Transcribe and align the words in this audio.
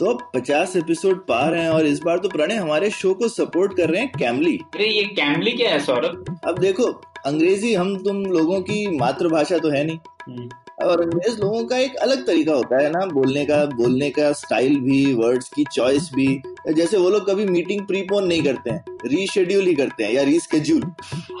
तो 0.00 0.06
अब 0.06 0.18
पचास 0.34 0.74
एपिसोड 0.76 1.24
पार 1.26 1.54
हैं 1.54 1.68
और 1.68 1.86
इस 1.86 2.00
बार 2.00 2.18
तो 2.18 2.28
प्रणय 2.28 2.54
हमारे 2.54 2.90
शो 2.90 3.12
को 3.14 3.28
सपोर्ट 3.28 3.76
कर 3.76 3.88
रहे 3.90 4.00
हैं 4.00 4.10
कैमली 4.18 4.56
अरे 4.74 4.88
ये 4.88 5.02
कैमली 5.04 5.52
क्या 5.52 5.70
है 5.70 5.78
सौरभ? 5.80 6.38
अब 6.46 6.58
देखो 6.58 6.84
अंग्रेज़ी 7.26 7.72
हम 7.74 7.96
तुम 7.98 8.22
लोगों 8.26 8.60
की 8.60 8.86
मातृभाषा 8.98 9.58
तो 9.58 9.70
है 9.70 9.84
नहीं। 9.86 10.48
और 10.84 11.00
अंग्रेज़ 11.02 11.40
लोगों 11.40 11.64
का 11.64 11.78
एक 11.78 11.94
अलग 11.96 12.26
तरीका 12.26 12.54
होता 12.54 12.82
है 12.82 12.90
ना 12.90 13.04
बोलने 13.06 13.44
का 13.46 13.64
बोलने 13.66 14.10
का 14.10 14.30
स्टाइल 14.32 14.78
भी 14.80 15.14
वर्ड्स 15.14 15.48
की 15.48 15.64
चॉइस 15.72 16.10
भी। 16.14 16.26
जैसे 16.68 16.98
वो 16.98 17.10
लोग 17.10 17.28
कभी 17.30 17.44
मीटिंग 17.46 17.86
प्रीपोन 17.86 18.26
नहीं 18.26 18.42
करते 18.42 18.70
हैं 18.70 18.98
रीशेड्यूल 19.06 19.66
ही 19.66 19.74
करते 19.74 20.04
हैं 20.04 20.12
या 20.12 20.22
रीस्केड्यूल 20.22 20.82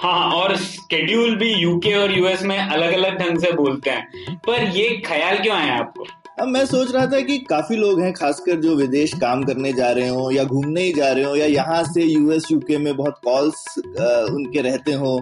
हाँ 0.02 0.30
और 0.32 0.56
स्केड्यूल 0.56 1.36
भी 1.36 1.52
यूके 1.52 1.94
और 1.94 2.18
यूएस 2.18 2.42
में 2.42 2.58
अलग 2.58 2.92
अलग 2.92 3.18
ढंग 3.18 3.38
से 3.38 3.52
बोलते 3.52 3.90
हैं। 3.90 4.36
पर 4.46 4.76
ये 4.76 4.88
ख्याल 5.06 5.38
क्यों 5.38 5.56
आया 5.56 5.74
आपको? 5.74 6.06
अब 6.38 6.48
मैं 6.48 6.64
सोच 6.66 6.90
रहा 6.92 7.06
था 7.06 7.20
कि 7.20 7.36
काफ़ी 7.40 7.76
लोग 7.76 8.00
हैं, 8.00 8.12
खासकर 8.12 8.56
जो 8.60 8.74
विदेश 8.76 9.12
काम 9.20 9.42
करने 9.44 9.72
जा 9.72 9.90
रहे 9.90 10.08
हो 10.08 10.30
या 10.30 10.44
घूमने 10.44 10.82
ही 10.82 10.92
जा 10.92 11.10
रहे 11.12 11.24
हो 11.24 11.36
या 11.36 11.46
यहाँ 11.46 11.82
से 11.84 12.02
यूएस 12.02 12.50
यूके 12.52 12.78
में 12.78 12.96
बहुत 12.96 13.20
कॉल्स 13.24 13.64
उनके 13.78 14.62
रहते 14.62 14.92
हो 14.94 15.18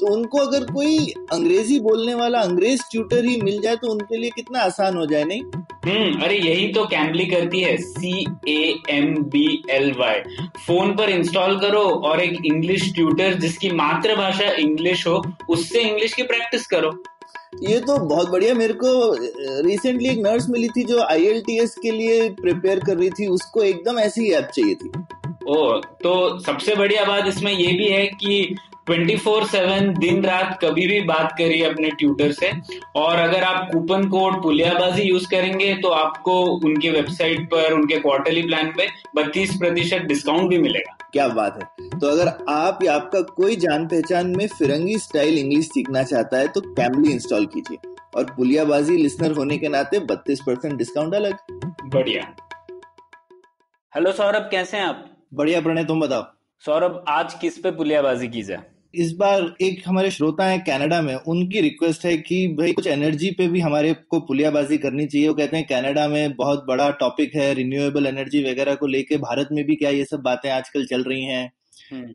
तो 0.00 0.12
उनको 0.14 0.38
अगर 0.38 0.64
कोई 0.66 0.96
अंग्रेज़ी 1.32 1.78
बोलने 1.80 2.14
वाला, 2.14 2.38
अंग्रेज़ 2.40 2.82
ट्यूटर 2.90 3.24
ही 3.24 3.36
मिल 3.40 3.60
जाए 3.62 3.76
तो 3.76 3.90
उनके 3.90 4.16
लिए 4.16 4.30
कितना 4.30 4.60
आसान 4.60 4.96
हो 4.96 5.04
जाए, 5.06 5.24
नहीं? 5.24 5.42
हम्म 5.86 6.22
अरे 6.24 6.38
यही 6.38 6.66
तो 6.72 6.84
कैमली 6.86 7.26
करती 7.26 7.60
है 7.60 7.76
C 7.78 8.26
A 8.48 8.58
M 8.90 9.14
B 9.32 9.46
L 9.70 9.90
Y 9.98 10.20
phone 10.66 10.94
पर 10.96 11.10
इंस्टॉल 11.10 11.58
करो 11.60 11.82
और 12.08 12.20
एक 12.20 12.38
इंग्लिश 12.44 12.92
ट्यूटर 12.94 13.34
जिसकी 13.40 13.70
मातृभाषा 13.72 14.50
इंग्लिश 14.58 15.06
हो, 15.06 15.22
उससे 15.50 15.82
इंग्लिश 15.82 16.14
की 16.14 16.22
प्रैक्टिस 16.24 16.66
करो। 16.66 16.90
ये 17.62 17.78
तो 17.80 17.96
बहुत 17.98 18.30
बढ़िया। 18.30 18.54
मेरे 18.54 18.74
को 18.74 18.90
रिसेंटली 19.66 20.08
एक 20.08 20.18
नर्स 20.18 20.48
मिली 20.48 20.68
थी 20.68 20.84
जो 20.84 21.02
आईएलटीएस 21.02 21.74
के 21.74 21.90
लिए 21.90 22.28
प्रिपेयर 22.40 22.80
कर 22.80 22.96
रही 22.96 23.10
थी। 23.10 23.26
उसको 23.26 23.62
एकदम 23.62 23.98
ऐसी 23.98 24.30
ऐप 24.30 24.50
चाहिए 24.54 24.74
थी। 24.74 24.90
ओ 25.48 25.80
तो 26.02 26.38
सबसे 26.40 26.74
बढ़िया 26.74 27.04
बात 27.04 27.26
इसमें 27.26 27.52
ये 27.52 27.72
भी 27.72 27.88
है 27.88 28.06
कि 28.06 28.56
24/7 28.86 29.98
दिन 29.98 30.24
रात 30.24 30.58
कभी 30.62 30.86
भी 30.86 31.00
बात 31.00 31.32
करिए 31.38 31.62
अपने 31.64 31.90
ट्यूटर 31.90 32.32
से। 32.32 32.50
और 32.96 33.16
अगर 33.16 33.42
आप 33.42 33.68
कूपन 33.72 34.08
कोड 34.08 34.42
पुलियाबाजी 34.42 35.02
यूज़ 35.02 35.28
करेंगे 35.30 35.74
तो 35.74 35.88
आपको 35.88 36.34
उनके 36.66 36.90
वेबसाइट 36.90 37.46
पर 37.46 37.72
उनके 37.72 37.96
क्वार्टरली 37.96 38.42
प्लान 38.42 38.72
पे 38.76 38.88
32 39.16 39.56
प्रतिशत 39.56 40.02
डिस्काउंट 40.02 40.50
भी 40.50 40.58
मिलेगा। 40.58 40.96
क्या 41.12 41.28
बात 41.28 41.58
है। 41.58 41.88
तो 41.98 42.06
अगर 42.06 42.28
आप 42.48 42.84
या 42.84 42.94
आपका 42.94 43.20
कोई 43.20 43.56
जान 43.56 43.86
पहचान 43.86 44.34
में 44.36 44.46
फिरंगी 44.48 44.98
स्टाइल 44.98 45.38
इंग्लिश 45.38 45.66
सीखना 45.66 46.02
चाहता 46.02 46.38
है 46.38 46.48
तो 46.48 46.60
कैमली 46.60 47.12
इंस्टॉल 47.12 47.46
कीजिए। 47.46 47.78
और 48.16 48.24
पुलियाबाजी 48.24 48.96
लिसनर 48.96 49.32
होने 49.32 49.58
के 49.58 49.68
नाते 49.68 49.98
32 49.98 50.40
परसेंट 50.40 50.74
डिस्काउंट 50.74 51.14
अलग। 51.14 51.38
बढ़िया। 51.84 52.34
हेलो 53.92 54.12
सौरभ 54.12 54.48
कैसे 54.50 54.76
हैं 54.76 54.84
आप? 54.84 55.04
बढ़िया 55.34 55.60
प्रणय 55.60 55.84
तुम 55.84 56.00
बताओ। 56.00 56.26
सौरभ 56.64 57.04
आज 57.08 57.34
किस 57.34 57.58
पे 57.58 57.70
पुलियाबाजी 57.70 58.28
की 58.28 58.42
जाए? 58.42 58.62
इस 58.96 59.12
बार 59.12 59.42
एक 59.62 59.82
हमारे 59.86 60.10
श्रोता 60.10 60.46
हैं 60.46 60.58
कनाडा 60.64 61.00
में 61.02 61.14
उनकी 61.14 61.60
रिक्वेस्ट 61.60 62.04
है 62.04 62.16
कि 62.18 62.46
भाई 62.48 62.72
कुछ 62.72 62.86
एनर्जी 62.86 63.30
पे 63.30 63.46
भी 63.48 63.60
हमारे 63.60 63.92
को 64.10 64.20
पुलियाबाजी 64.20 64.78
करनी 64.78 65.06
चाहिए। 65.06 65.28
वो 65.28 65.34
कहते 65.34 65.56
हैं 65.56 65.66
कनाडा 65.66 66.06
में 66.08 66.34
बहुत 66.36 66.64
बड़ा 66.68 66.88
टॉपिक 66.90 67.34
है 67.36 67.52
रिन्यूएबल 67.54 68.06
एनर्जी 68.06 68.42
वगैरह 68.42 68.74
को 68.74 68.86
लेके 68.86 69.16
भारत 69.16 69.48
में 69.52 69.64
भी 69.64 69.74
क्या 69.74 69.90
ये 69.90 70.04
सब 70.04 70.20
बातें 70.20 70.50
आजकल 70.50 70.86
चल 70.86 71.02
रही 71.02 71.24
हैं? 71.24 71.52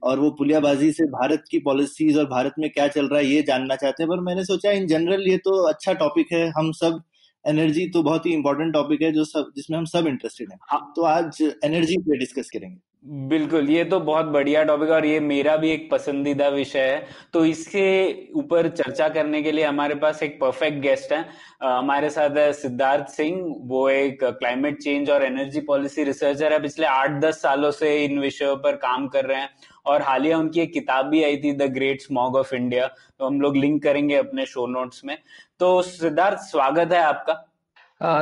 और 0.03 0.19
वो 0.19 0.29
पुलियाबाजी 0.31 0.91
से 0.91 1.05
भारत 1.05 1.43
की 1.51 1.59
पॉलिसीज़ 1.59 2.19
और 2.19 2.25
भारत 2.25 2.53
में 2.59 2.69
क्या 2.69 2.87
चल 2.87 3.07
रहा 3.07 3.19
है 3.19 3.25
ये 3.25 3.41
जानना 3.41 3.75
चाहते 3.75 4.03
हैं। 4.03 4.09
पर 4.09 4.19
मैंने 4.19 4.43
सोचा 4.43 4.71
इन 4.71 4.87
जनरल 4.87 5.27
ये 5.27 5.37
तो 5.37 5.61
अच्छा 5.69 5.93
टॉपिक 5.93 6.33
है। 6.33 6.47
हम 6.49 6.71
सब 6.71 7.01
एनर्जी 7.45 7.87
तो 7.89 8.03
बहुत 8.03 8.25
ही 8.25 8.33
इंपॉर्टेंट 8.33 8.73
टॉपिक 8.73 9.01
है 9.01 9.11
जो 9.11 9.23
सब 9.25 9.51
जिसमें 9.55 9.77
हम 9.77 9.85
सब 9.85 10.07
इंटरेस्टेड 10.07 10.51
हैं। 10.51 10.59
हाँ। 10.71 10.93
तो 10.95 11.01
आज 11.03 11.41
एनर्जी 11.63 11.97
पे 11.97 12.17
डिस्कस 12.17 12.49
करेंगे। 12.49 12.77
बिल्कुल, 13.03 13.69
ये 13.69 13.83
तो 13.83 13.99
बहुत 13.99 14.25
बढ़िया 14.25 14.63
टॉपिक 14.63 14.89
और 14.89 15.05
ये 15.05 15.19
मेरा 15.19 15.55
भी 15.57 15.69
एक 15.71 15.89
पसंदीदा 15.91 16.47
विषय 16.47 16.79
है। 16.79 17.05
तो 17.33 17.43
इसके 17.45 18.31
ऊपर 18.33 18.67
चर्चा 18.69 19.07
करने 19.09 19.41
के 19.43 19.51
लिए 19.51 19.65
हमारे 19.65 19.95
पास 19.95 20.23
एक 20.23 20.39
परफेक्ट 20.41 20.77
गेस्ट 20.81 21.13
है। 21.13 21.23
हमारे 21.63 22.09
साथ 22.09 22.37
है 22.37 22.51
सिद्धार्थ 22.53 23.07
सिंह, 23.07 23.55
वो 23.59 23.89
एक 23.89 24.23
क्लाइमेट 24.23 24.81
चेंज 24.81 25.09
और 25.09 25.23
एनर्जी 25.23 25.61
पॉलिसी 25.61 26.03
रिसर्चर 26.03 26.53
है। 26.53 26.61
पिछले 26.61 26.85
आठ 26.85 27.19
दस 27.21 27.41
सालों 27.41 27.71
से 27.71 27.95
इन 28.05 28.19
विषयों 28.19 28.55
पर 28.57 28.75
काम 28.77 29.07
कर 29.07 29.25
रहे 29.25 29.39
हैं 29.39 29.49
और 29.85 30.01
हालिया 30.01 30.37
उनकी 30.37 30.61
एक 30.61 30.73
किताब 30.73 31.05
भी 31.05 31.23
आई 31.23 31.37
थी 31.37 31.51
the 31.53 31.71
great 31.73 32.01
smog 32.01 32.35
of 32.35 32.53
India 32.55 32.87
तो 32.87 33.25
हम 33.25 33.41
लोग 33.41 33.57
लिंक 33.57 33.81
करेंगे 33.83 34.15
अपने 34.15 34.45
शो 34.45 34.65
नोट्स 34.67 35.01
में। 35.05 35.17
तो 35.59 35.81
सिद्धार्थ, 35.81 36.37
स्वागत 36.41 36.93
है 36.93 37.01
आपका। 37.03 37.33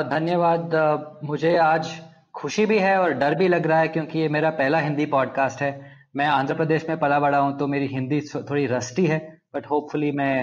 धन्यवाद। 0.09 1.19
मुझे 1.23 1.55
आज 1.57 1.89
खुशी 2.37 2.65
भी 2.65 2.77
है 2.79 2.97
और 2.97 3.13
डर 3.13 3.35
भी 3.35 3.47
लग 3.47 3.67
रहा 3.67 3.79
है 3.79 3.87
क्योंकि 3.87 4.19
ये 4.19 4.29
मेरा 4.29 4.49
पहला 4.49 4.79
हिंदी 4.79 5.05
पॉडकास्ट 5.05 5.61
है। 5.61 5.71
मैं 6.15 6.25
आंध्र 6.25 6.53
प्रदेश 6.53 6.85
में 6.89 6.97
पला 6.99 7.19
बड़ा 7.19 7.37
हूँ 7.37 7.57
तो 7.59 7.67
मेरी 7.67 7.87
हिंदी 7.87 8.21
थोड़ी 8.49 8.65
रस्टी 8.65 9.05
है 9.05 9.17
बट 9.55 9.65
होपफुली 9.65 10.11
मैं 10.11 10.39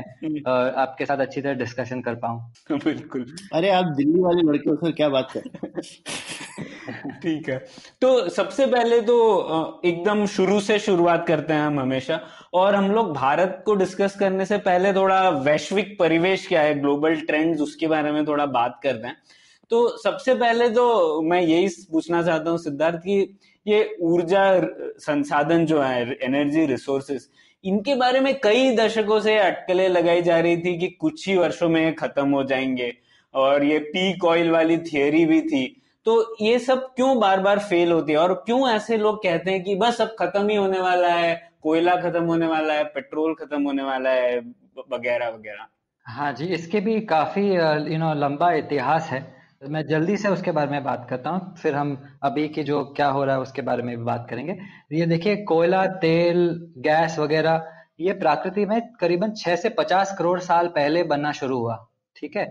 आपके 0.76 1.06
साथ 1.06 1.18
अच्छी 1.18 1.40
तरह 1.40 1.54
डिस्कशन 1.54 2.00
कर 2.00 2.14
पाऊँ। 2.14 2.52
बिल्कुल। 2.84 3.26
अरे 3.54 3.70
आप 3.70 3.84
दिल्ली 3.96 4.20
वाले 4.20 4.42
लड़के 4.42 4.70
हो 4.70 4.76
सर 4.76 4.92
क्या 4.92 5.08
बात 5.08 5.28
कर 5.36 5.80
ठीक 7.22 7.48
है। 7.48 7.58
तो 8.00 8.28
सबसे 8.28 8.66
पहले 8.66 9.00
तो 9.00 9.16
एकदम 9.84 10.26
शुरू 10.26 10.60
से 10.60 10.78
शुरुआत 10.78 11.26
करते 11.28 11.54
हैं 11.54 11.66
हम 11.66 11.80
हमेशा। 11.80 12.20
और 12.54 12.74
हम 12.74 12.90
लोग 12.90 13.12
भारत 13.14 13.62
को 13.66 13.74
डिस्कस 13.74 14.16
करने 14.18 14.44
से 14.46 14.58
पहले 14.58 14.92
थोड़ा 14.92 15.28
वैश्विक 15.30 15.96
परिवेश 15.98 16.46
क्या 16.46 16.60
है 16.60 16.78
ग्लोबल 16.80 17.20
ट्रेंड्स 17.20 17.60
उसके 17.60 17.86
बारे 17.86 18.12
में 18.12 18.26
थोड़ा 18.26 18.46
बात 18.46 18.80
करते 18.82 19.06
हैं। 19.08 19.16
तो 19.70 19.98
सबसे 19.98 20.34
पहले 20.34 20.68
तो 20.68 21.22
मैं 21.22 21.40
यही 21.40 21.68
पूछना 21.90 22.22
चाहता 22.22 22.50
हूँ 22.50 22.58
सिद्धार्थ 22.58 22.98
कि 22.98 23.38
ये 23.66 23.96
ऊर्जा 24.00 24.60
संसाधन 24.98 25.66
जो 25.66 25.80
है 25.80 26.12
एनर्जी 26.22 26.66
रिसोर्सेस 26.66 27.30
इनके 27.64 27.94
बारे 27.94 28.20
में 28.20 28.40
कई 28.40 28.76
दशकों 28.76 29.20
से 29.20 29.36
अटकलें 29.38 29.88
लगाई 29.88 30.22
जा 30.22 30.38
रही 30.38 30.56
थी 30.56 30.78
कि 30.78 30.88
कुछ 30.88 31.28
ही 31.28 31.36
वर्षों 31.36 31.68
में 31.68 31.94
खत्म 31.94 32.28
हो 32.30 32.44
जाएँगे 32.44 32.96
और 33.34 33.64
ये 33.64 33.78
पीक 33.78 34.24
ऑयल 34.24 34.50
वाली 34.50 34.78
थियोरी 34.78 35.26
भी 35.26 35.40
थी। 35.40 35.82
तो 36.04 36.36
ये 36.40 36.58
सब 36.58 36.94
क्यों 36.94 37.20
बार 37.20 37.40
बार 37.40 37.58
फेल 37.58 37.92
होती 37.92 38.12
है? 38.12 38.18
और 38.18 38.34
क्यों 38.34 38.68
ऐसे 38.70 38.96
लोग 38.96 39.22
कहते 39.22 39.50
हैं 39.50 39.62
कि 39.62 39.74
बस 39.76 40.00
अब 40.00 40.16
खत्म 40.18 40.48
ही 40.48 40.56
होने 40.56 40.80
वाला 40.80 41.08
है, 41.08 41.52
कोयला 41.62 41.96
खत्म 41.96 42.24
होने 42.24 42.46
वाला 42.46 42.74
है, 42.74 42.84
पेट्रोल 42.84 43.34
खत्म 43.34 43.62
होने 43.62 43.82
वाला 43.82 44.10
है 44.10 44.38
वगैरह 44.92 45.28
वगैरह? 45.28 45.66
हाँ 46.06 46.32
जी, 46.32 46.44
इसके 46.44 46.80
भी 46.80 47.00
काफ़ी 47.00 47.48
यू 47.92 47.98
नो 47.98 48.14
लंबा 48.14 48.52
इतिहास 48.52 49.08
है। 49.10 49.33
मैं 49.64 49.86
जल्दी 49.86 50.16
से 50.16 50.28
उसके 50.28 50.52
बारे 50.52 50.70
में 50.70 50.82
बात 50.84 51.06
करता 51.10 51.30
हूँ। 51.30 51.54
फिर 51.56 51.74
हम 51.74 51.96
अभी 52.22 52.48
के 52.48 52.62
जो 52.62 52.82
क्या 52.86 53.06
हो 53.08 53.24
रहा 53.24 53.34
है 53.34 53.40
उसके 53.40 53.62
बारे 53.62 53.82
में 53.82 53.96
भी 53.96 54.02
बात 54.04 54.26
करेंगे। 54.30 54.56
ये 54.92 55.06
देखिए, 55.06 55.36
कोयला, 55.44 55.84
तेल, 55.86 56.48
गैस 56.78 57.18
वगैरह, 57.18 57.66
ये 58.00 58.12
प्रकृति 58.12 58.66
में 58.66 58.80
करीबन 59.00 59.32
6 59.34 59.56
से 59.56 59.68
50 59.70 60.14
करोड़ 60.18 60.38
साल 60.40 60.68
पहले 60.68 61.02
बनना 61.04 61.32
शुरू 61.32 61.58
हुआ, 61.58 61.76
ठीक 62.16 62.36
है? 62.36 62.44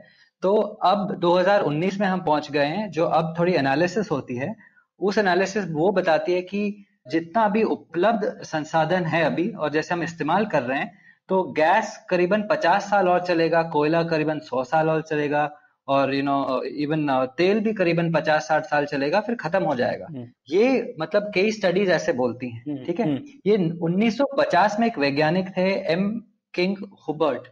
तो 0.44 0.56
अब 0.84 1.16
2019 1.19 2.00
में 2.00 2.07
हम 2.07 2.22
पहुँच 2.22 2.51
गए 2.51 2.65
हैं, 2.65 2.89
जो 2.92 3.06
अब 3.06 3.33
थोड़ी 3.39 3.54
एनालिसिस 3.54 4.12
होती 4.12 4.36
है। 4.36 4.54
उस 5.01 5.18
एनालिसिस 5.18 5.66
वो 5.71 5.92
बताती 5.92 6.33
है 6.33 6.42
कि 6.42 6.86
जितना 7.07 7.42
अभी 7.42 7.63
उपलब्ध 7.63 8.25
संसाधन 8.44 9.06
है 9.06 9.24
अभी, 9.24 9.50
और 9.50 9.69
जैसे 9.69 9.94
हम 9.94 10.04
इस्तेमाल 10.04 10.45
कर 10.45 10.63
रहे 10.63 10.80
हैं 10.80 10.92
तो 11.30 11.44
गैस 11.54 11.98
करीबन 12.09 12.42
50 12.42 12.89
साल 12.89 13.07
और 13.09 13.19
चलेगा, 13.21 13.62
कोयला 13.63 14.01
करीबन 14.04 14.39
100 14.39 14.63
साल 14.63 14.89
और 14.89 15.01
चलेगा 15.01 15.50
और 15.88 16.13
यू 16.15 16.24
नो 16.24 16.62
इवन 16.63 17.07
तेल 17.38 17.59
भी 17.59 17.74
करीबन 17.74 18.12
पचास 18.13 18.47
साठ 18.47 18.65
साल 18.65 18.85
चलेगा 18.85 19.19
फिर 19.21 19.35
खत्म 19.35 19.63
हो 19.63 19.75
जाएगा। 19.75 20.07
ये 20.50 20.95
मतलब 21.00 21.31
कई 21.35 21.51
स्टडीज़ 21.51 21.91
ऐसे 21.91 22.13
बोलती 22.13 22.50
हैं 22.50 22.83
ठीक 22.85 23.00
है? 23.00 23.07
ये 23.47 23.57
1950 23.57 24.80
में 24.80 24.88
एक 24.88 24.97
वैज्ञानिक 25.00 25.50
थे 25.57 25.69
एम 25.94 26.09
किंग 26.53 26.77
हुबर्ट 27.07 27.47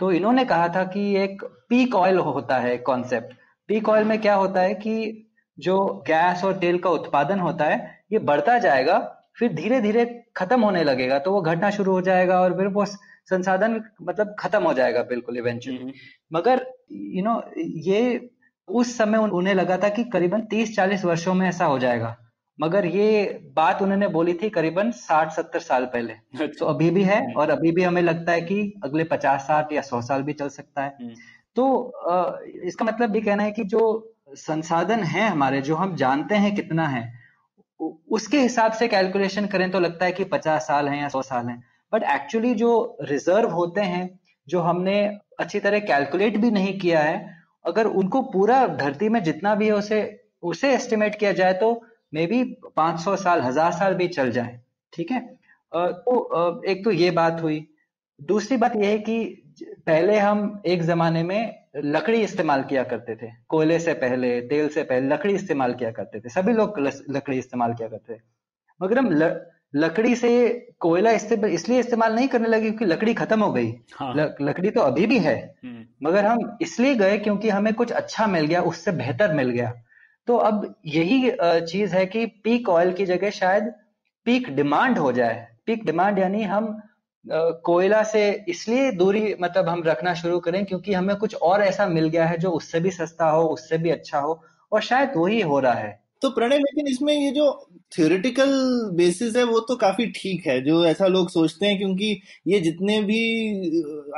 तो 0.00 0.10
इन्होंने 0.12 0.44
कहा 0.44 0.68
था 0.68 0.84
कि 0.84 1.14
एक 1.16 1.44
पीक 1.68 1.94
ऑयल 1.94 2.18
होता 2.18 2.58
है 2.58 2.76
कॉन्सेप्ट 2.86 3.34
पीक 3.68 3.88
ऑयल 3.88 4.04
में 4.04 4.20
क्या 4.20 4.34
होता 4.34 4.60
है 4.60 4.74
कि 4.74 5.22
जो 5.58 5.76
गैस 6.06 6.44
और 6.44 6.56
तेल 6.58 6.78
का 6.78 6.90
उत्पादन 6.90 7.40
होता 7.40 7.64
है 7.64 7.78
ये 8.12 8.18
बढ़ता 8.26 8.58
जाएगा 8.58 8.98
फिर 9.38 9.52
धीरे 9.52 9.80
धीरे 9.80 10.04
खत्म 10.36 10.60
होने 10.60 10.82
लगेगा 10.84 11.18
तो 11.18 11.32
वो 11.32 11.40
घटना 11.42 11.70
शुरू 11.70 11.92
हो 11.92 12.00
जाएगा 12.00 12.40
और 12.40 12.56
फिर 12.56 12.66
वो 12.68 12.84
संसाधन 13.28 13.80
मतलब 14.02 14.34
खत्म 14.38 14.62
हो 14.62 14.72
जाएगा 14.74 15.02
बिल्कुल 15.04 15.38
इवेंचुअली 15.38 15.92
मगर 16.32 16.66
यू 16.92 17.22
नो 17.24 17.42
ये 17.86 18.28
उस 18.68 18.96
समय 18.98 19.18
उन्हें 19.18 19.54
लगा 19.54 19.76
था 19.76 19.88
कि 19.88 20.04
करीबन 20.04 20.40
30-40 20.50 21.04
वर्षों 21.04 21.34
में 21.34 21.48
ऐसा 21.48 21.64
हो 21.64 21.78
जाएगा। 21.78 22.16
मगर 22.58 22.86
ये 22.86 23.08
बात 23.56 23.82
उन्होंने 23.82 24.08
बोली 24.08 24.34
थी 24.34 24.48
करीबन 24.50 24.90
60-70 24.92 25.60
साल 25.60 25.84
पहले। 25.86 26.12
अच्छा। 26.12 26.46
तो 26.58 26.66
अभी 26.66 26.90
भी 26.90 27.02
है 27.02 27.20
और 27.34 27.50
अभी 27.50 27.72
भी 27.72 27.82
हमें 27.82 28.00
लगता 28.02 28.32
है 28.32 28.40
कि 28.42 28.72
अगले 28.84 29.04
50 29.04 29.46
साल 29.46 29.74
या 29.74 29.82
100 29.82 30.00
साल 30.02 30.22
भी 30.22 30.32
चल 30.32 30.48
सकता 30.48 30.82
है। 30.82 30.96
हम्म। 31.00 31.14
तो 31.56 31.64
इसका 32.64 32.84
मतलब 32.84 33.16
ये 33.16 33.22
कहना 33.22 33.42
है 33.42 33.52
कि 33.52 33.64
जो 33.66 33.82
संसाधन 34.36 35.02
है 35.04 35.28
हमारे 35.28 35.60
जो 35.60 35.74
हम 35.74 35.94
जानते 35.96 36.34
हैं 36.36 36.54
कितना 36.54 36.86
है 36.88 37.04
उसके 38.10 38.40
हिसाब 38.40 38.72
से 38.72 38.88
कैलकुलेशन 38.88 39.46
करें 39.46 39.70
तो 39.70 39.80
लगता 39.80 40.04
है 40.04 40.12
कि 40.12 40.24
50 40.26 40.66
साल 40.66 40.88
है 40.88 40.98
या 41.00 41.08
100 41.08 41.22
साल 41.22 41.46
है। 41.46 41.60
बट 41.96 42.02
एक्चुअली 42.14 42.54
जो 42.54 42.72
रिज़र्व 43.10 43.50
होते 43.50 43.80
हैं 43.86 44.04
जो 44.48 44.60
हमने 44.60 44.98
अच्छी 45.38 45.60
तरह 45.60 45.78
कैलकुलेट 45.86 46.36
भी 46.36 46.50
नहीं 46.50 46.78
किया 46.78 47.00
है 47.00 47.18
अगर 47.64 47.86
उनको 48.00 48.20
पूरा 48.32 48.66
धरती 48.76 49.08
में 49.08 49.22
जितना 49.22 49.54
भी 49.54 49.66
है 49.66 49.72
उसे 49.74 50.00
उसे 50.42 50.72
एस्टिमेट 50.74 51.18
किया 51.18 51.32
जाए 51.32 51.52
तो 51.60 51.70
मे 52.14 52.26
बी 52.26 52.42
500 52.78 53.16
साल 53.16 53.40
हज़ार 53.40 53.72
साल 53.72 53.94
भी 53.94 54.06
चल 54.08 54.30
जाए 54.30 54.60
ठीक 54.92 55.10
है? 55.10 55.20
तो 55.72 56.62
एक 56.64 56.84
तो 56.84 56.90
ये 56.90 57.10
बात 57.10 57.42
हुई। 57.42 57.66
दूसरी 58.20 58.56
बात 58.56 58.76
यह 58.76 58.88
है 58.88 58.98
कि 58.98 59.16
पहले 59.86 60.18
हम 60.18 60.62
एक 60.66 60.82
जमाने 60.82 61.22
में 61.22 61.66
लकड़ी 61.76 62.20
इस्तेमाल 62.22 62.62
किया 62.62 62.82
करते 62.84 63.16
थे। 63.16 63.30
कोयले 63.48 63.78
से 63.78 63.94
पहले 63.94 64.40
तेल 64.48 64.68
से 64.68 64.82
पहले 64.82 65.08
लकड़ी 65.08 65.34
इस्तेमाल 65.34 65.74
किया 65.74 65.90
करते 65.90 66.20
थे। 66.20 66.28
सभी 66.28 66.52
लोग 66.52 66.78
लकड़ी 67.10 67.38
इस्तेमाल 67.38 67.74
किया 67.74 67.88
करते 67.88 68.14
थे। 68.14 68.20
मगर 68.80 68.98
हम 68.98 69.10
ल, 69.12 69.30
लकड़ी 69.76 70.14
से 70.16 70.30
कोयला 70.80 71.10
इसलिए 71.10 71.78
इस्तेमाल 71.80 72.14
नहीं 72.14 72.28
करने 72.28 72.48
लगे 72.48 72.70
क्योंकि 72.70 72.84
लकड़ी 72.84 73.14
खत्म 73.14 73.42
हो 73.42 73.52
गई। 73.52 73.72
हाँ। 73.94 74.14
लकड़ी 74.40 74.70
तो 74.70 74.80
अभी 74.80 75.06
भी 75.06 75.18
है। 75.18 75.36
हम्म, 75.64 76.08
मगर 76.08 76.24
हम 76.24 76.58
इसलिए 76.62 76.94
गए 76.94 77.18
क्योंकि 77.18 77.48
हमें 77.48 77.72
कुछ 77.74 77.92
अच्छा 77.92 78.26
मिल 78.26 78.46
गया 78.46 78.62
उससे 78.62 78.92
बेहतर 78.92 79.34
मिल 79.34 79.50
गया। 79.50 79.72
तो 80.28 80.36
अब 80.36 80.74
यही 80.86 81.30
चीज़ 81.42 81.94
है 81.94 82.06
कि 82.06 82.26
पीक 82.44 82.68
ऑयल 82.68 82.92
की 82.92 83.06
जगह 83.06 83.30
शायद 83.30 83.72
पीक 84.26 84.48
डिमांड 84.56 84.98
हो 84.98 85.12
जाए। 85.12 85.46
पीक 85.66 85.84
डिमांड 85.86 86.18
यानी 86.18 86.42
हम 86.42 86.82
कोयला 87.64 88.02
से 88.02 88.44
इसलिए 88.48 88.90
दूरी 88.92 89.34
मतलब 89.40 89.68
हम 89.68 89.82
रखना 89.82 90.14
शुरू 90.14 90.38
करें 90.40 90.64
क्योंकि 90.64 90.92
हमें 90.92 91.16
कुछ 91.16 91.34
और 91.34 91.62
ऐसा 91.62 91.86
मिल 91.86 92.08
गया 92.08 92.26
है 92.26 92.38
जो 92.38 92.50
उससे 92.50 92.80
भी 92.80 92.90
सस्ता 92.90 93.28
हो 93.28 93.42
उससे 93.42 93.78
भी 93.78 93.90
अच्छा 93.90 94.18
हो 94.18 94.42
और 94.72 94.82
शायद 94.82 95.12
वही 95.16 95.40
हो 95.40 95.58
रहा 95.60 95.72
है। 95.72 96.05
तो 96.22 96.30
प्रणय 96.30 96.58
लेकिन 96.58 96.86
इसमें 96.88 97.12
ये 97.14 97.30
जो 97.30 97.46
थियोरिटिकल 97.98 98.50
बेसिस 98.94 99.36
है 99.36 99.42
वो 99.44 99.60
तो 99.60 99.76
काफ़ी 99.76 100.06
ठीक 100.06 100.46
है 100.46 100.60
जो 100.64 100.84
ऐसा 100.86 101.06
लोग 101.06 101.28
सोचते 101.30 101.66
हैं 101.66 101.78
क्योंकि 101.78 102.20
ये 102.46 102.60
जितने 102.60 103.00
भी 103.02 103.20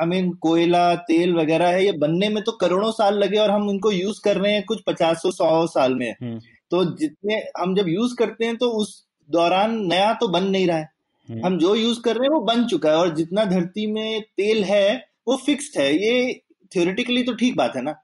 आई 0.01 0.07
मीन 0.07 0.31
कोयला 0.33 0.95
तेल 0.95 1.35
वगैरह 1.35 1.69
है 1.69 1.85
ये 1.85 1.93
बनने 1.93 2.29
में 2.29 2.43
तो 2.45 2.53
करोड़ों 2.53 2.91
साल 2.93 3.19
लगे 3.19 3.39
और 3.39 3.51
हम 3.51 3.71
इनको 3.71 3.93
यूज़ 3.93 4.21
कर 4.25 4.37
रहे 4.37 4.53
हैं 4.53 4.65
कुछ 4.65 4.83
पचास 4.87 5.23
सौ 5.27 5.67
साल 5.67 5.95
में। 5.95 6.11
हम्म, 6.13 6.39
तो 6.71 6.85
जितने 6.97 7.43
हम 7.59 7.75
जब 7.75 7.89
यूज़ 7.89 8.15
करते 8.19 8.45
हैं 8.45 8.57
तो 8.57 8.71
उस 8.71 9.05
दौरान 9.29 9.77
नया 9.87 10.13
तो 10.15 10.29
बन 10.29 10.45
नहीं 10.45 10.67
रहा 10.67 10.79
है। 10.79 10.89
हम्म, 11.29 11.47
हम 11.47 11.59
जो 11.59 11.75
यूज़ 11.75 12.01
कर 12.01 12.17
रहे 12.17 12.27
हैं 12.27 12.35
वो 12.35 12.41
बन 12.41 12.65
चुका 12.67 12.91
है 12.91 12.97
और 12.97 13.15
जितना 13.15 13.45
धरती 13.45 13.87
में 13.93 14.21
तेल 14.23 14.65
है 14.65 15.05
वो 15.29 15.37
फिक्स्ड 15.37 15.81
है। 15.81 15.93
ये 15.95 16.41
थियोरिटिकली 16.73 17.23
तो 17.23 17.35
ठीक 17.35 17.57
बात 17.57 17.77
है 17.77 17.83
ना। 17.83 17.95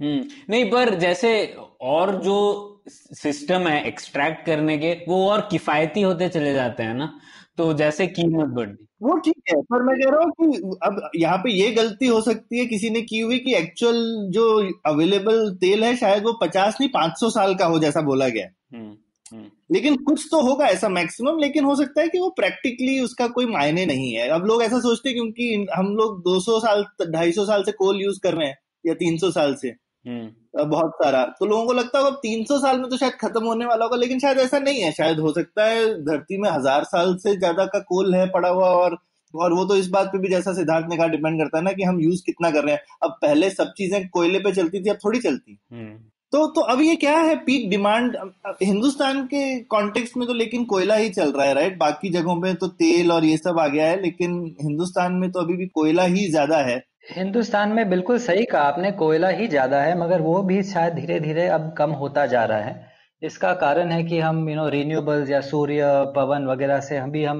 हम्म। 0.00 0.24
नहीं 0.50 0.64
पर 0.70 0.94
जैसे 0.94 1.44
और 1.80 2.14
जो 2.22 2.70
सिस्टम 2.86 3.60
है 3.60 3.86
एक्सट्रैक्ट 3.86 4.46
करने 4.46 4.78
के 4.78 4.92
वो 5.08 5.30
और 5.30 5.48
किफायती 5.50 6.02
होते 6.02 6.28
चले 6.28 6.52
जाते 6.54 6.82
हैं 6.82 6.94
ना? 6.94 7.20
तो 7.56 7.72
जैसे 7.74 8.06
कीमत 8.06 8.48
बढ़ती 8.48 8.86
वो 9.02 9.16
ठीक 9.16 9.42
है 9.48 9.62
पर 9.62 9.82
मैं 9.82 9.96
कह 9.96 10.10
रहा 10.10 10.20
हूँ 10.20 10.30
कि 10.30 10.76
अब 10.82 11.10
यहाँ 11.16 11.38
पे 11.38 11.52
ये 11.52 11.70
गलती 11.70 12.06
हो 12.06 12.20
सकती 12.20 12.58
है 12.58 12.66
किसी 12.66 12.90
ने 12.90 13.02
की 13.02 13.20
हुई 13.20 13.38
कि 13.38 13.54
एक्चुअल 13.54 13.94
जो 14.30 14.72
अवेलेबल 14.86 15.50
तेल 15.54 15.84
है 15.84 15.96
शायद 15.96 16.22
वो 16.22 16.32
पचास 16.32 16.76
नहीं 16.80 16.90
पाँच 16.90 17.12
सौ 17.20 17.30
साल 17.30 17.54
का 17.54 17.66
हो 17.66 17.78
जैसा 17.78 18.00
बोला 18.00 18.28
गया। 18.28 18.44
है। 18.44 18.54
हम्म 18.74 18.96
हम्म। 19.36 19.46
लेकिन 19.72 19.96
कुछ 19.96 20.28
तो 20.30 20.40
होगा 20.40 20.66
ऐसा 20.66 20.88
मैक्सिमम 20.88 21.38
लेकिन 21.38 21.64
हो 21.64 21.76
सकता 21.76 22.00
है 22.00 22.08
कि 22.08 22.18
वो 22.18 22.30
प्रैक्टिकली 22.30 23.00
उसका 23.00 23.28
कोई 23.28 23.46
मायने 23.46 23.86
नहीं 23.86 24.12
है। 24.12 24.28
अब 24.28 24.44
लोग 24.46 24.62
ऐसा 24.62 24.78
सोचते 24.78 25.08
हैं 25.08 25.16
क्योंकि 25.18 25.66
हम 25.76 25.86
लोग 25.86 26.22
200 26.22 26.60
साल 26.60 26.84
250 27.06 27.44
साल 27.44 27.62
से 27.62 27.72
कोल 27.72 28.02
यूज़ 28.02 28.20
कर 28.22 28.34
रहे 28.34 28.48
हैं 28.48 28.58
या 28.86 28.94
300 28.94 29.30
साल 29.30 29.54
से। 29.54 29.68
हम्म। 30.06 30.26
अ, 30.26 30.43
बहुत 30.54 30.90
सारा। 30.94 31.22
तो 31.38 31.46
लोगों 31.46 31.64
को 31.66 31.72
लगता 31.72 31.98
होगा 31.98 32.10
अब 32.10 32.16
300 32.16 32.58
साल 32.58 32.78
में 32.80 32.88
तो 32.90 32.96
शायद 32.96 33.12
खत्म 33.20 33.44
होने 33.44 33.66
वाला 33.66 33.84
होगा 33.84 33.96
लेकिन 33.96 34.18
शायद 34.18 34.38
ऐसा 34.38 34.58
नहीं 34.58 34.80
है। 34.80 34.92
शायद 34.92 35.18
हो 35.18 35.32
सकता 35.32 35.64
है 35.64 35.88
धरती 36.04 36.38
में 36.38 36.48
हज़ार 36.50 36.84
साल 36.84 37.14
से 37.16 37.36
ज़्यादा 37.36 37.64
का 37.66 37.78
कोल 37.88 38.14
है 38.14 38.26
पड़ा 38.30 38.48
हुआ 38.48 38.68
और 38.76 38.96
और 39.34 39.52
वो 39.52 39.64
तो 39.64 39.76
इस 39.76 39.88
बात 39.90 40.06
पे 40.06 40.18
भी 40.18 40.28
जैसा 40.28 40.52
सिद्धार्थ 40.54 40.86
ने 40.90 40.96
कहा 40.96 41.06
डिपेंड 41.08 41.38
करता 41.38 41.58
है 41.58 41.64
ना 41.64 41.72
कि 41.72 41.82
हम 41.82 42.00
यूज़ 42.00 42.22
कितना 42.26 42.50
कर 42.50 42.64
रहे 42.64 42.74
हैं। 42.74 42.82
अब 43.02 43.16
पहले 43.22 43.50
सब 43.50 43.72
चीज़ें 43.78 44.08
कोयले 44.08 44.38
पे 44.38 44.52
चलती 44.52 44.80
थी 44.80 44.90
अब 44.90 44.98
थोड़ी 45.04 45.20
चलती। 45.20 45.58
हम्म। 45.72 45.94
तो 46.32 46.46
तो 46.46 46.60
अब 46.62 46.80
ये 46.80 46.94
क्या 46.96 47.16
है? 47.18 47.34
पीक 47.36 47.68
डिमांड 47.70 48.16
हिंदुस्तान 48.62 49.22
के 49.26 49.58
कॉन्टेक्स्ट 49.66 50.16
में 50.16 50.26
तो 50.28 50.34
लेकिन 50.34 50.64
कोयला 50.64 50.94
ही 50.94 51.10
चल 51.10 51.32
रहा 51.32 51.46
है 51.46 51.54
राइट 51.54 51.78
बाकी 51.78 52.10
जगहों 52.10 52.40
पे 52.42 52.54
तो 52.54 52.66
तेल 52.78 53.12
और 53.12 53.24
ये 53.24 53.36
सब 53.36 53.58
आ 53.58 53.66
गया 53.66 53.86
है 53.88 54.00
लेकिन 54.02 54.34
हिंदुस्तान 54.62 55.12
में 55.14 55.30
तो 55.30 55.40
अभी 55.40 55.56
भी 55.56 55.66
कोयला 55.68 56.04
ही 56.04 56.28
ज़्यादा 56.30 56.58
है। 56.62 56.82
हिंदुस्तान 57.06 57.68
में 57.68 57.88
बिल्कुल 57.88 58.18
सही 58.18 58.44
कहा 58.44 58.60
आपने, 58.62 58.90
कोयला 58.92 59.28
ही 59.28 59.46
ज़्यादा 59.48 59.80
है, 59.82 59.96
मगर 59.98 60.20
वो 60.20 60.42
भी 60.42 60.62
शायद 60.62 60.94
धीरे 60.94 61.18
धीरे 61.20 61.46
अब 61.48 61.72
कम 61.78 61.90
होता 61.92 62.24
जा 62.26 62.44
रहा 62.44 62.58
है। 62.58 62.92
इसका 63.22 63.52
कारण 63.54 63.90
है 63.90 64.02
कि 64.04 64.18
हम 64.20 64.48
यू 64.48 64.54
नो 64.56 64.68
रिन्यूएबल्स 64.68 65.30
या 65.30 65.40
सूर्य, 65.40 65.88
पवन 66.16 66.46
वगैरह 66.46 66.80
से 66.80 66.96
हम 66.96 67.10
भी 67.10 67.24
हम 67.24 67.38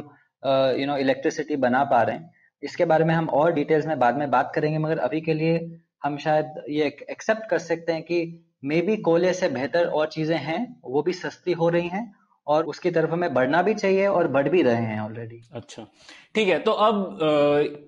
यू 0.79 0.87
नो 0.87 0.97
इलेक्ट्रिसिटी 0.97 1.57
बना 1.57 1.83
पा 1.85 2.03
रहे 2.03 2.17
हैं। 2.17 2.31
इसके 2.63 2.85
बारे 2.85 3.05
में 3.05 3.15
हम 3.15 3.29
और 3.31 3.53
डिटेल्स 3.53 3.87
में 3.87 3.99
बाद 3.99 4.19
में 4.19 4.31
बात 4.31 4.53
करेंगे, 4.55 4.79
मगर 4.79 4.99
अभी 4.99 5.21
के 5.21 5.35
लिए 5.35 5.81
हम 6.05 6.19
शायद 6.19 6.63
ये 6.71 6.87
एक्सेप्ट 7.11 7.49
कर 7.51 7.59
सकते 7.61 7.93
हैं 7.93 8.03
कि 8.03 8.41
मे 8.65 8.81
बी 8.83 8.97
कोयले 8.99 9.33
से 9.33 9.49
बेहतर 9.49 9.87
और 9.87 10.07
चीज़ें 10.09 10.37
हैं, 10.39 10.77
वो 10.85 11.03
भी 11.03 11.13
सस्ती 11.13 11.53
हो 11.53 11.69
रही 11.69 11.89
हैं 11.89 12.13
और 12.47 12.65
उसकी 12.67 12.91
तरफ़ 12.91 13.11
हमें 13.11 13.33
बढ़ना 13.35 13.63
भी 13.63 13.75
चाहिए 13.75 14.07
और 14.07 14.29
बढ़ 14.29 14.49
भी 14.49 14.63
रहे 14.63 14.83
हैं 14.83 15.01
ऑलरेडी 15.01 15.41
अच्छा। 15.53 15.87
ठीक 16.35 16.49
है 16.49 16.59
तो 16.59 16.71
अब 16.73 17.23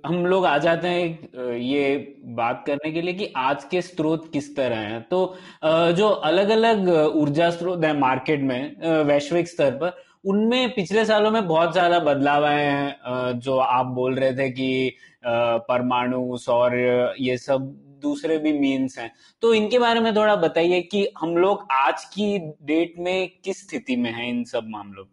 अ, 0.04 0.08
हम 0.08 0.26
लोग 0.26 0.46
आ 0.46 0.56
जाते 0.58 0.88
हैं 0.88 1.52
ये 1.54 1.96
बात 2.36 2.62
करने 2.66 2.92
के 2.92 3.02
लिए 3.02 3.14
कि 3.14 3.32
आज 3.36 3.64
के 3.64 3.82
स्रोत 3.82 4.30
किस 4.32 4.54
तरह 4.56 4.76
हैं। 4.78 5.02
तो 5.08 5.24
अ, 5.62 5.90
जो 5.92 6.08
अलग 6.08 6.48
अलग 6.50 6.88
ऊर्जा 7.16 7.50
स्रोत 7.50 7.84
हैं 7.84 7.92
मार्केट 8.00 8.42
में 8.42 9.02
वैश्विक 9.04 9.48
स्तर 9.48 9.70
पर 9.76 9.96
उनमें 10.24 10.70
पिछले 10.74 11.04
सालों 11.04 11.30
में 11.30 11.46
बहुत 11.48 11.72
ज़्यादा 11.72 11.98
बदलाव 12.00 12.44
आए 12.44 12.64
हैं। 12.64 13.38
जो 13.40 13.56
आप 13.58 13.86
बोल 13.96 14.14
रहे 14.14 14.32
थे 14.36 14.48
कि 14.50 14.96
परमाणु 15.26 16.36
सौर 16.38 16.74
ये 17.20 17.36
सब 17.38 17.74
दूसरे 18.06 18.38
भी 18.38 18.52
मीन्स 18.58 18.98
हैं। 18.98 19.10
तो 19.42 19.54
इनके 19.54 19.78
बारे 19.78 20.00
में 20.00 20.14
थोड़ा 20.16 20.36
बताइए 20.38 20.80
कि 20.82 21.06
हम 21.20 21.36
लोग 21.36 21.66
आज 21.72 22.04
की 22.14 22.38
डेट 22.64 22.94
में 22.98 23.28
किस 23.44 23.62
स्थिति 23.62 23.96
में 23.96 24.10
हैं 24.12 24.28
इन 24.28 24.42
सब 24.46 24.68
मामलों 24.68 25.04
में? 25.04 25.10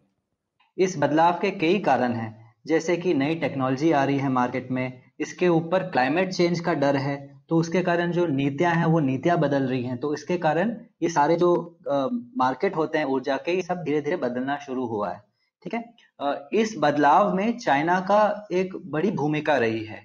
इस 0.78 0.98
बदलाव 0.98 1.38
के 1.42 1.50
कई 1.50 1.78
कारण 1.80 2.12
हैं 2.14 2.32
जैसे 2.66 2.96
कि 2.96 3.14
नई 3.14 3.34
टेक्नोलॉजी 3.34 3.90
आ 3.92 4.04
रही 4.04 4.18
है 4.18 4.28
मार्केट 4.28 4.70
में 4.70 5.02
इसके 5.20 5.48
ऊपर 5.48 5.82
क्लाइमेट 5.90 6.32
चेंज 6.32 6.60
का 6.60 6.72
डर 6.74 6.96
है 6.96 7.16
तो 7.48 7.56
उसके 7.56 7.82
कारण 7.82 8.12
जो 8.12 8.26
नीतियाँ 8.26 8.74
हैं 8.74 8.86
वो 8.86 9.00
नीतियाँ 9.00 9.38
बदल 9.38 9.62
रही 9.62 9.82
हैं 9.84 9.96
तो 9.98 10.12
इसके 10.14 10.36
कारण 10.38 10.74
ये 11.02 11.08
सारे 11.08 11.36
जो 11.36 11.50
आ, 11.90 12.06
मार्केट 12.36 12.76
होते 12.76 12.98
हैं 12.98 13.04
ऊर्जा 13.06 13.36
के 13.36 13.52
ये 13.52 13.62
सब 13.62 13.82
धीरे 13.84 14.00
धीरे 14.00 14.16
बदलना 14.16 14.56
शुरू 14.56 14.86
हुआ 14.86 15.10
है 15.10 15.20
ठीक 15.62 15.74
है? 15.74 15.82
इस 16.52 16.74
बदलाव 16.78 17.34
में 17.34 17.58
चाइना 17.58 18.00
का 18.10 18.22
एक 18.52 18.76
बड़ी 18.86 19.10
भूमिका 19.10 19.56
रही 19.56 19.84
है। 19.84 20.00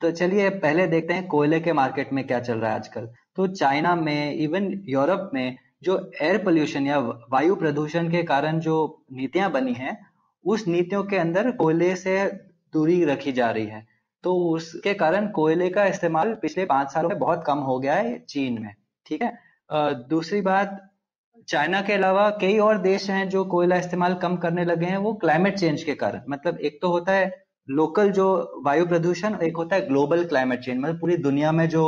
तो 0.00 0.10
चलिए 0.10 0.48
पहले 0.58 0.86
देखते 0.86 1.14
हैं 1.14 1.26
कोयले 1.28 1.60
के 1.60 1.72
मार्केट 1.72 2.12
में 2.12 2.26
क्या 2.26 2.40
चल 2.40 2.58
रहा 2.58 2.70
है 2.70 2.76
आजकल। 2.76 3.08
तो 3.36 3.46
चाइना 3.48 3.94
में 3.96 4.34
इवन 4.34 4.70
यूरोप 4.88 5.30
में, 5.34 5.56
जो 5.82 5.98
एयर 6.22 6.38
पोल्यूशन 6.44 6.86
या 6.86 6.98
वायु 6.98 7.54
प्रदूषण 7.56 8.10
के 8.10 8.22
कारण 8.24 8.58
जो 8.60 9.04
नीतियाँ 9.12 9.50
बनी 9.52 9.72
हैं, 9.74 9.98
उस 10.44 10.66
नीतियों 10.68 11.02
के 11.04 11.16
अंदर 11.16 11.50
कोयले 11.52 11.94
से 11.96 12.24
दूरी 12.74 13.04
रखी 13.04 13.32
जा 13.32 13.50
रही 13.50 13.66
है। 13.66 13.86
तो 14.24 14.34
उसके 14.46 14.94
कारण 14.94 15.28
कोयले 15.30 15.68
का 15.70 15.84
इस्तेमाल 15.86 16.32
पिछले 16.34 16.64
पाँच 16.66 16.92
सालों 16.92 17.08
में 17.08 17.18
बहुत 17.18 17.44
कम 17.46 17.58
हो 17.60 17.78
गया 17.78 17.94
है 17.94 18.18
चीन 18.20 18.60
में, 18.62 18.74
ठीक 19.06 19.22
है? 19.22 19.32
दूसरी 20.10 20.40
बात, 20.42 20.80
चाइना 21.48 21.80
के 21.82 21.92
अलावा 21.92 22.28
कई 22.40 22.58
और 22.58 22.78
देश 22.78 23.08
हैं 23.10 23.28
जो 23.28 23.44
कोयला 23.46 23.76
इस्तेमाल 23.76 24.14
कम 24.14 24.36
करने 24.36 24.64
लगे 24.64 24.86
हैं, 24.86 24.96
वो 24.98 25.12
क्लाइमेट 25.14 25.58
चेंज 25.58 25.82
के 25.82 25.94
कारण। 25.94 26.22
मतलब 26.28 26.58
एक 26.60 26.78
तो 26.82 26.88
होता 26.88 27.12
है 27.12 27.45
लोकल 27.68 28.10
जो 28.12 28.26
वायु 28.64 28.86
प्रदूषण 28.86 29.36
एक 29.42 29.56
होता 29.56 29.76
है 29.76 29.86
ग्लोबल 29.88 30.24
क्लाइमेट 30.24 30.60
चेंज 30.64 30.78
मतलब 30.78 31.00
पूरी 31.00 31.16
दुनिया 31.22 31.52
में 31.52 31.68
जो 31.68 31.84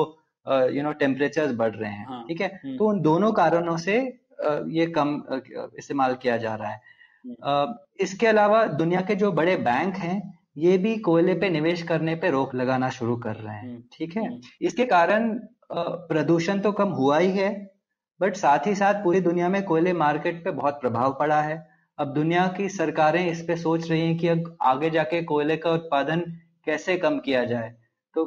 यू 0.74 0.82
नो 0.82 0.92
टेम्परेचर्स 1.00 1.52
बढ़ 1.56 1.74
रहे 1.74 1.90
हैं 1.90 2.06
हाँ, 2.08 2.24
ठीक 2.28 2.40
है? 2.40 2.48
हम्म। 2.64 2.76
तो 2.76 2.88
उन 2.88 3.00
दोनों 3.00 3.32
कारणों 3.32 3.76
से 3.76 3.96
ये 4.78 4.86
कम 4.96 5.22
इस्तेमाल 5.78 6.14
किया 6.22 6.36
जा 6.36 6.54
रहा 6.54 6.68
है। 6.70 6.80
अ, 7.42 7.84
इसके 8.00 8.26
अलावा 8.26 8.64
दुनिया 8.82 9.00
के 9.00 9.14
जो 9.14 9.30
बड़े 9.32 9.56
बैंक 9.68 9.94
हैं 9.96 10.16
ये 10.58 10.76
भी 10.78 10.96
कोयले 10.98 11.34
पे 11.40 11.48
निवेश 11.50 11.82
करने 11.82 12.14
पे 12.22 12.30
रोक 12.30 12.54
लगाना 12.54 12.88
शुरू 12.90 13.16
कर 13.16 13.34
रहे 13.36 13.54
हैं 13.56 13.68
हम्म, 13.68 13.82
ठीक 13.92 14.16
है? 14.16 14.26
हम्म। 14.26 14.66
इसके 14.66 14.84
कारण 14.86 15.32
प्रदूषण 15.72 16.60
तो 16.60 16.72
कम 16.72 16.88
हुआ 16.98 17.18
ही 17.18 17.30
है 17.32 17.50
बट 18.20 18.36
साथ 18.36 18.66
ही 18.66 18.74
साथ 18.74 19.02
पूरी 19.04 19.20
दुनिया 19.20 19.48
में 19.48 19.62
कोयले 19.64 19.92
मार्केट 19.92 20.44
पे 20.44 20.50
बहुत 20.52 20.80
प्रभाव 20.80 21.16
पड़ा 21.18 21.40
है। 21.42 21.56
अब 21.98 22.12
दुनिया 22.14 22.46
की 22.48 22.68
सरकारें 22.68 23.24
इस 23.26 23.40
पे 23.42 23.56
सोच 23.56 23.90
रही 23.90 24.00
हैं 24.00 24.16
कि 24.18 24.28
अब 24.28 24.56
आगे 24.62 24.90
जाके 24.90 25.22
कोयले 25.22 25.56
का 25.56 25.70
उत्पादन 25.70 26.20
कैसे 26.66 26.96
कम 26.96 27.18
किया 27.18 27.44
जाए 27.44 27.74
तो 28.16 28.24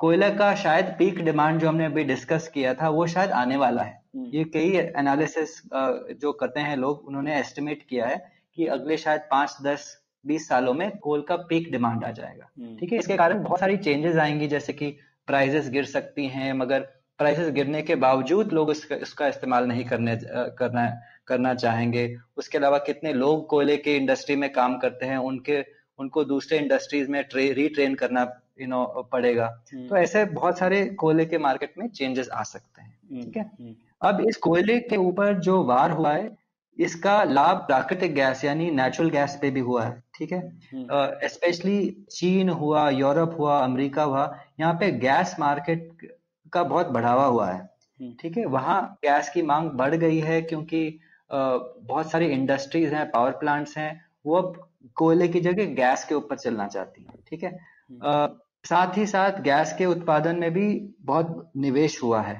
कोयले 0.00 0.30
का 0.30 0.54
शायद 0.54 0.86
पीक 0.98 1.18
डिमांड 1.20 1.60
जो 1.60 1.68
हमने 1.68 1.84
अभी 1.84 2.04
डिस्कस 2.04 2.48
किया 2.48 2.72
था 2.74 2.88
वो 2.88 3.06
शायद 3.06 3.30
आने 3.32 3.56
वाला 3.56 3.82
है 3.82 4.00
हम्म। 4.16 4.26
ये 4.26 4.44
कई 4.44 4.70
एनालिसिस 4.76 5.60
जो 6.20 6.32
करते 6.32 6.60
हैं 6.60 6.76
लोग 6.76 7.04
उन्होंने 7.08 7.38
एस्टिमेट 7.38 7.82
किया 7.82 8.06
है 8.06 8.16
कि 8.58 8.66
अगले 8.68 8.96
शायद 8.96 9.20
पाँच 9.30 9.56
दस 9.64 9.86
बीस 10.26 10.48
सालों 10.48 10.74
में 10.74 10.90
कोल 10.98 11.22
का 11.22 11.36
पीक 11.44 11.70
डिमांड 11.72 12.04
आ 12.04 12.10
जाएगा 12.10 12.50
हम्म। 12.58 12.76
ठीक 12.76 12.92
है 12.92 12.98
इसके 12.98 13.16
कारण 13.16 13.42
बहुत 13.42 13.60
सारी 13.60 13.76
चेंजेस 13.78 14.16
आएँगी 14.16 14.48
जैसे 14.48 14.72
कि 14.72 14.90
प्राइजेस 15.28 15.68
गिर 15.70 15.84
सकती 15.84 16.26
हैं 16.28 16.52
मगर 16.54 16.80
प्राइसेस 17.18 17.50
गिरने 17.52 17.82
के 17.82 17.94
बावजूद 17.94 18.52
लोग 18.52 18.70
इसका, 18.70 18.96
इसका 18.96 19.28
इस्तेमाल 19.28 19.66
नहीं 19.66 19.84
करने 19.84 20.18
करना 20.58 20.86
करना 21.32 21.54
चाहेंगे। 21.56 22.04
उसके 22.36 22.58
अलावा 22.58 22.78
कितने 22.86 23.12
लोग 23.14 23.46
कोयले 23.48 23.76
के 23.78 23.96
इंडस्ट्री 23.96 24.36
में 24.36 24.52
काम 24.52 24.78
करते 24.78 25.06
हैं 25.06 25.18
उनके 25.30 25.64
उनको 25.98 26.24
दूसरे 26.24 26.58
इंडस्ट्रीज़ 26.58 27.10
में 27.10 27.20
रीट्रेन 27.34 27.94
करना 27.94 28.22
यू 28.60 28.66
नो 28.68 29.08
पड़ेगा। 29.12 29.46
हम्म। 29.72 29.86
तो 29.88 29.96
ऐसे 29.96 30.24
बहुत 30.32 30.58
सारे 30.58 30.84
कोयले 31.00 31.24
के 31.26 31.38
मार्केट 31.38 31.74
में 31.78 31.88
चेंजेस 31.88 32.28
आ 32.28 32.42
सकते 32.44 32.82
हैं 32.82 32.94
हम्म, 33.10 33.22
ठीक 33.22 33.36
है? 33.36 33.50
हम्म। 33.60 33.74
अब 34.02 34.20
इस 34.28 34.36
कोयले 34.36 34.78
के 34.80 34.96
ऊपर 34.98 35.38
जो 35.40 35.62
वार 35.64 35.90
हुआ 35.90 36.12
है 36.12 36.30
इसका 36.78 37.22
लाभ 37.24 37.56
प्राकृतिक 37.66 38.14
गैस 38.14 38.44
यानी 38.44 38.70
नेचुरल 38.70 39.10
गैस 39.10 39.36
पे 39.42 39.50
भी 39.50 39.60
हुआ 39.60 39.84
है 39.84 40.02
ठीक 40.14 40.32
है? 40.32 40.40
स्पेशली 41.28 41.78
चीन 42.10 42.48
हुआ 42.60 42.88
यूरोप 42.90 43.36
हुआ 43.38 43.58
अमेरिका 43.64 44.02
हुआ 44.02 44.24
यहाँ 44.60 44.74
पे 44.80 44.90
गैस 45.00 45.36
मार्केट 45.40 46.08
का 46.52 46.62
बहुत 46.64 46.88
बढ़ावा 46.88 47.24
हुआ 47.26 47.50
है 47.50 48.14
ठीक 48.20 48.36
है? 48.36 48.44
वहाँ 48.46 48.80
गैस 49.04 49.28
की 49.30 49.42
मांग 49.42 49.70
बढ़ 49.80 49.94
गई 49.96 50.18
है 50.20 50.40
क्योंकि 50.42 50.98
बहुत 51.34 52.10
सारी 52.10 52.26
इंडस्ट्रीज़ 52.26 52.94
हैं 52.94 53.10
पावर 53.10 53.30
प्लांट्स 53.30 53.76
हैं 53.78 54.04
वो 54.26 54.36
अब 54.36 54.68
कोयले 54.94 55.28
की 55.28 55.40
जगह 55.40 55.74
गैस 55.74 56.04
के 56.04 56.14
ऊपर 56.14 56.36
चलना 56.36 56.66
चाहती 56.68 57.02
है 57.02 57.18
ठीक 57.30 57.42
है? 57.44 57.58
साथ 58.64 58.96
ही 58.96 59.06
साथ 59.06 59.40
गैस 59.40 59.72
के 59.78 59.86
उत्पादन 59.86 60.38
में 60.38 60.52
भी 60.52 60.94
बहुत 61.00 61.52
निवेश 61.56 62.02
हुआ 62.02 62.20
है 62.22 62.38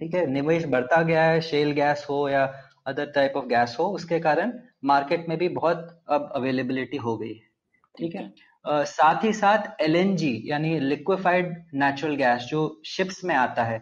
ठीक 0.00 0.14
है? 0.14 0.26
निवेश 0.26 0.66
बढ़ता 0.66 1.02
गया 1.02 1.24
है 1.24 1.40
शेल 1.40 1.70
गैस 1.70 2.06
हो 2.10 2.28
या 2.28 2.44
अदर 2.86 3.06
टाइप 3.06 3.32
ऑफ़ 3.36 3.46
गैस 3.46 3.76
हो 3.80 3.84
उसके 3.84 4.20
कारण 4.20 4.52
मार्केट 4.84 5.28
में 5.28 5.38
भी 5.38 5.48
बहुत 5.48 6.04
अब 6.08 6.32
अवेलेबिलिटी 6.36 6.96
हो 6.96 7.16
गई 7.18 7.34
है 7.34 7.50
ठीक 7.98 8.14
है? 8.14 8.32
uh, 8.68 8.84
साथ 8.84 9.24
ही 9.24 9.32
साथ 9.32 9.82
एलएनजी 9.82 10.42
यानी 10.46 10.78
लिक्विफाइड 10.80 11.64
नेचुरल 11.74 12.14
गैस 12.14 12.42
जो 12.42 12.82
शिप्स 12.86 13.24
में 13.24 13.34
आता 13.34 13.64
है 13.64 13.80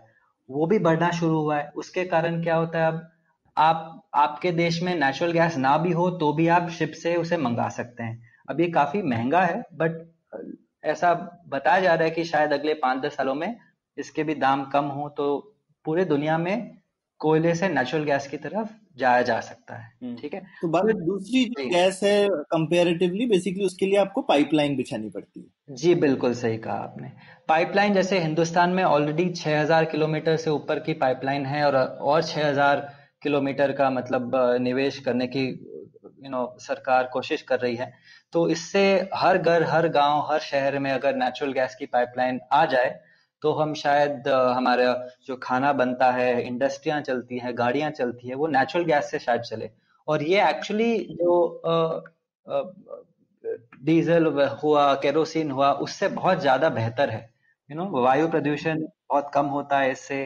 वो 0.51 0.67
भी 0.67 0.79
बढ़ना 0.79 1.11
शुरू 1.11 1.39
हुआ 1.39 1.57
है 1.57 1.71
उसके 1.77 2.05
कारण 2.05 2.43
क्या 2.43 2.57
होता 2.57 2.79
है 2.79 2.87
अब 2.87 3.09
आप 3.57 4.03
आपके 4.15 4.53
देश 4.53 4.83
में 4.83 4.95
नेचुरल 4.95 5.33
गैस 5.33 5.57
ना 5.57 5.77
भी 5.79 5.93
हो 5.93 6.11
तो 6.11 6.33
भी 6.33 6.49
आप 6.49 6.69
शिप 6.71 6.93
से 6.93 7.15
उसे 7.17 7.37
मंगा 7.37 7.69
सकते 7.69 8.03
हैं। 8.03 8.23
अब 8.49 8.61
ये 8.61 8.69
काफ़ी 8.71 9.03
महँगा 9.03 9.41
है 9.43 9.63
बट 9.75 10.03
ऐसा 10.85 11.13
बताया 11.49 11.81
जा 11.81 11.95
रहा 11.95 12.05
है 12.05 12.11
कि 12.11 12.25
शायद 12.25 12.53
अगले 12.53 12.75
पाँच 12.75 13.03
दस 13.03 13.17
सालों 13.17 13.35
में 13.35 13.57
इसके 13.97 14.23
भी 14.25 14.35
दाम 14.35 14.65
कम 14.65 14.85
हो 14.85 15.09
तो 15.09 15.57
पूरे 15.85 16.05
दुनिया 16.05 16.39
में 16.39 16.77
कोयले 17.21 17.55
से 17.55 17.69
नेचुरल 17.69 18.05
गैस 18.05 18.27
की 18.27 18.37
तरफ़ 18.37 18.69
जाया 18.99 19.23
जा 19.23 19.39
सकता 19.41 19.75
है। 19.75 19.91
हम्म। 20.03 20.17
ठीक 20.17 20.35
है? 20.35 20.41
तो 20.63 20.69
बात 20.69 20.85
दूसरी 20.85 21.45
जो 21.45 21.69
गैस 21.71 22.01
है 22.03 22.29
कंपेरेटिवली 22.29 23.27
बेसिकली 23.27 23.65
उसके 23.65 23.87
लिए 23.87 23.99
आपको 23.99 24.23
पाइपलाइन 24.23 24.77
बिछानी 24.77 25.11
पड़ती 25.11 25.41
है। 25.41 25.75
जी 25.77 25.95
बिल्कुल 25.95 26.35
सही 26.35 26.57
कहा 26.59 26.75
आपने। 26.75 27.11
पाइपलाइन 27.49 27.95
जैसे 27.95 28.19
हिंदुस्तान 28.19 28.71
में 28.71 28.83
ऑलरेडी 28.85 29.29
6000 29.35 29.85
किलोमीटर 29.85 30.37
से 30.37 30.51
ऊपर 30.51 30.79
की 30.79 30.93
पाइपलाइन 30.95 31.47
है 31.47 31.65
और 31.67 31.77
और 31.77 32.23
6000 32.23 32.89
किलोमीटर 33.23 33.73
का 33.73 33.91
मतलब 33.91 34.33
निवेश 34.61 34.99
करने 34.99 35.27
की 35.27 35.47
यू 36.23 36.31
नो 36.31 36.45
सरकार 36.61 37.09
कोशिश 37.13 37.43
कर 37.43 37.61
रही 37.61 37.77
है। 37.77 37.93
तो 38.33 38.49
इससे 38.49 38.83
हर 39.15 39.39
घर, 39.39 39.63
हर 39.65 39.89
गाँव, 39.91 40.27
हर 40.31 40.39
शहर 40.41 40.79
में 40.79 40.91
अगर 40.93 41.15
नेचुरल 41.17 41.53
गैस 41.53 41.75
की 41.75 41.87
पाइपलाइन 41.89 42.41
आ 42.53 42.65
जाए 42.67 42.99
तो 43.43 43.53
हम 43.53 43.73
शायद 43.75 44.29
हमारा 44.29 44.93
जो 45.27 45.37
खाना 45.43 45.73
बनता 45.75 46.11
है 46.13 46.43
इंडस्ट्रियाँ 46.43 47.01
चलती 47.03 47.39
हैं, 47.39 47.53
गाड़ियाँ 47.59 47.91
चलती 47.91 48.29
है, 48.29 48.35
वो 48.35 48.47
नेचुरल 48.49 48.85
गैस 48.85 49.11
से 49.11 49.19
शायद 49.19 49.41
चले। 49.43 49.71
और 50.09 50.23
ये 50.23 50.49
एक्चुअली 50.49 50.99
जो 51.13 52.05
डीजल 53.83 54.27
हुआ 54.63 54.93
केरोसिन 54.95 55.51
हुआ, 55.51 55.73
उससे 55.75 56.09
बहुत 56.11 56.41
ज़्यादा 56.41 56.69
बेहतर 56.71 57.11
है। 57.11 57.29
यू 57.71 57.77
नो 57.77 58.03
वायु 58.03 58.29
प्रदूषण 58.29 58.81
बहुत 58.81 59.31
कम 59.35 59.47
होता 59.49 59.79
है 59.79 59.91
इससे। 59.93 60.21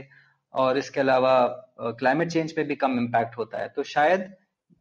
और 0.55 0.79
इसके 0.79 1.01
अलावा 1.01 1.37
क्लाइमेट 1.79 2.31
चेंज 2.31 2.53
पे 2.53 2.65
भी 2.65 2.75
कम 2.77 2.99
इम्पैक्ट 2.99 3.39
होता 3.39 3.59
है। 3.59 3.69
तो 3.69 3.83
शायद 3.83 4.33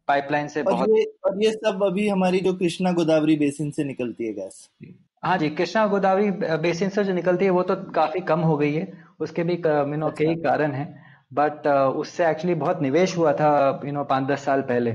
पाइपलाइन 0.07 0.47
से 0.47 0.61
और 0.61 0.71
बहुत 0.71 0.89
ये 0.89 1.03
और 1.25 1.43
ये 1.43 1.51
सब 1.51 1.83
अभी 1.83 2.07
हमारी 2.07 2.39
जो 2.39 2.53
कृष्णा 2.53 2.91
गोदावरी 2.91 3.35
बेसिन 3.35 3.71
से 3.71 3.83
निकलती 3.83 4.27
है 4.27 4.33
गैस 4.33 4.69
हाँ 5.23 5.37
जी 5.37 5.49
कृष्णा 5.49 5.85
गोदावरी 5.87 6.31
बेसिन 6.61 6.89
से 6.89 7.03
जो 7.03 7.13
निकलती 7.13 7.45
है 7.45 7.51
वो 7.51 7.61
तो 7.63 7.75
काफ़ी 7.91 8.19
कम 8.21 8.39
हो 8.41 8.57
गई 8.57 8.73
है। 8.73 8.91
उसके 9.19 9.43
भी 9.43 9.53
यू 9.53 9.97
नो 9.97 10.09
कई 10.17 10.25
अच्छा। 10.25 10.49
कारण 10.49 10.71
है। 10.71 10.85
बट 11.33 11.67
उससे 11.67 12.25
एक्चुअली 12.27 12.55
बहुत 12.55 12.81
निवेश 12.81 13.15
हुआ 13.17 13.31
था 13.33 13.81
यू 13.85 13.91
नो 13.91 14.03
पाँच 14.03 14.27
दस 14.27 14.43
साल 14.45 14.61
पहले। 14.61 14.91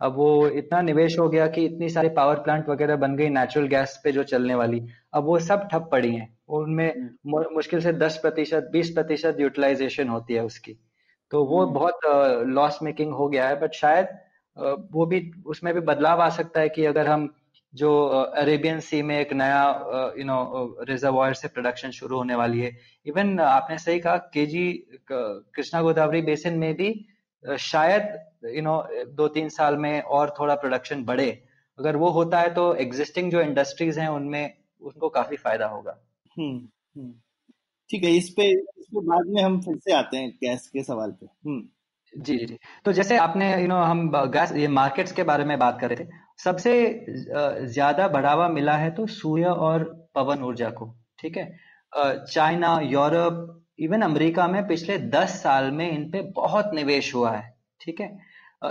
अब 0.00 0.14
वो 0.16 0.46
इतना 0.48 0.80
निवेश 0.82 1.18
हो 1.18 1.28
गया 1.28 1.46
कि 1.46 1.64
इतनी 1.64 1.88
सारी 1.88 2.08
पावर 2.08 2.36
प्लांट 2.40 2.68
वगैरह 2.68 2.96
बन 2.96 3.16
गई 3.16 3.28
नेचुरल 3.28 3.66
गैस 3.68 4.00
पे 4.04 4.12
जो 4.12 4.22
चलने 4.24 4.54
वाली। 4.54 4.82
अब 5.14 5.24
वो 5.24 5.38
सब 5.38 5.68
ठप 5.72 5.88
पड़ी 5.92 6.14
हैं। 6.14 6.28
उनमें 6.48 6.88
हम्म। 6.90 7.44
मुश्किल 7.54 7.80
से 7.80 7.92
दस 7.94 8.18
प्रतिशत 8.22 8.68
बीस 8.72 8.90
प्रतिशत 8.90 9.40
यूटिलाइजेशन 9.40 10.08
होती 10.08 10.34
है 10.34 10.44
उसकी। 10.44 10.76
तो 11.32 11.44
वो 11.44 11.62
हम्म। 11.62 11.74
बहुत 11.74 12.46
लॉस 12.48 12.78
मेकिंग 12.82 13.12
हो 13.12 13.28
गया 13.28 13.48
है 13.48 13.60
बट 13.60 13.74
शायद 13.74 14.08
वो 14.92 15.06
भी 15.06 15.20
उसमें 15.46 15.72
भी 15.74 15.80
बदलाव 15.82 16.20
आ 16.20 16.28
सकता 16.30 16.60
है 16.60 16.68
कि 16.68 16.84
अगर 16.84 17.06
हम 17.06 17.28
जो 17.74 17.90
अरेबियन 18.36 18.80
सी 18.80 19.02
में 19.02 19.18
एक 19.18 19.32
नया 19.32 19.62
यू 20.18 20.24
नो 20.24 20.38
रिजर्वायर 20.88 21.34
से 21.34 21.48
प्रोडक्शन 21.48 21.90
शुरू 21.90 22.16
होने 22.16 22.34
वाली 22.34 22.60
है 22.60 22.76
इवन 23.06 23.38
आपने 23.40 23.78
सही 23.78 24.00
कहा 24.00 24.16
के 24.34 24.46
जी 24.46 24.64
कृष्णा 25.12 25.82
गोदावरी 25.82 26.22
बेसिन 26.22 26.58
में 26.58 26.74
भी 26.74 26.90
शायद 27.44 28.18
यू 28.46 28.62
नो 28.62 28.82
दो 29.12 29.28
तीन 29.28 29.48
साल 29.48 29.76
में 29.76 30.00
और 30.18 30.34
थोड़ा 30.40 30.54
प्रोडक्शन 30.56 31.04
बढ़े 31.04 31.30
अगर 31.78 31.96
वो 31.96 32.08
होता 32.10 32.40
है 32.40 32.52
तो 32.54 32.74
एग्जिस्टिंग 32.76 33.30
जो 33.32 33.40
इंडस्ट्रीज़ 33.40 34.00
हैं 34.00 34.08
उनमें 34.08 34.54
उनको 34.82 35.08
काफ़ी 35.08 35.36
फ़ायदा 35.36 35.66
होगा 35.66 35.98
हम्म, 36.36 36.56
हम्म। 36.96 37.12
ठीक 37.90 38.04
है, 38.04 38.10
इस 38.12 38.28
पे 38.30 38.50
इस 38.50 38.86
पे 38.86 39.00
बाद 39.06 39.26
में 39.28 39.42
हम 39.42 39.60
फिर 39.60 39.76
से 39.78 39.92
आते 39.94 40.16
हैं 40.16 40.30
गैस 40.42 40.68
के 40.68 40.82
सवाल 40.82 41.10
पे। 41.12 41.26
हम्म। 41.26 41.62
जी 42.14 42.36
जी 42.38 42.58
तो 42.84 42.92
जैसे 42.92 43.16
आपने 43.18 43.50
यू 43.62 43.68
नो 43.68 43.76
हम 43.76 44.10
गैस 44.32 44.52
ये 44.56 44.68
मार्केट्स 44.70 45.12
के 45.12 45.22
बारे 45.24 45.44
में 45.44 45.58
बात 45.58 45.78
कर 45.80 45.90
रहे 45.90 46.04
थे, 46.04 46.08
सबसे 46.38 46.72
ज़्यादा 47.66 48.08
बढ़ावा 48.08 48.48
मिला 48.50 48.76
है 48.76 48.90
तो 48.90 49.06
सूर्य 49.08 49.44
और 49.44 49.84
पवन 50.14 50.42
ऊर्जा 50.44 50.70
को, 50.70 50.94
ठीक 51.18 51.36
है? 51.36 51.44
चाइना, 51.92 52.78
यूरोप 52.84 53.56
इवन 53.80 54.02
अमेरिका 54.02 54.46
में 54.48 54.66
पिछले 54.66 54.98
दस 55.10 55.42
साल 55.42 55.70
में 55.72 55.90
इन 55.90 56.10
पे 56.10 56.20
बहुत 56.36 56.70
निवेश 56.74 57.14
हुआ 57.14 57.30
है, 57.30 57.42
ठीक 57.80 58.00
है? 58.00 58.10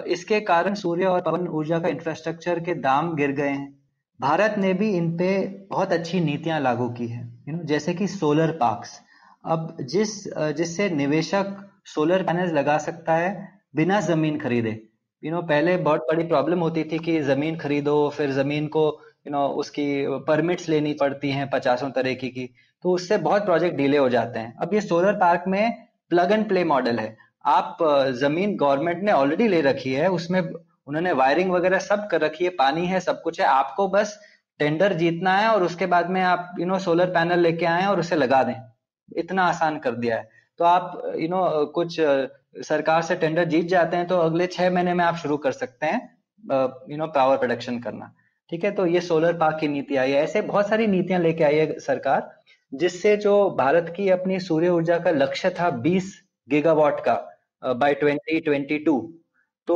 इसके 0.08 0.40
कारण 0.44 0.74
सूर्य 0.76 1.06
और 1.06 1.22
पवन 1.22 1.48
ऊर्जा 1.50 1.80
का 1.80 1.90
इंफ्रास्ट्रक्चर 1.90 2.60
के 2.60 2.74
दाम 2.82 3.16
गिर 3.16 3.32
गए 3.34 3.50
हैं। 3.50 3.78
भारत 4.20 4.56
ने 4.58 4.74
भी 4.74 4.90
इन 4.96 5.12
पे 5.18 5.32
बहुत 5.70 5.92
अच्छी 5.94 6.20
नीतियाँ 6.22 6.60
लागू 6.62 6.90
की 6.92 7.08
है 7.08 7.22
यू 7.48 7.56
नो 7.56 7.64
जैसे 7.66 7.94
कि 7.94 8.08
सोलर 8.10 8.52
पार्क्स 8.58 9.00
अब 9.46 9.78
जिस, 9.84 10.12
जिससे 10.58 10.90
निवेशक 10.92 11.56
सोलर 11.86 12.24
पैनल 12.24 12.54
लगा 12.54 12.78
सकता 12.78 13.14
है, 13.14 13.30
बिना 13.76 14.00
ज़मीन 14.02 14.40
खरीदे। 14.40 14.80
यू 15.24 15.32
नो 15.32 15.42
पहले 15.44 15.76
बहुत 15.80 16.06
बड़ी 16.10 16.24
प्रॉब्लम 16.26 16.60
होती 16.60 16.84
थी 16.84 17.00
कि 17.00 17.20
ज़मीन 17.22 17.58
खरीदो, 17.58 18.10
फिर 18.10 18.32
ज़मीन 18.32 18.68
को 18.68 18.86
यू 19.28 19.32
नो 19.32 19.48
उसकी 19.62 19.86
परमिट्स 20.28 20.70
लेनी 20.70 20.94
पड़ती 20.94 21.32
हैं 21.32 21.50
पचासों 21.50 21.90
तरीके 21.92 22.28
की 22.30 22.50
तो 22.84 22.92
उससे 22.92 23.18
बहुत 23.20 23.46
प्रोजेक्ट 23.46 23.78
डिले 23.78 23.98
हो 23.98 24.10
जाते 24.10 24.40
हैं। 24.40 24.56
अब 24.58 24.74
ये 24.74 24.82
सोलर 24.82 25.14
पार्क 25.18 25.44
में 25.48 25.88
प्लग 26.12 26.32
एंड 26.32 26.48
प्ले 26.48 26.64
मॉडल 26.66 27.00
है। 27.00 27.16
आप, 27.46 27.78
ज़मीन 28.20 28.56
गवर्नमेंट 28.58 29.04
ने 29.04 29.12
ऑलरेडी 29.12 29.48
ले 29.48 29.62
रखी 29.62 29.94
है, 29.94 30.08
उसमें 30.10 30.42
उन्होंने 30.42 31.12
वायरिंग 31.14 31.52
वगैरह 31.52 31.80
सब 31.80 32.08
कर 32.12 32.22
रखी 32.22 32.44
है, 32.44 32.50
पानी 32.52 32.86
है, 32.88 33.00
सब 33.00 33.22
कुछ 33.22 33.40
है। 33.42 33.46
आपको 33.48 33.88
बस 33.90 34.20
टेंडर 34.60 34.94
जीतना 34.94 35.38
है 35.38 35.48
और 35.48 35.64
उसके 35.64 35.86
बाद 35.88 36.10
में 36.10 36.22
आप 36.24 36.56
यू 36.60 36.66
नो 36.66 36.80
सोलर 36.80 37.10
पैनल 37.10 37.40
लेके 37.40 37.66
आए 37.68 37.86
और 37.86 38.00
उसे 38.00 38.16
लगा 38.16 38.44
दें। 38.44 38.56
इतना 39.18 39.44
आसान 39.46 39.78
कर 39.80 39.96
दिया 39.96 40.18
है। 40.18 40.30
तो 40.60 40.66
आप 40.66 41.02
यू 41.18 41.28
नो 41.30 41.66
कुछ 41.76 42.00
सरकार 42.64 43.02
से 43.02 43.16
टेंडर 43.16 43.46
जीत 43.46 43.66
जाते 43.68 43.98
हैं 43.98 44.08
तो 44.08 44.18
अगले 44.20 44.48
छह 44.48 44.70
महीने 44.72 44.94
में 44.94 45.04
आप 45.06 45.16
शुरू 45.18 45.38
कर 45.40 45.52
सकते 45.54 45.86
हैं 45.86 46.02
यू 46.92 46.98
नो 46.98 47.08
पावर 47.10 47.38
प्रोडक्शन 47.38 47.80
करना। 47.80 48.14
ठीक 48.52 48.64
है? 48.64 48.72
तो 48.72 48.86
ये 48.86 49.02
सोलर 49.02 49.38
पार्क 49.38 49.58
की 49.60 49.68
नीति 49.68 49.96
आई 49.96 50.12
है। 50.12 50.24
ऐसे 50.24 50.42
बहुत 50.44 50.70
सारी 50.70 50.88
नीतियाँ 50.88 51.20
लेके 51.22 51.44
आई 51.44 51.56
है 51.56 51.80
सरकार, 51.80 52.30
जिससे 52.72 53.16
जो 53.18 53.50
भारत 53.58 53.94
की 53.98 54.10
अपनी 54.10 54.40
सूर्य 54.40 54.70
ऊर्जा 54.70 54.98
का 55.00 55.12
लक्ष्य 55.12 55.50
था 55.50 55.70
20 55.82 56.12
गीगावाट 56.48 57.00
का 57.00 57.74
बाय 57.76 57.94
2022 57.96 59.00
तो 59.68 59.76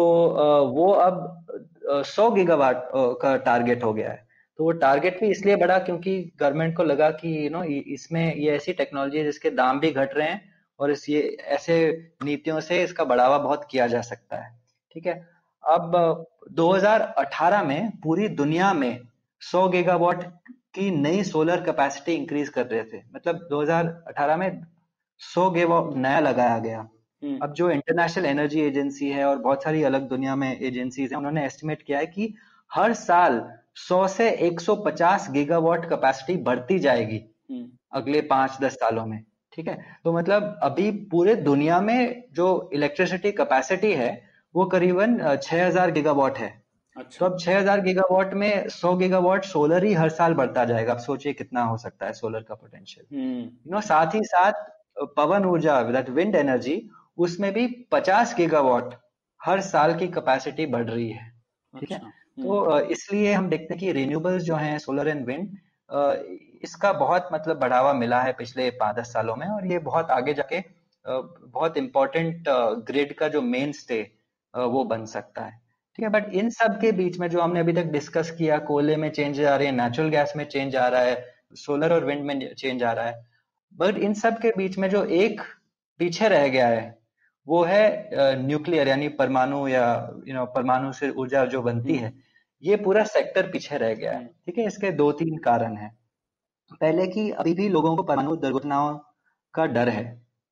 वो 0.70 0.92
अब 0.92 2.04
100 2.06 2.30
गीगावाट 2.32 2.84
का 3.22 3.36
टारगेट 3.40 3.84
हो 3.84 3.94
गया 3.94 4.10
है। 4.10 4.26
तो 4.58 4.64
वो 4.64 4.72
टारगेट 4.72 5.20
भी 5.20 5.28
इसलिए 5.28 5.56
बढ़ा 5.56 5.78
क्योंकि 5.80 6.32
गवर्नमेंट 6.40 6.76
को 6.78 6.84
लगा 6.84 7.10
कि 7.12 7.46
यू 7.46 7.50
नो 7.50 7.64
इसमें 7.64 8.36
ये 8.36 8.52
ऐसी 8.52 8.74
टेक्नोलॉजी 8.74 9.18
है 9.18 9.24
जिसके 9.24 9.50
दाम 9.50 9.80
भी 9.80 9.92
घट 9.92 10.14
रहे 10.14 10.28
हैं 10.28 10.54
और 10.80 10.92
इस 10.92 11.10
ये 11.10 11.38
ऐसे 11.42 11.76
नीतियों 12.24 12.60
से 12.60 12.84
इसका 12.84 13.04
बढ़ावा 13.04 13.38
बहुत 13.38 13.68
किया 13.72 13.88
जा 13.88 14.02
सकता 14.02 14.38
है। 14.38 14.60
ठीक 14.94 15.06
है? 15.06 15.28
अब 15.64 16.26
2018 16.52 17.64
में 17.64 17.92
पूरी 18.04 18.28
दुनिया 18.28 18.74
में 18.74 19.00
100 19.42 19.68
गीगावाट 19.70 20.24
की 20.50 20.92
नई 20.92 21.24
सोलर 21.24 21.62
कैपेसिटी 21.62 22.14
इंक्रीज 22.14 22.50
कर 22.50 22.66
रहे 22.66 22.84
थे। 22.84 23.02
मतलब 23.16 23.48
2018 23.52 24.38
में 24.38 24.66
100 25.20 25.50
गीगावाट 25.52 25.96
नया 25.96 26.20
लगाया 26.20 26.58
गया। 26.60 26.80
हम्म। 27.24 27.40
अब 27.42 27.54
जो 27.54 27.70
इंटरनेशनल 27.72 28.26
एनर्जी 28.26 28.62
एजेंसी 28.62 29.10
है 29.10 29.26
और 29.26 29.38
बहुत 29.38 29.64
सारी 29.64 29.84
अलग 29.84 30.08
दुनिया 30.08 30.36
में 30.36 30.60
एजेंसीज 30.62 31.12
हैं 31.12 31.18
उन्होंने 31.18 31.46
एस्टिमेट 31.46 31.82
किया 31.82 32.00
है 32.00 32.06
कि 32.06 32.34
हर 32.74 32.94
साल 32.94 33.54
100 33.78 34.08
से 34.08 34.30
150 34.48 35.30
गीगावाट 35.32 35.90
कैपेसिटी 35.90 36.38
बढ़ती 36.44 36.80
जाएगी 36.80 37.22
हम्म। 37.52 37.70
अगले 37.94 38.22
पाँच 38.22 38.58
दस 38.62 38.74
सालों 38.74 39.06
में 39.06 39.24
ठीक 39.54 39.68
है? 39.68 39.78
तो 40.04 40.14
मतलब 40.14 40.60
अभी 40.64 40.92
पूरे 41.12 41.36
दुनिया 41.36 41.80
में 41.82 42.24
जो 42.34 42.70
इलेक्ट्रिसिटी 42.74 43.32
कैपेसिटी 43.32 43.92
है 43.94 44.12
वो 44.56 44.66
करीबन 44.66 45.18
6000 45.44 45.92
गीगावाट 45.92 46.38
है। 46.38 46.50
अच्छा। 46.98 47.20
तो 47.20 47.26
अब 47.26 47.38
6000 47.40 47.82
गीगावाट 47.84 48.34
में 48.34 48.68
100 48.68 48.96
गीगावाट 48.98 49.46
सोलर 49.46 49.84
ही 49.84 49.94
हर 49.94 50.10
साल 50.10 50.34
बढ़ता 50.34 50.66
जाएगा। 50.66 50.94
आप 50.94 51.00
सोचिए 51.00 51.34
कितना 51.34 51.64
हो 51.64 51.78
सकता 51.78 52.06
है 52.06 52.14
सोलर 52.14 52.44
का 52.44 52.56
पोटेंशियल 52.56 53.20
यू 53.68 53.72
नो 53.72 53.82
साथ 53.82 54.16
ही 54.16 54.24
साथ 54.24 54.66
पवन 55.18 55.46
ऊर्जा 55.46 55.82
दैट 55.84 56.10
विंड 56.10 56.36
एनर्जी 56.36 56.82
उसमें 57.18 57.52
भी 57.54 57.68
50 57.94 58.36
गीगावाट 58.38 58.94
हर 59.42 59.62
साल 59.62 59.96
की 60.00 60.08
कैपेसिटी 60.08 60.66
बढ़ 60.66 60.90
रही 60.90 61.10
है 61.10 61.32
ठीक 61.74 61.92
है? 61.92 61.98
अच्छा, 61.98 62.12
तो 62.38 62.60
हम्म। 62.62 62.92
इसलिए 62.92 63.34
हम 63.34 63.50
देखते 63.50 63.74
हैं 63.74 63.80
कि 63.80 63.92
रिन्यूएबल्स 63.92 64.44
जो 64.44 64.56
हैं 64.56 64.78
सोलर 64.80 65.08
एंड 65.08 65.26
विंड 65.26 65.58
इसका 66.64 66.92
बहुत 66.94 67.28
मतलब 67.34 67.60
बढ़ावा 67.60 67.94
मिला 67.94 68.22
है 68.22 68.34
पिछले 68.34 68.70
पाँच 68.70 68.96
दस 68.96 69.14
सालों 69.14 69.36
में 69.36 69.48
और 69.48 69.68
ये 69.68 69.80
बहुत 69.80 70.12
आगे 70.12 70.34
जाके 70.34 70.64
बहुत 71.06 71.78
इम्पोर्टेंट 71.78 72.46
ग्रिड 72.88 73.14
का 73.14 73.28
जो 73.28 73.42
मेन 73.42 73.72
स्टे 73.72 74.02
वो 74.54 74.84
बन 74.84 75.06
सकता 75.06 75.42
है 75.42 75.62
ठीक 75.98 76.04
है 76.04 76.10
बट 76.10 76.34
इन 76.34 76.50
सब 76.50 76.80
के 76.82 76.92
बीच 76.92 77.20
में 77.20 77.28
जो 77.30 77.42
हमने 77.42 77.60
अभी 77.60 77.74
तक 77.74 77.86
डिस्कस 77.86 78.32
किया, 78.32 78.58
कोयले 78.60 78.96
में 78.96 79.10
चेंज 79.10 79.42
आ 79.42 79.56
रही 79.56 79.68
है 79.68 79.74
नेचुरल 79.74 80.10
गैस 80.10 80.34
में 80.36 80.46
चेंज 80.46 80.76
आ 80.76 80.88
रहा 80.88 81.02
है 81.02 81.26
सोलर 81.56 81.94
और 81.94 82.06
विंड 82.06 82.24
में 82.26 82.54
चेंज 82.56 82.84
आ 82.84 82.92
रहा 82.92 83.06
है 83.06 83.26
बट 83.76 83.98
इन 83.98 84.14
सब 84.14 84.38
के 84.38 84.52
बीच 84.58 84.78
में 84.78 84.90
जो 84.90 85.04
एक 85.06 85.42
पीछे 86.00 86.28
रह 86.28 86.48
गया 86.48 86.68
है 86.68 87.03
वो 87.48 87.64
है 87.64 88.36
न्यूक्लियर 88.42 88.88
यानी 88.88 89.08
परमाणु 89.20 89.68
या 89.68 89.86
यू 90.28 90.34
नो 90.34 90.46
परमाणु 90.46 90.92
से 90.94 91.10
ऊर्जा 91.12 91.46
जो 91.46 91.62
बनती 91.62 91.96
है 91.96 92.14
ये 92.64 92.76
पूरा 92.76 93.04
सेक्टर 93.04 93.50
पीछे 93.52 93.78
रह 93.78 93.94
गया 93.94 94.12
है 94.12 94.26
ठीक 94.26 94.58
है? 94.58 94.66
इसके 94.66 94.92
दो 94.92 95.12
तीन 95.12 95.38
कारण 95.38 95.76
है। 95.78 95.92
पहले 96.82 97.08
की 97.08 97.30
अभी 97.32 97.54
भी 97.54 97.68
लोगों 97.70 97.96
को 97.96 98.04
परमाणु 98.04 98.36
दुर्घटनाओं 98.36 98.98
का 99.54 99.66
डर 99.66 99.90
है 99.90 100.04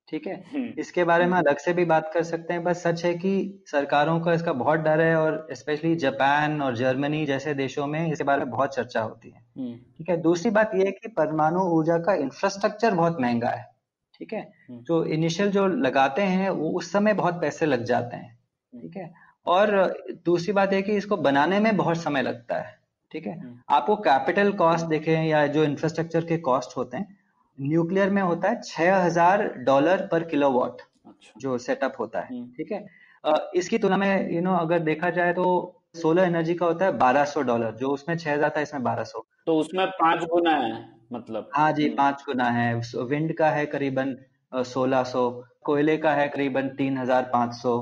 ठीक 0.07 0.27
है? 0.27 0.35
हम्म। 0.53 0.73
इसके 0.79 1.03
बारे 1.03 1.25
में 1.25 1.37
अलग 1.37 1.57
से 1.57 1.73
भी 1.73 1.85
बात 1.85 2.11
कर 2.13 2.23
सकते 2.23 2.53
हैं 2.53 2.63
बस 2.63 2.83
सच 2.83 3.03
है 3.05 3.13
कि 3.13 3.63
सरकारों 3.67 4.19
का 4.19 4.33
इसका 4.33 4.53
बहुत 4.53 4.79
डर 4.79 5.01
है 5.01 5.15
और 5.15 5.47
स्पेशली 5.53 5.95
जापान 5.95 6.61
और 6.61 6.75
जर्मनी 6.75 7.25
जैसे 7.25 7.53
देशों 7.53 7.87
में 7.87 8.11
इसके 8.11 8.23
बारे 8.23 8.39
में 8.39 8.49
बहुत 8.51 8.75
चर्चा 8.75 9.01
होती 9.01 9.29
है 9.29 9.43
हम्म। 9.57 9.75
ठीक 9.97 10.09
है? 10.09 10.17
दूसरी 10.17 10.51
बात 10.51 10.71
यह 10.75 10.85
है 10.85 10.91
कि 10.91 11.07
परमाणु 11.07 11.61
ऊर्जा 11.77 11.97
का 11.97 12.13
इंफ्रास्ट्रक्चर 12.17 12.93
बहुत 12.93 13.21
महँगा 13.21 13.49
है। 13.49 13.69
ठीक 14.21 14.33
है? 14.33 14.41
हम्म। 14.69 14.81
जो 14.81 15.03
इनिशियल 15.13 15.49
जो 15.51 15.65
लगाते 15.67 16.21
हैं 16.23 16.49
वो 16.51 16.69
उस 16.71 16.91
समय 16.91 17.13
बहुत 17.13 17.39
पैसे 17.41 17.65
लग 17.65 17.83
जाते 17.85 18.17
हैं 18.17 18.37
ठीक 18.73 18.97
है? 18.97 19.11
और 19.45 19.71
दूसरी 20.25 20.53
बात 20.53 20.73
है 20.73 20.81
कि 20.81 20.95
इसको 20.95 21.17
बनाने 21.19 21.59
में 21.59 21.75
बहुत 21.77 21.97
समय 21.99 22.21
लगता 22.21 22.55
है 22.57 22.79
ठीक 23.11 23.25
है? 23.27 23.39
आपको 23.69 23.95
कैपिटल 24.01 24.51
कॉस्ट 24.53 24.85
देखें 24.87 25.23
या 25.23 25.45
जो 25.47 25.63
इंफ्रास्ट्रक्चर 25.63 26.25
के 26.25 26.37
कॉस्ट 26.39 26.77
होते 26.77 26.97
हैं 26.97 27.17
न्यूक्लियर 27.57 28.09
में 28.09 28.21
होता 28.21 28.49
है 28.49 28.61
छह 28.61 28.95
हज़ार 28.95 29.47
डॉलर 29.65 30.07
पर 30.11 30.23
किलोवाट 30.25 30.81
अच्छा। 31.07 31.39
जो 31.39 31.57
सेटअप 31.59 31.95
होता 31.99 32.19
है 32.19 32.27
हम्म। 32.29 32.45
ठीक 32.57 32.71
है? 32.71 32.85
इसकी 33.55 33.77
तुलना 33.77 33.97
में 33.97 34.31
यू 34.31 34.41
नो 34.41 34.55
अगर 34.57 34.79
देखा 34.81 35.09
जाए 35.09 35.33
तो 35.33 35.49
सोलर 35.97 36.23
एनर्जी 36.23 36.53
का 36.55 36.65
होता 36.65 36.85
है 36.85 36.97
बारह 36.97 37.23
1200 37.23 37.41
डॉलर 37.43 37.75
जो 37.75 37.89
उसमें 37.89 38.17
छह 38.17 38.33
हज़ार 38.33 38.53
था 38.57 38.61
इसमें 38.61 38.83
बारह 38.83 39.03
1200 39.03 39.23
तो 39.47 39.57
उसमें 39.59 39.85
पाँच 39.99 40.23
गुना 40.25 40.55
है। 40.57 41.00
मतलब 41.11 41.49
हाँ 41.53 41.71
जी 41.71 41.89
पाँच 41.89 42.23
गुना 42.25 42.49
है। 42.49 42.73
विंड 43.03 43.33
का 43.37 43.49
है 43.49 43.65
करीबन 43.65 44.15
1600 44.53 45.29
कोयले 45.63 45.97
का 45.97 46.13
है 46.13 46.27
करीबन 46.27 46.69
3500 46.69 47.73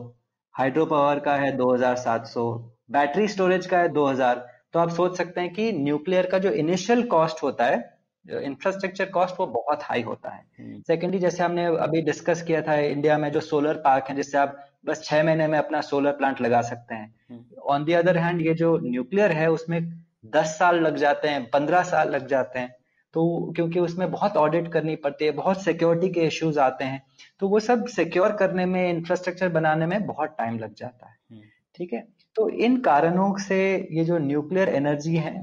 हाइड्रो 0.56 0.86
पावर 0.86 1.20
का 1.20 1.36
है 1.36 1.58
2700 1.58 2.46
बैटरी 2.92 3.28
स्टोरेज 3.28 3.66
का 3.66 3.80
है 3.80 3.90
2000 3.90 4.46
तो 4.74 4.80
आप 4.80 4.90
सोच 4.90 5.18
सकते 5.18 5.42
हैं 5.42 5.54
कि 5.54 5.72
न्यूक्लियर 5.72 6.26
का 6.26 6.38
जो 6.38 6.50
इनिशियल 6.50 7.04
कॉस्ट 7.04 7.44
होता 7.44 7.66
है 7.66 7.78
इंफ्रास्ट्रक्चर 8.26 9.06
कॉस्ट 9.06 9.36
वो 9.40 9.46
बहुत 9.48 9.84
हाई 9.84 10.02
होता 10.02 10.30
है। 10.30 10.44
सेकेंडली 10.82 11.18
हम्म। 11.18 11.22
जैसे 11.22 11.44
हमने 11.44 11.66
अभी 11.66 12.02
डिस्कस 12.02 12.42
किया 12.42 12.62
था 12.62 12.76
इंडिया 12.76 13.18
में 13.18 13.32
जो 13.32 13.40
सोलर 13.40 13.74
पार्क 13.74 14.06
है 14.10 14.16
जिससे 14.16 14.38
आप 14.38 14.58
बस 14.86 15.04
छह 15.04 15.24
महीने 15.24 15.48
में 15.48 15.58
अपना 15.58 15.82
सोलर 15.82 16.12
प्लांट 16.12 16.42
लगा 16.42 16.62
सकते 16.62 16.96
हैं। 16.96 17.46
ऑन 17.66 17.86
दी 17.86 17.94
अदर 17.94 18.18
हैंड 18.18 18.42
ये 18.42 18.54
जो 18.54 18.78
न्यूक्लियर 18.84 19.32
है 19.32 19.50
उसमें 19.52 19.80
दस 20.26 20.58
साल 20.60 20.80
लग 20.80 20.96
जाते 20.96 21.28
हैं 21.28 21.50
पंद्रह 21.50 21.84
साल 21.84 22.10
लग 22.10 22.28
जाते 22.28 22.60
हैं। 22.60 22.76
तो 23.14 23.54
क्योंकि 23.56 23.80
उसमें 23.80 24.10
बहुत 24.12 24.38
ऑडिट 24.38 24.72
करनी 24.72 24.96
पड़ती 24.98 25.26
है 25.26 25.32
बहुत 25.32 25.64
सिक्योरिटी 25.64 26.10
के 26.10 26.26
इश्यूज़ 26.28 26.60
आते 26.60 26.84
हैं 26.84 27.02
तो 27.40 27.48
वो 27.48 27.60
सब 27.60 27.86
सिक्योर 27.88 28.32
करने 28.32 28.66
में 28.66 28.90
इंफ्रास्ट्रक्चर 28.90 29.50
बनाने 29.50 29.86
में 29.86 30.06
बहुत 30.06 30.36
टाइम 30.38 30.60
लग 30.60 30.74
जाता 30.74 31.08
है। 31.08 31.16
हम्म। 31.32 31.42
ठीक 31.76 31.94
है? 31.94 32.08
तो 32.36 32.50
इन 32.50 32.78
कारणों 32.82 33.36
से 33.38 33.60
ये 33.92 34.04
जो 34.06 34.18
न्यूक्लियर 34.18 34.70
एनर्जी 34.70 35.16
है 35.18 35.36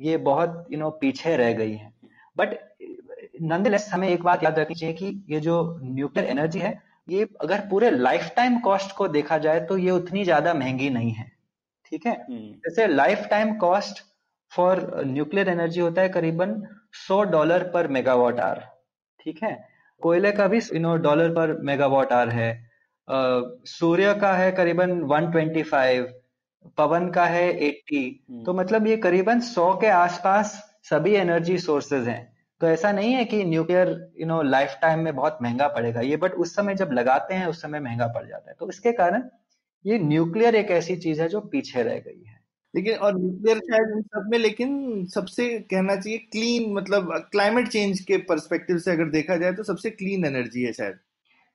ये 0.00 0.16
बहुत 0.24 0.66
यू 0.72 0.78
नो 0.78 0.90
पीछे 1.00 1.36
रह 1.36 1.52
गई 1.52 1.72
है। 1.72 1.92
बट 2.36 2.58
नंदलेस 3.42 3.88
हमें 3.92 4.08
एक 4.08 4.22
बात 4.22 4.42
याद 4.44 4.58
रखनी 4.58 4.74
चाहिए 4.74 4.94
कि 4.94 5.24
ये 5.30 5.40
जो 5.40 5.56
न्यूक्लियर 5.82 6.28
एनर्जी 6.28 6.58
है 6.58 6.80
ये 7.08 7.26
अगर 7.40 7.60
पूरे 7.70 7.90
लाइफ 7.90 8.30
टाइम 8.36 8.58
कॉस्ट 8.60 8.96
को 8.96 9.08
देखा 9.08 9.38
जाए 9.38 9.60
तो 9.60 9.76
ये 9.78 9.90
उतनी 9.90 10.24
ज़्यादा 10.24 10.54
महँगी 10.54 10.90
नहीं 10.90 11.12
है। 11.12 11.30
ठीक 11.92 12.06
है? 12.06 12.12
हम्म। 12.12 12.52
जैसे 12.60 12.86
lifetime 13.30 13.54
cost 13.58 14.02
for 14.52 15.02
nuclear 15.06 15.48
energy 15.48 15.80
होता 15.80 16.02
है 16.02 16.08
करीबन 16.08 16.62
100 16.98 17.22
डॉलर 17.30 17.62
पर 17.70 17.88
मेगावाट 17.88 18.40
आर 18.40 18.62
ठीक 19.20 19.42
है? 19.42 19.56
कोयले 20.02 20.32
का 20.32 20.46
भी 20.46 20.58
you 20.58 20.80
know 20.80 20.96
dollar 20.98 21.30
per 21.30 21.56
megawatt 21.62 22.12
hour 22.12 22.28
है। 22.28 22.50
सूर्य 23.08 24.14
का 24.14 24.32
है 24.32 24.50
करीबन 24.52 25.00
125 25.02 26.06
पवन 26.78 27.08
का 27.10 27.24
है 27.26 27.48
80 27.60 28.04
हम्म। 28.30 28.44
तो 28.44 28.54
मतलब 28.54 28.86
ये 28.86 28.96
करीबन 28.96 29.40
100 29.40 29.72
के 29.80 29.86
आसपास 29.88 30.52
सभी 30.90 31.14
एनर्जी 31.14 31.58
सोर्सेज 31.58 32.08
हैं। 32.08 32.36
तो 32.60 32.66
ऐसा 32.66 32.92
नहीं 32.92 33.12
है 33.12 33.24
कि 33.24 33.42
nuclear 33.44 33.88
you 34.20 34.26
know 34.26 34.40
life 34.42 34.76
time 34.82 35.00
में 35.00 35.14
बहुत 35.16 35.38
महँगा 35.42 35.68
पड़ेगा 35.68 36.00
ये 36.00 36.16
बट 36.16 36.34
उस 36.34 36.54
समय 36.56 36.74
जब 36.74 36.92
लगाते 36.92 37.34
हैं 37.34 37.46
उस 37.46 37.62
समय 37.62 37.80
महँगा 37.80 38.06
पड़ 38.06 38.26
जाता 38.26 38.50
है। 38.50 38.56
तो 38.60 38.68
इसके 38.68 38.92
कारण 38.92 39.28
ये 39.84 39.98
न्यूक्लियर 39.98 40.54
एक 40.54 40.70
ऐसी 40.70 40.96
चीज़ 40.96 41.22
है 41.22 41.28
जो 41.28 41.40
पीछे 41.40 41.82
रह 41.82 41.98
गई 41.98 42.22
है। 42.24 42.35
लेकिन, 42.74 42.94
और 42.96 43.18
न्यूक्लियर 43.18 43.58
शायद 43.60 43.96
इन 43.96 44.02
सब 44.04 44.28
में, 44.30 44.38
लेकिन 44.38 45.04
सबसे 45.06 45.48
कहना 45.70 45.96
चाहिए 45.96 46.18
क्लीन 46.32 46.72
मतलब 46.74 47.12
क्लाइमेट 47.32 47.68
चेंज 47.68 48.00
के 48.02 48.16
परस्पेक्टिव 48.24 48.78
से 48.78 48.90
अगर 48.90 49.10
देखा 49.10 49.36
जाए 49.36 49.52
तो 49.52 49.62
सबसे 49.64 49.90
क्लीन 49.92 50.24
एनर्जी 50.24 50.62
है 50.62 50.72
शायद। 50.72 50.98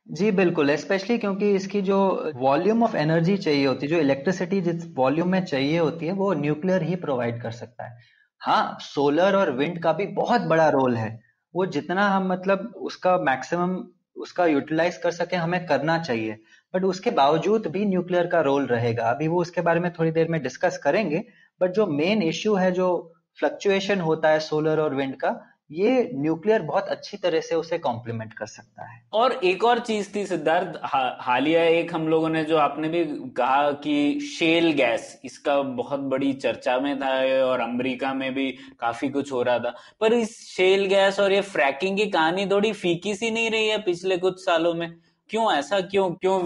जी, 0.08 0.32
बिल्कुल 0.32 0.76
स्पेशली 0.76 1.18
क्योंकि 1.18 1.52
इसकी 1.56 1.82
जो 1.82 1.98
वॉल्यूम 2.36 2.84
ऑफ़ 2.84 2.96
एनर्जी 2.98 3.38
चाहिए 3.38 3.66
होती 3.66 3.86
है 3.86 3.90
जो 3.90 4.00
इलेक्ट्रिसिटी 4.00 4.62
जिस 4.62 4.86
वॉल्यूम 4.96 5.30
में 5.30 5.44
चाहिए 5.46 5.78
होती 5.80 6.06
है, 6.06 6.12
वो 6.14 6.34
न्यूक्लियर 6.34 6.84
ही 6.84 6.96
प्रोवाइड 6.98 7.42
कर 7.42 7.52
सकता 7.52 7.86
है। 7.86 7.98
हाँ 8.42 8.78
सोलर 8.82 9.36
और 9.36 9.52
विंड 9.52 9.82
का 9.84 9.94
भी 9.94 10.06
बहुत 10.14 10.42
बड़ा 10.44 10.68
रोल 10.70 10.96
है। 10.96 11.10
वो 11.54 11.66
जितना 11.68 12.08
हम 12.10 12.28
मतलब 12.28 12.74
उसका 12.84 13.18
मैक्सिमम 13.22 13.84
उसका 14.18 14.46
यूटिलाइज 14.46 14.98
कर 14.98 15.12
सके, 15.12 15.36
हमें 15.36 15.66
करना 15.66 15.98
चाहिए। 16.00 16.38
बट 16.74 16.84
उसके 16.84 17.12
बावजूद 17.12 17.68
भी 17.68 17.86
न्यूक्लियर 17.86 18.28
का 18.28 18.42
रोल 18.42 18.66
रहेगा। 18.66 19.10
अभी 19.10 19.28
वो 19.28 19.42
उसके 19.42 19.62
बारे 19.62 19.80
में 19.80 19.92
थोड़ी 19.94 20.12
देर 20.12 20.28
में 20.28 20.42
डिस्कस 20.44 20.78
करेंगे 20.78 21.24
बट 21.62 21.72
जो 21.72 21.88
मेन 21.88 22.22
इश्यू 22.24 22.56
है, 22.56 22.72
जो 22.72 23.14
फ्लक्चुएशन 23.40 24.00
होता 24.00 24.30
है 24.30 24.40
सोलर 24.40 24.80
और 24.80 24.96
विंड 24.96 25.16
का, 25.16 25.40
ये 25.72 26.10
न्यूक्लियर 26.14 26.62
बहुत 26.62 26.88
अच्छी 26.88 27.18
तरह 27.18 27.42
से 27.42 27.56
उसे 27.56 27.78
कॉम्प्लीमेंट 27.78 28.34
कर 28.34 28.46
सकता 28.46 28.86
है। 28.86 29.00
और 29.14 29.32
एक 29.44 29.64
और 29.64 29.80
चीज़ 29.80 30.08
थी, 30.16 30.26
सिद्धार्थ 30.26 30.80
हालिया 31.22 31.64
एक 31.64 31.94
हम 31.94 32.08
लोगों 32.08 32.30
ने 32.30 32.44
जो 32.44 32.58
आपने 32.58 32.90
भी 32.90 33.04
कहा 33.38 33.72
कि 33.84 34.20
शेल 34.30 34.72
गैस 34.72 35.22
इसका 35.26 35.62
बहुत 35.62 36.00
बड़ी 36.00 36.32
चर्चा 36.36 36.78
में 36.80 37.00
था 37.00 37.14
और 37.46 37.60
अमेरिका 37.60 38.14
में 38.14 38.34
भी 38.34 38.50
काफ़ी 38.80 39.10
कुछ 39.10 39.32
हो 39.32 39.42
रहा 39.42 39.60
था। 39.60 39.74
पर 40.02 40.14
इस 40.14 40.38
शेल 40.48 40.86
गैस 40.86 41.20
और 41.20 41.34
ये 41.34 41.42
फ्रैकिंग 41.44 41.98
की 41.98 42.06
कहानी 42.08 42.46
थोड़ी 42.46 42.74
फीकी 42.74 43.16
सी 43.16 43.32
नहीं 43.32 43.50
रही 43.52 43.68
है 43.68 43.82
पिछले 43.82 44.18
कुछ 44.18 44.40
सालों 44.40 44.74
में? 44.74 44.94
क्यों 45.32 45.52
ऐसा 45.52 45.80
क्यों 45.82 46.10
क्यों 46.16 46.40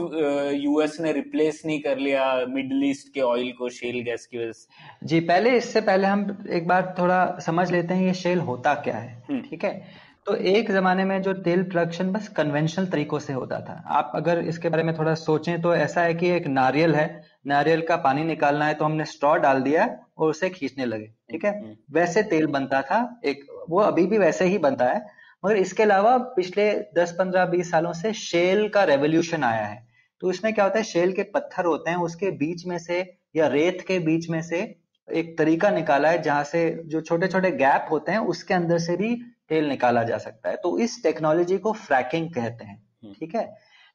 यूएस 0.54 1.00
ने 1.02 1.12
रिप्लेस 1.14 1.62
नहीं 1.66 1.80
कर 1.82 1.98
लिया 1.98 2.26
मिडल 2.50 2.84
ईस्ट 2.86 3.14
के 3.14 3.22
ऑयल 3.24 3.52
को 3.52 3.70
शेल 3.72 4.00
गैस 4.04 4.26
की 4.26 4.38
वजह 4.38 4.52
से 4.54 5.08
जी 5.08 5.20
पहले 5.26 5.56
इससे 5.58 5.82
पहले 5.84 6.08
हम 6.08 6.46
एक 6.52 6.68
बार 6.68 6.94
थोड़ा 7.00 7.20
समझ 7.42 7.72
लेते 7.72 7.94
हैं 7.94 8.06
ये 8.06 8.14
शेल 8.16 8.40
होता 8.44 8.74
क्या 8.82 8.98
है 8.98 9.24
हम्म। 9.30 9.42
ठीक 9.42 9.64
है 9.64 10.06
तो 10.28 10.36
एक 10.50 10.72
जमाने 10.72 11.04
में 11.06 11.22
जो 11.22 11.34
तेल 11.42 11.64
प्रोडक्शन 11.64 12.12
बस 12.12 12.28
कन्वेंशनल 12.38 12.86
तरीकों 12.88 13.20
से 13.20 13.34
होता 13.34 13.60
था 13.60 13.74
आप 13.90 14.12
अगर 14.16 14.40
इसके 14.46 14.70
बारे 14.70 14.84
में 14.84 14.98
थोड़ा 14.98 15.14
सोचें 15.16 15.62
तो 15.62 15.74
ऐसा 15.76 16.02
है 16.02 16.14
कि 16.14 16.30
एक 16.30 16.48
नारियल 16.50 16.96
है 16.96 17.08
नारियल 17.48 17.82
का 17.82 17.96
पानी 18.04 18.24
निकालना 18.26 18.66
है 18.66 18.74
तो 18.74 18.86
हमने 18.86 19.06
स्ट्रॉ 19.08 19.36
डाल 19.40 19.62
दिया 19.62 19.90
और 20.18 20.30
उसे 20.30 20.50
खींचने 20.52 20.86
लगे 20.86 21.12
ठीक 21.32 21.46
है 21.46 21.52
हम्म। 21.52 21.76
वैसे 21.92 22.24
तेल 22.30 22.48
बनता 22.52 22.82
था 22.84 23.00
एक 23.26 23.46
वो 23.70 23.80
अभी 23.82 24.06
भी 24.06 24.18
वैसे 24.18 24.46
ही 24.46 24.58
बनता 24.60 24.86
है 24.86 25.06
मगर 25.46 25.58
इसके 25.58 25.84
अलावा 25.84 26.18
पिछले 26.18 26.72
10 26.98 27.16
15 27.20 27.46
20 27.46 27.72
सालों 27.72 27.94
से 27.94 28.14
शेल 28.14 28.68
का 28.70 28.84
रेवोल्यूशन 28.84 29.44
आया 29.44 29.66
है। 29.66 29.88
तो 30.22 30.30
इसमें 30.32 30.54
क्या 30.54 30.66
होता 30.66 30.78
है? 30.78 30.84
शेल 30.84 31.12
के 31.14 31.24
पत्थर 31.24 31.66
होते 31.66 31.90
हैं 31.90 31.98
उसके 31.98 32.32
बीच 32.32 32.66
में 32.66 32.78
से 32.80 33.00
या 33.36 33.48
रेत 33.48 33.82
के 33.88 34.00
बीच 34.00 34.30
में 34.30 34.42
से 34.42 34.60
एक 35.08 35.38
तरीका 35.38 35.70
निकाला 35.70 36.10
है 36.10 36.22
जहाँ 36.22 36.44
से 36.44 36.62
जो 36.86 37.02
छोटे 37.02 37.28
छोटे 37.28 37.52
गैप 37.52 37.88
होते 37.92 38.12
हैं 38.12 38.20
उसके 38.20 38.54
अंदर 38.54 38.78
से 38.78 38.96
भी 38.98 39.16
तेल 39.50 39.68
निकाला 39.70 40.04
जा 40.04 40.18
सकता 40.18 40.50
है। 40.50 40.56
तो 40.56 40.78
इस 40.80 41.04
टेक्नोलॉजी 41.04 41.58
को 41.58 41.72
फ्रैकिंग 41.72 42.30
कहते 42.34 42.66
हैं 42.66 42.78
हम्म। 43.04 43.14
ठीक 43.14 43.36
है? 43.36 43.46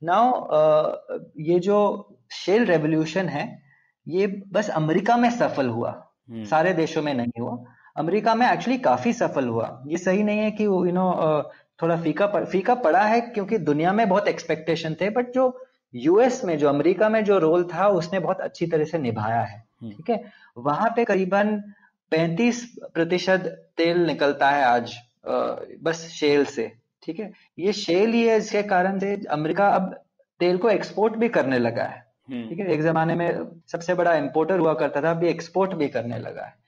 नाउ 0.03 0.47
ये 1.41 1.59
जो 1.59 1.79
शेल 2.33 2.65
रेवोल्यूशन 2.65 3.29
है 3.29 3.63
ये 4.09 4.27
बस 4.27 4.71
अमेरिका 4.71 5.17
में 5.17 5.31
सफल 5.31 5.69
हुआ। 5.69 5.91
हम्म। 6.31 6.45
सारे 6.45 6.73
देशों 6.73 7.03
में 7.03 7.15
नहीं 7.15 7.41
हुआ। 7.41 7.57
अमेरिका 7.97 8.35
में 8.35 8.47
एक्चुअली 8.51 8.79
काफ़ी 8.79 9.13
सफल 9.13 9.49
हुआ। 9.49 9.83
ये 9.87 9.97
सही 9.97 10.23
नहीं 10.23 10.39
है 10.39 10.51
कि 10.51 10.65
यू 10.65 10.85
नो 10.85 11.51
थोड़ा 11.83 11.97
फीका 11.97 12.27
पड़, 12.27 12.45
फीका 12.45 12.75
पड़ा 12.75 13.03
है 13.03 13.21
क्योंकि 13.21 13.59
दुनिया 13.59 13.93
में 13.93 14.09
बहुत 14.09 14.29
एक्सपेक्टेशन 14.29 14.95
थे 15.01 15.11
बट 15.11 15.33
जो 15.33 15.67
यूएस 15.95 16.45
में 16.45 16.59
जो 16.59 16.69
अमेरिका 16.69 17.09
में 17.09 17.25
जो 17.25 17.39
रोल 17.39 17.65
था 17.65 17.89
उसने 17.89 18.19
बहुत 18.19 18.41
अच्छी 18.41 18.67
तरह 18.67 18.85
से 18.85 18.99
निभाया 18.99 19.41
है। 19.41 19.65
हम्म। 19.83 19.93
ठीक 19.93 20.11
है? 20.11 20.25
वहाँ 20.59 20.91
पे 20.97 21.05
करीबन 21.05 21.63
35 22.13 22.65
प्रतिशत 22.95 23.69
तेल 23.77 24.07
निकलता 24.07 24.51
है 24.51 24.65
आज 24.65 24.95
बस 25.83 26.07
शेल 26.09 26.45
से। 26.45 26.73
ठीक 27.03 27.21
है? 27.21 27.33
ये 27.59 27.73
शेल 27.73 28.11
ही 28.11 28.27
है 28.27 28.37
इसके 28.37 28.63
कारण 28.63 28.99
से 28.99 29.21
अमेरिका 29.31 29.69
अब 29.69 30.03
तेल 30.41 30.57
को 30.57 30.71
एक्सपोर्ट 30.71 31.17
भी 31.17 31.29
करने 31.29 31.59
लगा 31.59 31.83
है। 31.83 32.07
हम्म। 32.31 32.49
ठीक 32.49 32.59
है? 32.59 32.67
एक 32.67 32.83
जमाने 32.83 33.15
में 33.15 33.61
सबसे 33.73 33.95
बड़ा 33.95 34.15
इंपोर्टर 34.15 34.59
हुआ 34.59 34.75
करता 34.75 35.03
था 35.03 35.11
अभी 35.11 35.29
एक्सपोर्ट 35.29 35.75
भी 35.75 35.89
करने 35.89 36.19
लगा 36.19 36.45
है। 36.45 36.60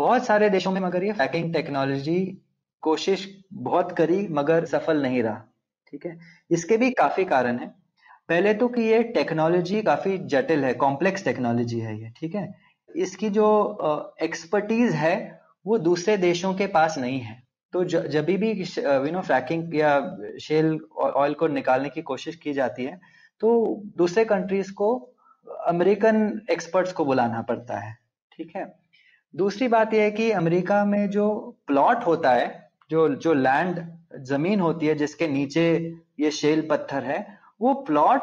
बहुत 0.00 0.26
सारे 0.26 0.50
देशों 0.50 0.72
में 0.72 0.80
मगर 0.80 1.04
ये 1.04 1.12
फैकिंग 1.14 1.52
टेक्नोलॉजी 1.54 2.20
कोशिश 2.82 3.28
बहुत 3.54 3.92
करी, 3.96 4.26
मगर 4.30 4.64
सफल 4.66 5.02
नहीं 5.02 5.22
रहा, 5.22 5.42
ठीक 5.92 6.06
है? 6.06 6.18
इसके 6.50 6.76
भी 6.76 6.90
काफ़ी 6.94 7.24
कारण 7.26 7.58
है। 7.58 7.66
पहले 8.28 8.54
तो 8.54 8.68
कि 8.68 8.82
ये 8.82 9.02
टेक्नोलॉजी 9.14 9.82
काफ़ी 9.82 10.16
जटिल 10.30 10.64
है 10.64 10.72
कॉम्प्लेक्स 10.76 11.24
टेक्नोलॉजी 11.24 11.80
है 11.80 12.00
ये, 12.00 12.10
ठीक 12.16 12.34
है? 12.34 12.54
इसकी 12.88 13.30
जो 13.30 13.46
एक्सपर्टीज 14.22 14.92
है, 14.94 15.14
वो 15.66 15.78
दूसरे 15.80 16.16
देशों 16.18 16.52
के 16.54 16.66
पास 16.68 16.98
नहीं 16.98 17.20
है। 17.20 17.42
तो 17.72 17.84
जब 17.84 18.24
भी 18.26 18.50
यू 18.50 19.10
नो 19.12 19.20
फ्रैकिंग 19.22 19.74
या 19.76 19.90
शेल 20.42 20.78
ऑयल 20.98 21.34
को 21.34 21.48
निकालने 21.50 21.88
की 21.88 22.02
कोशिश 22.04 22.36
की 22.36 22.52
जाती 22.52 22.84
है 22.84 22.98
तो 23.40 23.50
दूसरे 23.96 24.24
कंट्रीज़ 24.24 24.72
को 24.72 24.88
अमेरिकन 25.66 26.40
एक्सपर्ट्स 26.50 26.92
को 26.92 27.04
बुलाना 27.04 27.42
पड़ता 27.42 27.78
है, 27.78 27.96
ठीक 28.32 28.56
है? 28.56 28.64
दूसरी 29.36 29.68
बात 29.68 29.94
यह 29.94 30.02
है 30.02 30.10
कि 30.10 30.30
अमेरिका 30.30 30.84
में 30.84 31.10
जो 31.10 31.56
प्लॉट 31.66 32.06
होता 32.06 32.32
है 32.32 32.70
जो 32.90 33.08
जो 33.08 33.34
लैंड 33.34 33.86
ज़मीन 34.20 34.60
होती 34.60 34.86
है 34.86 34.94
जिसके 34.94 35.28
नीचे 35.28 35.94
ये 36.20 36.30
शेल 36.30 36.68
पत्थर 36.70 37.04
है 37.04 37.38
वो 37.60 37.74
प्लॉट 37.74 38.22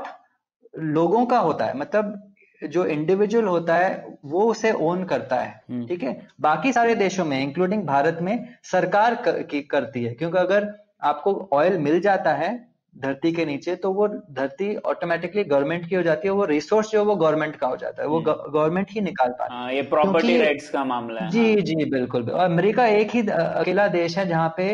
लोगों 0.79 1.25
का 1.25 1.39
होता 1.39 1.65
है। 1.65 1.77
मतलब 1.77 2.33
जो 2.69 2.85
इंडिविजुअल 2.85 3.45
होता 3.45 3.75
है 3.75 4.17
वो 4.25 4.41
उसे 4.41 4.71
ओन 4.71 5.03
करता 5.03 5.35
है। 5.35 5.63
हम्म। 5.69 5.87
ठीक 5.87 6.03
है? 6.03 6.27
बाकी 6.41 6.73
सारे 6.73 6.95
देशों 6.95 7.25
में 7.25 7.43
इंक्लूडिंग 7.43 7.83
भारत 7.83 8.17
में 8.21 8.49
सरकार 8.63 9.15
कर, 9.15 9.43
की 9.43 9.61
करती 9.61 10.03
है। 10.03 10.13
क्योंकि 10.13 10.37
अगर 10.37 10.73
आपको 11.01 11.49
ऑयल 11.53 11.77
मिल 11.77 11.99
जाता 11.99 12.33
है 12.33 12.66
धरती 12.97 13.31
के 13.31 13.45
नीचे 13.45 13.75
तो 13.75 13.91
वो 13.93 14.07
धरती 14.33 14.75
ऑटोमेटिकली 14.85 15.43
गवर्नमेंट 15.43 15.87
की 15.89 15.95
हो 15.95 16.01
जाती 16.03 16.27
है 16.27 16.33
वो 16.33 16.45
रिसोर्स 16.45 16.91
जो 16.91 17.03
वो 17.05 17.15
गवर्नमेंट 17.15 17.55
का 17.55 17.67
हो 17.67 17.77
जाता 17.77 18.01
है 18.01 18.07
वो 18.07 18.19
गवर्नमेंट 18.21 18.87
हम्म। 18.87 18.93
ही 18.93 19.01
निकाल 19.01 19.29
पाता 19.29 19.53
है 19.53 19.59
हाँ, 19.59 19.71
ये 19.73 19.81
प्रॉपर्टी 19.85 20.37
राइट्स 20.37 20.69
का 20.69 20.83
मामला 20.85 21.21
है 21.21 21.29
जी 21.29 21.53
हाँ। 21.53 21.61
जी 21.61 21.85
बिल्कुल 21.85 22.29
और 22.29 22.43
अमेरिका 22.45 22.85
एक 22.85 23.11
ही 23.11 23.21
अकेला 23.29 23.87
देश 23.87 24.17
है 24.17 24.27
जहाँ 24.27 24.53
पे 24.57 24.69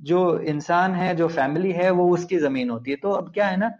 जो 0.00 0.22
इंसान 0.48 0.94
है 0.94 1.14
जो 1.16 1.28
फैमिली 1.28 1.72
है 1.72 1.90
वो 1.90 2.08
उसकी 2.14 2.38
ज़मीन 2.38 2.70
होती 2.70 2.90
है 2.90 2.96
तो 2.96 3.10
अब 3.12 3.32
क्या 3.34 3.46
है 3.46 3.56
ना 3.56 3.70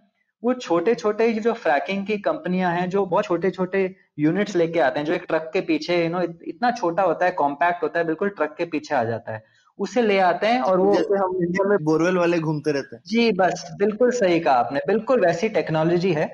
वो 0.42 0.54
छोटे 0.54 0.94
छोटे 0.94 1.32
जो 1.32 1.52
फ्रैकिंग 1.52 2.06
की 2.06 2.16
कंपनियाँ 2.18 2.72
हैं 2.72 2.88
जो 2.90 3.04
बहुत 3.06 3.24
छोटे 3.24 3.50
छोटे 3.50 3.94
यूनिट्स 4.18 4.56
लेके 4.56 4.80
आते 4.80 5.00
हैं 5.00 5.06
जो 5.06 5.12
एक 5.12 5.24
ट्रक 5.28 5.50
के 5.52 5.61
पीछे 5.61 6.02
यू 6.04 6.11
नो 6.11 6.20
इतना 6.22 6.70
छोटा 6.70 7.02
होता 7.02 7.26
है 7.26 7.30
कॉम्पैक्ट 7.32 7.82
होता 7.82 7.98
है 7.98 8.06
बिल्कुल 8.06 8.28
ट्रक 8.28 8.54
के 8.58 8.64
पीछे 8.64 8.94
आ 8.94 9.02
जाता 9.04 9.32
है 9.32 9.42
उसे 9.78 10.02
ले 10.02 10.18
आते 10.20 10.46
हैं 10.46 10.60
और 10.62 10.80
वो 10.80 10.94
जैसे 10.94 11.16
हम 11.16 11.36
इंडिया 11.36 11.68
में 11.68 11.78
बोरवेल 11.84 12.16
वाले 12.18 12.38
घूमते 12.40 12.72
रहते 12.72 12.96
हैं। 12.96 13.02
जी 13.06 13.30
बस 13.34 13.64
बिल्कुल 13.78 14.10
सही 14.12 14.38
कहा 14.40 14.54
आपने 14.56 14.80
बिल्कुल 14.86 15.20
वैसी 15.20 15.48
टेक्नोलॉजी 15.50 16.12
है। 16.12 16.26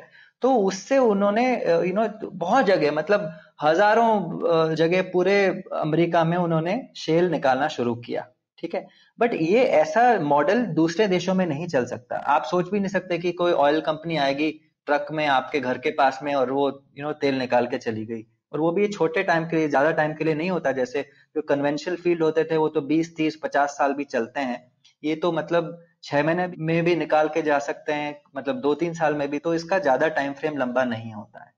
तो 0.43 0.55
उससे 0.63 0.99
उन्होंने 1.01 1.45
यू 1.87 1.93
नो 1.95 2.09
बहुत 2.25 2.65
जगह 2.67 2.93
मतलब 2.93 3.31
हज़ारों 3.63 4.75
जगह 4.77 5.03
पूरे 5.13 5.37
अमेरिका 5.75 6.25
में 6.25 6.37
उन्होंने 6.37 6.81
शेल 6.97 7.31
निकालना 7.31 7.69
शुरू 7.71 7.95
किया 7.97 8.27
ठीक 8.59 8.75
है? 8.75 8.87
बट 9.19 9.35
ये 9.35 9.63
ऐसा 9.75 10.03
मॉडल 10.23 10.61
दूसरे 10.75 11.07
देशों 11.09 11.35
में 11.35 11.45
नहीं 11.47 11.67
चल 11.69 11.85
सकता। 11.87 12.17
आप 12.17 12.45
सोच 12.45 12.71
भी 12.71 12.81
नहीं 12.81 12.89
सकते 12.91 13.19
कि 13.19 13.33
कोई 13.35 13.53
ऑयल 13.55 13.81
कंपनी 13.83 14.17
आएगी 14.19 14.51
ट्रक 14.87 15.07
में 15.13 15.27
आपके 15.29 15.61
घर 15.61 15.79
के 15.79 15.91
पास 15.93 16.19
में 16.23 16.35
और 16.35 16.51
वो 16.51 16.69
यू 16.99 17.05
नो 17.05 17.13
तेल 17.15 17.39
निकाल 17.39 17.67
के 17.67 17.79
चली 17.79 18.05
गई। 18.07 18.25
और 18.53 18.61
वो 18.61 18.71
भी 18.73 18.89
छोटे 18.89 19.23
टाइम 19.23 19.45
के 19.45 19.57
लिए 19.57 19.69
ज़्यादा 19.69 19.91
टाइम 19.93 20.13
के 20.15 20.25
लिए 20.25 20.35
नहीं 20.35 20.51
होता 20.51 20.73
जैसे 20.73 21.05
जो 21.35 21.43
कन्वेंशनल 21.43 21.97
फ़ील्ड 21.97 22.23
होते 22.23 22.45
थे, 22.45 22.57
वो 22.57 22.69
तो 22.69 22.81
20 22.83 23.15
30 23.17 23.37
50 23.37 23.77
साल 23.79 23.95
भी 23.95 24.05
चलते 24.07 24.41
हैं। 24.41 24.63
ये 25.03 25.15
तो 25.17 25.33
मतलब 25.33 25.79
छह 26.05 26.23
महीने 26.23 26.47
में 26.59 26.85
भी 26.85 26.95
निकाल 26.97 27.29
के 27.29 27.43
जा 27.43 27.59
सकते 27.59 27.93
हैं 27.93 28.17
मतलब 28.37 28.61
दो 28.61 28.75
तीन 28.75 28.95
साल 28.95 29.15
में 29.15 29.29
भी 29.31 29.39
तो 29.39 29.55
इसका 29.55 29.79
ज़्यादा 29.79 30.09
टाइम 30.11 30.33
फ्रेम 30.33 30.57
लंबा 30.59 30.85
नहीं 30.85 31.13
होता 31.13 31.45
है। 31.45 31.53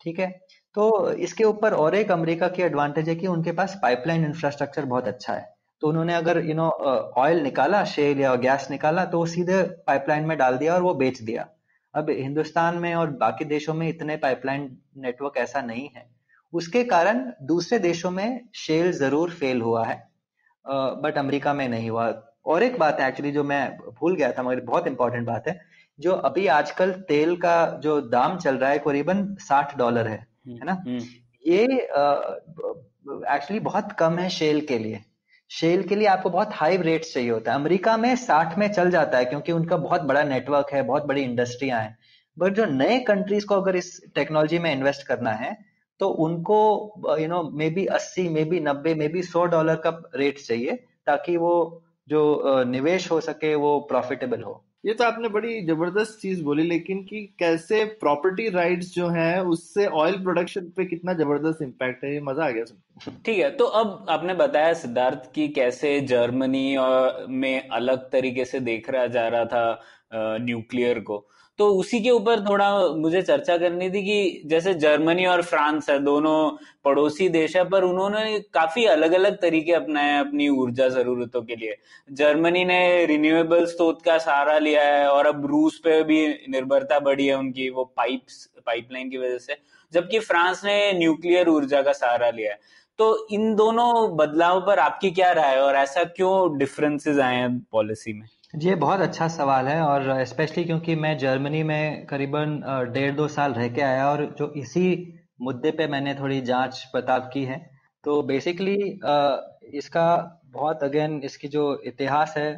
ठीक 0.00 0.18
है? 0.18 0.28
तो 0.74 1.10
इसके 1.12 1.44
ऊपर 1.44 1.74
और 1.74 1.94
एक 1.94 2.10
अमेरिका 2.10 2.48
की 2.48 2.62
एडवांटेज 2.62 3.08
है 3.08 3.14
कि 3.14 3.26
उनके 3.26 3.52
पास 3.52 3.78
पाइपलाइन 3.82 4.24
इंफ्रास्ट्रक्चर 4.24 4.84
बहुत 4.84 5.08
अच्छा 5.08 5.32
है। 5.32 5.52
तो 5.82 5.88
उन्होंने 5.88 6.14
अगर 6.14 6.38
यू 6.44 6.54
नो 6.54 6.68
ऑयल 7.18 7.42
निकाला 7.42 7.84
शेल 7.84 8.20
या 8.20 8.34
गैस 8.36 8.70
निकाला 8.70 9.04
तो 9.04 9.24
सीधे 9.26 9.62
पाइपलाइन 9.86 10.24
में 10.24 10.36
डाल 10.38 10.56
दिया 10.58 10.74
और 10.74 10.82
वो 10.82 10.94
बेच 10.94 11.20
दिया। 11.22 11.48
अब 11.94 12.10
हिंदुस्तान 12.10 12.78
में 12.78 12.94
और 12.94 13.10
बाकी 13.16 13.44
देशों 13.44 13.74
में 13.74 13.88
इतने 13.88 14.16
पाइपलाइन 14.16 14.76
नेटवर्क 14.96 15.36
ऐसा 15.36 15.60
नहीं 15.62 15.88
है। 15.96 16.06
उसके 16.54 16.82
कारण 16.84 17.24
दूसरे 17.42 17.78
देशों 17.78 18.10
में 18.10 18.40
शेल 18.54 18.92
ज़रूर 18.92 19.30
फेल 19.30 19.60
हुआ 19.62 19.84
है। 19.86 19.96
बट 20.64 21.18
अमेरिका 21.18 21.54
में 21.54 21.68
नहीं 21.68 21.90
हुआ। 21.90 22.06
और 22.46 22.62
एक 22.62 22.78
बात 22.78 23.00
है 23.00 23.08
एक्चुअली 23.08 23.32
जो 23.32 23.44
मैं 23.44 23.76
भूल 24.00 24.16
गया 24.16 24.30
था 24.32 24.42
मगर 24.42 24.60
बहुत 24.60 24.86
इंपॉर्टेंट 24.86 25.26
बात 25.26 25.48
है 25.48 25.60
जो 25.98 26.12
अभी 26.28 26.46
आजकल 26.46 26.92
तेल 27.08 27.36
का 27.36 27.56
जो 27.82 28.00
दाम 28.10 28.36
चल 28.38 28.56
रहा 28.56 28.70
है 28.70 28.78
करीबन 28.78 29.24
साठ 29.40 29.76
डॉलर 29.78 30.08
है 30.08 30.16
हम्म, 30.16 30.56
है 30.56 30.64
ना? 30.64 30.72
हम्म। 30.72 31.00
ये 31.46 31.64
एक्चुअली 33.34 33.60
बहुत 33.60 33.92
कम 33.92 34.18
है 34.18 34.28
शेल 34.30 34.60
के 34.66 34.78
लिए। 34.78 35.00
शेल 35.50 35.82
के 35.82 35.96
लिए 35.96 36.06
आपको 36.06 36.30
बहुत 36.30 36.50
हाई 36.52 36.76
रेट 36.76 37.04
चाहिए 37.04 37.30
होता 37.30 37.52
है। 37.52 37.58
अमेरिका 37.58 37.96
में 37.96 38.14
साठ 38.16 38.56
में 38.58 38.66
चल 38.72 38.90
जाता 38.90 39.18
है 39.18 39.24
क्योंकि 39.24 39.52
उनका 39.52 39.76
बहुत 39.76 40.02
बड़ा 40.02 40.22
नेटवर्क 40.24 40.72
है 40.72 40.82
बहुत 40.82 41.04
बड़ी 41.04 41.22
इंडस्ट्रियाँ 41.22 41.80
हैं 41.80 41.96
बट 42.36 42.54
जो 42.54 42.64
नए 42.64 42.98
कंट्रीज़ 43.00 43.46
को 43.46 43.54
अगर 43.54 43.76
इस 43.76 44.00
टेक्नोलॉजी 44.14 44.58
में 44.58 44.72
इन्वेस्ट 44.72 45.06
करना 45.06 45.32
है 45.32 45.56
तो 46.00 46.08
उनको 46.24 46.58
यू 47.20 47.28
नो 47.28 47.42
मे 47.54 47.70
बी 47.70 47.84
अस्सी 47.96 48.28
मे 48.28 48.44
बी 48.44 48.60
नब्बे 48.60 48.94
मे 48.94 49.08
बी 49.08 49.22
सौ 49.22 49.44
डॉलर 49.46 49.76
का 49.86 49.90
रेट 50.16 50.38
चाहिए 50.38 50.78
ताकि 51.06 51.36
वो 51.36 51.54
जो 52.08 52.22
निवेश 52.66 53.10
हो 53.10 53.20
सके 53.22 53.54
वो 53.56 53.78
प्रॉफिटेबल 53.90 54.42
हो। 54.42 54.62
ये 54.86 54.94
तो 54.94 55.04
आपने 55.04 55.28
बड़ी 55.28 55.60
ज़बरदस्त 55.66 56.18
चीज़ 56.20 56.42
बोली 56.44 56.62
लेकिन 56.62 57.02
कि 57.02 57.20
कैसे 57.38 57.84
प्रॉपर्टी 58.00 58.48
राइट्स 58.48 58.92
जो 58.94 59.06
है 59.08 59.42
उससे 59.44 59.86
ऑयल 60.00 60.18
प्रोडक्शन 60.22 60.66
पे 60.76 60.84
कितना 60.84 61.12
ज़बरदस्त 61.14 61.62
इम्पैक्ट 61.62 62.04
है 62.04 62.12
ये 62.14 62.20
मज़ा 62.20 62.44
आ 62.44 62.50
गया 62.50 62.64
सुन 62.64 63.16
ठीक 63.26 63.38
है 63.38 63.50
तो 63.56 63.64
अब 63.80 64.06
आपने 64.10 64.34
बताया 64.34 64.72
सिद्धार्थ 64.74 65.32
की 65.34 65.48
कैसे 65.50 66.00
जर्मनी 66.10 66.76
में 67.30 67.68
अलग 67.70 68.10
तरीके 68.12 68.44
से 68.44 68.60
देख 68.62 68.90
रहा 68.90 69.06
जा 69.08 69.26
रहा 69.28 69.44
था 69.44 70.38
न्यूक्लियर 70.40 70.98
को। 71.00 71.26
तो 71.58 71.68
उसी 71.74 72.00
के 72.00 72.10
ऊपर 72.10 72.40
थोड़ा 72.40 72.88
मुझे 72.88 73.22
चर्चा 73.22 73.56
करनी 73.58 73.90
थी 73.90 74.02
कि 74.02 74.42
जैसे 74.46 74.74
जर्मनी 74.74 75.26
और 75.26 75.42
फ्रांस 75.42 75.90
है, 75.90 75.98
दोनों 75.98 76.50
पड़ोसी 76.84 77.28
देश 77.28 77.56
है, 77.56 77.64
पर 77.68 77.84
उन्होंने 77.84 78.38
काफ़ी 78.54 78.84
अलग 78.84 79.12
अलग 79.12 79.40
तरीके 79.40 79.72
अपनाए 79.72 80.18
अपनी 80.18 80.48
ऊर्जा 80.48 80.88
जरूरतों 80.88 81.42
के 81.42 81.56
लिए। 81.56 81.76
जर्मनी 82.12 82.64
ने 82.64 83.06
रिन्यूएबल 83.06 83.66
स्रोत 83.66 84.02
का 84.02 84.18
सहारा 84.18 84.58
लिया 84.58 84.82
है 84.82 85.08
और 85.08 85.26
अब 85.26 85.46
रूस 85.46 85.80
पे 85.84 86.02
भी 86.02 86.26
निर्भरता 86.28 86.98
बढ़ी 87.00 87.26
है 87.26 87.38
उनकी, 87.38 87.70
वो 87.70 87.84
पाइप्स 87.96 88.50
पाइपलाइन 88.66 89.10
की 89.10 89.18
वजह 89.18 89.38
से, 89.38 89.56
जबकि 89.92 90.18
फ्रांस 90.18 90.64
ने 90.64 90.92
न्यूक्लियर 90.92 91.48
ऊर्जा 91.48 91.82
का 91.82 91.92
सहारा 91.92 92.30
लिया 92.30 92.52
है। 92.52 92.58
तो 92.98 93.26
इन 93.30 93.54
दोनों 93.54 94.16
बदलाव 94.16 94.60
पर 94.60 94.78
आपकी 94.78 95.10
क्या 95.10 95.32
राय 95.32 95.54
है 95.54 95.62
और 95.62 95.74
ऐसा 95.74 96.04
क्यों 96.04 96.58
डिफरेंसेस 96.58 97.18
आए 97.18 97.36
हैं 97.36 97.58
पॉलिसी 97.72 98.12
में? 98.12 98.28
ये 98.54 98.74
बहुत 98.74 99.00
अच्छा 99.00 99.26
सवाल 99.28 99.68
है 99.68 99.80
और 99.82 100.24
स्पेशली 100.24 100.64
क्योंकि 100.64 100.94
मैं 100.94 101.16
जर्मनी 101.18 101.62
में 101.62 102.04
करीबन 102.06 102.60
डेढ़ 102.92 103.14
दो 103.14 103.26
साल 103.28 103.52
रह 103.52 103.68
के 103.68 103.80
आया 103.82 104.06
और 104.10 104.24
जो 104.38 104.52
इसी 104.56 104.84
मुद्दे 105.40 105.70
पे 105.70 105.86
मैंने 105.86 106.14
थोड़ी 106.14 106.40
जाँच 106.40 106.84
पड़ताल 106.94 107.28
की 107.32 107.44
है। 107.44 107.58
तो 108.04 108.20
बेसिकली 108.22 108.76
इसका 109.78 110.06
बहुत 110.52 110.82
अगेन 110.82 111.20
इसकी 111.24 111.48
जो 111.48 111.64
इतिहास 111.86 112.34
है 112.36 112.50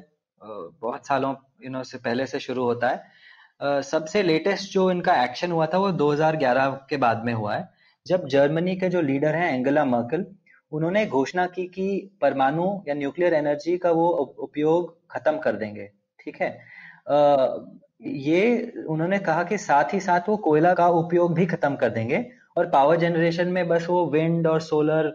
बहुत 0.43 1.07
सालों 1.07 1.35
इन 1.65 1.83
से 1.83 1.99
पहले 1.99 2.27
से 2.27 2.41
शुरू 2.41 2.65
होता 2.65 2.89
है। 2.89 3.83
सबसे 3.83 4.23
लेटेस्ट 4.23 4.73
जो 4.73 4.91
इनका 4.91 5.23
एक्शन 5.25 5.53
हुआ 5.53 5.67
था 5.67 5.79
वो 5.79 5.91
2011 5.95 6.79
के 6.91 6.97
बाद 6.97 7.25
में 7.25 7.33
हुआ 7.35 7.55
है। 7.55 7.69
जब 8.07 8.27
जर्मनी 8.29 8.77
के 8.77 8.89
जो 8.89 9.01
लीडर 9.01 9.35
हैं 9.35 9.53
एंगला 9.55 9.85
मर्कल 9.87 10.27
उन्होंने 10.73 11.05
घोषणा 11.07 11.47
की 11.47 11.67
कि 11.67 11.89
परमाणु 12.21 12.67
या 12.89 12.95
न्यूक्लियर 12.95 13.35
एनर्जी 13.35 13.77
का 13.79 13.91
वो 13.91 14.09
उपयोग 14.39 14.97
खत्म 15.11 15.39
कर 15.39 15.57
देंगे 15.57 15.91
ठीक 16.21 16.41
है? 16.43 16.49
आ, 17.09 17.47
ये 18.03 18.73
उन्होंने 18.89 19.19
कहा 19.19 19.43
कि 19.45 19.59
साथ 19.59 19.95
ही 19.95 20.01
साथ 20.01 20.29
वो 20.29 20.37
कोयला 20.37 20.73
का 20.75 20.89
उपयोग 20.89 21.35
भी 21.35 21.47
खत्म 21.47 21.77
कर 21.77 21.91
देंगे 21.91 22.25
और 22.57 22.67
पावर 22.71 22.97
जनरेशन 22.97 23.49
में 23.49 23.67
बस 23.69 23.87
वो 23.91 24.05
विंड 24.11 24.47
और 24.47 24.61
सोलर 24.61 25.13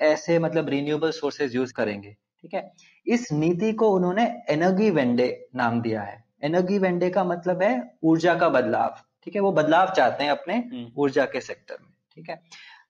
ऐसे 0.00 0.38
मतलब 0.38 0.68
रिन्यूएबल 0.68 1.10
सोर्सेज 1.10 1.54
यूज़ 1.56 1.72
करेंगे 1.72 2.16
ठीक 2.42 2.54
है? 2.54 2.72
इस 3.06 3.32
नीति 3.32 3.72
को 3.72 3.90
उन्होंने 3.90 4.24
एनर्जी 4.50 4.90
वेंडे 4.90 5.28
नाम 5.56 5.80
दिया 5.82 6.02
है। 6.02 6.24
एनर्जी 6.44 6.78
वेंडे 6.78 7.10
का 7.10 7.24
मतलब 7.24 7.62
है 7.62 7.72
ऊर्जा 8.02 8.34
का 8.34 8.48
बदलाव 8.48 8.96
ठीक 9.24 9.34
है? 9.34 9.40
वो 9.40 9.52
बदलाव 9.52 9.92
चाहते 9.96 10.24
हैं 10.24 10.30
अपने 10.30 10.54
हम्म। 10.54 10.90
ऊर्जा 10.96 11.24
के 11.24 11.40
सेक्टर 11.40 11.76
में 11.80 11.90
ठीक 12.14 12.30
है? 12.30 12.40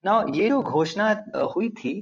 ना 0.05 0.25
ये 0.35 0.49
जो 0.49 0.61
घोषणा 0.63 1.11
हुई 1.55 1.69
थी 1.71 1.95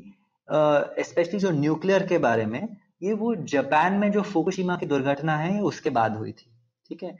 स्पेशली 0.49 1.39
जो 1.39 1.51
न्यूक्लियर 1.51 2.07
के 2.07 2.19
बारे 2.19 2.47
में, 2.47 2.77
ये 3.03 3.13
वो 3.13 3.35
जापान 3.47 3.95
में 3.95 4.11
जो 4.13 4.23
फुकुशिमा 4.23 4.77
की 4.77 4.87
दुर्घटना 4.87 5.37
है, 5.37 5.61
उसके 5.63 5.91
बाद 5.91 6.17
हुई 6.17 6.33
थी, 6.33 6.51
ठीक 6.89 7.03
है? 7.03 7.17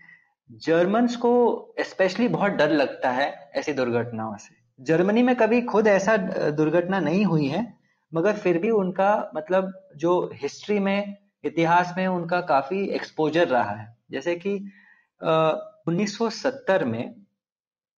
जर्मन्स 0.51 1.17
को 1.17 1.75
स्पेशली 1.81 2.29
बहुत 2.29 2.53
डर 2.53 2.71
लगता 2.71 3.11
है 3.11 3.29
ऐसी 3.57 3.73
दुर्घटनाओं 3.73 4.37
से। 4.37 4.55
जर्मनी 4.79 5.23
में 5.23 5.35
कभी 5.37 5.61
खुद 5.63 5.87
ऐसा 5.87 6.17
दुर्घटना 6.17 7.01
नहीं 7.01 7.25
हुई 7.25 7.47
है, 7.47 7.67
मगर 8.13 8.33
फिर 8.35 8.59
भी 8.59 8.71
उनका 8.73 9.31
मतलब 9.37 9.73
जो 9.97 10.31
हिस्ट्री 10.35 10.79
में, 10.79 11.17
इतिहास 11.45 11.95
में 11.97 12.07
उनका 12.07 12.41
काफ़ी 12.41 12.85
एक्सपोजर 12.91 13.49
रहा 13.49 13.71
है। 13.73 13.97
जैसे 14.11 14.35
कि 14.37 14.59
सौ 16.09 16.29
सत्तर 16.31 16.85
में 16.85 17.15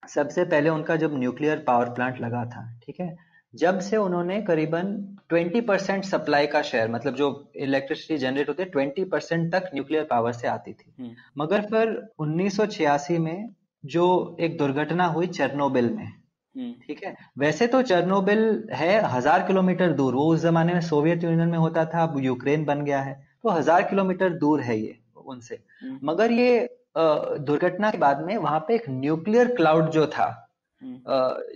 सबसे 0.02 0.44
पहले 0.44 0.68
उनका 0.68 0.96
जब 0.96 1.18
न्यूक्लियर 1.18 1.58
पावर 1.66 1.88
प्लांट 1.90 2.20
लगा 2.20 2.44
था 2.46 2.66
ठीक 2.82 3.00
है 3.00 3.16
जब 3.54 3.78
से 3.80 3.96
उन्होंने 3.96 4.40
करीबन 4.42 4.94
20 5.32 5.66
परसेंट 5.66 6.04
सप्लाई 6.04 6.46
का 6.46 6.62
शेयर 6.62 6.90
मतलब 6.90 7.14
जो 7.14 7.28
इलेक्ट्रिसिटी 7.58 8.18
जनरेट 8.18 8.48
होती 8.48 8.62
है 8.62 8.70
20 8.72 9.10
परसेंट 9.10 9.52
तक 9.52 9.70
न्यूक्लियर 9.74 10.04
पावर 10.04 10.32
से 10.32 10.48
आती 10.48 10.72
थी 10.72 10.92
हम्म। 10.98 11.14
मगर 11.38 11.62
फिर 11.64 11.92
1986 12.20 13.18
में 13.18 13.48
जो 13.84 14.06
एक 14.40 14.56
दुर्घटना 14.58 15.06
हुई 15.08 15.26
चेरनोबिल 15.28 15.90
में 15.90 16.04
हम्म। 16.04 16.72
ठीक 16.86 17.04
है 17.04 17.16
वैसे 17.38 17.66
तो 17.66 17.82
चेरनोबिल 17.84 18.42
है 18.72 19.00
हज़ार 19.08 19.46
किलोमीटर 19.46 19.92
दूर 19.92 20.14
वो 20.14 20.26
उस 20.34 20.40
जमाने 20.40 20.72
में 20.72 20.80
सोवियत 20.82 21.24
यूनियन 21.24 21.48
में 21.48 21.58
होता 21.58 21.84
था 21.84 22.02
अब 22.02 22.18
यूक्रेन 22.20 22.64
बन 22.64 22.84
गया 22.84 23.00
है 23.02 23.14
तो 23.42 23.50
हज़ार 23.50 23.82
किलोमीटर 23.84 24.38
दूर 24.38 24.60
है 24.60 24.78
ये 24.78 24.98
उनसे 25.26 25.62
हम्म। 25.82 25.98
मगर 26.02 26.32
ये 26.32 26.68
दुर्घटना 26.96 27.90
के 27.90 27.98
बाद 27.98 28.20
में 28.20 28.36
वहाँ 28.36 28.58
पे 28.60 28.74
एक 28.74 28.88
न्यूक्लियर 28.90 29.54
क्लाउड 29.54 29.90
जो 29.90 30.06
था 30.06 30.28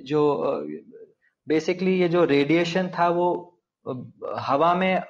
जो 0.02 0.22
बेसिकली 1.46 1.98
ये 2.00 2.08
जो 2.08 2.24
रेडिएशन 2.24 2.88
था 2.88 3.08
वो 3.08 3.28
हवा 4.40 4.74
में 4.74 5.02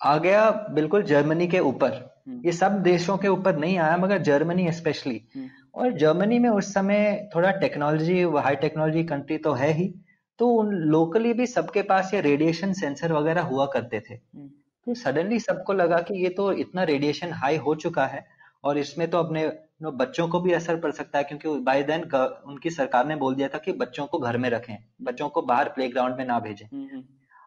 आ 0.00 0.16
गया 0.18 0.50
बिल्कुल 0.70 1.02
जर्मनी 1.02 1.46
के 1.48 1.58
ऊपर 1.60 1.92
हम्म। 2.28 2.40
ये 2.44 2.52
सब 2.52 2.80
देशों 2.82 3.16
के 3.18 3.28
ऊपर 3.28 3.56
नहीं 3.56 3.76
आया 3.78 3.96
मगर 3.96 4.18
जर्मनी 4.22 4.70
स्पेशली 4.72 5.20
हम्म। 5.36 5.48
और 5.74 5.92
जर्मनी 5.98 6.38
में 6.38 6.48
उस 6.50 6.72
समय 6.74 7.28
थोड़ा 7.34 7.50
टेक्नोलॉजी 7.58 8.22
हाई 8.36 8.56
टेक्नोलॉजी 8.56 9.04
कंट्री 9.04 9.38
तो 9.38 9.52
है 9.52 9.72
ही 9.72 9.92
तो 10.38 10.48
उन 10.50 10.72
लोकली 10.90 11.32
भी 11.32 11.46
सबके 11.46 11.82
पास 11.82 12.14
ये 12.14 12.20
रेडिएशन 12.20 12.72
सेंसर 12.72 13.12
वगैरह 13.12 13.42
हुआ 13.42 13.66
करते 13.66 14.00
थे 14.00 14.14
हम्म। 14.14 14.48
तो 14.86 14.94
सडनली 14.94 15.38
सबको 15.40 15.72
लगा 15.72 15.98
कि 16.00 16.22
ये 16.22 16.28
तो 16.30 16.52
इतना 16.54 16.82
रेडिएशन 16.84 17.32
हाई 17.32 17.56
हो 17.56 17.74
चुका 17.76 18.06
है 18.06 18.24
और 18.64 18.78
इसमें 18.78 19.08
तो 19.10 19.18
अपने 19.18 19.46
बच्चों 19.82 20.28
को 20.28 20.40
भी 20.40 20.52
असर 20.52 20.76
पड़ 20.76 20.90
सकता 20.92 21.18
है 21.18 21.24
क्योंकि 21.24 21.48
बाय 21.60 21.82
देन 21.82 22.02
उनकी 22.46 22.70
सरकार 22.70 23.06
ने 23.06 23.16
बोल 23.16 23.34
दिया 23.34 23.48
था 23.48 23.58
कि 23.58 23.72
बच्चों 23.72 24.06
को 24.06 24.18
घर 24.18 24.36
में 24.36 24.48
रखें 24.50 24.76
बच्चों 25.02 25.28
को 25.28 25.42
बाहर 25.42 25.68
प्लेग्राउंड 25.68 26.16
में 26.16 26.24
ना 26.24 26.38
भेजें 26.38 26.66
हम्म, 26.66 26.88
हम्म। 26.92 27.02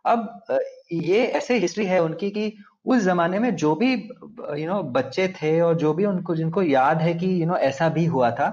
अब 0.06 0.58
ये 0.94 1.26
ऐसे 1.38 1.58
हिस्ट्री 1.58 1.86
है 1.86 2.02
उनकी 2.04 2.30
कि 2.30 2.52
उस 2.86 3.02
जमाने 3.04 3.40
में 3.40 3.56
जो 3.56 3.74
भी 3.76 3.94
यू 3.94 4.68
नो 4.68 4.82
बच्चे 4.92 5.28
थे 5.34 5.60
और 5.62 5.76
जो 5.78 5.94
भी 5.94 6.06
उनको 6.06 6.36
जिनको 6.36 6.62
याद 6.64 7.02
है 7.02 7.14
कि 7.14 7.42
यू 7.42 7.48
नो 7.48 7.58
ऐसा 7.64 7.90
भी 7.90 8.06
हुआ 8.06 8.32
था 8.32 8.48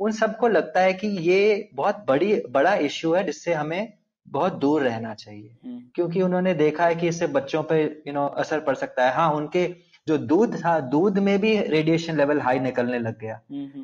उन 0.00 0.12
सबको 0.12 0.48
लगता 0.48 0.80
है 0.80 0.92
कि 0.92 1.08
ये 1.22 1.70
बहुत 1.74 2.04
बड़ी 2.08 2.34
बड़ा 2.50 2.74
इश्यू 2.84 3.12
है 3.14 3.24
जिससे 3.24 3.54
हमें 3.54 3.92
बहुत 4.26 4.52
दूर 4.52 4.82
रहना 4.82 5.14
चाहिए 5.14 5.56
हम्म। 5.64 5.80
क्योंकि 5.94 6.22
उन्होंने 6.22 6.54
देखा 6.54 6.86
है 6.86 6.94
कि 6.94 7.08
इससे 7.08 7.26
बच्चों 7.26 7.62
पे 7.62 7.82
यू 8.06 8.12
नो 8.12 8.26
असर 8.38 8.60
पड़ 8.60 8.74
सकता 8.74 9.06
है 9.06 9.14
हाँ 9.14 9.30
उनके 9.32 9.64
जो 10.08 10.18
दूध 10.18 10.56
था 10.56 10.80
दूध 10.80 11.18
में 11.18 11.38
भी 11.40 11.56
रेडिएशन 11.58 12.16
लेवल 12.16 12.40
हाई 12.40 12.58
निकलने 12.58 12.98
लग 12.98 13.18
गया। 13.18 13.40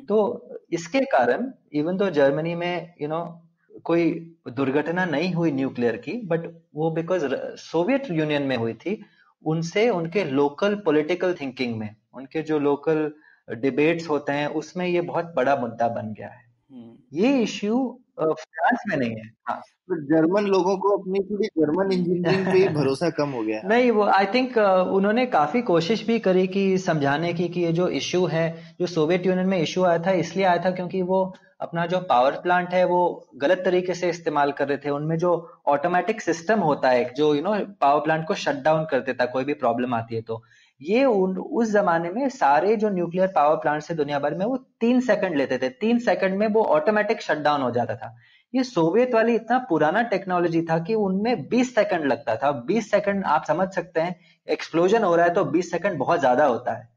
तो 0.07 0.49
इसके 0.71 0.99
कारण 0.99 1.51
इवन 1.73 1.97
तो 1.97 2.09
जर्मनी 2.09 2.55
में 2.55 2.93
यू 3.01 3.07
you 3.07 3.09
नो 3.09 3.23
know, 3.23 3.81
कोई 3.83 4.33
दुर्घटना 4.49 5.05
नहीं 5.05 5.33
हुई 5.33 5.51
न्यूक्लियर 5.51 5.97
की 5.97 6.11
बट 6.25 6.39
वो 6.75 6.91
बिकॉज़ 6.91 7.25
सोवियत 7.57 8.11
यूनियन 8.11 8.43
में 8.43 8.55
हुई 8.57 8.73
थी 8.73 9.01
उनसे 9.45 9.89
उनके 9.89 10.23
लोकल 10.23 10.75
पॉलिटिकल 10.75 11.33
थिंकिंग 11.33 11.75
में 11.77 11.95
उनके 12.13 12.41
जो 12.41 12.59
लोकल 12.59 13.11
डिबेट्स 13.49 14.09
होते 14.09 14.31
हैं 14.31 14.47
उसमें 14.47 14.85
ये 14.87 15.01
बहुत 15.01 15.33
बड़ा 15.35 15.55
मुद्दा 15.55 15.87
बन 15.87 16.13
गया 16.13 16.27
है। 16.27 16.43
हम्म। 16.71 17.17
ये 17.17 17.41
इश्यू 17.43 18.00
फ्रांस 18.19 18.83
में 18.89 18.97
नहीं 18.97 19.09
है। 19.09 19.29
हाँ। 19.49 19.57
तो 19.59 19.95
जर्मन 20.05 20.45
लोगों 20.45 20.77
को 20.77 20.89
अपनी 20.97 21.19
पूरी 21.19 21.47
जर्मन 21.47 21.91
इंजीनियरिंग 21.91 22.45
पे 22.47 22.67
भरोसा 22.73 23.09
कम 23.09 23.29
हो 23.29 23.43
गया। 23.43 23.61
नहीं 23.65 23.91
वो 23.91 24.03
आई 24.03 24.25
थिंक 24.25 24.57
उन्होंने 24.57 25.25
काफ़ी 25.25 25.61
कोशिश 25.61 26.05
भी 26.07 26.19
करी 26.19 26.47
कि 26.47 26.77
समझाने 26.77 27.33
की 27.33 27.47
कि 27.49 27.61
ये 27.61 27.71
जो 27.71 27.87
इश्यू 27.87 28.25
है 28.25 28.75
जो 28.79 28.87
सोवियत 28.87 29.25
यूनियन 29.25 29.47
में 29.47 29.57
इश्यू 29.59 29.83
आया 29.83 29.97
था 29.97 30.11
इसलिए 30.11 30.45
आया 30.45 30.57
था 30.57 30.71
क्योंकि 30.71 31.01
वो 31.01 31.33
अपना 31.61 31.85
जो 31.85 31.99
पावर 31.99 32.31
प्लांट 32.31 32.69
है 32.69 32.85
वो 32.85 33.29
गलत 33.35 33.61
तरीके 33.65 33.93
से 33.93 34.09
इस्तेमाल 34.09 34.51
कर 34.51 34.67
रहे 34.67 34.77
थे। 34.77 34.89
उनमें 34.89 35.17
जो 35.17 35.33
ऑटोमेटिक 35.67 36.21
सिस्टम 36.21 36.59
होता 36.59 36.89
है 36.89 37.13
जो 37.13 37.35
यू 37.35 37.41
नो 37.41 37.53
पावर 37.81 38.01
प्लांट 38.01 38.27
को 38.27 38.33
शट 38.33 38.63
डाउन 38.63 38.85
कर 38.91 38.99
देता 38.99 39.25
कोई 39.25 39.43
भी 39.43 39.53
प्रॉब्लम 39.53 39.93
आती 39.93 40.15
है 40.15 40.21
तो। 40.21 40.43
ये 40.81 41.03
उन, 41.05 41.37
उस 41.37 41.71
जमाने 41.71 42.09
में 42.09 42.27
सारे 42.29 42.75
जो 42.75 42.89
न्यूक्लियर 42.89 43.27
पावर 43.27 43.55
प्लांट 43.55 43.81
से 43.83 43.93
दुनिया 43.93 44.19
भर 44.19 44.35
में, 44.35 44.45
वो 44.45 44.57
तीन 44.79 44.99
सेकंड 45.01 45.35
लेते 45.35 45.57
थे। 45.57 45.69
तीन 45.71 45.99
सेकंड 45.99 46.37
में 46.37 46.47
वो 46.47 46.63
ऑटोमेटिक 46.75 47.21
शटडाउन 47.21 47.61
हो 47.61 47.71
जाता 47.71 47.95
था। 47.95 48.15
ये 48.53 48.63
सोवियत 48.63 49.13
वाली 49.13 49.35
इतना 49.35 49.57
पुराना 49.69 50.01
टेक्नोलॉजी 50.03 50.61
था 50.61 50.77
कि 50.79 50.95
उनमें 50.95 51.47
20 51.49 51.73
सेकंड 51.75 52.05
लगता 52.05 52.35
था। 52.35 52.51
20 52.67 52.89
सेकंड 52.91 53.25
आप 53.25 53.43
समझ 53.47 53.67
सकते 53.69 54.01
हैं 54.01 54.15
एक्सप्लोजन 54.47 55.03
हो 55.03 55.15
रहा 55.15 55.25
है 55.25 55.33
तो 55.33 55.43
20 55.47 55.71
सेकंड 55.71 55.97
बहुत 55.97 56.19
ज़्यादा 56.19 56.45
होता 56.45 56.73
है। 56.73 56.89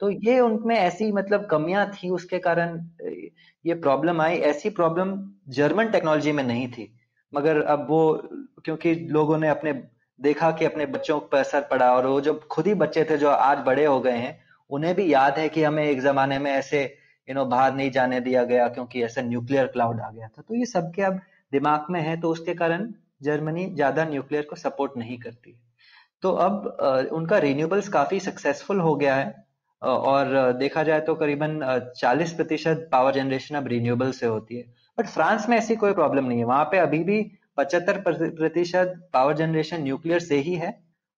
तो 0.00 0.10
ये 0.10 0.38
उनमें 0.40 0.76
ऐसी 0.76 1.10
मतलब 1.12 1.46
कमियाँ 1.46 1.90
थी, 1.92 2.10
उसके 2.10 2.38
कारण 2.38 2.78
ये 3.64 3.74
प्रॉब्लम 3.76 4.20
आई। 4.20 4.36
ऐसी 4.46 4.70
प्रॉब्लम 4.70 5.18
जर्मन 5.48 5.88
टेक्नोलॉजी 5.88 6.32
में 6.32 6.44
नहीं 6.44 6.68
थी। 6.68 6.92
मगर 7.32 7.60
अब 7.62 7.86
वो, 7.90 8.12
क्योंकि 8.64 8.94
लोगों 8.94 9.38
ने 9.38 9.48
अपने 9.48 9.72
देखा 10.20 10.50
कि 10.50 10.64
अपने 10.64 10.86
बच्चों 10.88 11.18
पर 11.22 11.38
असर 11.38 11.60
पड़ा 11.70 11.92
और 11.92 12.06
वो 12.06 12.20
जो 12.20 12.34
खुद 12.50 12.66
ही 12.66 12.74
बच्चे 12.76 13.04
थे 13.04 13.16
जो 13.18 13.28
आज 13.30 13.58
बड़े 13.66 13.84
हो 13.84 14.00
गए 14.00 14.16
हैं, 14.16 14.38
उन्हें 14.70 14.94
भी 14.94 15.12
याद 15.12 15.38
है 15.38 15.48
कि 15.48 15.62
हमें 15.62 15.84
एक 15.84 16.00
जमाने 16.00 16.38
में 16.38 16.50
ऐसे 16.52 16.82
यू 17.28 17.34
नो 17.34 17.44
बाहर 17.46 17.74
नहीं 17.74 17.90
जाने 17.90 18.20
दिया 18.20 18.44
गया 18.44 18.68
क्योंकि 18.68 19.02
ऐसा 19.04 19.22
न्यूक्लियर 19.22 19.66
क्लाउड 19.68 20.00
आ 20.00 20.10
गया 20.10 20.28
था। 20.28 20.42
तो 20.42 20.54
ये 20.54 20.66
सबके 20.66 21.02
अब 21.02 21.20
दिमाग 21.52 21.86
में 21.90 22.00
है 22.00 22.20
तो 22.20 22.30
उसके 22.30 22.54
कारण 22.54 22.92
जर्मनी 23.22 23.66
ज़्यादा 23.66 24.04
न्यूक्लियर 24.04 24.46
को 24.50 24.56
सपोर्ट 24.56 24.96
नहीं 24.96 25.18
करती 25.18 25.56
तो 26.22 26.30
अब 26.38 27.08
उनका 27.12 27.38
रिन्यूएबल्स 27.38 27.88
काफ़ी 27.88 28.20
सक्सेसफुल 28.20 28.80
हो 28.80 28.94
गया 28.96 29.14
है 29.14 29.34
और 29.82 30.52
देखा 30.52 30.82
जाए 30.82 31.00
तो 31.00 31.14
करीबन 31.14 31.58
40 31.98 32.32
प्रतिशत 32.32 32.88
पावर 32.92 33.14
जनरेशन 33.14 33.54
अब 33.54 33.66
रिन्यूएबल 33.68 34.10
से 34.12 34.26
होती 34.26 34.56
है। 34.56 34.64
बट 34.98 35.06
फ्रांस 35.06 35.48
में 35.48 35.56
ऐसी 35.56 35.76
कोई 35.76 35.92
प्रॉब्लम 35.92 36.24
नहीं 36.24 36.38
है। 36.38 36.44
वहाँ 36.44 36.64
पे 36.64 36.78
अभी 36.78 36.98
भी 37.04 37.20
पचहत्तर 37.60 38.00
प्रतिशत 38.00 38.94
पावर 39.12 39.36
जनरेशन 39.36 39.82
न्यूक्लियर 39.82 40.20
से 40.20 40.38
ही 40.40 40.54
है 40.56 40.72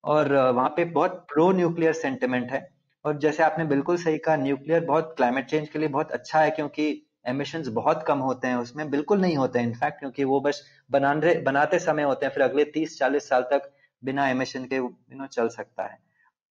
और 0.04 0.32
वहाँ 0.34 0.68
पे 0.68 0.84
बहुत 0.92 1.24
प्रो 1.32 1.50
न्यूक्लियर 1.52 1.92
सेंटिमेंट 1.94 2.50
है। 2.50 2.68
और 3.04 3.18
जैसे 3.18 3.42
आपने 3.42 3.64
बिल्कुल 3.64 3.96
सही 3.98 4.18
कहा 4.18 4.36
न्यूक्लियर 4.36 4.84
बहुत 4.84 5.14
क्लाइमेट 5.16 5.46
चेंज 5.46 5.68
के 5.68 5.78
लिए 5.78 5.88
बहुत 5.90 6.12
अच्छा 6.12 6.40
है 6.40 6.50
क्योंकि 6.50 6.84
एमिशन 7.28 7.64
बहुत 7.70 8.04
कम 8.06 8.18
होते 8.20 8.48
हैं, 8.48 8.56
उसमें 8.56 8.90
बिल्कुल 8.90 9.20
नहीं 9.20 9.36
होते 9.36 9.58
हैं। 9.58 9.66
इनफैक्ट 9.66 9.98
क्योंकि 9.98 10.24
वो 10.24 10.40
बस 10.40 10.62
बनाने, 10.90 11.34
बनाते 11.40 11.78
समय 11.78 12.02
होते 12.02 12.26
हैं, 12.26 12.32
फिर 12.32 12.42
अगले 12.42 12.64
तीस 12.66 12.98
चालीस 12.98 13.28
साल 13.28 13.42
तक 13.52 13.70
बिना 14.02 14.28
एमिशन 14.28 14.64
के 14.64 14.76
यू 14.76 14.88
नो 15.12 15.26
चल 15.28 15.48
सकता 15.50 15.82
है। 15.82 15.98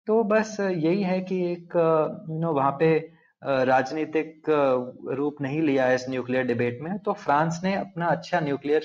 तो 0.07 0.22
बस 0.24 0.57
यही 0.61 1.03
है 1.03 1.20
कि 1.20 1.40
एक 1.44 1.76
यू 2.31 2.38
नो 2.38 2.53
वहाँ 2.53 2.76
पे 2.81 2.92
राजनीतिक 3.42 4.50
रूप 5.12 5.37
नहीं 5.40 5.61
लिया 5.62 5.85
है 5.87 5.94
इस 5.94 6.09
न्यूक्लियर 6.09 6.46
डिबेट 6.46 6.79
में। 6.83 6.98
तो 6.98 7.12
फ्रांस 7.14 7.61
ने 7.64 7.74
अपना 7.76 8.07
अच्छा 8.09 8.40
न्यूक्लियर 8.40 8.83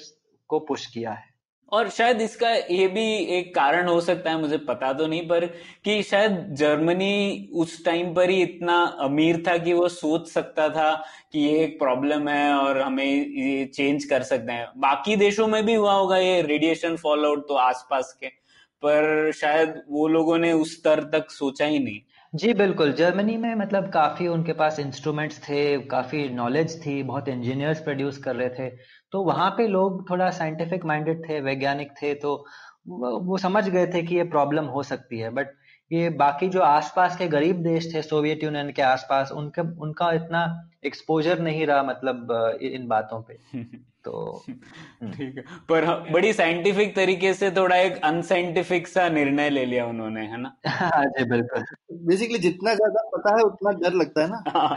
को 0.50 0.60
पुश 0.60 0.86
किया 0.86 1.12
है। 1.12 1.34
और 1.72 1.90
शायद 1.90 2.22
इसका 2.22 2.50
ये 2.50 2.88
भी 2.88 3.04
एक 3.38 3.54
कारण 3.56 3.88
हो 3.88 4.00
सकता 4.02 4.32
है 4.32 4.40
मुझे 4.42 4.58
पता 4.58 4.92
तो 4.94 5.08
नहीं 5.08 5.28
पर 5.28 5.46
कि 5.86 6.02
शायद 6.04 6.38
जर्मनी 6.56 7.50
उस 7.54 7.84
टाइम 7.86 8.14
पर 8.14 8.30
ही 8.30 8.42
इतना 8.42 8.78
अमीर 9.02 9.44
था 9.48 9.58
कि 9.58 9.74
वो 9.74 9.88
सोच 9.90 10.28
सकता 10.28 10.70
था 10.70 10.94
कि 11.34 11.40
ये 11.40 11.64
एक 11.64 11.78
प्रॉब्लम 11.80 12.30
है 12.30 12.54
और 12.54 12.82
हमें 12.82 13.06
ये 13.06 13.66
चेंज 13.66 14.06
कर 14.06 14.24
सकते 14.24 14.52
हैं। 14.52 14.68
बाकी 14.78 15.16
देशों 15.16 15.48
में 15.48 15.64
भी 15.66 15.76
हुआ 15.76 15.94
होगा 15.94 16.18
ये 16.18 16.42
रेडिएशन 16.42 16.96
फॉल 16.96 17.26
आउट 17.26 17.48
तो 17.48 17.56
आसपास 17.60 18.18
के 18.22 18.28
पर 18.84 19.32
शायद 19.32 19.82
वो 19.90 20.08
लोगों 20.08 20.38
ने 20.38 20.52
उस 20.54 20.78
स्तर 20.78 21.04
तक 21.14 21.32
सोचा 21.32 21.66
ही 21.66 21.80
नहीं। 21.80 22.02
जी 22.34 22.54
बिल्कुल। 22.54 22.92
जर्मनी 22.94 23.36
में 23.38 23.54
मतलब 23.56 23.90
काफ़ी 23.92 24.28
उनके 24.28 24.54
पास 24.54 24.80
इंस्ट्रूमेंट्स 24.80 25.38
थे 25.40 25.78
काफ़ी 25.88 26.28
नॉलेज 26.30 26.76
थी 26.86 27.02
बहुत 27.04 27.28
इंजीनियर्स 27.30 27.80
प्रोड्यूस 27.80 28.18
कर 28.18 28.36
रहे 28.36 28.50
थे। 28.50 28.70
तो 29.14 29.24
वहाँ 29.24 29.50
पे 29.52 29.68
लोग 29.68 30.10
थोड़ा 30.10 30.30
साइंटिफिक 30.32 30.86
माइंडेड 30.86 31.30
थे 31.30 31.40
वैज्ञानिक 31.42 31.92
थे 32.02 32.14
तो 32.16 32.36
वो 32.88 33.38
समझ 33.38 33.68
गए 33.70 33.86
थे 33.88 34.02
कि 34.04 34.16
ये 34.16 34.24
प्रॉब्लम 34.26 34.66
हो 34.68 34.84
सकती 34.84 35.20
है। 35.20 35.30
बट 35.30 35.54
ये 35.92 36.10
बाकी 36.20 36.48
जो 36.50 36.62
आसपास 36.62 37.16
के 37.18 37.28
गरीब 37.28 37.62
देश 37.64 37.94
थे 37.94 38.02
सोवियत 38.02 38.44
यूनियन 38.44 38.72
के 38.72 38.82
आसपास 38.82 39.32
उनके 39.32 39.62
उनका 39.82 40.12
इतना 40.12 40.44
एक्सपोजर 40.86 41.40
नहीं 41.40 41.66
रहा 41.68 41.84
मतलब 41.84 42.32
इन 42.64 42.88
बातों 42.88 43.22
पे। 43.22 43.38
तो 44.06 44.44
हम्म। 44.50 45.12
ठीक 45.12 45.38
है। 45.38 45.44
पर 45.70 45.86
बड़ी 46.12 46.32
साइंटिफिक 46.34 46.96
तरीके 46.96 47.34
से 47.34 47.50
थोड़ा 47.52 47.76
एक 47.78 47.96
अनसाइंटिफिक 48.04 48.88
सा 48.88 49.08
निर्णय 49.10 49.50
ले 49.50 49.66
लिया 49.66 49.86
उन्होंने 49.86 50.26
है 50.26 50.38
ना? 50.42 50.56
हाँ 50.68 51.06
जी 51.08 51.24
बिल्कुल। 51.26 51.64
बेसिकली 52.08 52.40
जितना 52.40 52.74
ज़्यादा 52.74 53.02
पता 53.10 53.36
है 53.38 53.44
उतना 53.44 53.72
डर 53.80 53.94
लगता 53.94 54.22
है 54.22 54.28
ना? 54.30 54.44
हाँ, 54.50 54.76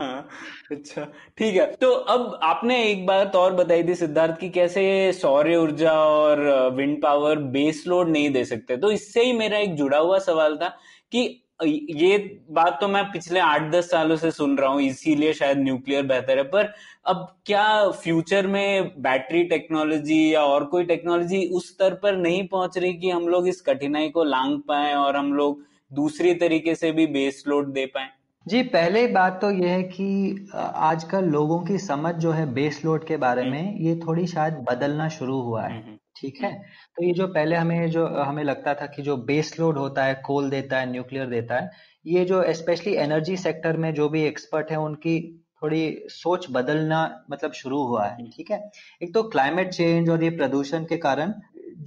हाँ, 0.00 0.28
अच्छा 0.74 1.04
ठीक 1.38 1.54
है। 1.54 1.66
तो 1.76 1.90
अब 1.90 2.38
आपने 2.42 2.82
एक 2.84 3.04
बात 3.06 3.36
और 3.36 3.54
बताई 3.54 3.82
थी 3.84 3.94
सिद्धार्थ 3.94 4.38
की, 4.40 4.48
कैसे 4.50 5.12
सौर्य 5.12 5.56
ऊर्जा 5.56 5.92
और 5.92 6.40
विंड 6.76 7.00
पावर 7.02 7.38
बेस 7.54 7.84
लोड 7.86 8.08
नहीं 8.08 8.30
दे 8.32 8.44
सकते। 8.44 8.76
तो 8.76 8.90
इससे 8.90 9.24
ही 9.24 9.32
मेरा 9.34 9.58
एक 9.58 9.74
जुड़ा 9.76 9.98
हुआ 9.98 10.18
सवाल 10.20 10.56
था 10.56 10.68
कि 11.12 11.40
ये 11.62 12.16
बात 12.50 12.78
तो 12.80 12.86
मैं 12.88 13.04
पिछले 13.12 13.40
आठ 13.40 13.70
दस 13.72 13.90
सालों 13.90 14.16
से 14.16 14.30
सुन 14.30 14.56
रहा 14.58 14.70
हूँ, 14.70 14.80
इसीलिए 14.82 15.32
शायद 15.32 15.58
न्यूक्लियर 15.58 16.02
बेहतर 16.06 16.38
है। 16.38 16.44
पर 16.44 16.72
अब 17.06 17.26
क्या 17.46 17.90
फ्यूचर 17.92 18.46
में 18.46 18.90
बैटरी 19.02 19.42
टेक्नोलॉजी 19.44 20.34
या 20.34 20.42
और 20.44 20.64
कोई 20.64 20.84
टेक्नोलॉजी 20.84 21.46
उस 21.48 21.68
स्तर 21.68 21.94
पर 21.94 22.16
नहीं 22.16 22.46
पहुँच 22.48 22.78
रही 22.78 22.92
कि 22.94 23.10
हम 23.10 23.28
लोग 23.28 23.48
इस 23.48 23.60
कठिनाई 23.60 24.08
को 24.08 24.24
लांग 24.24 24.58
पाए 24.68 24.92
और 24.94 25.16
हम 25.16 25.32
लोग 25.34 25.62
दूसरी 25.90 26.34
तरीके 26.34 26.74
से 26.74 26.92
भी 26.92 27.06
बेस 27.08 27.42
लोड 27.48 27.72
दे 27.72 27.86
पाए? 27.86 28.08
जी 28.46 28.62
पहले 28.62 29.06
बात 29.06 29.38
तो 29.40 29.50
यह 29.50 29.70
है 29.70 29.82
कि 29.84 30.46
आजकल 30.54 31.24
लोगों 31.26 31.60
की 31.64 31.78
समझ 31.78 32.14
जो 32.16 32.30
है 32.30 32.46
बेस 32.54 32.80
लोड 32.84 33.06
के 33.06 33.16
बारे 33.16 33.42
में 33.42 33.60
हम्म। 33.60 33.86
ये 33.86 33.94
थोड़ी 33.98 34.26
शायद 34.26 34.54
बदलना 34.70 35.08
शुरू 35.08 35.40
हुआ 35.40 35.62
है 35.62 35.70
हम्म, 35.70 35.82
हम्म। 35.82 35.98
ठीक 36.16 36.42
है 36.42 36.52
तो 36.96 37.04
ये 37.04 37.12
जो 37.12 37.26
पहले 37.28 37.56
हमें 37.56 37.90
जो 37.90 38.06
हमें 38.06 38.42
लगता 38.44 38.74
था 38.74 38.86
कि 38.86 39.02
जो 39.02 39.16
बेस 39.24 39.58
लोड 39.60 39.78
होता 39.78 40.04
है 40.04 40.14
कोल 40.24 40.50
देता 40.50 40.80
है 40.80 40.90
न्यूक्लियर 40.90 41.26
देता 41.26 41.54
है 41.54 41.70
ये 42.04 42.24
जो 42.24 42.42
स्पेशली 42.52 42.94
एनर्जी 42.96 43.36
सेक्टर 43.36 43.76
में 43.76 43.92
जो 43.94 44.08
भी 44.08 44.22
एक्सपर्ट 44.24 44.70
है 44.70 44.78
उनकी 44.80 45.16
थोड़ी 45.62 45.82
सोच 46.10 46.46
बदलना 46.50 47.00
मतलब 47.30 47.52
शुरू 47.52 47.82
हुआ 47.82 48.04
है 48.06 48.28
ठीक 48.30 48.50
है 48.50 48.60
एक 49.02 49.14
तो 49.14 49.22
क्लाइमेट 49.28 49.70
चेंज 49.70 50.10
और 50.10 50.24
ये 50.24 50.30
प्रदूषण 50.32 50.84
के 50.84 50.96
कारण 50.98 51.32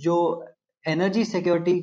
जो 0.01 0.17
एनर्जी 0.85 1.25
सिक्योरिटी 1.25 1.79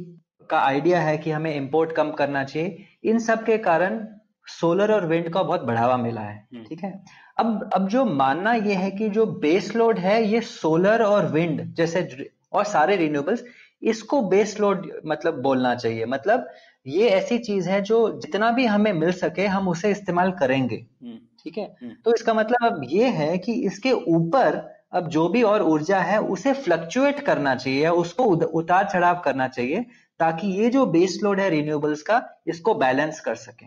का 0.51 0.59
आइडिया 0.61 1.01
है 1.01 1.17
कि 1.19 1.31
हमें 1.31 1.55
इंपोर्ट 1.55 1.93
कम 1.93 2.11
करना 2.13 2.45
चाहिए 2.45 2.87
इन 3.05 3.19
सब 3.21 3.45
के 3.45 3.59
कारण 3.61 4.05
सोलर 4.47 4.93
और 4.93 5.07
विंड 5.07 5.29
का 5.33 5.43
बहुत 5.43 5.63
बढ़ावा 5.63 5.97
मिला 5.97 6.21
है 6.21 6.37
हम्म। 6.55 6.65
ठीक 6.65 6.85
है 6.85 6.93
अब 7.39 7.71
अब 7.75 7.89
जो 7.89 8.05
मानना 8.05 8.53
ये 8.55 8.75
है 8.75 8.91
कि 8.91 9.09
जो 9.09 9.27
बेस 9.41 9.75
लोड 9.77 9.99
है 9.99 10.23
ये 10.25 10.41
सोलर 10.41 11.03
और 11.03 11.27
विंड 11.27 11.63
जैसे 11.75 12.09
और 12.53 12.65
सारे 12.65 12.97
रिन्यूएबल्स 12.97 13.45
इसको 13.83 14.21
बेस 14.23 14.59
लोड 14.61 14.91
मतलब 15.07 15.41
बोलना 15.43 15.75
चाहिए 15.75 16.05
मतलब 16.07 16.49
ये 16.87 17.09
ऐसी 17.09 17.39
चीज़ 17.39 17.69
है 17.69 17.81
जो 17.83 17.99
जितना 18.21 18.51
भी 18.51 18.67
हमें 18.67 18.93
मिल 18.93 19.13
सके 19.13 19.47
हम 19.47 19.69
उसे 19.69 19.91
इस्तेमाल 19.91 20.31
करेंगे 20.33 20.77
हम्म। 20.77 21.19
ठीक 21.45 21.59
है 21.59 21.65
हम्म। 21.83 21.95
तो 22.05 22.15
इसका 22.15 22.35
मतलब 22.35 22.67
अब 22.67 22.81
ये 22.91 23.09
है 23.11 23.37
कि 23.39 23.53
इसके 23.67 23.93
ऊपर 23.93 24.63
अब 24.93 25.09
जो 25.09 25.29
भी 25.29 25.43
और 25.43 25.63
ऊर्जा 25.63 25.99
है 26.01 26.19
उसे 26.29 26.53
फ्लक्चुएट 26.53 27.21
करना 27.21 27.55
चाहिए 27.55 27.89
उसको 28.03 28.25
उतार 28.59 28.89
चढ़ाव 28.89 29.21
करना 29.25 29.49
चाहिए 29.49 29.85
ताकि 30.21 30.49
ये 30.61 30.71
जो 30.71 30.85
बेस 30.87 31.19
लोड 31.23 31.41
है 31.41 31.49
रिन्यूएबल्स 31.51 32.03
का 32.03 32.23
इसको 32.47 32.75
बैलेंस 32.75 33.21
कर 33.21 33.35
सके। 33.37 33.67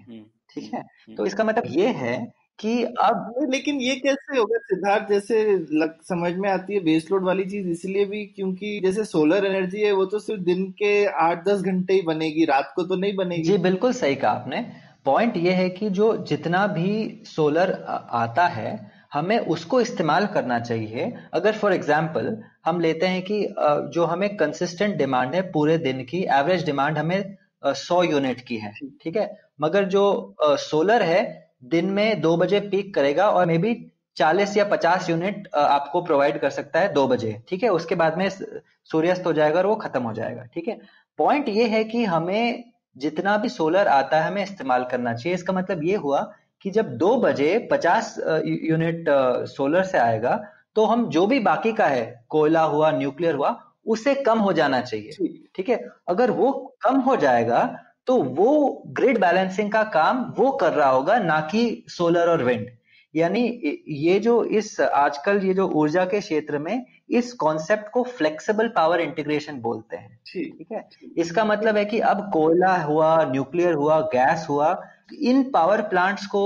ठीक 0.57 0.73
है? 0.73 0.79
हम्म। 0.79 1.15
तो 1.15 1.25
इसका 1.25 1.43
मतलब 1.43 1.63
ये 1.69 1.87
है 1.95 2.17
कि 2.59 2.83
अब 2.83 3.33
लेकिन 3.49 3.79
ये 3.81 3.95
कैसे 3.97 4.37
होगा? 4.37 4.57
सिद्धार्थ 4.59 5.09
जैसे 5.09 5.43
लग, 5.73 5.93
समझ 6.03 6.33
में 6.35 6.49
आती 6.49 6.73
है 6.73 6.79
बेस 6.81 7.07
लोड 7.11 7.23
वाली 7.25 7.43
चीज़ 7.45 7.67
इसलिए 7.69 8.05
भी 8.05 8.23
क्योंकि 8.27 8.79
जैसे 8.83 9.03
सोलर 9.05 9.45
एनर्जी 9.45 9.81
है 9.81 9.91
वो 9.93 10.05
तो 10.07 10.19
सिर्फ़ 10.19 10.41
दिन 10.43 10.65
के 10.79 10.93
आठ 11.21 11.43
दस 11.45 11.61
घंटे 11.63 11.93
ही 11.93 12.01
बनेगी 12.03 12.45
रात 12.45 12.71
को 12.75 12.83
तो 12.83 12.95
नहीं 12.95 13.15
बनेगी। 13.15 13.43
जी 13.43 13.57
बिल्कुल 13.59 13.93
सही 13.93 14.15
कहा 14.15 14.31
आपने। 14.31 14.65
पॉइंट 15.05 15.37
ये 15.37 15.51
है 15.53 15.69
कि 15.69 15.89
जो 15.91 16.15
जितना 16.27 16.65
भी 16.69 17.21
सोलर 17.25 17.71
आता 18.15 18.47
है 18.49 18.79
हमें 19.13 19.37
उसको 19.39 19.79
इस्तेमाल 19.81 20.25
करना 20.27 20.59
चाहिए। 20.59 21.11
अगर 21.33 21.53
फॉर 21.53 21.73
एग्ज़ाम्पल 21.73 22.37
हम 22.65 22.79
लेते 22.79 23.07
हैं 23.07 23.21
कि 23.21 23.45
जो 23.93 24.05
हमें 24.05 24.29
कंसिस्टेंट 24.37 24.95
डिमांड 24.97 25.35
है 25.35 25.41
पूरे 25.51 25.77
दिन 25.79 26.03
की 26.03 26.23
एवरेज 26.33 26.65
डिमांड 26.65 26.97
हमें 26.97 27.37
सौ 27.63 28.01
यूनिट 28.03 28.41
की 28.41 28.57
है 28.57 28.71
ठीक 29.03 29.17
है? 29.17 29.29
मगर 29.61 29.83
जो 29.85 30.35
सोलर 30.41 31.03
है 31.03 31.21
दिन 31.65 31.85
में 31.91 32.21
दो 32.21 32.35
बजे 32.37 32.59
पीक 32.69 32.93
करेगा 32.95 33.29
और 33.29 33.45
मे 33.45 33.57
बी 33.57 33.75
चालीस 34.17 34.55
या 34.57 34.65
पचास 34.65 35.09
यूनिट 35.09 35.47
आपको 35.55 36.01
प्रोवाइड 36.01 36.39
कर 36.41 36.49
सकता 36.49 36.79
है 36.79 36.91
दो 36.93 37.07
बजे 37.07 37.35
ठीक 37.49 37.63
है? 37.63 37.69
उसके 37.69 37.95
बाद 37.95 38.17
में 38.17 38.29
सूर्यास्त 38.29 39.25
हो 39.25 39.33
जाएगा 39.33 39.59
और 39.59 39.65
वो 39.65 39.75
खत्म 39.77 40.03
हो 40.03 40.13
जाएगा 40.13 40.43
ठीक 40.53 40.67
है? 40.67 40.79
पॉइंट 41.19 41.49
ये 41.49 41.67
है 41.67 41.83
कि 41.83 42.03
हमें 42.05 42.63
जितना 42.95 43.37
भी 43.37 43.49
सोलर 43.49 43.87
आता 43.87 44.19
है 44.21 44.27
हमें 44.27 44.43
इस्तेमाल 44.43 44.83
करना 44.91 45.13
चाहिए। 45.13 45.35
इसका 45.35 45.53
मतलब 45.53 45.83
ये 45.83 45.95
हुआ 45.97 46.21
कि 46.61 46.69
जब 46.71 46.95
दो 46.97 47.15
बजे 47.21 47.57
पचास 47.71 48.15
यूनिट 48.45 49.05
सोलर 49.47 49.83
से 49.83 49.97
आएगा 49.97 50.39
तो 50.75 50.85
हम 50.85 51.07
जो 51.09 51.25
भी 51.27 51.39
बाकी 51.39 51.71
का 51.73 51.85
है 51.87 52.25
कोयला 52.29 52.61
हुआ 52.65 52.91
न्यूक्लियर 52.91 53.35
हुआ 53.35 53.49
उसे 53.87 54.13
कम 54.23 54.39
हो 54.39 54.53
जाना 54.53 54.81
चाहिए। 54.81 55.45
ठीक 55.55 55.69
है? 55.69 55.83
अगर 56.07 56.31
वो 56.31 56.51
कम 56.81 56.99
हो 57.01 57.15
जाएगा 57.17 57.63
तो 58.07 58.15
वो 58.15 58.83
ग्रिड 58.95 59.19
बैलेंसिंग 59.19 59.71
का 59.71 59.83
काम 59.93 60.23
वो 60.37 60.51
कर 60.51 60.73
रहा 60.73 60.89
होगा 60.89 61.17
ना 61.19 61.39
कि 61.51 61.85
सोलर 61.89 62.29
और 62.29 62.43
विंड 62.43 62.67
यानी 63.13 63.41
ये 63.87 64.19
जो 64.19 64.43
इस 64.43 64.79
आजकल 64.81 65.39
ये 65.43 65.53
जो 65.53 65.67
ऊर्जा 65.75 66.03
के 66.05 66.19
क्षेत्र 66.19 66.57
में 66.59 66.85
इस 67.09 67.31
कॉन्सेप्ट 67.33 67.89
को 67.91 68.03
फ्लेक्सिबल 68.03 68.67
पावर 68.67 69.01
इंटीग्रेशन 69.01 69.59
बोलते 69.61 69.97
हैं। 69.97 70.19
ठीक 70.27 70.67
है? 70.71 70.87
इसका 71.17 71.45
मतलब 71.45 71.77
है 71.77 71.85
कि 71.85 71.99
अब 72.01 72.29
कोयला 72.33 72.75
हुआ 72.75 73.23
न्यूक्लियर 73.25 73.73
हुआ 73.73 73.99
गैस 74.13 74.45
हुआ 74.49 74.69
इन 75.13 75.43
पावर 75.51 75.81
प्लांट्स 75.81 76.25
को 76.25 76.45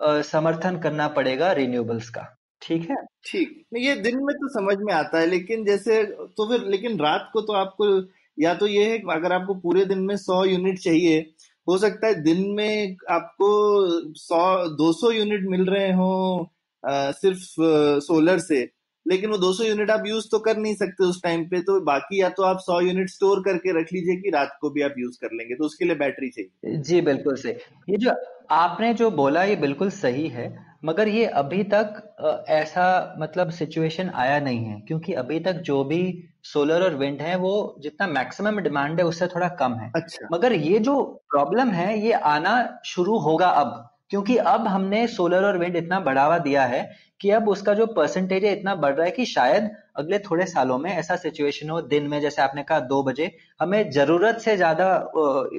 समर्थन 0.00 0.78
करना 0.78 1.08
पड़ेगा 1.08 1.52
रिन्यूएबल्स 1.52 2.08
का। 2.08 2.26
ठीक 2.62 2.90
है? 2.90 2.96
ठीक। 3.26 3.64
ये 3.76 3.94
दिन 3.96 4.16
में 4.16 4.34
तो 4.36 4.48
समझ 4.48 4.76
में 4.78 4.92
आता 4.94 5.18
है 5.18 5.26
लेकिन 5.26 5.64
जैसे 5.64 6.04
तो 6.04 6.48
फिर 6.48 6.68
लेकिन 6.68 6.98
रात 6.98 7.30
को 7.32 7.40
तो 7.40 7.52
आपको 7.52 8.08
या 8.38 8.54
तो 8.54 8.66
ये 8.66 8.84
है 8.84 8.98
अगर 8.98 9.32
आपको 9.32 9.54
पूरे 9.54 9.84
दिन 9.84 9.98
में 9.98 10.16
सौ 10.16 10.44
यूनिट 10.44 10.78
चाहिए 10.78 11.20
हो 11.68 11.78
सकता 11.78 12.06
है 12.06 12.22
दिन 12.22 12.44
में 12.50 12.96
आपको 13.10 13.48
सौ 14.14 14.68
दो 14.68 14.92
सौ 14.92 15.10
यूनिट 15.10 15.40
मिल 15.48 15.64
रहे 15.66 15.92
हो 15.92 16.50
सिर्फ़ 16.86 17.38
सोलर 18.00 18.38
से 18.38 18.68
लेकिन 19.06 19.30
वो 19.30 19.38
200 19.38 19.64
यूनिट 19.64 19.90
आप 19.90 20.02
यूज़ 20.06 20.26
तो 20.30 20.38
कर 20.38 20.56
नहीं 20.56 20.74
सकते 20.74 21.04
उस 21.04 21.22
टाइम 21.22 21.44
पे 21.44 21.60
तो 21.60 21.80
बाकी 21.80 22.20
या 22.22 22.28
तो 22.28 22.42
आप 22.42 22.58
100 22.58 22.80
यूनिट 22.80 23.08
स्टोर 23.08 23.40
करके 23.40 23.80
रख 23.80 23.92
लीजिए 23.92 24.16
कि 24.16 24.30
रात 24.30 24.58
को 24.60 24.70
भी 24.70 24.82
आप 24.82 24.94
यूज़ 24.98 25.18
कर 25.20 25.28
लेंगे 25.32 25.54
तो 25.54 25.64
उसके 25.64 25.84
लिए 25.84 25.94
बैटरी 25.94 26.28
चाहिए। 26.28 26.76
जी 26.76 27.00
बिल्कुल 27.00 27.36
सही। 27.36 27.52
ये 27.88 27.96
जो 27.96 28.10
आपने 28.50 28.94
जो 28.94 29.10
बोला 29.10 29.44
ये 29.44 29.56
बिल्कुल 29.56 29.90
सही 29.90 30.28
है 30.28 30.69
मगर 30.82 31.08
ये 31.08 31.24
अभी 31.36 31.62
तक 31.64 32.46
ऐसा 32.48 33.16
मतलब 33.18 33.50
सिचुएशन 33.50 34.10
आया 34.14 34.38
नहीं 34.40 34.64
है 34.64 34.80
क्योंकि 34.80 35.12
अभी 35.12 35.40
तक 35.40 35.60
जो 35.62 35.82
भी 35.84 36.02
सोलर 36.44 36.82
और 36.82 36.94
विंड 36.94 37.20
है 37.22 37.36
वो 37.36 37.52
जितना 37.80 38.06
मैक्सिमम 38.06 38.58
डिमांड 38.60 39.00
है 39.00 39.06
उससे 39.06 39.26
थोड़ा 39.26 39.48
कम 39.60 39.74
है। 39.74 39.90
अच्छा। 39.96 40.28
मगर 40.32 40.52
ये 40.52 40.78
जो 40.78 41.02
प्रॉब्लम 41.30 41.70
है 41.70 41.98
ये 41.98 42.12
आना 42.12 42.54
शुरू 42.84 43.18
होगा 43.18 43.48
अब 43.62 43.86
क्योंकि 44.10 44.36
अब 44.36 44.66
हमने 44.66 45.06
सोलर 45.06 45.44
और 45.44 45.58
विंड 45.58 45.76
इतना 45.76 46.00
बढ़ावा 46.00 46.38
दिया 46.38 46.64
है 46.64 46.82
कि 47.20 47.30
अब 47.30 47.48
उसका 47.48 47.74
जो 47.74 47.86
परसेंटेज 47.86 48.44
है 48.44 48.52
इतना 48.52 48.74
बढ़ 48.74 48.94
रहा 48.94 49.04
है 49.06 49.10
कि 49.10 49.24
शायद 49.26 49.70
अगले 49.96 50.18
थोड़े 50.18 50.46
सालों 50.46 50.78
में 50.78 50.90
ऐसा 50.90 51.16
सिचुएशन 51.16 51.70
हो 51.70 51.80
दिन 51.82 52.06
में 52.06 52.20
जैसे 52.20 52.42
आपने 52.42 52.62
कहा 52.62 52.80
दो 52.86 53.02
बजे 53.02 53.30
हमें 53.60 53.90
ज़रूरत 53.90 54.38
से 54.38 54.56
ज़्यादा 54.56 54.88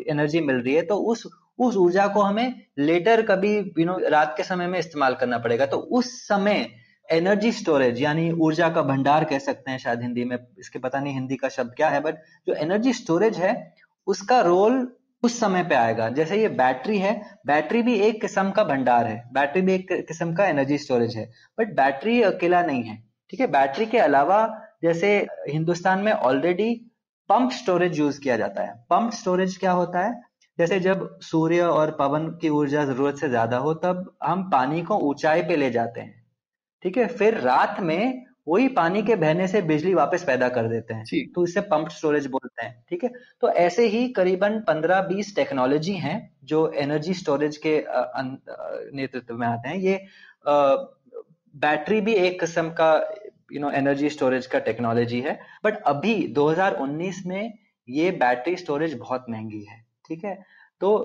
एनर्जी 0.09 0.39
मिल 0.41 0.55
रही 0.55 0.73
है 0.73 0.81
तो 0.81 0.95
उस 0.95 1.27
उस 1.61 1.75
ऊर्जा 1.77 2.07
को 2.07 2.21
हमें 2.21 2.61
लेटर 2.79 3.21
कभी 3.21 3.57
यू 3.57 3.85
नो 3.85 3.97
रात 4.09 4.33
के 4.37 4.43
समय 4.43 4.67
में 4.67 4.77
इस्तेमाल 4.79 5.15
करना 5.15 5.37
पड़ेगा। 5.37 5.65
तो 5.65 5.77
उस 5.77 6.13
समय 6.27 6.67
एनर्जी 7.09 7.51
स्टोरेज 7.51 8.01
यानी 8.01 8.29
ऊर्जा 8.31 8.69
का 8.69 8.81
भंडार 8.83 9.23
कह 9.25 9.39
सकते 9.39 9.71
हैं 9.71 9.77
शायद 9.79 10.01
हिंदी 10.01 10.23
में, 10.23 10.37
इसके 10.59 10.79
पता 10.79 10.99
नहीं 10.99 11.13
हिंदी 11.13 11.35
का 11.35 11.49
शब्द 11.49 11.73
क्या 11.75 11.89
है 11.89 11.99
बट 12.01 12.17
जो 12.47 12.53
एनर्जी 12.55 12.93
स्टोरेज 12.93 13.37
है, 13.37 13.73
उसका 14.07 14.39
रोल 14.41 14.87
उस 15.23 15.39
समय 15.39 15.63
पे 15.63 15.75
आएगा। 15.75 16.07
जैसे 16.11 16.39
ये 16.41 16.47
बैटरी 16.51 16.97
है 16.97 17.13
बैटरी 17.47 17.81
भी 17.81 17.95
एक 18.01 18.21
किस्म 18.21 18.51
का 18.51 18.63
भंडार 18.63 19.07
है। 19.07 19.17
बैटरी 19.33 19.61
भी 19.61 19.73
एक 19.73 19.91
किस्म 20.07 20.33
का 20.35 20.45
एनर्जी 20.45 20.77
स्टोरेज 20.77 21.15
है। 21.17 21.29
बट 21.57 21.75
बैटरी 21.75 22.21
अकेला 22.23 22.61
नहीं 22.63 22.83
है, 22.83 22.97
ठीक 23.29 23.39
है? 23.39 23.47
बैटरी 23.49 23.85
के 23.85 23.97
अलावा 23.99 24.47
जैसे 24.83 25.15
हिंदुस्तान 25.49 25.99
में 25.99 26.11
ऑलरेडी 26.11 26.73
पंप 27.29 27.51
स्टोरेज 27.53 27.99
यूज़ 27.99 28.19
किया 28.19 28.37
जाता 28.37 28.63
है। 28.63 28.73
पंप 28.89 29.11
स्टोरेज 29.13 29.57
क्या 29.57 29.71
होता 29.73 29.99
है? 29.99 30.19
जैसे 30.57 30.79
जब 30.79 31.19
सूर्य 31.23 31.61
और 31.61 31.91
पवन 31.99 32.27
की 32.41 32.49
ऊर्जा 32.51 32.83
ज़रूरत 32.85 33.17
से 33.17 33.29
ज़्यादा 33.29 33.57
हो 33.57 33.73
तब 33.75 34.11
हम 34.23 34.49
पानी 34.51 34.81
को 34.81 34.97
ऊंचाई 35.09 35.41
पे 35.41 35.55
ले 35.55 35.69
जाते 35.71 36.01
हैं। 36.01 36.23
ठीक 36.83 36.97
है? 36.97 37.07
फिर 37.07 37.37
रात 37.39 37.79
में 37.81 38.25
वही 38.47 38.67
पानी 38.69 39.01
के 39.03 39.15
बहने 39.15 39.47
से 39.47 39.61
बिजली 39.61 39.93
वापस 39.93 40.23
पैदा 40.23 40.47
कर 40.49 40.67
देते 40.67 40.93
हैं। 40.93 41.31
तो 41.33 41.43
इसे 41.43 41.61
पंप 41.63 41.89
स्टोरेज 41.89 42.25
बोलते 42.27 42.65
हैं। 42.65 42.83
ठीक 42.89 43.03
है? 43.03 43.09
तो 43.41 43.49
ऐसे 43.49 43.85
ही 43.87 44.07
करीबन 44.09 44.59
15-20 44.67 45.35
टेक्नोलॉजी 45.35 45.93
हैं 45.95 46.17
जो 46.43 46.67
एनर्जी 46.77 47.13
स्टोरेज 47.13 47.57
के 47.65 47.77
नेतृत्व 48.97 49.35
में 49.35 49.47
आते 49.47 49.69
हैं। 49.69 49.77
ये 49.77 49.99
बैटरी 51.55 52.01
भी 52.01 52.13
एक 52.15 52.39
किस्म 52.39 52.69
का 52.71 52.93
यू 53.53 53.59
नो 53.59 53.69
एनर्जी 53.73 54.09
स्टोरेज 54.09 54.45
का 54.47 54.59
टेक्नोलॉजी 54.61 55.19
है। 55.21 55.39
बट 55.65 55.81
अभी 55.83 56.15
2019 56.33 57.25
में 57.25 57.53
ये 57.87 58.11
बैटरी 58.13 58.55
स्टोरेज 58.55 58.97
बहुत 58.97 59.25
महँगी 59.29 59.63
है। 59.63 59.79
ठीक 60.07 60.23
है? 60.25 60.35
तो 60.81 60.95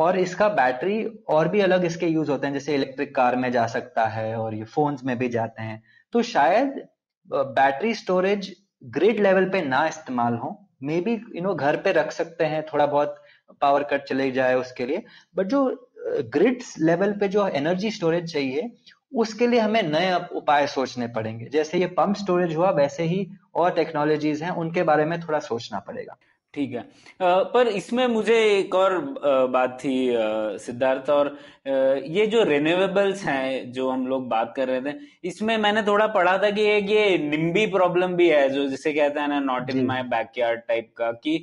और 0.00 0.18
इसका 0.18 0.48
बैटरी 0.50 1.04
और 1.28 1.48
भी 1.48 1.60
अलग 1.60 1.84
इसके 1.84 2.06
यूज़ 2.06 2.30
होते 2.30 2.46
हैं, 2.46 2.54
जैसे 2.54 2.74
इलेक्ट्रिक 2.74 3.14
कार 3.14 3.36
में 3.36 3.50
जा 3.52 3.66
सकता 3.66 4.04
है 4.08 4.34
और 4.36 4.54
ये 4.54 4.64
फोन्स 4.64 5.04
में 5.04 5.16
भी 5.18 5.28
जाते 5.28 5.62
हैं। 5.62 5.82
तो 6.12 6.22
शायद 6.22 6.82
बैटरी 7.30 7.94
स्टोरेज 7.94 8.54
ग्रिड 8.84 9.20
लेवल 9.20 9.48
पे 9.50 9.62
ना 9.62 9.86
इस्तेमाल 9.88 10.34
हो। 10.34 10.58
मे 10.82 11.00
बी 11.00 11.12
यू 11.36 11.42
नो 11.42 11.54
घर 11.54 11.76
पे 11.76 11.92
रख 11.92 12.10
सकते 12.12 12.44
हैं, 12.44 12.64
थोड़ा 12.72 12.86
बहुत 12.86 13.22
पावर 13.60 13.82
कट 13.82 14.04
चले 14.04 14.30
जाए 14.30 14.54
उसके 14.54 14.86
लिए। 14.86 15.02
बट 15.36 15.46
जो 15.46 15.64
ग्रिड 16.32 16.62
लेवल 16.80 17.12
पे 17.12 17.28
जो 17.28 17.46
एनर्जी 17.48 17.90
स्टोरेज 17.90 18.32
चाहिए, 18.32 18.70
उसके 19.14 19.46
लिए 19.46 19.60
हमें 19.60 19.82
नए 19.82 20.14
उपाय 20.32 20.66
सोचने 20.66 21.06
पड़ेंगे। 21.08 21.46
जैसे 21.46 21.78
ये 21.78 21.86
पंप 21.96 22.16
स्टोरेज 22.16 22.54
हुआ, 22.56 22.70
वैसे 22.72 23.02
ही 23.04 23.26
और 23.54 23.70
टेक्नोलॉजीज़ 23.74 24.44
हैं, 24.44 24.50
उनके 24.52 24.82
बारे 24.82 25.04
में 25.04 25.20
थोड़ा 25.20 25.38
सोचना 25.40 25.78
पड़ेगा। 25.78 26.16
ठीक 26.54 26.72
है। 26.72 26.84
पर 27.52 27.68
इसमें 27.68 28.06
मुझे 28.08 28.34
एक 28.48 28.74
और 28.74 28.98
बात 29.52 29.78
थी 29.80 29.94
सिद्धार्थ 30.60 31.08
और 31.10 31.36
ये 32.08 32.26
जो 32.26 32.42
रिन्यूएबल्स 32.44 33.24
हैं 33.24 33.72
जो 33.72 33.88
हम 33.90 34.06
लोग 34.06 34.28
बात 34.28 34.52
कर 34.56 34.68
रहे 34.68 34.80
थे 34.82 34.96
इसमें 35.28 35.56
मैंने 35.58 35.82
थोड़ा 35.82 36.06
पढ़ा 36.08 36.36
था 36.38 36.50
कि 36.50 36.66
एक 36.70 36.90
ये 36.90 37.16
निम्बी 37.18 37.66
प्रॉब्लम 37.66 38.14
भी 38.16 38.28
है 38.28 38.48
जो 38.48 38.66
जिसे 38.68 38.92
कहते 38.92 39.20
हैं 39.20 39.28
ना 39.28 39.40
not 39.40 39.70
in 39.70 39.84
my 39.86 40.02
backyard 40.10 40.60
type 40.68 40.92
का 40.96 41.10
कि 41.24 41.36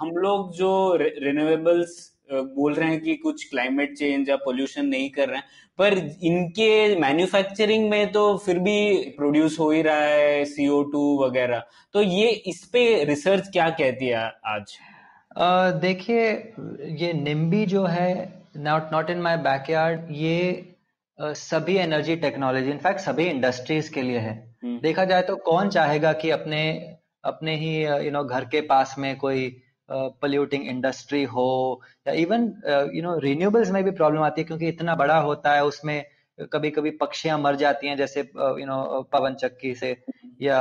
हम 0.00 0.10
लोग 0.16 0.52
जो 0.56 0.70
रिन्यूएबल्स 1.00 1.98
बोल 2.32 2.74
रहे 2.74 2.88
हैं 2.88 3.00
कि 3.00 3.14
कुछ 3.16 3.44
क्लाइमेट 3.50 3.96
चेंज 3.96 4.28
या 4.30 4.36
पोल्यूशन 4.36 4.86
नहीं 4.86 5.10
कर 5.10 5.28
रहे 5.28 5.36
हैं। 5.36 5.44
पर 5.78 5.98
इनके 6.22 6.96
मैन्युफैक्चरिंग 7.00 7.88
में 7.90 8.10
तो 8.12 8.36
फिर 8.36 8.58
भी 8.58 8.94
प्रोड्यूस 9.16 9.58
हो 9.58 9.70
ही 9.70 9.82
रहा 9.82 9.96
है 9.96 10.44
सीओ 10.44 10.82
टू 10.82 11.02
वगैरह। 11.24 11.62
तो 11.94 12.02
ये 12.02 12.28
इस 12.46 12.64
पे 12.72 13.04
रिसर्च 13.04 13.48
क्या 13.48 13.68
कहती 13.70 14.06
है 14.06 14.24
आज? 14.46 14.76
देखिए 15.80 16.30
ये 17.00 17.12
निम्बी 17.12 17.64
जो 17.66 17.84
है 17.84 18.10
not 18.56 18.92
not 18.92 19.10
in 19.10 19.20
my 19.20 19.36
backyard 19.36 20.10
ये 20.10 20.74
uh, 21.18 21.32
सभी 21.34 21.76
एनर्जी 21.76 22.16
टेक्नोलॉजी 22.16 22.70
इनफैक्ट 22.70 23.00
सभी 23.00 23.24
इंडस्ट्रीज़ 23.24 23.92
के 23.92 24.02
लिए 24.02 24.18
है। 24.18 24.34
हम्म। 24.64 24.78
देखा 24.80 25.04
जाए 25.04 25.22
तो 25.22 25.36
कौन 25.36 25.68
चाहेगा 25.68 26.12
कि 26.12 26.30
अपने 26.30 26.62
अपने 27.24 27.54
ही 27.56 27.72
यू 28.04 28.10
नो 28.10 28.22
घर 28.24 28.44
के 28.44 28.60
पास 28.66 28.94
में 28.98 29.16
कोई 29.16 29.48
पोल्यूटिंग 29.88 30.66
इंडस्ट्री 30.68 31.22
हो 31.26 31.48
या 32.06 32.14
इवन 32.16 32.44
यू 32.94 33.02
नो 33.02 33.18
रिन्यूएबल्स 33.18 33.70
में 33.70 33.82
भी 33.84 33.90
प्रॉब्लम 33.92 34.22
आती 34.22 34.40
है 34.40 34.46
क्योंकि 34.46 34.68
इतना 34.68 34.94
बड़ा 34.94 35.18
होता 35.20 35.52
है 35.52 35.64
उसमें 35.64 36.04
कभी 36.52 36.70
कभी 36.70 36.90
पक्षियाँ 36.96 37.38
मर 37.38 37.56
जाती 37.56 37.88
हैं 37.88 37.96
जैसे 37.96 38.20
यू 38.20 38.66
नो 38.66 39.02
पवन 39.12 39.34
चक्की 39.34 39.74
से 39.74 39.96
या 40.42 40.60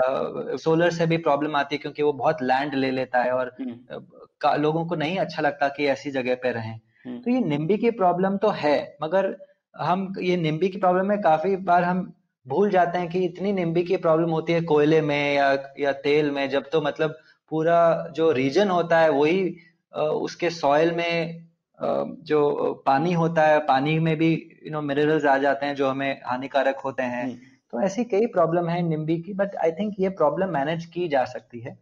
सोलर 0.58 0.92
से 0.92 1.06
भी 1.06 1.18
प्रॉब्लम 1.20 1.56
आती 1.56 1.76
है 1.76 1.80
क्योंकि 1.80 2.04
वो 2.04 2.14
बहुत 2.16 2.42
लैंड 2.44 2.74
ले 2.76 2.92
लेता 2.92 3.22
है 3.24 3.32
और 3.32 3.56
हम्म। 3.60 4.62
लोगों 4.62 4.86
को 4.86 4.96
नहीं 4.96 5.18
अच्छा 5.18 5.42
लगता 5.42 5.68
कि 5.70 5.86
ऐसी 5.88 6.12
जगह 6.12 6.36
पे 6.36 6.52
रहें 6.52 6.80
हम्म। 7.06 7.20
तो 7.20 7.32
ये 7.32 7.40
निम्बी 7.42 7.78
की 7.78 7.92
प्रॉब्लम 7.94 8.38
तो 8.38 8.50
है 8.56 8.78
मगर 9.04 9.36
हम 9.80 10.14
ये 10.22 10.38
निम्बी 10.38 10.70
की 10.70 10.78
प्रॉब्लम 10.78 11.08
में 11.08 11.22
काफ़ी 11.22 11.56
बार 11.66 11.84
हम 11.84 12.02
भूल 12.46 12.70
जाते 12.70 12.98
हैं 12.98 13.10
कि 13.10 13.20
इतनी 13.20 13.52
निम्बी 13.54 13.84
की 13.84 13.98
प्रॉब्लम 13.98 14.30
होती 14.30 14.54
है 14.54 14.62
कोयले 14.64 15.02
में 15.02 15.36
या 15.36 15.52
या 15.80 15.92
तेल 16.04 16.32
में 16.32 16.50
जब 16.50 16.70
तो 16.70 16.82
मतलब 16.82 17.18
पूरा 17.52 17.80
जो 18.16 18.32
रीजन 18.32 18.70
होता 18.70 19.00
है 19.00 19.10
वही 19.10 19.56
उसके 19.94 20.50
सॉइल 20.50 20.92
में 20.92 21.46
जो 22.24 22.74
पानी 22.86 23.14
होता 23.14 23.48
है 23.48 23.60
पानी 23.66 23.98
में 24.00 24.16
भी 24.18 24.32
यू 24.66 24.72
नो 24.72 24.82
मिनरल्स 24.82 25.26
आ 25.26 25.38
जाते 25.38 25.66
हैं 25.66 25.76
जो 25.76 25.90
हमें 25.90 26.22
हानिकारक 26.26 26.80
होते 26.86 27.04
हैं। 27.04 27.24
हम्म। 27.24 27.36
तो 27.72 27.82
ऐसी 27.82 28.04
कई 28.04 28.26
प्रॉब्लम 28.26 28.70
है 28.70 28.82
निम्बी 28.82 29.18
की 29.18 29.34
बट 29.34 29.56
आई 29.56 29.72
थिंक 29.72 29.96
ये 30.00 30.10
प्रॉब्लम 30.10 30.50
मैनेज 30.50 30.86
की 30.86 31.08
जा 31.08 31.24
सकती 31.26 31.60
है। 31.60 31.78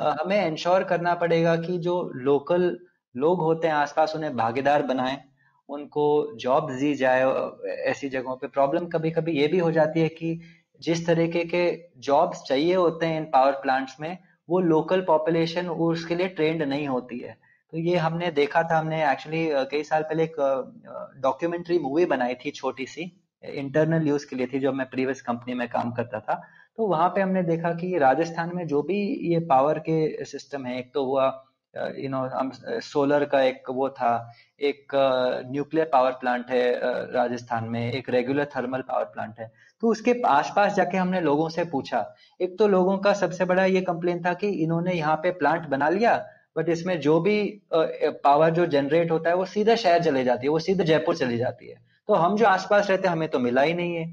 हमें 0.00 0.46
इंश्योर 0.46 0.84
करना 0.84 1.14
पड़ेगा 1.14 1.56
कि 1.56 1.78
जो 1.78 2.00
लोकल 2.14 2.76
लोग 3.14 3.40
होते 3.40 3.68
हैं 3.68 3.74
आसपास 3.74 4.12
उन्हें 4.16 4.36
भागीदार 4.36 4.82
बनाएँ 4.82 5.18
उनको 5.68 6.06
जॉब 6.36 6.70
दी 6.70 6.94
जाए 6.94 7.22
ऐसी 7.90 8.08
जगहों 8.08 8.36
पे। 8.36 8.46
प्रॉब्लम 8.48 8.86
कभी 8.86 9.10
कभी 9.10 9.32
ये 9.32 9.46
भी 9.48 9.58
हो 9.58 9.70
जाती 9.72 10.00
है 10.00 10.08
कि 10.08 10.40
जिस 10.80 11.06
तरीके 11.06 11.44
के 11.44 11.64
जॉब्स 12.00 12.42
चाहिए 12.42 12.74
होते 12.74 13.06
हैं 13.06 13.16
इन 13.16 13.24
पावर 13.24 13.52
प्लांट्स 13.62 13.96
में 14.00 14.16
वो 14.48 14.60
लोकल 14.60 15.00
पॉपुलेशन 15.00 15.68
उसके 15.68 16.14
लिए 16.14 16.28
ट्रेंड 16.30 16.62
नहीं 16.62 16.86
होती 16.88 17.18
है। 17.18 17.36
तो 17.72 17.78
ये 17.78 17.96
हमने 17.96 18.30
देखा 18.32 18.62
था, 18.62 18.78
हमने 18.78 19.02
एक्चुअली 19.10 19.46
कई 19.70 19.82
साल 19.82 20.02
पहले 20.02 20.24
एक 20.24 20.34
डॉक्यूमेंट्री 21.22 21.78
मूवी 21.78 22.04
बनाई 22.06 22.34
थी 22.34 22.50
छोटी 22.52 22.86
सी 22.86 23.12
इंटरनल 23.44 24.08
यूज़ 24.08 24.26
के 24.30 24.36
लिए 24.36 24.46
थी, 24.46 24.58
जो 24.58 24.72
मैं 24.72 24.88
प्रीवियस 24.90 25.22
कंपनी 25.22 25.54
में 25.54 25.68
काम 25.68 25.92
करता 25.92 26.20
था। 26.20 26.34
तो 26.78 26.86
वहाँ 26.86 27.08
पे 27.08 27.20
हमने 27.20 27.42
देखा 27.42 27.72
कि 27.74 27.96
राजस्थान 27.98 28.54
में 28.56 28.66
जो 28.66 28.82
भी 28.82 29.00
ये 29.32 29.38
पावर 29.48 29.78
के 29.88 30.24
सिस्टम 30.24 30.66
है, 30.66 30.78
एक 30.78 30.92
तो 30.94 31.04
हुआ 31.04 31.26
यू 31.74 32.08
नो 32.10 32.18
हम 32.28 32.50
सोलर 32.82 33.24
का 33.24 33.40
एक 33.42 33.70
वो 33.70 33.88
था, 33.90 34.32
एक 34.60 34.92
न्यूक्लियर 35.50 35.88
पावर 35.92 36.12
प्लांट 36.20 36.50
है 36.50 36.64
राजस्थान 37.12 37.68
में, 37.68 37.92
एक 37.92 38.10
रेगुलर 38.10 38.48
थर्मल 38.56 38.80
पावर 38.88 39.04
प्लांट 39.04 39.40
है। 39.40 39.50
तो 39.82 39.88
उसके 39.88 40.14
आसपास 40.28 40.74
जाके 40.74 40.96
हमने 40.96 41.20
लोगों 41.20 41.48
से 41.48 41.64
पूछा। 41.64 42.04
एक 42.40 42.58
तो 42.58 42.66
लोगों 42.68 42.96
का 42.98 43.12
सबसे 43.14 43.44
बड़ा 43.44 43.64
ये 43.66 43.80
कंप्लेन 43.82 44.22
था 44.24 44.32
कि 44.34 44.48
इन्होंने 44.62 44.92
यहाँ 44.94 45.16
पे 45.16 45.30
प्लांट 45.32 45.66
बना 45.68 45.88
लिया 45.88 46.16
बट 46.56 46.68
इसमें 46.68 46.98
जो 47.00 47.18
भी 47.20 47.36
पावर 47.74 48.50
जो 48.50 48.66
जनरेट 48.68 49.10
होता 49.10 49.30
है 49.30 49.36
वो 49.36 49.44
सीधा 49.46 49.74
शहर 49.76 50.02
चले 50.02 50.24
जाती 50.24 50.46
है, 50.46 50.50
वो 50.50 50.58
सीधे 50.58 50.84
जयपुर 50.84 51.16
चली 51.16 51.38
जाती 51.38 51.68
है। 51.68 51.76
तो 52.08 52.14
हम 52.14 52.36
जो 52.36 52.46
आसपास 52.46 52.90
रहते 52.90 53.08
हैं, 53.08 53.12
हमें 53.12 53.28
तो 53.28 53.38
मिला 53.38 53.62
ही 53.62 53.74
नहीं 53.74 53.96
है। 53.96 54.06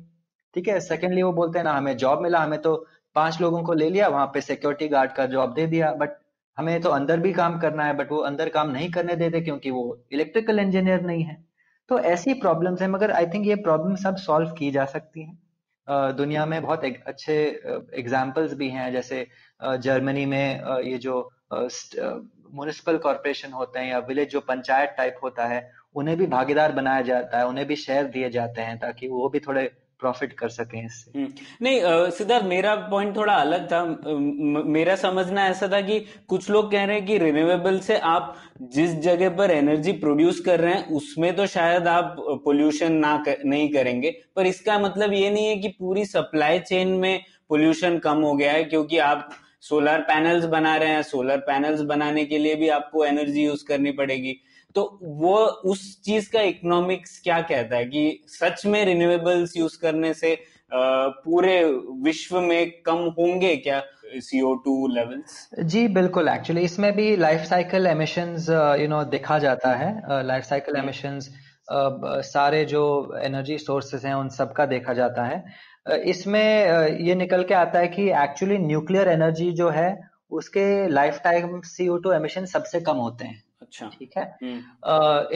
ठीक 0.55 0.67
है? 0.67 0.79
सेकेंडली 0.79 1.23
वो 1.23 1.31
बोलते 1.33 1.59
हैं, 1.59 1.63
ना, 1.65 1.73
हमें 1.73 1.97
जॉब 1.97 2.21
मिला, 2.21 2.39
हमें 2.39 2.61
तो 2.61 2.75
पाँच 3.15 3.39
लोगों 3.41 3.61
को 3.63 3.73
ले 3.73 3.89
लिया, 3.89 4.07
वहाँ 4.07 4.25
पे 4.33 4.41
सिक्योरिटी 4.41 4.87
गार्ड 4.87 5.11
का 5.11 5.25
जॉब 5.25 5.53
दे 5.53 5.65
दिया 5.67 5.91
बट 5.93 6.17
हमें 6.57 6.79
तो 6.81 6.89
अंदर 6.89 7.19
भी 7.19 7.33
काम 7.33 7.59
करना 7.59 7.83
है 7.83 7.95
बट 7.97 8.11
वो 8.11 8.17
अंदर 8.23 8.49
काम 8.49 8.71
नहीं 8.71 8.89
करने 8.91 9.15
देते 9.15 9.41
क्योंकि 9.41 9.71
वो 9.71 9.83
इलेक्ट्रिकल 10.11 10.59
इंजीनियर 10.59 11.01
नहीं 11.01 11.23
है। 11.23 11.37
तो 11.89 11.99
ऐसी 11.99 12.33
प्रॉब्लम्स 12.39 12.81
है, 12.81 12.87
मगर 12.87 13.11
आई 13.11 13.25
थिंक 13.25 13.45
ये 13.47 13.55
प्रॉब्लम 13.61 13.95
सब 13.97 14.15
सॉल्व 14.17 14.51
की 14.51 14.71
जा 14.71 14.85
सकती 14.85 15.23
हैं। 15.23 15.37
दुनिया 15.89 16.45
में 16.45 16.61
बहुत 16.61 16.83
एक 16.83 17.03
अच्छे 17.07 17.35
एग्जाम्पल्स 17.99 18.53
भी 18.53 18.69
हैं, 18.69 18.91
जैसे 18.93 19.27
जर्मनी 19.61 20.25
में 20.25 20.81
ये 20.83 20.97
जो 20.97 21.21
म्यूनिसिपल 21.53 22.97
कॉरपोरेशन 22.97 23.51
होते 23.51 23.79
हैं 23.79 23.89
या 23.89 23.99
विलेज 24.07 24.29
जो 24.31 24.39
पंचायत 24.41 24.93
टाइप 24.97 25.15
होता 25.23 25.45
है, 25.45 25.71
उन्हें 25.95 26.17
भी 26.17 26.25
भागीदार 26.27 26.71
बनाया 26.71 27.01
जाता 27.01 27.37
है, 27.37 27.47
उन्हें 27.47 27.65
भी 27.67 27.75
शेयर 27.77 28.05
दिए 28.07 28.29
जाते 28.29 28.61
हैं 28.61 28.77
ताकि 28.79 29.07
वो 29.07 29.29
भी 29.29 29.39
थोड़े 29.39 29.69
प्रॉफिट 29.99 30.33
कर 30.33 30.49
सकें 30.49 30.85
इससे। 30.85 31.19
हम्म। 31.19 31.31
नहीं 31.61 32.09
सिद्धार्थ 32.11 32.45
मेरा 32.45 32.75
पॉइंट 32.91 33.15
थोड़ा 33.15 33.33
अलग 33.33 33.65
था। 33.65 33.83
मेरा 34.67 34.95
समझना 34.95 35.45
ऐसा 35.47 35.67
था 35.67 35.81
कि 35.81 35.99
कुछ 36.27 36.49
लोग 36.49 36.71
कह 36.71 36.83
रहे 36.83 36.95
हैं 36.95 37.05
कि 37.05 37.17
रिन्यूएबल 37.17 37.79
से 37.79 37.97
आप 37.97 38.35
जिस 38.75 38.93
जगह 38.99 39.29
पर 39.29 39.51
एनर्जी 39.51 39.91
प्रोड्यूस 39.91 40.39
कर 40.39 40.59
रहे 40.59 40.73
हैं 40.73 40.87
उसमें 40.91 41.35
तो 41.35 41.45
शायद 41.47 41.87
आप 41.87 42.15
पोल्यूशन 42.45 42.93
ना 42.93 43.15
कर, 43.17 43.37
नहीं 43.45 43.69
करेंगे। 43.69 44.15
पर 44.35 44.45
इसका 44.45 44.79
मतलब 44.79 45.13
ये 45.13 45.29
नहीं 45.29 45.47
है 45.47 45.55
कि 45.55 45.67
पूरी 45.79 46.05
सप्लाई 46.05 46.59
चेन 46.61 46.87
में 46.97 47.21
पोल्यूशन 47.49 47.97
कम 47.99 48.21
हो 48.21 48.33
गया 48.33 48.51
है 48.51 48.63
क्योंकि 48.63 48.97
आप 48.97 49.29
सोलर 49.61 49.99
पैनल्स 50.01 50.45
बना 50.45 50.75
रहे 50.75 50.89
हैं। 50.89 51.01
सोलर 51.03 51.37
पैनल्स 51.37 51.81
बनाने 51.81 52.25
के 52.25 52.37
लिए 52.37 52.55
भी 52.55 52.69
आपको 52.69 53.05
एनर्जी 53.05 53.43
यूज़ 53.43 53.65
करनी 53.67 53.91
पड़ेगी। 53.91 54.35
तो 54.75 54.99
वो 55.01 55.37
उस 55.71 55.81
चीज़ 56.05 56.29
का 56.31 56.41
इकोनॉमिक्स 56.43 57.19
क्या 57.23 57.39
कहता 57.41 57.75
है 57.75 57.85
कि 57.85 58.23
सच 58.29 58.65
में 58.65 58.83
रिन्यूएबल्स 58.85 59.55
यूज़ 59.57 59.77
करने 59.81 60.13
से 60.13 60.37
पूरे 60.71 61.63
विश्व 62.03 62.39
में 62.41 62.71
कम 62.85 62.97
होंगे 63.19 63.55
क्या 63.57 63.81
सीओ 64.17 64.53
टू 64.65 64.87
लेवल्स 64.87 65.49
जी 65.65 65.87
बिल्कुल। 65.87 66.27
एक्चुअली 66.29 66.61
इसमें 66.63 66.91
भी 66.95 67.15
life 67.17 67.41
cycle 67.49 67.87
emissions 67.87 68.49
you 68.81 68.87
know 68.87 69.03
देखा 69.05 69.37
जाता 69.39 69.73
है। 69.75 70.23
लाइफ 70.25 70.43
साइकिल 70.43 70.75
एमिशंस 70.75 71.29
सारे 72.27 72.63
जो 72.65 72.83
एनर्जी 73.23 73.57
सोर्सेस 73.57 74.05
हैं 74.05 74.13
उन 74.13 74.29
सब 74.29 74.53
का 74.53 74.65
देखा 74.67 74.93
जाता 74.93 75.23
है। 75.23 75.43
इसमें 76.07 76.97
ये 77.01 77.15
निकल 77.15 77.43
के 77.43 77.53
आता 77.55 77.79
है 77.79 77.87
कि 77.87 78.09
एक्चुअली 78.23 78.57
न्यूक्लियर 78.59 79.07
एनर्जी 79.09 79.51
जो 79.53 79.69
है 79.71 79.89
उसके 80.31 80.65
life 80.89 81.19
time 81.23 81.59
CO 81.65 81.97
two 81.97 82.11
emission 82.13 82.45
सबसे 82.45 82.81
कम 82.81 82.97
होते 82.97 83.25
हैं। 83.25 83.41
अच्छा। 83.69 83.87
ठीक 83.89 84.11
है। 84.17 84.23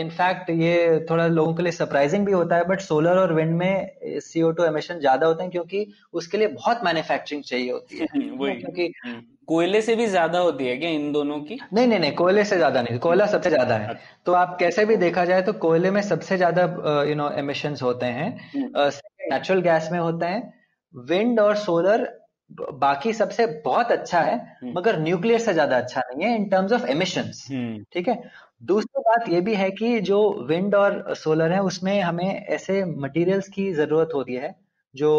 इनफैक्ट 0.01 0.49
uh, 0.49 0.55
ये 0.59 1.05
थोड़ा 1.09 1.25
लोगों 1.29 1.53
के 1.53 1.63
लिए 1.63 1.71
सरप्राइजिंग 1.71 2.25
भी 2.25 2.31
होता 2.31 2.55
है 2.55 2.63
बट 2.67 2.79
सोलर 2.81 3.17
और 3.17 3.33
विंड 3.33 3.55
में 3.57 4.19
सीओ 4.21 4.51
टू 4.51 4.63
एमिशन 4.63 4.99
ज़्यादा 4.99 5.27
होते 5.27 5.43
हैं 5.43 5.51
क्योंकि 5.51 5.85
उसके 6.13 6.37
लिए 6.37 6.47
बहुत 6.49 6.81
मैन्युफैक्चरिंग 6.85 7.43
चाहिए 7.43 7.71
होती 7.71 7.97
है। 7.97 8.07
वही। 8.31 8.55
क्योंकि 8.55 8.91
हम्म। 9.05 9.21
कोयले 9.47 9.81
से 9.81 9.95
भी 9.95 10.05
ज़्यादा 10.07 10.39
होती 10.39 10.67
है 10.67 10.75
क्या 10.77 10.89
इन 10.89 11.11
दोनों 11.11 11.39
की? 11.41 11.59
नहीं 11.73 11.87
नहीं 11.87 11.99
नहीं 11.99 12.11
कोयले 12.15 12.43
से 12.45 12.57
ज़्यादा 12.57 12.81
नहीं 12.81 12.99
कोयला 12.99 13.25
सबसे 13.27 13.49
ज़्यादा 13.49 13.75
है। 13.75 13.87
अच्छा। 13.87 14.17
तो 14.25 14.33
आप 14.33 14.57
कैसे 14.59 14.85
भी 14.85 14.95
देखा 14.97 15.25
जाए 15.25 15.41
तो 15.41 15.53
कोयले 15.59 15.91
में 15.91 16.01
सबसे 16.01 16.37
ज़्यादा 16.37 16.63
यू 17.09 17.15
नो 17.15 17.29
एमिशन 17.37 17.75
होते 17.83 18.05
हैं। 18.17 18.29
नेचुरल 18.55 19.57
हम्म। 19.57 19.61
गैस 19.63 19.89
में 19.91 19.99
होते 19.99 20.25
हैं। 20.25 20.53
विंड 20.93 21.39
और 21.39 21.55
सोलर 21.57 22.07
बाकी 22.73 23.13
सबसे 23.13 23.45
बहुत 23.65 23.91
अच्छा 23.91 24.19
है 24.19 24.35
हम्म। 24.35 24.73
मगर 24.77 24.99
न्यूक्लियर 24.99 25.39
से 25.39 25.53
ज़्यादा 25.53 25.77
अच्छा 25.77 26.01
नहीं 26.01 26.27
है 26.27 26.35
इन 26.35 26.45
टर्म्स 26.49 26.71
ऑफ़ 26.71 26.85
एमिशन 26.85 27.31
ठीक 27.93 28.07
है? 28.07 28.21
दूसरी 28.63 29.01
बात 29.01 29.29
ये 29.29 29.41
भी 29.41 29.55
है 29.55 29.69
कि 29.71 29.99
जो 30.01 30.19
विंड 30.49 30.75
और 30.75 31.13
सोलर 31.15 31.51
है 31.51 31.61
उसमें 31.61 31.99
हमें 32.01 32.45
ऐसे 32.47 32.83
मटेरियल्स 32.85 33.47
की 33.49 33.71
ज़रूरत 33.73 34.09
होती 34.15 34.35
है 34.35 34.55
जो 34.95 35.11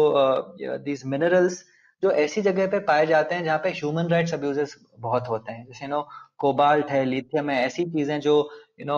दीज 0.59 0.99
uh, 1.01 1.05
मिनरल्स 1.05 1.63
जो 2.03 2.11
ऐसी 2.11 2.41
जगह 2.41 2.67
पे 2.67 2.79
पाए 2.79 3.05
जाते 3.05 3.35
हैं 3.35 3.43
जहाँ 3.43 3.57
पे 3.57 3.69
ह्यूमन 3.69 4.07
राइट्स 4.07 4.33
अब्यूजेस 4.33 4.75
बहुत 4.99 5.27
होते 5.29 5.51
हैं। 5.51 5.65
जैसे 5.65 5.87
नो 5.87 6.01
कोबाल्ट 6.37 6.89
है 6.89 7.03
लिथियम 7.05 7.49
है 7.49 7.61
ऐसी 7.65 7.85
चीज़ें 7.85 8.19
जो 8.19 8.33
you 8.79 8.85
know 8.85 8.97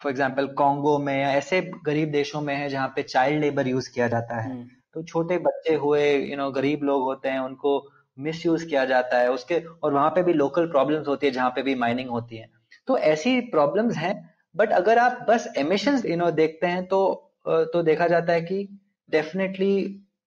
for 0.00 0.10
example 0.10 0.46
Congo 0.54 0.98
में 0.98 1.14
या 1.20 1.30
ऐसे 1.32 1.60
गरीब 1.86 2.10
देशों 2.10 2.40
में 2.40 2.54
है 2.56 2.68
जहाँ 2.68 2.88
पे 2.96 3.02
चाइल्ड 3.02 3.40
लेबर 3.40 3.68
यूज़ 3.68 3.90
किया 3.90 4.08
जाता 4.08 4.40
है। 4.40 4.50
हम्म। 4.50 4.68
तो 4.94 5.02
छोटे 5.02 5.38
बच्चे 5.40 5.74
हुए 5.76 6.02
यू 6.20 6.36
नो 6.36 6.50
गरीब 6.52 6.82
लोग 6.84 7.02
होते 7.02 7.28
हैं, 7.28 7.38
उनको 7.40 7.72
मिस 8.18 8.44
यूज़ 8.46 8.66
किया 8.66 8.84
जाता 8.84 9.18
है, 9.18 9.30
उसके, 9.30 9.58
और 9.82 9.92
वहाँ 9.92 10.10
पे 10.10 10.22
भी 10.22 10.32
लोकल 10.32 10.66
प्रॉब्लम्स 10.70 11.08
होती 11.08 11.26
है, 11.26 11.32
जहाँ 11.32 11.50
पे 11.50 11.62
भी 11.62 11.74
माइनिंग 11.74 12.10
होती 12.10 12.36
है। 12.36 12.48
तो 12.88 12.98
ऐसी 12.98 13.40
प्रॉब्लम्स 13.50 13.96
हैं 13.96 14.14
बट 14.54 14.72
अगर 14.72 14.98
आप 14.98 15.24
बस 15.28 15.52
एमिशन 15.58 16.02
यू 16.06 16.16
नो 16.16 16.30
देखते 16.30 16.66
हैं 16.66 16.84
तो 16.86 17.00
तो 17.46 17.82
देखा 17.82 18.06
जाता 18.08 18.32
है 18.32 18.40
कि 18.42 18.66
definitely 19.08 19.74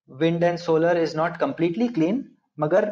wind 0.08 0.44
and 0.44 0.58
solar 0.58 0.98
is 0.98 1.16
not 1.16 1.36
completely 1.36 1.88
clean 1.88 2.24
मगर 2.58 2.84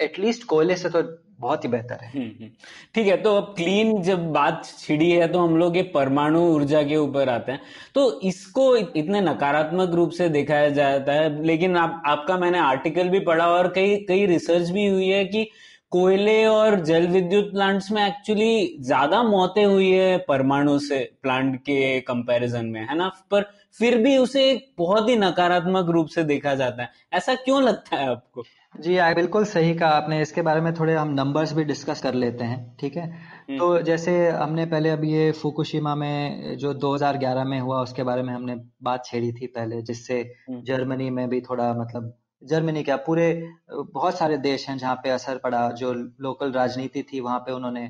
एटलीस्ट 0.00 0.44
कोयले 0.44 0.76
से 0.76 0.88
तो 0.88 1.02
बहुत 1.40 1.64
ही 1.64 1.68
बेहतर 1.68 2.04
है 2.04 2.10
हम्म, 2.10 2.30
हम्म। 2.40 2.48
ठीक 2.94 3.06
है 3.06 3.16
तो 3.22 3.34
अब 3.36 3.54
क्लीन 3.56 4.02
जब 4.02 4.30
बात 4.32 4.64
छिड़ी 4.78 5.10
है 5.10 5.28
तो 5.28 5.38
हम 5.38 5.56
लोग 5.56 5.76
ये 5.76 5.82
परमाणु 5.94 6.40
ऊर्जा 6.46 6.82
के 6.82 6.96
ऊपर 6.96 7.28
आते 7.28 7.52
हैं 7.52 7.60
तो 7.94 8.20
इसको 8.22 8.74
इतने 8.76 9.20
नकारात्मक 9.20 9.94
रूप 9.94 10.10
से 10.10 10.28
दिखाया 10.28 10.68
जाता 10.70 11.12
है 11.12 11.42
लेकिन 11.44 11.76
आप 11.76 12.02
आपका 12.06 12.36
मैंने 12.38 12.58
आर्टिकल 12.58 13.08
भी 13.08 13.20
पढ़ा 13.22 13.46
और 13.48 13.72
कई 13.74 13.96
कई 14.08 14.26
रिसर्च 14.26 14.70
भी 14.70 14.86
हुई 14.86 15.08
है 15.08 15.24
कि 15.24 15.48
कोयले 15.92 16.44
और 16.46 16.80
जल 16.80 17.06
विद्युत 17.06 17.50
प्लांट्स 17.52 17.90
में 17.92 18.06
एक्चुअली 18.06 18.76
ज़्यादा 18.80 19.22
मौतें 19.22 19.64
हुई 19.64 19.90
है 19.90 20.18
परमाणु 20.18 20.78
से 20.78 20.98
प्लांट 21.22 21.56
के 21.56 22.00
कंपैरिजन 22.00 22.66
में 22.66 22.80
है 22.80 22.96
ना? 22.96 23.08
पर 23.30 23.42
फिर 23.78 23.98
भी 23.98 24.16
उसे 24.18 24.44
बहुत 24.78 25.08
ही 25.08 25.16
नकारात्मक 25.16 25.90
रूप 25.90 26.06
से 26.06 26.24
देखा 26.24 26.54
जाता 26.54 26.82
है। 26.82 26.90
ऐसा 27.12 27.34
क्यों 27.34 27.62
लगता 27.62 27.96
है 27.96 28.08
आपको? 28.08 28.42
जी 28.80 28.96
आई 28.96 29.14
बिल्कुल 29.14 29.44
सही 29.44 29.74
कहा 29.74 29.88
आपने। 29.90 30.20
इसके 30.22 30.42
बारे 30.42 30.60
में 30.60 30.72
थोड़े 30.74 30.94
हम 30.94 31.08
नंबर्स 31.14 31.52
भी 31.52 31.64
डिस्कस 31.64 32.00
कर 32.02 32.14
लेते 32.14 32.44
हैं 32.44 32.76
ठीक 32.80 32.96
है? 32.96 33.06
हम्म। 33.10 33.58
तो 33.58 33.82
जैसे 33.82 34.28
हमने 34.28 34.66
पहले 34.66 34.90
अभी 34.90 35.12
ये 35.12 35.30
फुकुशिमा 35.32 35.94
में 35.94 36.56
जो 36.58 36.74
2011 36.74 37.44
में 37.44 37.60
हुआ 37.60 37.82
उसके 37.82 38.02
बारे 38.02 38.22
में 38.22 38.32
हमने 38.34 38.56
बात 38.82 39.04
छेड़ी 39.04 39.32
थी 39.32 39.46
पहले 39.46 39.82
जिससे 39.82 40.20
हम्म। 40.48 40.62
जर्मनी 40.62 41.10
में 41.10 41.28
भी 41.28 41.40
थोड़ा 41.40 41.72
मतलब 41.74 42.12
जर्मनी 42.42 42.82
क्या 42.82 42.96
पूरे 42.96 43.26
बहुत 43.70 44.18
सारे 44.18 44.36
देश 44.38 44.68
हैं 44.68 44.76
जहाँ 44.78 44.94
पे 44.96 45.10
असर 45.10 45.38
पड़ा। 45.38 45.70
जो 45.72 45.92
लोकल 45.92 46.52
राजनीति 46.52 47.02
थी 47.02 47.20
वहाँ 47.20 47.38
पे 47.38 47.52
उन्होंने 47.52 47.84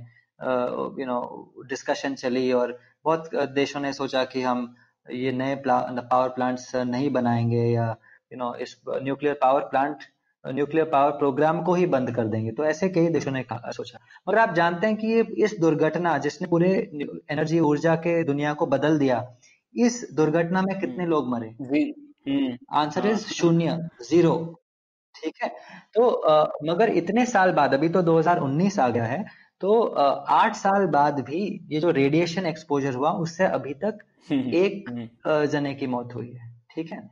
यू 1.00 1.06
नो 1.06 1.20
डिस्कशन 1.68 2.14
चली 2.14 2.50
और 2.52 2.78
बहुत 3.04 3.30
देशों 3.54 3.80
ने 3.80 3.92
सोचा 3.92 4.24
कि 4.24 4.42
हम 4.42 4.74
ये 5.06 5.32
नए 5.32 5.54
प्ला, 5.56 5.78
पावर 6.02 6.28
प्लांट्स 6.28 6.74
नहीं 6.76 7.10
बनाएँगे 7.12 7.62
या 7.64 7.88
यू 8.32 8.38
नो 8.38 8.54
इस 8.56 8.76
nuclear 8.88 9.38
power 9.42 9.60
plant 9.60 10.04
nuclear 10.44 10.86
power 10.86 11.10
program 11.10 11.62
को 11.62 11.74
ही 11.74 11.86
बंद 11.86 12.14
कर 12.16 12.26
देंगे। 12.26 12.50
तो 12.50 12.64
ऐसे 12.64 12.88
कई 12.88 13.08
देशों 13.08 13.32
ने 13.32 13.44
सोचा। 13.52 13.98
मगर 14.28 14.38
आप 14.38 14.54
जानते 14.54 14.86
हैं 14.86 14.96
कि 14.96 15.06
ये 15.06 15.26
इस 15.44 15.56
दुर्घटना 15.60 16.16
जिसने 16.18 16.48
पूरे 16.48 16.70
एनर्जी 17.30 17.60
ऊर्जा 17.62 17.94
के 17.96 18.22
दुनिया 18.24 18.54
को 18.54 18.66
बदल 18.66 18.98
दिया 18.98 19.26
इस 19.74 20.06
दुर्घटना 20.14 20.62
में 20.62 20.78
कितने 20.80 21.06
लोग 21.06 21.28
मरे? 21.28 21.54
आंसर 22.72 23.06
इज़ 23.06 23.24
हाँ। 23.24 23.32
शून्य 23.32 23.76
ज़ीरो। 24.10 24.34
ठीक 25.14 25.34
है? 25.42 25.48
तो 25.94 26.08
आ, 26.08 26.44
मगर 26.64 26.90
इतने 26.90 27.26
साल 27.26 27.52
बाद 27.52 27.74
अभी 27.74 27.88
तो 27.88 28.02
2019 28.02 28.78
आ 28.78 28.88
गया 28.88 29.04
है 29.04 29.24
तो 29.60 29.80
आठ 30.34 30.54
साल 30.54 30.86
बाद 30.86 31.20
भी 31.20 31.40
ये 31.70 31.80
जो 31.80 31.90
रेडिएशन 31.90 32.46
एक्सपोजर 32.46 32.94
हुआ 32.94 33.10
उससे 33.24 33.44
अभी 33.46 33.74
तक 33.74 33.98
एक 34.32 34.84
जने 35.52 35.74
की 35.74 35.86
मौत 35.86 36.14
हुई 36.14 36.30
है। 36.32 36.48
ठीक 36.74 36.92
है? 36.92 37.10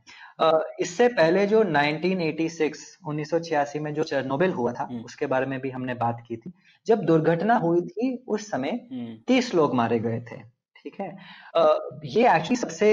इससे 0.80 1.09
पहले 1.09 1.46
जो 1.46 1.62
1986 1.64 2.84
1986 3.09 3.80
में 3.80 3.92
जो 3.94 4.04
चेरनोबिल 4.04 4.52
हुआ 4.52 4.72
था 4.72 4.82
हम्म। 4.82 5.00
उसके 5.00 5.26
बारे 5.26 5.46
में 5.46 5.59
भी 5.61 5.70
हमने 5.70 5.94
बात 5.94 6.22
की 6.28 6.36
थी। 6.36 6.52
जब 6.86 7.02
दुर्घटना 7.02 7.54
हुई 7.54 7.80
थी 7.80 8.24
उस 8.28 8.50
समय 8.50 8.70
हम्म। 8.92 9.16
तीस 9.26 9.54
लोग 9.54 9.74
मारे 9.74 9.98
गए 9.98 10.20
थे। 10.20 10.40
ठीक 10.85 11.01
है? 11.01 11.09
uh, 11.59 11.79
ये 12.07 12.26
एक्चुअली 12.29 12.57
सबसे 12.57 12.89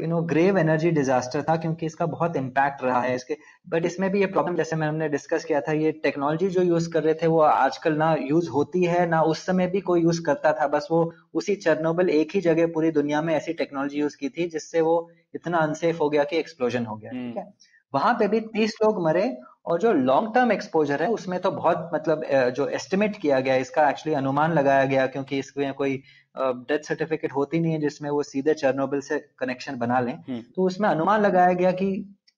you 0.00 0.06
know 0.08 0.20
grave 0.32 0.58
energy 0.58 0.90
disaster 0.90 1.42
था 1.42 1.56
क्योंकि 1.56 1.86
इसका 1.86 2.06
बहुत 2.06 2.36
इम्पैक्ट 2.36 2.82
रहा 2.84 3.00
है 3.00 3.14
इसके। 3.14 3.36
बट 3.68 3.86
इसमें 3.86 4.08
भी 4.10 4.20
ये 4.20 4.26
प्रॉब्लम 4.28 4.56
जैसे 4.56 4.76
मैं 4.76 4.88
हमने 4.88 5.08
डिस्कस 5.08 5.44
किया 5.44 5.60
था 5.60 5.72
ये 5.72 5.92
टेक्नोलॉजी 6.02 6.48
जो 6.48 6.62
यूज़ 6.62 6.90
कर 6.92 7.02
रहे 7.02 7.14
थे 7.14 7.26
वो 7.26 7.40
आजकल 7.42 7.96
ना 7.96 8.14
यूज़ 8.20 8.48
होती 8.50 8.84
है 8.84 9.06
ना 9.08 9.22
उस 9.24 9.44
समय 9.46 9.66
भी 9.66 9.80
कोई 9.82 10.02
यूज़ 10.02 10.22
करता 10.26 10.52
था। 10.52 10.66
बस 10.68 10.88
वो 10.90 11.02
उसी 11.34 11.56
चरनोबल 11.58 12.10
एक 12.10 12.34
ही 12.34 12.40
जगह 12.40 12.66
पूरी 12.74 12.90
दुनिया 12.92 13.22
में 13.22 13.34
ऐसी 13.34 13.52
टेक्नोलॉजी 13.54 14.00
यूज़ 14.00 14.16
की 14.16 14.28
थी 14.28 14.48
जिससे 14.48 14.80
वो 14.80 14.96
इतना 15.34 15.58
अनसेफ 15.58 16.00
हो 16.00 16.08
गया 16.10 16.24
कि 16.24 16.36
एक्सप्लोजन 16.38 16.86
हो 16.86 16.96
गया 16.96 17.10
ठीक 17.10 17.36
है? 17.36 17.42
हम्म। 17.42 17.70
वहाँ 17.94 18.12
पे 18.14 18.26
भी 18.28 18.40
तीस 18.52 18.76
लोग 18.82 19.02
मरे 19.04 19.24
और 19.66 19.78
जो 19.80 19.92
लॉन्ग 19.92 20.34
टर्म 20.34 20.52
एक्सपोजर 20.52 21.02
है 21.02 21.08
उसमें 21.10 21.38
तो 21.40 21.50
बहुत 21.50 21.90
मतलब 21.94 22.22
जो 22.56 22.66
एस्टिमेट 22.78 23.16
किया 23.16 23.40
गया 23.40 23.56
इसका 23.56 23.88
एक्चुअली 23.90 24.14
अनुमान 24.16 24.52
लगाया 24.52 24.84
गया 24.84 25.06
क्योंकि 25.06 25.38
इसमें 25.38 25.72
कोई 25.74 26.02
डेथ 26.34 26.88
सर्टिफिकेट 26.88 27.32
होती 27.32 27.60
नहीं 27.60 27.72
है 27.72 27.80
जिसमें 27.80 28.08
वो 28.10 28.22
सीधे 28.22 28.54
चर्नोबिल 28.54 29.00
से 29.00 29.18
कनेक्शन 29.38 29.78
बना 29.78 30.00
लें 30.00 30.12
हम्म। 30.12 30.40
तो 30.56 30.62
उसमें 30.62 30.88
अनुमान 30.88 31.22
लगाया 31.22 31.52
गया 31.52 31.72
कि 31.72 31.88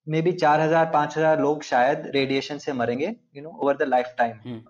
मे 0.07 0.21
बी 0.23 0.33
चार 0.35 0.61
हज़ार 0.61 0.91
पाँच 0.93 1.17
हज़ार 1.19 1.41
लोग 1.41 1.63
शायद 1.63 2.11
रेडिएशन 2.15 2.59
से 2.59 2.73
मरेंगे 2.73 3.15
you 3.37 3.43
know 3.43 3.51
over 3.53 3.77
the 3.77 3.83
lifetime 4.19 4.61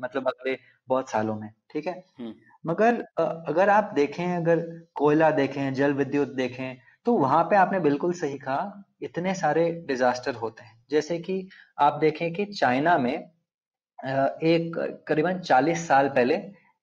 मतलब 0.00 0.28
अगले 0.28 0.56
बहुत 0.88 1.10
सालों 1.10 1.34
में 1.34 1.50
ठीक 1.70 1.86
है 1.86 1.92
हम्म। 2.18 2.34
मगर 2.64 3.04
अगर 3.18 3.68
आप 3.68 3.92
देखें 3.94 4.24
अगर 4.26 4.60
कोयला 4.94 5.30
देखें 5.32 5.72
जल 5.74 5.92
विद्युत 5.92 6.34
देखें 6.34 6.76
तो 7.06 7.12
वहाँ 7.14 7.42
पे 7.44 7.56
आपने 7.56 7.80
बिल्कुल 7.80 8.12
सही 8.12 8.38
कहा 8.38 8.84
इतने 9.02 9.34
सारे 9.34 9.70
डिजास्टर 9.86 10.34
होते 10.34 10.64
हैं 10.64 10.78
जैसे 10.90 11.18
कि 11.18 11.36
आप 11.78 11.98
देखें 12.00 12.32
कि 12.32 12.44
चाइना 12.44 12.96
में 12.98 13.14
एक 13.14 14.72
करीबन 15.08 15.40
40 15.42 15.86
साल 15.86 16.08
पहले 16.08 16.36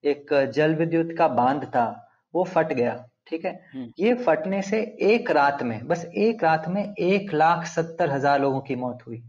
एक 0.07 0.33
जल 0.55 0.75
विद्युत 0.75 1.15
का 1.17 1.27
बाँध 1.35 1.65
था 1.65 1.85
वो 2.33 2.43
फट 2.45 2.73
गया 2.73 3.03
ठीक 3.27 3.45
है? 3.45 3.51
हम्म। 3.73 3.91
ये 3.99 4.13
फटने 4.15 4.61
से 4.61 4.79
एक 5.03 5.31
रात 5.31 5.63
में 5.63 5.79
बस 5.87 6.05
एक 6.17 6.43
रात 6.43 6.67
में 6.67 6.83
एक 6.83 7.33
लाख 7.33 7.65
सत्तर 7.67 8.11
हज़ार 8.11 8.41
लोगों 8.41 8.59
की 8.61 8.75
मौत 8.75 8.99
हुई 9.07 9.21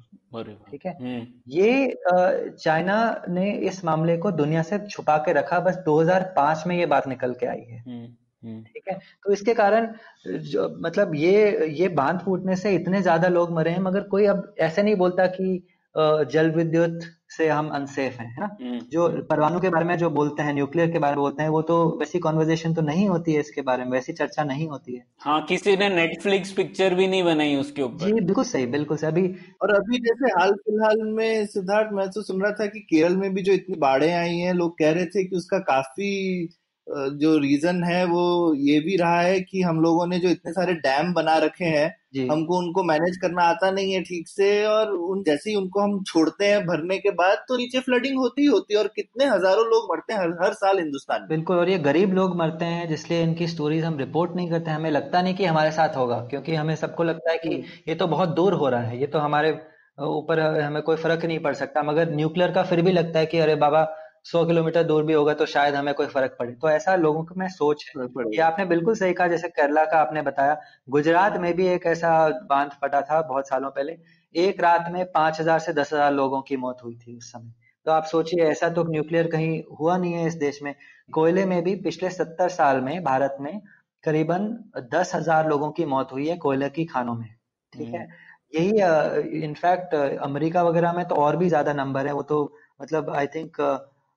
ठीक 0.70 0.86
है? 0.86 0.92
हम्म। 0.92 1.26
ये 1.48 1.96
चाइना 2.06 3.24
ने 3.28 3.50
इस 3.68 3.84
मामले 3.84 4.16
को 4.16 4.30
दुनिया 4.32 4.62
से 4.62 4.78
छुपा 4.86 5.16
के 5.18 5.32
रखा 5.32 5.60
बस 5.60 5.76
2005 5.86 6.66
में 6.66 6.76
ये 6.78 6.86
बात 6.86 7.08
निकल 7.08 7.32
के 7.34 7.46
आई 7.46 7.60
है 7.60 7.78
हम्म, 7.80 8.62
ठीक 8.64 8.88
है? 8.90 8.98
तो 9.24 9.32
इसके 9.32 9.54
कारण 9.54 9.92
जो 10.26 10.68
मतलब 10.80 11.14
ये 11.14 11.66
ये 11.70 11.88
बाँध 11.94 12.20
फूटने 12.20 12.56
से 12.56 12.74
इतने 12.74 13.02
ज़्यादा 13.02 13.28
लोग 13.28 13.52
मरे 13.52 13.70
हैं 13.70 13.80
मगर 13.80 14.02
कोई 14.08 14.26
अब 14.26 14.54
ऐसे 14.60 14.82
नहीं 14.82 14.94
बोलता 14.96 15.26
कि 15.28 15.62
जल 15.94 16.50
विद्युत 16.50 16.98
से 17.30 17.48
हम 17.48 17.68
अनसेफ 17.68 18.18
हैं 18.20 18.26
है 18.26 18.40
ना? 18.40 18.56
हम्म। 18.60 18.78
जो 18.92 19.08
परमाणु 19.22 19.60
के 19.60 19.68
बारे 19.68 19.84
में 19.84 19.96
जो 19.98 20.08
बोलते 20.10 20.42
हैं 20.42 20.52
न्यूक्लियर 20.54 20.90
के 20.90 20.98
बारे 20.98 21.16
में 21.16 21.20
बोलते 21.20 21.42
हैं 21.42 21.50
वो 21.50 21.60
तो 21.62 21.76
वैसी 21.98 22.18
कॉन्वर्जेशन 22.18 22.74
तो 22.74 22.82
नहीं 22.82 23.08
होती 23.08 23.32
है 23.32 23.40
इसके 23.40 23.62
बारे 23.62 23.84
में 23.84 23.90
वैसी 23.92 24.12
चर्चा 24.12 24.44
नहीं 24.44 24.68
होती 24.68 24.94
है। 24.94 25.04
हाँ 25.20 25.40
किसी 25.46 25.76
ने 25.76 25.88
नेटफ्लिक्स 25.88 26.52
पिक्चर 26.52 26.94
भी 26.94 27.06
नहीं 27.08 27.22
बनाई 27.22 27.56
उसके 27.56 27.82
ऊपर। 27.82 28.06
जी 28.06 28.12
बिल्कुल 28.12 28.44
सही 28.44 28.66
बिल्कुल 28.66 28.96
सही। 28.96 29.10
अभी 29.10 29.26
और 29.62 29.74
अभी 29.74 29.98
जैसे 29.98 30.30
हाल 30.30 30.52
फ़िलहाल 30.52 31.02
में 31.12 31.46
सिद्धार्थ 31.46 31.92
मैं 31.92 32.08
तो 32.10 32.22
सुन 32.22 32.42
रहा 32.42 32.52
था 32.52 32.66
कि 32.66 32.80
केरल 32.80 33.16
में 33.16 33.34
भी 33.34 33.42
जो 33.42 33.52
इतनी 33.52 33.76
बाढ़ें 33.76 34.12
आई 34.12 34.36
हैं 34.36 34.54
लोग 34.54 34.78
कह 34.78 34.92
रहे 34.92 35.06
थे 35.06 35.24
कि 35.24 35.36
उसका 35.36 35.58
काफ़ी 35.58 36.48
जो 36.88 37.36
रीजन 37.38 37.82
है 37.84 38.04
वो 38.06 38.22
ये 38.56 38.78
भी 38.80 38.96
रहा 38.96 39.20
है 39.20 39.40
कि 39.40 39.62
हम 39.62 39.80
लोगों 39.80 40.06
ने 40.06 40.18
जो 40.18 40.28
इतने 40.28 40.52
सारे 40.52 40.74
डैम 40.76 41.12
बना 41.12 41.36
रखे 41.38 41.64
हैं 41.66 41.88
हमको 42.28 42.58
उनको 42.58 42.82
मैनेज 42.82 43.16
करना 43.16 43.42
आता 43.44 43.70
नहीं 43.70 43.92
है 43.92 44.00
ठीक 44.02 44.28
से 44.28 44.48
और 44.66 44.92
उन 45.06 45.22
जैसे 45.22 45.50
ही 45.50 45.56
उनको 45.56 45.80
हम 45.80 46.02
छोड़ते 46.02 46.46
हैं 46.46 46.64
भरने 46.66 46.98
के 46.98 47.10
बाद 47.12 47.44
तो 47.48 47.56
नीचे 47.56 47.80
फ्लडिंग 47.80 48.18
होती 48.18 48.42
ही 48.42 48.48
होती 48.48 48.74
है 48.74 48.80
और 48.80 48.88
कितने 48.96 49.24
हज़ारों 49.26 49.66
लोग 49.66 49.88
मरते 49.90 50.12
हैं 50.12 50.20
हर, 50.20 50.36
हर 50.42 50.52
साल 50.54 50.78
हिंदुस्तान 50.78 51.20
में 51.20 51.28
बिल्कुल 51.28 51.58
और 51.58 51.68
ये 51.68 51.78
गरीब 51.80 52.14
लोग 52.14 52.36
मरते 52.36 52.64
हैं 52.66 52.88
जिसलिए 52.88 53.22
इनकी 53.22 53.46
स्टोरीज 53.46 53.84
हम 53.84 53.98
रिपोर्ट 53.98 54.36
नहीं 54.36 54.50
करते 54.50 54.70
हमें 54.70 54.90
लगता 54.90 55.22
नहीं 55.22 55.34
कि 55.34 55.44
हमारे 55.44 55.70
साथ 55.72 55.96
होगा 55.96 56.20
क्योंकि 56.30 56.54
हमें 56.54 56.74
सबको 56.76 57.04
लगता 57.04 57.30
है 57.30 57.38
कि 57.38 57.48
हम्म। 57.48 57.78
ये 57.88 57.94
तो 57.94 58.06
बहुत 58.08 58.34
दूर 58.34 58.54
हो 58.54 58.68
रहा 58.68 58.82
है 58.82 59.00
ये 59.00 59.06
तो 59.06 59.18
हमारे 59.20 59.58
ऊपर 60.00 60.40
हमें 60.40 60.82
कोई 60.82 60.96
फ़र्क 60.96 61.24
नहीं 61.24 61.38
पड़ 61.38 61.54
सकता 61.54 61.82
मगर 61.82 62.10
न्यूक्लियर 62.12 62.50
का 62.52 62.62
फिर 62.64 62.82
भी 62.82 62.92
लगता 62.92 63.18
है 63.18 63.26
कि 63.26 63.38
अरे 63.38 63.54
बाबा 63.58 63.86
सौ 64.28 64.44
किलोमीटर 64.44 64.82
दूर 64.84 65.04
भी 65.04 65.12
होगा 65.12 65.34
तो 65.34 65.46
शायद 65.46 65.74
हमें 65.74 65.92
कोई 65.94 66.06
फ़र्क 66.08 66.36
पड़े। 66.38 66.52
तो 66.52 66.68
ऐसा 66.70 66.94
लोगों 66.96 67.22
को 67.24 67.34
मैं 67.36 67.48
सोच 67.50 67.84
ये 67.96 68.40
आपने 68.42 68.64
बिल्कुल 68.66 68.94
सही 68.96 69.12
कहा 69.12 69.26
जैसे 69.28 69.48
केरला 69.50 69.84
का 69.84 69.98
आपने 69.98 70.22
बताया। 70.22 70.56
गुजरात 70.88 71.36
में 71.36 71.52
भी 71.56 71.66
एक 71.68 71.86
ऐसा 71.86 72.12
बाँध 72.50 72.72
फटा 72.82 73.00
था 73.02 73.20
बहुत 73.24 73.48
सालों 73.48 73.70
पहले। 73.70 73.96
एक 74.34 74.60
रात 74.60 74.90
में 74.92 75.04
पाँच 75.12 75.40
हज़ार 75.40 75.58
से 75.58 75.72
दस 75.72 75.92
हज़ार 75.92 76.12
लोगों 76.14 76.40
की 76.42 76.56
मौत 76.58 76.84
हुई 76.84 76.94
थी 76.96 77.16
उस 77.16 77.32
समय। 77.32 77.52
तो 77.86 77.92
आप 77.92 78.04
सोचिए 78.06 78.44
ऐसा 78.44 78.68
तो 78.68 78.84
न्यूक्लियर 78.84 79.26
कहीं 79.26 79.62
हुआ 79.80 79.96
नहीं 79.96 80.12
है 80.12 80.26
इस 80.26 80.34
देश 80.36 80.62
में। 80.62 80.74
कोयले 81.10 81.44
में 81.46 81.62
भी 81.64 81.74
पिछले 81.82 82.10
सत्तर 82.10 82.48
साल 82.50 82.80
में 82.80 83.02
भारत 83.04 83.36
में 83.40 83.60
करीबन 84.04 84.48
दस 84.92 85.14
हज़ार 85.14 85.48
लोगों 85.48 85.70
की 85.70 85.84
मौत 85.86 86.12
हुई 86.12 86.28
है 86.28 86.36
कोयले 86.38 86.68
की 86.70 86.84
खानों 86.86 87.14
में। 87.14 87.28
ठीक 87.72 87.88
है? 87.88 88.00
हम्म। 88.00 88.26
यही 88.54 89.42
इनफैक्ट 89.42 89.94
अमेरिका 89.94 90.62
वगैरह 90.62 90.92
में 90.92 91.04
तो 91.04 91.14
और 91.16 91.36
भी 91.36 91.48
ज़्यादा 91.48 91.72
नंबर 91.74 92.06
है। 92.06 92.12
वो 92.12 92.22
तो 92.24 92.42
मतलब 92.82 93.10
आई 93.10 93.26
थिंक 93.26 93.56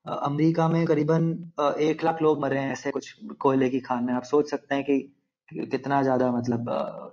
अमेरिका 0.06 0.68
में 0.68 0.86
करीबन 0.86 1.32
एक 1.82 2.04
लाख 2.04 2.22
लोग 2.22 2.42
मरे 2.42 2.60
हैं 2.60 2.72
ऐसे 2.72 2.92
कुछ 2.92 3.16
कोयले 3.40 3.70
की 3.70 3.80
खान 3.82 4.04
में। 4.04 4.14
आप 4.14 4.24
सोच 4.26 4.50
सकते 4.50 4.76
हैं 4.76 4.84
कि 4.84 5.00
कितना 5.50 6.02
ज़्यादा 6.04 6.32
मतलब 6.32 6.70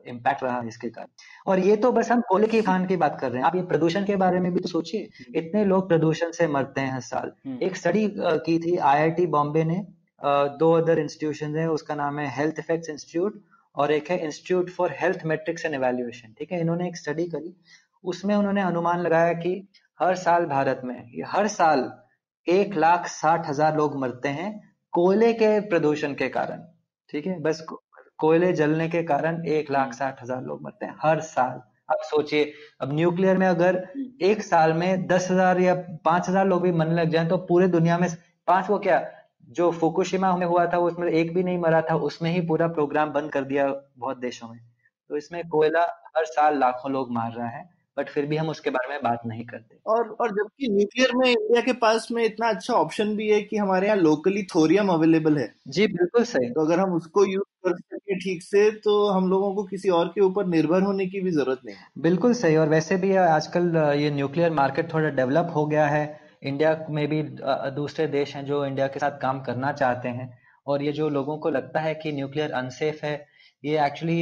इम्पैक्ट 0.08 0.42
रहा 0.42 0.60
है 0.60 0.68
इसके 0.68 0.88
कारण। 0.90 1.08
और 1.46 1.58
ये 1.58 1.76
तो 1.76 1.90
बस 1.92 2.10
हम 2.10 2.20
कोयले 2.28 2.46
की 2.46 2.60
खान 2.62 2.86
की 2.86 2.96
बात 2.96 3.18
कर 3.20 3.30
रहे 3.30 3.40
हैं। 3.40 3.46
आप 3.46 3.56
ये 3.56 3.62
प्रदूषण 3.64 4.04
के 4.04 4.16
बारे 4.16 4.40
में 4.40 4.52
भी 4.52 4.60
तो 4.60 4.68
सोचिए। 4.68 5.08
इतने 5.36 5.64
लोग 5.64 5.88
प्रदूषण 5.88 6.30
से 6.32 6.46
मरते 6.48 6.80
हैं 6.80 6.92
हर 6.92 7.00
साल। 7.02 7.32
हम्म। 7.46 7.58
एक 7.62 7.76
स्टडी 7.76 8.06
की 8.16 8.58
थी 8.58 8.76
आईआईटी 8.76 9.26
बॉम्बे 9.28 9.64
ने। 9.64 9.84
दो 10.58 10.70
अदर 10.72 10.98
इंस्टीट्यूशन 10.98 11.56
है 11.56 11.68
उसका 11.70 11.94
नाम 11.94 12.18
है 12.18 12.26
हेल्थ 12.36 12.58
इफेक्ट्स 12.58 12.90
इंस्टीट्यूट 12.90 13.42
और 13.74 13.92
एक 13.92 14.10
है 14.10 14.18
institute 14.24 14.70
for 14.70 14.94
health 15.00 15.24
metrics 15.26 15.64
and 15.64 15.74
evaluation 15.74 16.34
ठीक 16.38 16.52
है 16.52 16.60
इन्होंने 16.60 16.88
एक 16.88 16.96
स्टडी 16.96 17.26
करी। 17.26 17.54
उसमें 18.04 18.34
उन्होंने 18.34 18.62
अनुमान 18.62 19.00
लगाया 19.00 19.32
कि 19.34 19.52
हर 20.00 20.14
साल 20.16 20.46
भारत 20.46 20.80
में 20.84 20.96
हर 21.26 21.46
साल 21.48 21.90
एक 22.48 22.74
लाख 22.76 23.06
साठ 23.08 23.48
हज़ार 23.48 23.76
लोग 23.76 23.96
मरते 24.00 24.28
हैं 24.30 24.50
कोयले 24.92 25.32
के 25.34 25.58
प्रदूषण 25.68 26.14
के 26.14 26.28
कारण, 26.30 26.62
ठीक 27.10 27.26
है? 27.26 27.40
बस 27.40 27.66
कोयले 28.18 28.52
जलने 28.52 28.88
के 28.88 29.02
कारण 29.04 29.44
एक 29.48 29.70
लाख 29.70 29.92
साठ 29.94 30.22
हज़ार 30.22 30.42
लोग 30.44 30.62
मरते 30.62 30.86
हैं 30.86 30.94
हर 31.02 31.20
साल। 31.22 31.60
अब 31.88 31.98
सोचिए, 32.04 32.52
अब 32.80 32.92
न्यूक्लियर 32.92 33.36
में 33.38 33.46
अगर 33.46 33.76
एक 34.22 34.42
साल 34.42 34.72
में 34.74 35.06
दस 35.06 35.30
हज़ार 35.30 35.60
या 35.60 35.74
पाँच 36.04 36.28
हज़ार 36.28 36.46
लोग 36.46 36.62
भी 36.62 36.72
मरने 36.72 36.94
लग 36.94 37.10
जाए 37.10 37.26
तो 37.26 37.36
पूरे 37.48 37.68
दुनिया 37.68 37.98
में 37.98 38.08
पाँच 38.48 38.68
वो 38.70 38.78
क्या, 38.78 39.04
जो 39.48 39.70
फुकुशिमा 39.72 40.36
में 40.36 40.46
हुआ 40.46 40.66
था, 40.66 40.78
उसमें 40.78 41.08
एक 41.08 41.34
भी 41.34 41.42
नहीं 41.42 41.58
मरा 41.58 41.80
था, 41.82 41.94
उसमें 41.96 42.30
ही 42.30 42.40
पूरा 42.46 42.66
प्रोग्राम 42.68 43.12
बंद 43.12 43.32
कर 43.32 43.44
दिया 43.44 43.66
बहुत 43.98 44.18
देशों 44.18 44.48
में। 44.48 44.58
तो 45.10 45.16
इसमें 45.16 45.42
कोयला 45.48 45.82
हर 46.16 46.24
साल 46.26 46.58
लाखों 46.58 46.92
लोग 46.92 47.12
मार 47.12 47.32
रहा 47.32 47.48
है। 47.48 47.68
बट 47.98 48.08
फिर 48.08 48.26
भी 48.26 48.36
हम 48.36 48.48
उसके 48.50 48.70
बारे 48.70 48.88
में 48.90 49.02
बात 49.02 49.20
नहीं 49.26 49.44
करते। 49.46 49.78
और 49.86 50.08
और 50.20 50.30
जबकि 50.32 50.68
न्यूक्लियर 50.70 51.12
में 51.16 51.28
इंडिया 51.30 51.60
के 51.62 51.72
पास 51.80 52.08
में 52.12 52.24
इतना 52.24 52.48
अच्छा 52.48 52.74
ऑप्शन 52.74 53.14
भी 53.16 53.28
है 53.30 53.40
कि 53.42 53.56
हमारे 53.58 53.86
यहाँ 53.86 53.96
लोकली 53.98 54.42
थोरियम 54.54 54.88
अवेलेबल 54.90 55.38
है। 55.38 55.52
जी 55.68 55.86
बिल्कुल 55.88 56.24
सही। 56.26 56.50
तो 56.50 56.64
अगर 56.64 56.80
हम 56.80 56.92
उसको 56.94 57.24
यूज़ 57.26 57.44
कर 57.66 57.76
सके 57.76 58.14
ठीक 58.20 58.42
से 58.42 58.70
तो 58.80 58.92
हम 59.08 59.28
लोगों 59.30 59.54
को 59.54 59.62
किसी 59.64 59.88
और 59.90 60.08
के 60.08 60.20
ऊपर 60.22 60.46
निर्भर 60.48 60.82
होने 60.82 61.06
की 61.06 61.20
भी 61.20 61.30
ज़रूरत 61.32 61.60
नहीं 61.64 61.76
बिल्कुल 62.02 62.32
सही 62.34 62.56
और 62.56 62.68
वैसे 62.68 62.96
भी 62.98 63.14
आजकल 63.18 63.76
ये 63.98 64.10
न्यूक्लियर 64.12 64.52
मार्केट 64.54 64.92
थोड़ा 64.94 65.08
डेवलप 65.12 65.52
हो 65.54 65.66
गया 65.66 65.86
है। 65.88 66.04
इंडिया 66.44 66.76
में 66.90 67.06
भी 67.08 67.22
दूसरे 67.74 68.06
देश 68.08 68.34
हैं 68.36 68.44
जो 68.44 68.64
इंडिया 68.66 68.86
के 68.88 68.98
साथ 68.98 69.18
काम 69.20 69.40
करना 69.42 69.72
चाहते 69.74 70.08
हैं। 70.10 70.28
और 70.66 70.82
ये 70.82 70.92
जो 70.92 71.08
लोगों 71.10 71.36
को 71.38 71.50
लगता 71.50 71.80
है 71.80 71.94
कि 71.94 72.12
न्यूक्लियर 72.12 72.50
अनसेफ 72.52 73.02
है 73.04 73.14
ये 73.62 73.84
एक्चुअली 73.86 74.20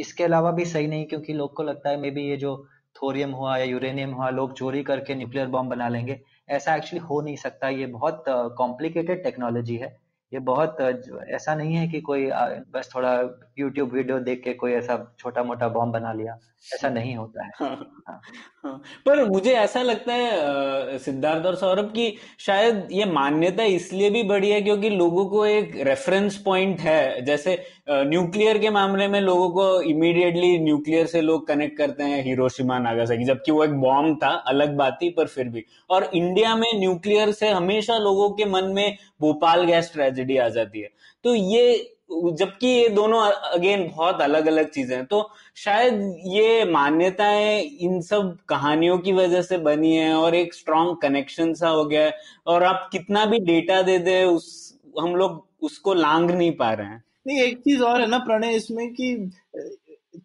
इसके 0.00 0.24
अलावा 0.24 0.50
भी 0.52 0.64
सही 0.66 0.86
नहीं 0.86 1.06
क्योंकि 1.06 1.32
लोग 1.32 1.54
को 1.56 1.62
लगता 1.62 1.90
है 1.90 2.00
मे 2.00 2.10
बी 2.10 2.22
ये 2.22 2.36
जो 2.36 2.52
थोरियम 2.96 3.30
हुआ 3.30 3.56
या 3.56 3.64
यूरेनियम 3.64 4.10
हुआ, 4.10 4.30
लोग 4.30 4.52
चोरी 4.54 4.82
करके 4.82 5.14
न्यूक्लियर 5.14 5.46
बॉम्ब 5.46 5.70
बना 5.70 5.88
लेंगे। 5.88 6.20
ऐसा 6.48 6.74
एक्चुअली 6.76 7.06
हो 7.06 7.20
नहीं 7.20 7.36
सकता। 7.36 7.68
ये 7.68 7.86
बहुत 7.86 8.24
कॉम्प्लिकेटेड 8.28 9.22
टेक्नोलॉजी 9.24 9.76
है। 9.76 9.96
ये 10.32 10.38
बहुत 10.38 10.80
ऐसा 11.28 11.54
नहीं 11.54 11.74
है 11.74 11.88
कि 11.88 12.00
कोई 12.00 12.30
बस 12.72 12.90
थोड़ा 12.94 13.16
यूट्यूब 13.56 13.92
वीडियो 13.92 14.18
देख 14.20 14.42
के 14.44 14.52
कोई 14.54 14.72
ऐसा 14.72 14.96
छोटा 15.18 15.42
मोटा 15.44 15.68
बॉम्ब 15.68 15.92
बना 15.92 16.12
लिया 16.12 16.38
ऐसा 16.74 16.88
नहीं 16.88 17.14
होता 17.16 17.44
है। 17.44 17.50
हाँ, 17.56 18.02
हाँ, 18.08 18.20
हाँ, 18.64 18.82
पर 19.06 19.24
मुझे 19.24 19.52
ऐसा 19.52 19.82
लगता 19.82 20.12
है 20.12 20.98
सिद्धार्थ 20.98 21.46
और 21.46 21.54
सौरभ 21.56 21.90
की 21.90 22.16
शायद 22.40 22.88
ये 22.92 23.04
मान्यता 23.04 23.64
इसलिए 23.72 24.10
भी 24.10 24.22
बड़ी 24.22 24.50
है 24.50 24.60
क्योंकि 24.62 24.90
लोगों 24.90 25.24
को 25.26 25.44
एक 25.46 25.76
रेफरेंस 25.86 26.36
पॉइंट 26.44 26.80
है। 26.80 27.24
जैसे 27.24 27.58
न्यूक्लियर 27.90 28.58
के 28.58 28.70
मामले 28.70 29.08
में 29.08 29.20
लोगों 29.20 29.48
को 29.50 29.80
इमीडिएटली 29.82 30.58
न्यूक्लियर 30.58 31.06
से 31.06 31.20
लोग 31.20 31.46
कनेक्ट 31.48 31.76
करते 31.78 32.04
हैं 32.04 32.22
हिरोशिमा 32.24 32.78
नागासाकी 32.78 33.24
जबकि 33.24 33.52
वो 33.52 33.64
एक 33.64 33.74
बॉम्ब 33.80 34.16
था 34.22 34.30
अलग 34.48 34.76
बात 34.76 34.98
ही 35.02 35.10
पर 35.10 35.26
फिर 35.26 35.48
भी। 35.48 35.64
और 35.90 36.10
इंडिया 36.14 36.54
में 36.56 36.68
न्यूक्लियर 36.78 37.32
से 37.32 37.48
हमेशा 37.50 37.98
लोगों 37.98 38.30
के 38.30 38.44
मन 38.44 38.72
में 38.74 38.96
भोपाल 39.20 39.64
गैस 39.64 39.92
ट्रेजेडी 39.92 40.36
आ 40.36 40.48
जाती 40.50 40.80
है। 40.80 40.88
तो 41.24 41.34
ये 41.34 41.76
जबकि 42.10 42.66
ये 42.66 42.88
दोनों 42.88 43.20
अगेन 43.28 43.86
बहुत 43.88 44.20
अलग 44.20 44.46
अलग 44.46 44.68
चीज़ें 44.70 44.96
हैं। 44.96 45.04
तो 45.06 45.30
शायद 45.56 45.94
ये 46.26 46.64
मान्यताएँ 46.64 47.60
इन 47.60 48.00
सब 48.00 48.36
कहानियों 48.48 48.98
की 48.98 49.12
वजह 49.12 49.42
से 49.42 49.58
बनी 49.58 49.94
है 49.96 50.14
और 50.14 50.34
एक 50.34 50.54
स्ट्रांग 50.54 50.96
कनेक्शन 50.96 51.52
सा 51.54 51.68
हो 51.68 51.84
गया 51.84 52.04
है 52.04 52.14
और 52.46 52.64
आप 52.64 52.88
कितना 52.92 53.24
भी 53.26 53.38
डेटा 53.38 53.82
दे 53.82 53.98
दे 53.98 54.24
उस 54.24 54.78
हम 55.00 55.16
लोग 55.16 55.44
उसको 55.62 55.94
लांग 55.94 56.30
नहीं 56.30 56.52
पा 56.52 56.72
रहे 56.72 56.86
हैं। 56.86 57.02
नहीं 57.26 57.40
एक 57.40 57.58
चीज़ 57.58 57.82
और 57.82 58.00
है 58.00 58.06
ना 58.06 58.18
प्रणय 58.18 58.54
इसमें 58.56 58.88
कि 58.94 59.30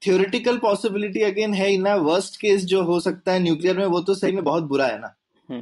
थियोरिटिकल 0.07 0.57
पॉसिबिलिटी 0.57 1.21
अगेन 1.21 1.53
है 1.53 1.77
ना 1.77 1.95
वर्स्ट 1.95 2.39
केस 2.41 2.65
जो 2.65 2.83
हो 2.83 2.99
सकता 2.99 3.31
है 3.31 3.39
न्यूक्लियर 3.39 3.77
में 3.77 3.85
वो 3.85 3.99
तो 3.99 4.15
सही 4.15 4.31
में 4.31 4.43
बहुत 4.43 4.63
बुरा 4.63 4.85
है 4.85 4.99
ना। 4.99 5.15
हुँ, 5.49 5.61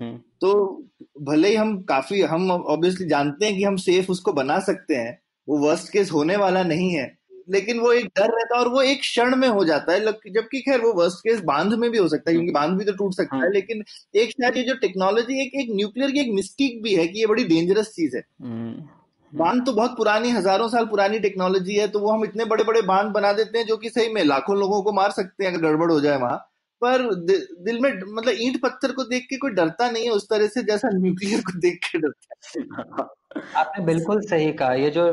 हुँ. 0.00 0.16
तो 0.40 0.82
भले 1.22 1.48
ही 1.48 1.54
हम 1.54 1.80
काफ़ी 1.82 2.22
हम 2.22 2.50
ऑब्वियसली 2.50 3.06
जानते 3.08 3.46
हैं 3.46 3.56
कि 3.56 3.64
हम 3.64 3.76
सेफ़ 3.76 4.10
उसको 4.12 4.32
बना 4.32 4.58
सकते 4.60 4.94
हैं 4.94 5.19
वो 5.48 5.58
वर्स्ट 5.58 5.92
केस 5.92 6.10
होने 6.12 6.36
वाला 6.36 6.62
नहीं 6.62 6.90
है 6.90 7.08
लेकिन 7.48 7.78
वो 7.80 7.92
एक 7.92 8.06
डर 8.08 8.30
रहता 8.30 8.56
है 8.56 8.60
और 8.60 8.68
वो 8.68 8.82
एक 8.82 9.00
क्षण 9.00 9.36
में 9.36 9.48
हो 9.48 9.64
जाता 9.64 9.92
है 9.92 10.00
जबकि 10.28 10.60
खैर 10.60 10.80
वो 10.80 10.92
वर्स्ट 10.92 11.18
केस 11.18 11.40
बाँध 11.44 11.72
में 11.74 11.90
भी 11.90 11.98
हो 11.98 12.08
सकता 12.08 12.30
है 12.30 12.36
क्योंकि 12.36 12.52
बाँध 12.52 12.76
भी 12.78 12.84
तो 12.84 12.92
टूट 12.92 13.14
सकता 13.14 13.36
है 13.36 13.42
हाँ। 13.42 13.50
लेकिन 13.50 13.82
एक 14.14 14.30
शायद 14.30 14.56
ये 14.56 14.62
जो 14.62 14.74
टेक्नोलॉजी 14.76 15.40
एक 15.42 15.54
एक 15.54 15.74
न्यूक्लियर 15.76 16.10
की 16.10 16.20
एक 16.20 16.32
मिस्टेक 16.34 16.82
भी 16.82 16.94
है 16.94 17.06
कि 17.06 17.20
ये 17.20 17.26
बड़ी 17.26 17.44
डेंजरस 17.44 17.88
चीज़ 17.88 18.16
है 18.16 18.22
हम्म। 18.42 18.88
बाँध 19.32 19.64
तो 19.66 19.72
बहुत 19.72 19.96
पुरानी 19.96 20.30
हज़ारों 20.30 20.68
साल 20.68 20.84
पुरानी 20.86 21.18
टेक्नोलॉजी 21.18 21.74
है 21.74 21.88
तो 21.88 21.98
वो 22.00 22.10
हम 22.10 22.24
इतने 22.24 22.44
बड़े 22.44 22.64
बड़े 22.64 22.82
बाँध 22.82 23.12
बना 23.12 23.32
देते 23.32 23.58
हैं 23.58 23.66
जो 23.66 23.76
कि 23.76 23.90
सही 23.90 24.08
में 24.08 24.22
लाखों 24.24 24.56
लोगों 24.58 24.82
को 24.82 24.92
मार 24.92 25.10
सकते 25.10 25.44
हैं 25.44 25.52
अगर 25.52 25.62
गड़बड़ 25.62 25.90
हो 25.92 26.00
जाए 26.00 26.16
वहाँ 26.16 26.46
पर 26.82 27.02
दिल 27.24 27.80
में 27.80 27.90
मतलब 27.90 28.34
ईंट 28.40 28.60
पत्थर 28.62 28.92
को 28.92 29.04
देख 29.04 29.26
के 29.30 29.36
कोई 29.36 29.50
डरता 29.52 29.90
नहीं 29.90 30.04
है 30.04 30.10
उस 30.12 30.28
तरह 30.30 30.46
से 30.48 30.62
जैसा 30.62 30.90
न्यूक्लियर 30.92 31.40
को 31.42 31.58
देख 31.60 31.78
के 31.84 31.98
डरता 31.98 32.34
है 32.50 33.08
आपने 33.56 33.84
बिल्कुल 33.84 34.20
सही 34.22 34.52
कहा 34.54 34.72
ये 34.74 34.90
जो 34.90 35.10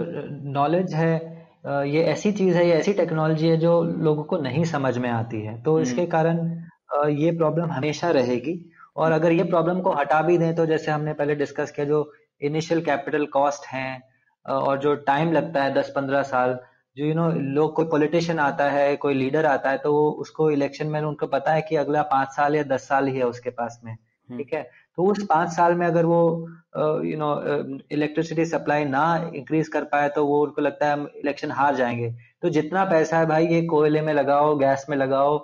नॉलेज 0.54 0.94
है 0.94 1.16
ये 1.88 2.04
ऐसी 2.06 2.32
चीज़ 2.32 2.56
है 2.56 2.68
ये 2.68 2.74
ऐसी 2.74 2.94
टेक्नोलॉजी 2.94 3.48
है 3.48 3.58
जो 3.58 3.82
लोगों 4.02 4.24
को 4.24 4.38
नहीं 4.40 4.64
समझ 4.68 4.98
में 4.98 5.10
आती 5.10 5.42
है 5.42 5.62
तो 5.64 5.80
इसके 5.80 6.02
हम्म। 6.02 6.12
कारण 6.12 7.10
ये 7.16 7.32
प्रॉब्लम 7.38 7.72
हमेशा 7.72 8.10
रहेगी 8.12 8.60
और 8.96 9.12
अगर 9.12 9.32
ये 9.32 9.44
प्रॉब्लम 9.46 9.82
को 9.82 9.92
हटा 9.94 10.22
भी 10.22 10.38
दें 10.38 10.54
तो 10.56 10.66
जैसे 10.66 10.92
हमने 10.92 11.14
पहले 11.14 11.36
डिस्कस 11.36 11.72
किया 11.72 11.86
जो 11.86 12.00
इनिशियल 12.42 12.82
कैपिटल 12.82 13.26
कॉस्ट 13.34 13.66
है 13.66 13.90
और 14.46 14.80
जो 14.80 14.96
टाइम 15.06 15.32
लगता 15.32 15.64
है 15.64 15.74
दस 15.74 15.92
पंद्रह 15.96 16.24
साल 16.24 16.58
जो 16.98 17.06
यू 17.06 17.14
नो 17.14 17.30
लोग 17.56 17.74
कोई 17.76 17.86
पॉलिटिशियन 17.86 18.40
आता 18.40 18.70
है 18.72 18.96
कोई 18.96 19.14
लीडर 19.14 19.46
आता 19.46 19.70
है 19.70 19.78
तो 19.78 19.92
वो 19.94 20.10
उसको 20.22 20.50
इलेक्शन 20.52 20.88
में 20.88 21.00
उनको 21.02 21.28
पता 21.28 21.54
है 21.54 21.62
कि 21.62 21.76
अगला 21.76 22.02
पाँच 22.12 22.30
साल 22.30 22.56
या 22.56 22.64
दस 22.64 22.88
साल 22.88 23.08
ही 23.08 23.18
है 23.18 23.26
उसके 23.26 23.50
पास 23.50 23.80
में 23.84 23.92
हम्म। 23.92 24.38
ठीक 24.38 24.54
है? 24.54 24.62
तो 24.98 25.04
उस 25.04 25.26
पाँच 25.26 25.50
साल 25.50 25.74
में 25.74 25.86
अगर 25.88 26.06
वो 26.06 26.22
यू 27.06 27.18
नो 27.18 27.30
इलेक्ट्रिसिटी 27.92 28.46
सप्लाई 28.46 28.86
ना 28.86 29.32
इंक्रीज 29.36 29.68
कर 29.68 29.84
पाए 29.84 30.10
तो 30.10 30.26
वो 30.26 30.42
उनको 30.44 30.62
लगता 30.62 30.88
है 30.88 30.94
हम 30.94 31.08
इलेक्शन 31.16 31.52
हार 31.52 31.76
जाएँगे। 31.76 32.10
तो 32.42 32.50
जितना 32.50 32.86
पैसा 32.86 33.20
है 33.20 33.26
भाई 33.26 33.48
ये 33.48 33.62
कोयले 33.66 34.02
में 34.02 34.14
लगाओ 34.14 34.56
गैस 34.58 34.86
में 34.90 34.98
लगाओ 34.98 35.38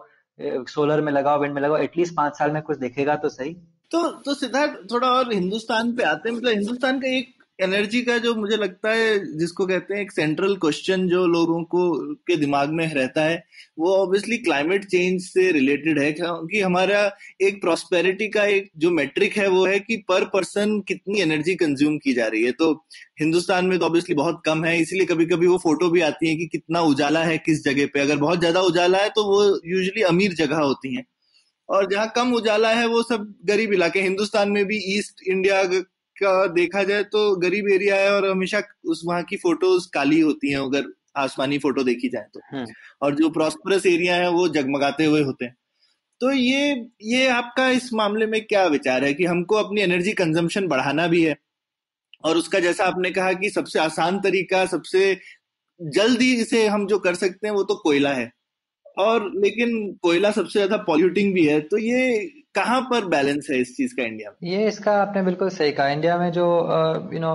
सोलर 0.67 1.01
में 1.01 1.11
लगाओ 1.11 1.41
विंड 1.41 1.53
में 1.53 1.61
लगाओ 1.61 1.77
एटलीस्ट 1.77 2.15
पाँच 2.15 2.37
साल 2.37 2.51
में 2.51 2.61
कुछ 2.61 2.77
देखेगा 2.77 3.15
तो 3.15 3.29
सही। 3.29 3.53
तो 3.91 4.07
तो 4.21 4.33
सिद्धार्थ 4.33 4.77
थोड़ा 4.91 5.07
और 5.07 5.33
हिंदुस्तान 5.33 5.95
पे 5.95 6.03
आते 6.03 6.29
हैं 6.29 6.35
मतलब 6.35 6.51
हिंदुस्तान 6.51 6.99
का 6.99 7.07
एक 7.07 7.42
एनर्जी 7.59 8.01
का 8.01 8.17
जो 8.17 8.33
मुझे 8.35 8.55
लगता 8.57 8.91
है, 8.91 9.37
जिसको 9.39 9.65
कहते 9.65 9.93
हैं 9.93 10.01
एक 10.01 10.11
सेंट्रल 10.11 10.55
क्वेश्चन 10.55 11.07
जो 11.07 11.25
लोगों 11.27 11.63
को, 11.63 12.15
के 12.27 12.35
दिमाग 12.35 12.69
में 12.69 12.93
रहता 12.93 13.23
है, 13.23 13.43
वो 13.79 13.95
ऑब्वियसली 13.95 14.37
क्लाइमेट 14.37 14.85
चेंज 14.85 15.21
से 15.21 15.51
रिलेटेड 15.51 15.99
है, 15.99 16.11
क्योंकि 16.13 16.59
हमारा 16.61 17.01
एक 17.41 17.61
प्रॉस्पेरिटी 17.61 18.27
का 18.29 18.45
एक 18.45 18.69
जो 18.77 18.91
मेट्रिक 18.91 19.37
है, 19.37 19.47
वो 19.47 19.65
है 19.65 19.79
कि 19.79 19.97
पर 20.09 20.25
पर्सन 20.25 20.79
कितनी 20.87 21.21
एनर्जी 21.21 21.55
कंज्यूम 21.55 21.97
की 21.97 22.13
जा 22.13 22.27
रही 22.27 22.43
है। 22.43 22.51
तो 22.53 22.71
हिंदुस्तान 23.21 23.65
में 23.65 23.77
तो 23.79 23.85
ऑब्वियसली 23.85 24.15
बहुत 24.15 24.41
कम 24.45 24.65
है, 24.65 24.77
इसीलिए 24.81 25.05
कभी 25.05 25.25
कभी 25.25 25.47
वो 25.47 25.57
फ़ोटो 25.57 25.89
भी 25.89 26.01
आती 26.01 26.29
है 26.29 26.35
कि 26.35 26.45
कितना 26.47 26.81
उजाला 26.83 27.23
है 27.23 27.37
किस 27.39 27.63
जगह 27.65 27.85
पे। 27.93 27.99
अगर 27.99 28.17
बहुत 28.17 28.39
ज़्यादा 28.39 28.61
उजाला 28.63 28.97
है 28.97 29.09
तो 29.09 29.25
वो 29.25 29.43
यूजली 29.67 30.01
अमीर 30.05 30.33
जगह 30.35 30.57
होती 30.59 30.95
है। 30.95 31.03
और 31.69 31.89
जहाँ 31.91 32.11
कम 32.15 32.33
उजाला 32.33 32.69
है, 32.71 32.85
वो 32.87 33.01
सब 33.03 33.33
गरीब 33.45 33.73
इलाके 33.73 34.01
हिंदुस्तान 34.01 34.49
में 34.51 34.65
भी 34.65 34.77
ईस्ट 34.97 35.27
इंडिया 35.27 35.63
का 36.24 36.45
देखा 36.53 36.84
जाए 36.84 37.03
तो 37.11 37.36
गरीब 37.39 37.69
एरिया 37.71 37.95
है 37.97 38.11
और 38.13 38.30
हमेशा 38.30 38.61
उस 38.88 39.01
वहाँ 39.05 39.24
की 39.24 39.38
फ़ोटोज़ 39.39 39.88
काली 39.93 40.19
होती 40.21 40.51
हैं 40.51 40.59
अगर 40.61 40.93
आसमानी 41.17 41.57
फ़ोटो 41.59 41.84
देखी 41.84 42.09
जाए 42.09 42.26
तो। 42.34 42.39
हम्म। 42.51 42.65
और 43.01 43.15
जो 43.15 43.30
प्रॉस्परस 43.32 43.86
एरिया 43.88 44.15
है 44.15 44.30
वो 44.32 44.47
जगमगाते 44.51 45.05
हुए 45.05 45.21
होते 45.24 45.45
हैं। 45.45 45.55
तो 46.21 46.32
ये 46.32 46.76
ये 47.03 47.28
आपका 47.30 47.69
इस 47.71 47.89
मामले 47.93 48.26
में 48.28 48.41
क्या 48.45 48.65
विचार 48.69 49.03
है 49.03 49.13
कि 49.13 49.26
हमको 49.26 49.55
अपनी 49.57 49.82
एनर्जी 49.82 50.11
कंजम्पशन 50.15 50.67
बढ़ाना 50.67 51.07
भी 51.07 51.24
है? 51.24 51.36
और 52.24 52.38
उसका 52.38 52.59
जैसा 52.59 52.86
आपने 52.86 53.11
कहा 53.11 53.34
कि 53.36 53.49
सबसे 53.51 53.80
आसान 53.80 54.19
तरीका 54.21 54.65
सबसे 54.67 55.17
जल्दी 55.80 56.34
इसे 56.36 56.67
हम 56.67 56.88
जो 56.88 56.99
कर 56.99 57.15
सकते 57.15 57.47
हैं 57.47 57.53
वो 57.55 57.63
तो 57.63 57.76
कोयला 57.84 58.13
है। 58.13 58.32
और 58.97 59.32
लेकिन 59.38 59.71
कोयला 60.03 60.32
सबसे 60.32 60.59
ज़्यादा 60.59 60.78
पॉल्यूटिंग 60.86 61.34
भी 61.34 61.45
है 61.47 61.59
तो 61.63 61.78
ये 61.80 62.01
कहाँ 62.55 62.81
पर 62.81 63.05
बैलेंस 63.09 63.47
है 63.51 63.57
इस 63.59 63.75
चीज़ 63.77 63.95
का 63.95 64.03
इंडिया 64.03 64.29
में? 64.29 64.49
ये 64.49 64.67
इसका 64.67 64.91
आपने 65.01 65.21
बिल्कुल 65.23 65.49
सही 65.49 65.71
कहा। 65.71 65.87
इंडिया 65.89 66.17
में 66.17 66.31
जो 66.31 66.45
यू 67.13 67.19
नो 67.19 67.33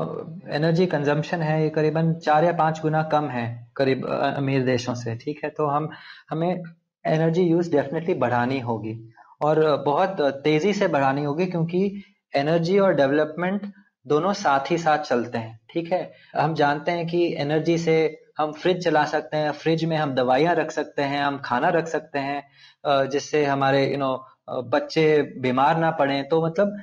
एनर्जी 0.54 0.86
कंजम्पशन 0.86 1.42
है, 1.42 1.62
ये 1.62 1.70
करीबन 1.70 2.12
चार 2.24 2.44
या 2.44 2.52
पाँच 2.58 2.80
गुना 2.82 3.02
कम 3.12 3.28
है 3.28 3.46
करीब 3.76 4.06
अमीर 4.06 4.64
देशों 4.64 4.94
से, 4.94 5.16
ठीक 5.16 5.40
है? 5.44 5.50
तो 5.50 5.66
हम, 5.66 5.88
हमें 6.30 6.62
एनर्जी 7.04 7.42
यूज़ 7.42 7.70
डेफिनेटली 7.72 8.14
बढ़ानी 8.16 8.60
होगी 8.60 8.94
और 9.42 9.60
बहुत 9.84 10.20
तेज़ी 10.44 10.72
से 10.74 10.88
बढ़ानी 10.88 11.24
होगी 11.24 11.46
क्योंकि 11.46 12.02
एनर्जी 12.34 12.78
और 12.78 12.94
डेवलपमेंट 12.94 13.72
दोनों 14.06 14.32
साथ 14.34 14.70
ही 14.70 14.78
साथ 14.78 14.98
चलते 15.00 15.38
हैं, 15.38 15.58
ठीक 15.70 15.92
है? 15.92 16.10
हम 16.36 16.54
जानते 16.54 16.90
हैं 16.92 17.06
कि 17.06 17.34
एनर्जी 17.38 17.78
से 17.78 17.98
हम 18.38 18.52
फ्रिज 18.52 18.82
चला 18.84 19.04
सकते 19.06 19.36
हैं 19.36 19.50
फ्रिज 19.52 19.84
में 19.84 19.96
हम 19.96 20.14
दवाइयाँ 20.14 20.54
रख 20.54 20.70
सकते 20.70 21.02
हैं, 21.02 21.22
हम 21.22 21.38
खाना 21.44 21.68
रख 21.70 21.86
सकते 21.88 22.18
हैं 22.20 23.08
जिससे 23.10 23.44
हमारे 23.44 23.86
यू 23.86 23.96
नो 23.98 24.16
बच्चे 24.48 25.22
बीमार 25.38 25.78
ना 25.78 25.90
पड़े 25.92 26.22
तो 26.22 26.44
मतलब 26.44 26.76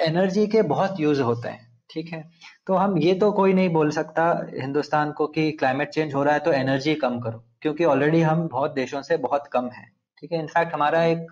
एनर्जी 0.00 0.46
के 0.46 0.62
बहुत 0.64 1.00
यूज़ 1.00 1.20
होते 1.22 1.48
हैं, 1.48 1.66
ठीक 1.90 2.12
है? 2.12 2.22
तो 2.66 2.74
हम 2.74 2.98
ये 2.98 3.14
तो 3.14 3.30
कोई 3.32 3.52
नहीं 3.52 3.68
बोल 3.68 3.90
सकता 3.90 4.24
हिंदुस्तान 4.52 5.12
को 5.12 5.26
कि 5.28 5.50
क्लाइमेट 5.52 5.90
चेंज 5.90 6.14
हो 6.14 6.22
रहा 6.22 6.34
है 6.34 6.40
तो 6.40 6.52
एनर्जी 6.54 6.94
कम 6.96 7.18
करो, 7.20 7.42
क्योंकि 7.62 7.84
ऑलरेडी 7.86 8.20
हम 8.22 8.46
बहुत 8.48 8.74
देशों 8.74 9.02
से 9.02 9.16
बहुत 9.18 9.46
कम 9.52 9.68
है, 9.68 9.84
ठीक 10.22 10.32
है? 10.32 10.38
इनफैक्ट 10.38 10.74
हमारा 10.74 11.04
एक 11.04 11.26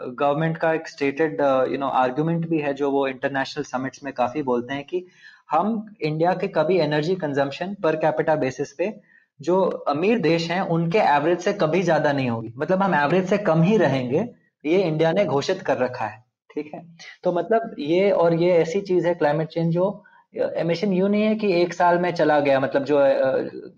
गवर्नमेंट 0.00 0.56
का 0.56 0.72
एक 0.72 0.88
स्टेटेड 0.88 1.40
यू 1.70 1.78
नो 1.78 1.88
आर्ग्यूमेंट 1.88 2.48
भी 2.48 2.58
है 2.60 2.72
जो 2.74 2.90
वो 2.90 3.06
इंटरनेशनल 3.08 3.64
समिट्स 3.64 4.04
में 4.04 4.12
काफ़ी 4.14 4.42
बोलते 4.42 4.74
हैं 4.74 4.84
कि 4.84 5.04
हम 5.50 5.94
इंडिया 6.02 6.32
के 6.34 6.48
कभी 6.50 6.78
energy 6.80 7.14
consumption 7.16 7.74
per 7.82 7.96
capita 7.96 8.34
basis 8.36 8.72
पे 8.72 8.92
जो 9.40 9.60
अमीर 9.88 10.18
देश 10.20 10.50
हैं, 10.50 10.60
उनके 10.62 10.98
एवरेज 10.98 11.40
से 11.40 11.52
कभी 11.54 11.82
ज़्यादा 11.82 12.12
नहीं 12.12 12.30
होगी। 12.30 12.52
मतलब 12.56 12.82
हम 12.82 12.94
एवरेज 12.94 13.28
से 13.28 13.38
कम 13.40 13.62
ही 13.62 13.76
रहेंगे 13.76 14.22
ये 14.64 14.82
इंडिया 14.82 15.12
ने 15.12 15.24
घोषित 15.26 15.62
कर 15.62 15.78
रखा 15.78 16.04
है 16.04 16.22
ठीक 16.50 16.70
है? 16.74 16.82
तो 17.24 17.32
मतलब 17.32 17.74
ये 17.78 18.10
और 18.12 18.34
ये 18.34 18.52
ऐसी 18.52 18.80
चीज़ 18.80 19.06
है 19.06 19.14
क्लाइमेट 19.14 19.48
चेंज 19.48 19.72
जो 19.74 20.04
एमिशन 20.34 20.92
यू 20.92 21.08
नहीं 21.08 21.22
है 21.22 21.34
कि 21.34 21.52
एक 21.52 21.74
साल 21.74 21.98
में 21.98 22.10
चला 22.12 22.38
गया 22.40 22.60
मतलब 22.60 22.84
जो 22.84 22.98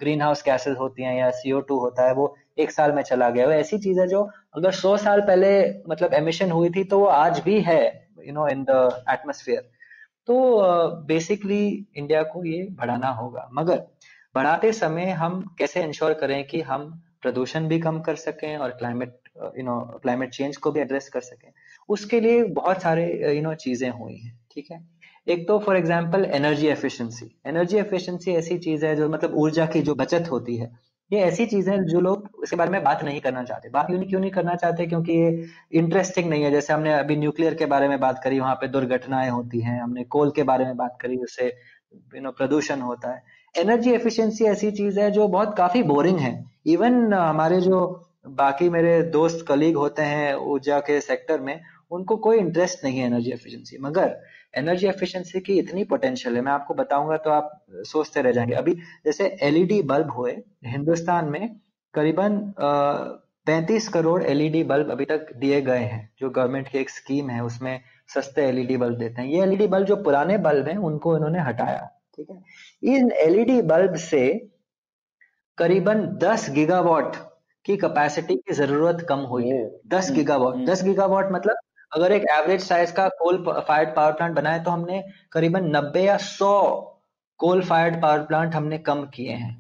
ग्रीन 0.00 0.22
हाउस 0.22 0.42
गैसेज 0.46 0.76
होती 0.78 1.02
हैं 1.02 1.14
या 1.16 1.30
सीओ 1.32 1.60
टू 1.60 1.78
होता 1.78 2.06
है 2.06 2.14
वो 2.14 2.34
एक 2.58 2.70
साल 2.70 2.92
में 2.92 3.02
चला 3.02 3.30
गया। 3.30 3.46
वो 3.46 3.52
ऐसी 3.52 3.78
चीज़ 3.78 4.00
है 4.00 4.06
जो 4.08 4.22
अगर 4.56 4.72
सौ 4.72 4.96
साल 4.96 5.20
पहले 5.20 5.50
मतलब 5.88 6.14
एमिशन 6.14 6.50
हुई 6.50 6.70
थी 6.70 6.84
तो 6.84 6.98
वो 6.98 7.06
आज 7.06 7.40
भी 7.40 7.60
है 7.60 7.82
you 8.26 8.32
know 8.32 8.46
in 8.48 8.64
the 8.64 9.04
atmosphere 9.10 9.70
तो 10.28 10.34
बेसिकली 11.06 11.70
uh, 11.70 11.98
इंडिया 11.98 12.22
को 12.22 12.44
ये 12.44 12.62
बढ़ाना 12.70 13.08
होगा। 13.12 13.48
मगर 13.54 13.82
बढ़ाते 14.34 14.72
समय 14.72 15.10
हम 15.12 15.40
कैसे 15.58 15.82
इंश्योर 15.82 16.12
करें 16.14 16.44
कि 16.46 16.60
हम 16.62 16.88
प्रदूषण 17.22 17.66
भी 17.68 17.78
कम 17.80 18.00
कर 18.00 18.14
सकें 18.16 18.56
और 18.56 18.70
climate 18.70 19.23
you 19.36 19.64
know 19.64 19.80
climate 20.02 20.30
change 20.30 20.56
को 20.56 20.70
भी 20.72 20.80
एड्रेस 20.80 21.08
कर 21.08 21.20
सकें। 21.20 21.50
उसके 21.88 22.20
लिए 22.20 22.42
बहुत 22.54 22.82
सारे 22.82 23.06
यू 23.36 23.42
नो 23.42 23.54
चीज़ें 23.56 23.90
हुई 23.90 24.16
हैं, 24.16 24.38
ठीक 24.54 24.70
है? 24.70 24.80
एक 25.26 25.46
तो 25.48 25.58
for 25.58 25.76
example 25.76 26.24
energy 26.24 26.66
efficiency 26.68 27.30
energy 27.46 27.76
efficiency 27.78 28.32
ऐसी 28.32 28.58
चीज़ 28.58 28.86
है 28.86 28.94
जो 28.96 29.08
मतलब 29.08 29.34
ऊर्जा 29.36 29.66
की 29.66 29.82
जो 29.82 29.94
बचत 29.94 30.28
होती 30.30 30.56
है, 30.56 30.70
ये 31.10 31.20
ऐसी 31.20 31.46
चीज़ 31.46 31.70
है 31.70 31.76
जो 31.84 32.00
लोग 32.00 32.28
इसके 32.44 32.56
बारे 32.56 32.70
में 32.70 32.82
बात 32.84 33.02
नहीं 33.04 33.20
करना 33.20 33.42
चाहते। 33.44 33.68
बात 33.68 33.90
नहीं 33.90 34.08
क्यों 34.08 34.20
नहीं 34.20 34.30
करना 34.30 34.54
चाहते? 34.54 34.86
क्योंकि 34.86 35.12
ये 35.12 35.46
इंटरेस्टिंग 35.72 36.28
नहीं 36.30 36.42
है। 36.42 36.50
जैसे 36.50 36.72
हमने 36.72 36.92
अभी 36.92 37.16
न्यूक्लियर 37.16 37.54
के 37.54 37.66
बारे 37.66 37.88
में 37.88 37.98
बात 38.00 38.20
करी, 38.24 38.40
वहाँ 38.40 38.54
पे 38.54 38.68
दुर्घटनाएँ 38.68 39.30
होती 39.30 39.60
हैं। 39.60 39.80
हमने 39.82 40.04
कोल 40.06 40.30
के 40.30 40.42
बारे 40.42 40.64
में 40.64 40.76
बात 40.76 40.96
करी, 41.00 41.16
उससे 41.18 41.46
यू 42.14 42.20
नो 42.22 42.30
प्रदूषण 42.32 42.80
होता 42.80 43.10
है। 43.10 43.22
एनर्जी 43.54 43.92
एफिशिएंसी 43.92 44.44
ऐसी 44.44 44.70
चीज़ 44.72 45.00
है 45.00 45.10
जो 45.10 45.28
बहुत 45.28 45.54
काफ़ी 45.56 45.82
बोरिंग 45.84 46.18
है। 46.18 46.32
इवन 46.66 47.12
हमारे 47.12 47.60
जो 47.60 47.80
बाकी 48.24 48.68
मेरे 48.70 49.02
दोस्त 49.12 49.44
कलीग 49.48 49.76
होते 49.76 50.02
हैं 50.02 50.34
ऊर्जा 50.34 50.78
के 50.80 51.00
सेक्टर 51.00 51.40
में, 51.40 51.60
उनको 51.90 52.16
कोई 52.16 52.38
इंटरेस्ट 52.38 52.84
नहीं 52.84 52.98
है 52.98 53.06
एनर्जी 53.06 53.30
एफिशिएंसी 53.32 53.78
मगर 53.80 54.16
एनर्जी 54.54 54.86
एफिशिएंसी 54.86 55.40
की 55.40 55.58
इतनी 55.58 55.84
पोटेंशियल 55.84 56.36
है, 56.36 56.42
मैं 56.42 56.52
आपको 56.52 56.74
बताऊँगा 56.74 57.16
तो 57.16 57.30
आप 57.30 57.50
सोचते 57.84 58.22
रह 58.22 58.32
जाएँगे। 58.32 58.54
अभी 58.54 58.74
जैसे 59.04 59.26
एलईडी 59.42 59.80
बल्ब 59.82 60.10
हुए, 60.10 60.32
हिंदुस्तान 60.66 61.28
में 61.28 61.56
करीबन 61.94 62.38
पैंतीस 63.46 63.88
करोड़ 63.88 64.22
एलईडी 64.24 64.62
बल्ब 64.64 64.90
अभी 64.90 65.04
तक 65.04 65.32
दिए 65.36 65.60
गए 65.60 65.78
हैं, 65.78 66.10
जो 66.20 66.30
गवर्नमेंट 66.30 66.68
की 66.68 66.78
एक 66.78 66.90
स्कीम 66.90 67.30
है, 67.30 67.42
उसमें 67.44 67.80
सस्ते 68.14 68.42
एलईडी 68.42 68.76
बल्ब 68.76 68.98
देते 68.98 69.22
हैं। 69.22 69.28
ये 69.28 69.42
एलईडी 69.42 69.66
बल्ब 69.66 69.86
जो 69.86 69.96
पुराने 69.96 70.38
बल्ब 70.38 70.68
हैं, 70.68 70.76
उनको 70.78 71.16
इन्होंने 71.16 71.40
हटाया, 71.40 71.88
ठीक 72.16 72.30
है? 72.30 72.42
इन 72.94 73.10
एलईडी 73.12 73.60
बल्ब 73.64 73.94
से 73.96 74.26
करीबन 75.58 76.06
10 76.22 76.48
गीगावाट 76.50 77.16
की 77.64 77.76
कैपेसिटी 77.76 78.34
की 78.36 78.54
ज़रूरत 78.54 79.06
कम 79.08 79.20
हुई 79.26 79.48
है 79.48 79.62
10 79.88 80.10
गीगावाट 80.10 80.64
10 80.66 80.82
गीगावाट 80.84 81.32
मतलब 81.32 81.56
अगर 81.92 82.12
एक 82.12 82.24
एवरेज 82.32 82.60
साइज़ 82.60 82.92
का 82.92 83.08
कोल 83.18 83.36
फायर्ड 83.68 83.94
पावर 83.96 84.12
प्लांट 84.12 84.34
बनाए 84.36 84.60
तो 84.60 84.70
हमने 84.70 85.02
करीबन 85.32 85.70
नब्बे 85.76 86.02
या 86.02 86.16
सौ 86.16 86.50
कोल 87.40 87.62
फायर्ड 87.62 88.00
पावर 88.02 88.22
प्लांट 88.22 88.54
हमने 88.54 88.78
कम 88.78 89.02
किए 89.14 89.32
हैं। 89.32 89.52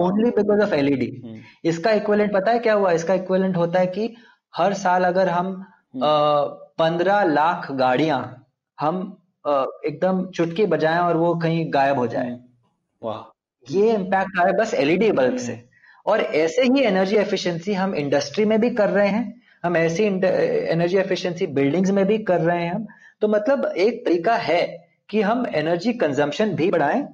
ओनली 0.00 0.30
बिकॉज़ 0.36 0.62
ऑफ़ 0.62 0.74
एलईडी 0.74 1.06
इसका 1.64 1.90
इक्वेलेंट 1.92 2.32
पता 2.32 2.52
है 2.52 2.58
क्या 2.58 2.74
हुआ? 2.74 2.92
इसका 2.92 3.14
इक्वेलेंट 3.14 3.56
होता 3.56 3.80
है 3.80 3.86
कि 3.86 4.14
हर 4.56 4.74
साल 4.74 5.04
अगर 5.04 5.28
हम 5.28 5.46
हम्म। 5.46 6.02
पंद्रह 6.78 7.22
लाख 7.24 7.70
गाड़ियाँ 7.72 8.20
हम 8.78 9.00
एकदम 9.86 10.24
चुटकी 10.30 10.66
बजाएँ 10.66 10.98
और 10.98 11.16
वो 11.16 11.34
कहीं 11.34 11.64
गायब 11.74 11.98
हो 11.98 12.06
जाए। 12.06 12.30
हम्म। 12.30 12.38
वाह। 13.02 13.20
ये 13.66 13.92
इम्पैक्ट 13.94 14.38
आया 14.40 14.52
बस 14.52 14.74
एलईडी 14.74 15.10
बल्ब 15.12 15.36
से। 15.36 15.52
हम्म। 15.52 15.67
और 16.08 16.20
ऐसे 16.20 16.62
ही 16.64 16.82
एनर्जी 16.82 17.16
एफिशिएंसी 17.16 17.72
हम 17.72 17.94
इंडस्ट्री 17.94 18.44
में 18.44 18.60
भी 18.60 18.70
कर 18.70 18.90
रहे 18.90 19.08
हैं। 19.08 19.40
हम 19.64 19.76
ऐसी 19.76 20.04
एनर्जी 20.04 20.96
एफिशिएंसी 20.98 21.46
बिल्डिंग्स 21.46 21.90
में 21.90 22.04
भी 22.06 22.18
कर 22.24 22.40
रहे 22.40 22.62
हैं 22.62 22.74
हम। 22.74 22.86
तो 23.20 23.28
मतलब 23.28 23.64
एक 23.78 24.04
तरीका 24.04 24.34
है 24.36 24.62
कि 25.10 25.20
हम 25.22 25.46
एनर्जी 25.54 25.92
कंजम्पशन 25.92 26.54
भी 26.54 26.70
बढ़ाएँ 26.70 27.06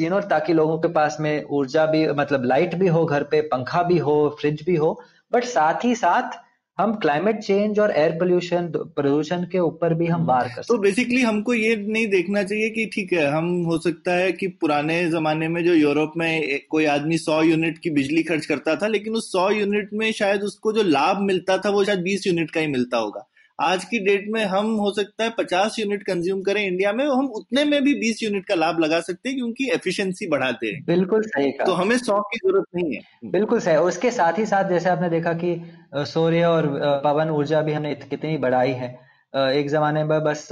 यू 0.00 0.08
नो 0.10 0.20
ताकि 0.20 0.52
लोगों 0.52 0.78
के 0.78 0.88
पास 0.88 1.16
में 1.20 1.44
ऊर्जा 1.50 1.84
भी 1.86 2.06
मतलब 2.08 2.44
लाइट 2.44 2.74
भी 2.74 2.88
हो 2.88 3.04
घर 3.04 3.22
पे, 3.22 3.40
पंखा 3.40 3.82
भी 3.82 3.98
हो 3.98 4.36
फ्रिज 4.40 4.62
भी 4.66 4.74
हो 4.76 5.00
बट 5.32 5.44
साथ 5.44 5.84
ही 5.84 5.94
साथ 5.94 6.38
हम 6.78 6.94
क्लाइमेट 6.94 7.38
चेंज 7.38 7.78
और 7.78 7.90
एयर 7.90 8.10
पोल्यूशन 8.10 8.66
प्रदूषण 8.76 9.42
के 9.44 9.58
ऊपर 9.58 9.94
भी 9.94 10.06
हम 10.06 10.26
बार 10.26 10.48
कर 10.48 10.62
तो 10.62 10.78
बेसिकली 10.78 11.20
हमको 11.22 11.54
ये 11.54 11.74
नहीं 11.76 12.06
देखना 12.06 12.42
चाहिए 12.42 12.70
कि 12.70 12.86
ठीक 12.86 13.12
है 13.12 13.26
हम 13.26 13.50
हो 13.64 13.78
सकता 13.78 14.14
है 14.14 14.32
कि 14.32 14.46
पुराने 14.60 14.96
जमाने 15.10 15.48
में 15.48 15.64
जो 15.64 15.74
यूरोप 15.74 16.12
में 16.16 16.60
कोई 16.70 16.84
आदमी 16.84 17.18
सौ 17.18 17.42
यूनिट 17.42 17.78
की 17.78 17.90
बिजली 17.90 18.22
खर्च 18.22 18.46
करता 18.46 18.76
था 18.76 18.86
लेकिन 18.86 19.14
उस 19.14 19.30
सौ 19.32 19.50
यूनिट 19.50 19.90
में 19.92 20.10
शायद 20.12 20.42
उसको 20.42 20.72
जो 20.72 20.82
लाभ 20.82 21.20
मिलता 21.22 21.58
था 21.58 21.70
वो 21.70 21.84
शायद 21.84 21.98
बीस 21.98 22.26
यूनिट 22.26 22.50
का 22.50 22.60
ही 22.60 22.66
मिलता 22.66 22.98
होगा। 22.98 23.28
आज 23.58 23.84
की 23.84 23.98
डेट 23.98 24.24
में 24.28 24.44
हम 24.44 24.70
हो 24.74 24.92
सकता 24.92 25.24
है 25.24 25.30
पचास 25.38 25.76
यूनिट 25.78 26.02
कंज्यूम 26.02 26.40
करें 26.42 26.64
इंडिया 26.66 26.92
में 26.92 27.04
हम 27.04 27.26
उतने 27.26 27.64
में 27.64 27.82
भी 27.84 27.94
बीस 27.94 28.22
यूनिट 28.22 28.46
का 28.46 28.54
लाभ 28.54 28.78
लगा 28.80 29.00
सकते 29.00 29.28
हैं 29.28 29.38
क्योंकि 29.38 29.68
एफिशिएंसी 29.74 30.28
बढ़ाते 30.28 30.66
हैं। 30.66 30.82
बिल्कुल 30.86 31.22
सही 31.22 31.50
कहा। 31.50 31.66
तो 31.66 31.72
हमें 31.72 31.96
सौ 31.98 32.20
की 32.22 32.38
ज़रूरत 32.38 32.64
नहीं 32.76 32.94
है। 32.94 33.30
बिल्कुल 33.30 33.60
सही। 33.60 33.76
उसके 33.76 34.10
साथ 34.10 34.38
ही 34.38 34.46
साथ 34.46 34.70
जैसे 34.70 34.88
आपने 34.88 35.10
देखा 35.10 35.32
कि 35.32 35.54
सूर्य 35.92 36.44
और 36.44 36.66
पवन 37.04 37.30
ऊर्जा 37.30 37.60
भी 37.62 37.72
हमने 37.72 37.94
कितनी 37.96 38.36
बढ़ाई 38.38 38.72
है। 38.72 38.88
एक 39.34 39.68
जमाने 39.70 40.04
में 40.04 40.22
बस 40.24 40.48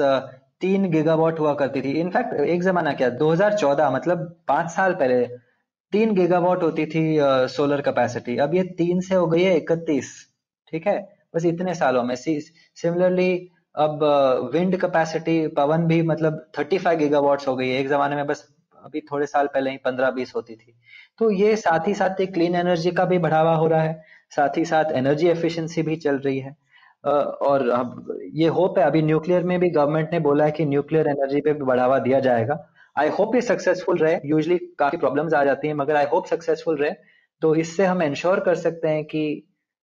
तीन 0.61 0.91
गीगावाट 0.91 1.39
हुआ 1.41 1.55
करती 1.55 1.83
थी। 1.83 1.91
इनफैक्ट 2.01 2.41
एक 2.41 2.63
जमाना 2.63 2.93
क्या 2.95 3.09
2014 3.19 3.91
मतलब 3.91 4.25
पाँच 4.49 4.71
साल 4.71 4.95
पहले 4.95 5.25
तीन 5.93 6.15
गीगावाट 6.15 6.63
होती 6.63 6.87
थी 6.87 7.05
सोलर 7.51 7.81
कैपेसिटी। 7.81 8.37
अब 8.39 8.55
ये 8.55 8.63
तीन 8.79 9.01
से 9.01 9.15
हो 9.15 9.27
गई 9.27 9.43
है 9.43 9.57
इकतीस, 9.57 10.13
ठीक 10.73 10.87
है? 10.87 10.99
बस 11.35 11.45
इतने 11.47 11.75
सालों 11.75 12.03
में। 12.05 12.15
सिमिलरली 12.17 13.33
अब 13.79 14.05
विंड 14.55 14.77
कैपेसिटी, 14.81 15.47
पवन 15.49 15.87
भी 15.87 16.03
मतलब 16.05 16.47
35 16.57 16.95
गीगावाट्स 16.97 17.49
हो 17.49 17.57
गई 17.57 17.69
है। 17.69 17.81
एक 17.81 17.89
जमाने 17.89 18.17
में 18.17 18.27
बस 18.27 18.47
अभी 18.79 19.01
थोड़े 19.11 19.27
साल 19.27 19.47
पहले 19.47 19.71
ही 19.71 19.77
15-20 19.77 20.33
होती 20.37 20.55
थी। 20.55 20.75
तो 21.19 21.31
ये 21.31 21.57
साथ 21.57 21.89
ही 21.89 21.95
साथ 21.95 22.25
क्लीन 22.29 22.55
एनर्जी 22.57 22.91
का 22.91 23.05
भी 23.05 23.19
बढ़ावा 23.19 23.55
हो 23.55 23.67
रहा 23.67 23.83
है। 23.83 24.03
साथ 24.33 24.57
ही 24.57 24.65
साथ 24.65 24.93
एनर्जी 24.93 25.29
एफिशिएंसी 25.29 25.83
भी 25.83 25.97
चल 25.97 26.19
रही 26.19 26.39
है। 26.39 26.57
और 27.05 27.69
अब 27.69 28.19
ये 28.35 28.49
होप 28.49 28.79
है, 28.79 28.85
अभी 28.85 29.03
न्यूक्लियर 29.03 29.45
में 29.45 29.59
भी 29.61 29.71
गवर्नमेंट 29.71 30.13
ने 30.13 30.19
बोला 30.21 30.45
है 30.45 30.51
कि 30.51 30.65
न्यूक्लियर 30.65 31.09
एनर्जी 31.09 31.41
पे 31.41 31.53
भी 31.53 31.65
बढ़ावा 31.65 31.99
दिया 31.99 32.21
जाएगा। 32.21 32.59
आई 32.97 33.09
होप 33.09 33.35
ये 33.35 33.41
सक्सेसफुल 33.41 33.99
रहे। 33.99 34.19
यूजली 34.25 34.59
काफ़ी 34.79 34.99
प्रॉब्लम्स 34.99 35.35
आ 35.35 35.45
जाती 35.45 35.69
हैं, 35.69 35.75
मगर 35.75 35.97
आई 35.97 36.05
होप 36.05 36.27
सक्सेसफुल 36.27 36.77
रहे। 36.77 36.91
तो 37.43 37.55
इससे 37.55 37.85
हम 37.85 38.03
इंश्योर 38.03 38.41
कर 38.41 38.55
सकते 38.55 38.89
हैं 38.89 39.05
कि 39.05 39.23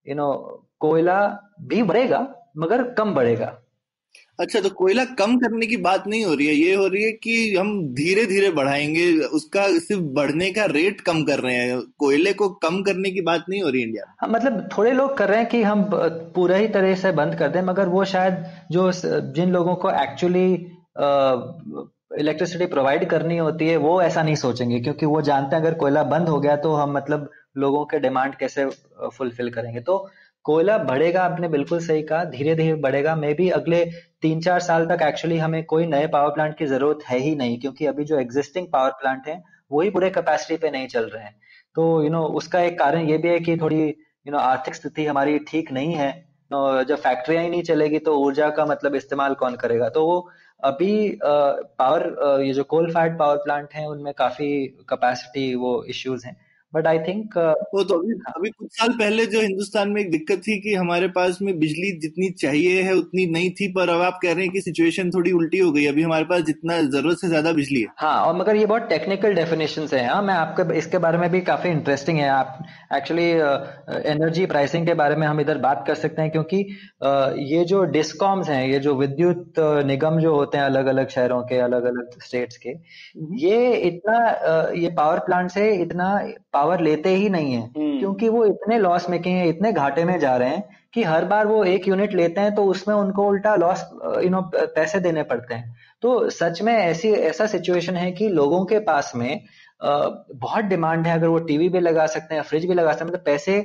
यू 0.07 0.15
नो 0.15 0.33
कोयला 0.79 1.19
भी 1.61 1.83
बढ़ेगा, 1.83 2.19
मगर 2.57 2.83
कम 2.93 3.13
बढ़ेगा। 3.13 3.57
अच्छा 4.39 4.59
तो 4.59 4.70
कोयला 4.70 5.03
कम 5.20 5.38
करने 5.38 5.65
की 5.68 5.78
बात 5.80 6.07
नहीं 6.07 6.24
हो 6.26 6.34
रही 6.34 6.47
है। 6.47 6.53
ये 6.55 6.74
हो 6.76 6.88
रही 6.88 7.03
है 7.03 7.11
कि 7.13 7.55
हम 7.55 7.70
धीरे 7.93 8.26
धीरे 8.26 8.49
बढ़ाएँगे 8.51 9.05
उसका 9.36 9.68
सिर्फ़ 9.80 10.01
बढ़ने 10.15 10.49
का 10.51 10.65
रेट 10.72 11.01
कम 11.01 11.24
कर 11.24 11.39
रहे 11.39 11.55
हैं। 11.55 11.80
कोयले 11.99 12.34
को 12.34 12.49
कम 12.59 12.82
करने 12.84 13.11
की 13.11 13.22
बात 13.22 13.45
नहीं 13.49 13.61
हो 13.63 13.70
रही 13.70 13.82
इंडिया 13.84 14.03
हाँ, 14.22 14.30
मतलब 14.30 14.70
थोड़े 14.78 14.91
लोग 14.91 15.18
कर 15.18 15.30
रहे 15.30 15.39
हैं 15.39 15.47
कि 15.49 15.61
हम 15.63 15.89
पूरा 16.36 16.57
ही 16.57 16.68
तरह 16.68 16.95
से 16.95 17.11
बंद 17.13 17.36
कर 17.36 17.49
दें 17.49 17.61
मगर 17.63 17.89
वो 17.89 18.03
शायद 18.05 18.45
जो 18.72 18.91
जिन 19.34 19.51
लोगों 19.51 19.76
को 19.76 19.91
एक्चुअली 20.03 20.45
इलेक्ट्रिसिटी 22.20 22.65
प्रोवाइड 22.65 23.09
करनी 23.09 23.38
होती 23.38 23.68
है 23.68 23.78
वो 23.78 24.01
ऐसा 24.01 24.22
नहीं 24.24 24.36
सोचेंगे 24.36 24.80
क्योंकि 24.80 25.05
वो 25.05 25.22
जानते 25.22 25.55
हैं 25.55 25.63
अगर 25.63 25.74
कोयला 25.74 26.03
बंद 26.05 26.30
हो 26.30 26.39
गया 26.39 26.55
तो 26.57 26.74
हम 26.74 26.93
मतलब 26.93 27.30
लोगों 27.57 27.84
के 27.86 27.99
डिमांड 27.99 28.36
कैसे 28.36 28.65
फुलफिल 29.13 29.49
करेंगे। 29.51 29.80
तो 29.80 29.97
कोयला 30.45 30.78
बढ़ेगा 30.80 31.24
आपने 31.24 31.47
बिल्कुल 31.47 31.80
सही 31.80 32.01
कहा 32.03 32.24
धीरे 32.26 32.55
धीरे 32.55 32.74
बढ़ेगा। 32.82 33.15
मे 33.15 33.34
भी 33.34 33.49
अगले 33.49 33.84
तीन 34.24 34.39
चार 34.41 34.59
साल 34.59 34.86
तक 34.88 35.01
एक्चुअली 35.03 35.38
हमें 35.38 35.63
कोई 35.65 35.86
नए 35.86 36.07
पावर 36.07 36.30
प्लांट 36.34 36.57
की 36.57 36.65
ज़रूरत 36.65 36.99
है 37.09 37.18
ही 37.20 37.36
नहीं 37.36 37.59
क्योंकि 37.59 37.86
अभी 37.86 38.03
जो 38.03 38.20
एग्जिस्टिंग 38.20 38.68
पावर 38.68 38.91
प्लांट 39.01 39.28
है 39.28 39.41
वो 39.72 39.82
ही 39.82 39.89
पूरे 39.89 40.09
कैपेसिटी 40.09 40.57
पे 40.57 40.72
नहीं 40.72 40.88
चल 40.88 41.05
रहे 41.05 41.24
हैं। 41.24 41.36
तो 41.76 41.84
यू 41.84 42.03
you 42.03 42.11
नो 42.11 42.22
know, 42.22 42.36
उसका 42.38 42.59
एक 42.61 42.80
कारण 42.80 43.09
ये 43.09 43.18
भी 43.18 43.30
है 43.30 43.39
कि 43.39 43.57
थोड़ी 43.57 43.82
यू 43.82 44.32
नो 44.32 44.38
आर्थिक 44.38 44.76
स्थिति 44.76 45.05
हमारी 45.05 45.38
ठीक 45.49 45.72
नहीं 45.72 45.93
है 45.93 46.11
जब 46.51 46.95
फैक्ट्रियाँ 46.95 47.43
ही 47.43 47.49
नहीं 47.49 47.63
चलेगी 47.63 47.99
तो 47.99 48.18
ऊर्जा 48.18 48.49
का 48.49 48.65
मतलब 48.65 48.95
इस्तेमाल 48.95 49.34
कौन 49.36 49.55
करेगा? 49.55 49.89
तो 49.89 50.05
वो 50.05 50.30
अभी 50.63 51.20
पावर 51.24 52.43
ये 52.45 52.53
जो 52.53 52.63
कोल 52.65 52.91
फायर्ड 52.93 53.18
पावर 53.20 53.38
प्लांट 53.38 53.74
हैं 53.74 53.86
उनमें 53.88 54.13
काफ़ी 54.13 54.47
कैपेसिटी 54.89 55.53
वो 55.55 55.84
इश्यूज़ 55.89 56.26
हैं। 56.28 56.36
बट 56.74 56.88
आई 56.88 56.99
थिंक 56.99 57.38
वो 57.74 57.84
तो 57.84 57.95
अभी 57.95 58.13
अभी 58.36 58.49
कुछ 58.49 58.70
साल 58.72 58.89
पहले 58.99 59.26
जो 59.26 59.41
हिंदुस्तान 59.41 59.89
में 59.89 60.01
एक 60.01 60.11
दिक्कत 60.11 60.41
थी 60.47 60.59
कि 60.61 60.74
हमारे 60.76 61.07
पास 61.09 61.38
में 61.41 61.57
बिजली 61.59 61.91
जितनी 61.99 62.30
चाहिए 62.39 62.82
है 62.82 62.93
उतनी 62.93 63.26
नहीं 63.32 63.49
थी 63.51 63.68
पर 63.74 63.89
अब 63.89 64.01
आप 64.01 64.20
कह 64.24 64.34
रहे 64.34 64.43
हैं 64.43 64.51
कि 64.53 64.61
सिचुएशन 64.61 65.09
थोड़ी 65.11 65.32
उल्टी 65.32 65.59
हो 65.59 65.72
गई 65.72 65.86
अभी 65.86 66.03
हमारे 66.03 66.26
पास 66.26 66.41
जितना 66.43 66.80
ज़रूरत 66.82 67.18
से 67.18 67.28
ज़्यादा 67.28 67.51
बिजली 67.51 67.82
है। 67.82 67.88
हाँ 67.97 68.15
और 68.22 68.36
मगर 68.38 68.55
ये 68.55 68.65
बहुत 68.65 68.88
टेक्निकल 68.89 69.34
डेफिनेशन 69.34 69.88
है। 69.93 70.05
हाँ 70.07 70.22
मैं 70.22 70.34
आपके 70.34 70.78
इसके 70.78 70.97
बारे 70.97 71.18
में 71.18 71.30
भी 71.32 71.41
काफ़ी 71.41 71.70
इंटरेस्टिंग 71.70 72.18
है। 72.20 72.28
आप 72.30 72.59
एक्चुअली 72.95 73.30
एनर्जी 74.11 74.45
प्राइसिंग 74.45 74.86
के 74.88 74.93
बारे 74.93 75.15
में 75.15 75.28
हम 75.28 75.41
इधर 75.41 75.57
बात 75.59 75.84
कर 75.88 75.95
सकते 75.95 76.22
हैं 76.22 76.32
क्योंकि 76.32 76.63
uh, 77.03 77.34
ये 77.47 77.63
जो 77.65 77.84
डिस्कॉम्स 77.91 78.49
हैं 78.49 78.68
ये 78.68 78.80
जो 78.80 78.95
विद्युत 78.95 79.59
निगम 79.86 80.20
जो 80.20 80.36
होते 80.36 80.57
हैं 80.57 80.65
अलग 80.65 80.86
अलग 80.88 81.09
शहरों 81.09 81.41
के 81.43 81.59
अलग 81.61 81.84
अलग 81.86 82.20
स्टेट्स 82.24 82.57
के 82.57 82.70
हम्म। 82.70 83.38
ये 83.38 83.74
इतना 83.88 84.18
ये 84.78 84.89
पावर 84.97 85.20
प्लांट 85.20 85.49
से 85.51 85.70
इतना 85.82 86.07
पावर 86.57 86.81
लेते 86.81 87.09
ही 87.11 87.29
नहीं 87.29 87.53
है। 87.53 87.61
हम्म। 87.61 87.99
क्योंकि 87.99 88.29
वो 88.29 88.45
इतने 88.45 88.77
लॉस 88.79 89.09
मेकिंग 89.09 89.37
है 89.37 89.47
इतने 89.49 89.71
घाटे 89.73 90.03
में 90.03 90.19
जा 90.19 90.35
रहे 90.37 90.49
हैं 90.49 90.63
कि 90.93 91.03
हर 91.03 91.25
बार 91.25 91.47
वो 91.47 91.63
एक 91.65 91.87
यूनिट 91.87 92.13
लेते 92.15 92.41
हैं 92.41 92.53
तो 92.55 92.63
उसमें 92.65 92.93
उनको 92.95 93.27
उल्टा 93.27 93.55
लॉस 93.55 93.83
यू 94.23 94.29
नो 94.29 94.41
पैसे 94.55 94.99
देने 94.99 95.23
पड़ते 95.23 95.53
हैं। 95.53 95.75
तो 96.03 96.29
सच 96.29 96.61
में 96.61 96.73
ऐसी 96.73 97.11
ऐसा 97.25 97.45
सिचुएशन 97.47 97.95
है 97.95 98.11
कि 98.11 98.29
लोगों 98.29 98.63
के 98.65 98.79
पास 98.81 99.11
में 99.15 99.41
बहुत 99.81 100.63
डिमांड 100.65 101.07
है। 101.07 101.13
अगर 101.13 101.27
वो 101.27 101.39
टीवी 101.47 101.69
भी 101.69 101.79
लगा 101.79 102.05
सकते 102.07 102.35
हैं 102.35 102.41
फ्रिज 102.43 102.65
भी 102.65 102.73
लगा 102.73 102.91
सकते 102.91 103.05
हैं 103.05 103.11
मतलब 103.11 103.23
पैसे 103.25 103.59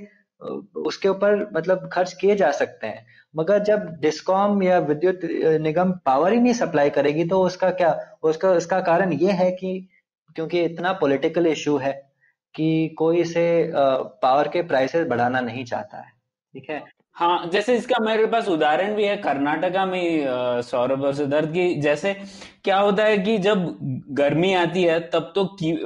उसके 0.76 1.09
ऊपर 1.09 1.36
मतलब 1.55 1.88
खर्च 1.93 2.12
किए 2.12 2.36
जा 2.36 2.51
सकते 2.53 2.86
हैं। 2.86 3.05
मगर 3.34 3.62
जब 3.64 3.86
डिस्कॉम 4.01 4.62
या 4.62 4.78
विद्युत 4.80 5.20
निगम 5.62 5.93
पावर 6.07 6.32
ही 6.32 6.40
नहीं 6.40 6.53
सप्लाई 6.55 6.90
करेगी 6.90 7.24
तो 7.24 7.43
उसका 7.43 7.70
क्या 7.72 7.99
उसका 8.22 8.51
उसका 8.53 8.80
कारण 8.82 9.12
ये 9.12 9.32
है 9.32 9.51
कि 9.53 9.70
क्योंकि 10.36 10.62
इतना 10.62 10.93
पॉलिटिकल 10.93 11.47
इशू 11.47 11.76
है। 11.76 11.93
कि 12.55 12.95
कोई 12.99 13.19
इसे 13.19 13.71
पावर 13.75 14.49
के 14.49 14.63
प्राइसेस 14.63 15.07
बढ़ाना 15.09 15.41
नहीं 15.41 15.65
चाहता 15.65 15.99
है। 15.99 16.11
ठीक 16.55 16.71
है? 16.71 16.83
हाँ 17.17 17.49
जैसे 17.53 17.75
इसका 17.77 17.99
मेरे 18.01 18.27
पास 18.27 18.49
उदाहरण 18.49 18.95
भी 18.95 19.05
है 19.05 19.17
कर्नाटका 19.19 19.85
में 19.87 20.63
सौरभ 20.63 21.03
और 21.05 21.15
सिद्धार्थ 21.15 21.49
की। 21.49 21.75
जैसे 21.81 22.15
क्या 22.65 22.79
होता 22.79 23.05
है 23.05 23.19
कि 23.19 23.37
जब 23.39 23.67
गर्मी 24.11 24.53
आती 24.55 24.83
है, 24.85 24.99
तब 25.11 25.33
तो 25.35 25.45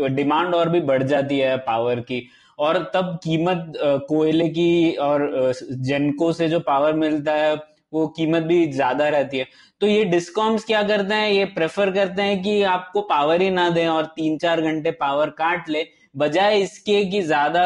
डिमांड 0.09 0.55
और 0.55 0.69
भी 0.69 0.81
बढ़ 0.83 1.03
जाती 1.03 1.39
है 1.39 1.57
पावर 1.59 2.01
की। 2.01 2.27
और 2.59 2.79
तब 2.95 3.19
कीमत 3.25 3.73
कोयले 4.09 4.49
की 4.49 4.93
और 4.93 5.53
जनको 5.83 6.33
से 6.33 6.49
जो 6.49 6.61
पावर 6.63 6.93
मिलता 6.95 7.33
है, 7.33 7.55
वो 7.93 8.07
कीमत 8.17 8.43
भी 8.43 8.67
ज़्यादा 8.69 9.09
रहती 9.09 9.39
है। 9.39 9.47
तो 9.81 9.87
ये 9.87 10.05
डिस्कॉम्स 10.05 10.65
क्या 10.65 10.83
करते 10.83 11.15
हैं? 11.15 11.31
ये 11.31 11.45
प्रेफर 11.47 11.91
करते 11.91 12.23
हैं 12.23 12.43
कि 12.43 12.63
आपको 12.65 13.01
पावर 13.03 13.43
ही 13.43 13.51
ना 13.51 13.69
दें 13.71 13.87
और 13.89 14.05
तीन 14.17 14.39
चार 14.39 14.61
घंटे 14.63 14.91
पावर 14.93 15.31
काट 15.33 15.69
ले। 15.69 15.83
बजाय 16.17 16.61
इसके 16.61 17.05
कि 17.05 17.23
ज़्यादा 17.23 17.63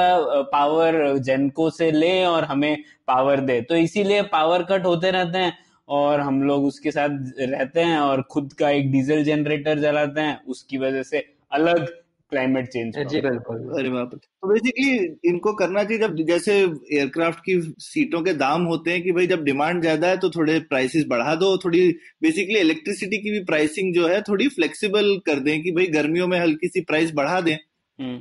पावर 0.53 1.19
जेनको 1.21 1.69
से 1.71 1.91
ले 1.93 2.13
और 2.25 2.45
हमें 2.45 2.77
पावर 3.09 3.41
दे। 3.43 3.61
तो 3.63 3.77
इसीलिए 3.79 4.23
पावर 4.33 4.63
कट 4.63 4.87
होते 4.87 5.11
रहते 5.11 5.39
हैं 5.39 5.53
और 5.89 6.21
हम 6.21 6.43
लोग 6.43 6.65
उसके 6.65 6.91
साथ 6.91 7.33
रहते 7.41 7.81
हैं 7.83 7.99
और 7.99 8.23
खुद 8.31 8.53
का 8.53 8.71
एक 8.71 8.91
डीजल 8.93 9.25
जनरेटर 9.25 9.79
जलाते 9.81 10.21
हैं 10.21 10.41
उसकी 10.49 10.79
वजह 10.79 11.03
से 11.03 11.25
अलग 11.53 11.87
क्लाइमेट 12.33 12.67
चेंज 12.69 12.99
जी 13.09 13.21
बिल्कुल 13.21 13.79
अरे 13.79 13.89
बाप 13.91 14.11
तो 14.15 14.49
बेसिकली 14.49 14.91
इनको 15.29 15.53
करना 15.55 15.83
चाहिए 15.85 15.99
जब 15.99 16.17
जैसे 16.27 16.53
एयरक्राफ्ट 16.59 17.41
की 17.41 17.61
सीटों 17.81 18.21
के 18.23 18.33
दाम 18.35 18.65
होते 18.65 18.91
हैं 18.91 19.03
कि 19.03 19.13
भाई 19.13 19.27
जब 19.27 19.43
डिमांड 19.45 19.81
ज़्यादा 19.81 20.09
है 20.09 20.17
तो 20.19 20.31
थोड़े 20.31 20.59
प्राइसेस 20.69 21.05
बढ़ा 21.09 21.35
दो 21.35 21.57
थोड़ी 21.65 21.81
बेसिकली 22.23 22.59
इलेक्ट्रिसिटी 22.59 23.19
की 23.19 23.31
भी 23.31 23.43
प्राइसिंग 23.45 23.93
जो 23.95 24.07
है 24.09 24.21
थोड़ी 24.23 24.49
फ्लेक्सिबल 24.51 25.17
कर 25.27 25.41
दें 25.41 25.63
कि 25.63 25.73
भाई 25.73 25.87
गर्मियों 25.93 26.29
में 26.29 26.39
हल्की 26.41 26.69
सी 26.69 26.81
प्राइस 26.83 27.13
बढ़ा 27.15 27.41
दें। 27.41 27.57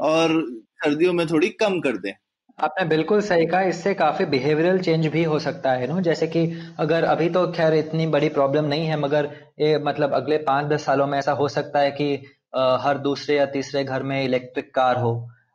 और 0.02 0.42
सर्दियों 0.76 1.14
में 1.14 1.26
थोड़ी 1.28 1.50
कम 1.60 1.80
कर 1.80 1.98
दें। 1.98 2.12
आपने 2.60 2.86
बिल्कुल 2.86 3.22
सही 3.22 3.46
कहा 3.46 3.62
इससे 3.64 3.94
काफ़ी 3.94 4.26
बिहेवियरल 4.26 4.80
चेंज 4.80 5.06
भी 5.08 5.24
हो 5.24 5.38
सकता 5.40 5.72
है 5.72 5.88
नो? 5.88 6.00
जैसे 6.02 6.28
कि 6.28 6.46
अगर 6.80 7.04
अभी 7.04 7.30
तो 7.30 7.46
खैर 7.52 7.74
इतनी 7.74 8.08
बड़ी 8.08 8.30
प्रॉब्लम 8.30 8.66
नहीं 8.66 8.86
है 8.86 9.00
मगर 9.00 9.30
ये 9.60 9.78
मतलब 9.80 10.14
अगले 10.14 10.38
पाँच 10.38 10.66
दस 10.66 10.86
सालों 10.86 11.08
में 11.08 11.18
ऐसा 11.20 11.32
हो 11.32 11.48
सकता 11.48 11.80
है 11.80 11.92
कि 11.92 12.24
आ, 12.56 12.78
हर 12.78 12.98
दूसरे 12.98 13.36
या 13.36 13.46
तीसरे 13.46 13.84
घर 13.84 14.04
में 14.04 14.24
इलेक्ट्रिक 14.24 14.74
कार 14.76 14.98
हो। 14.98 15.12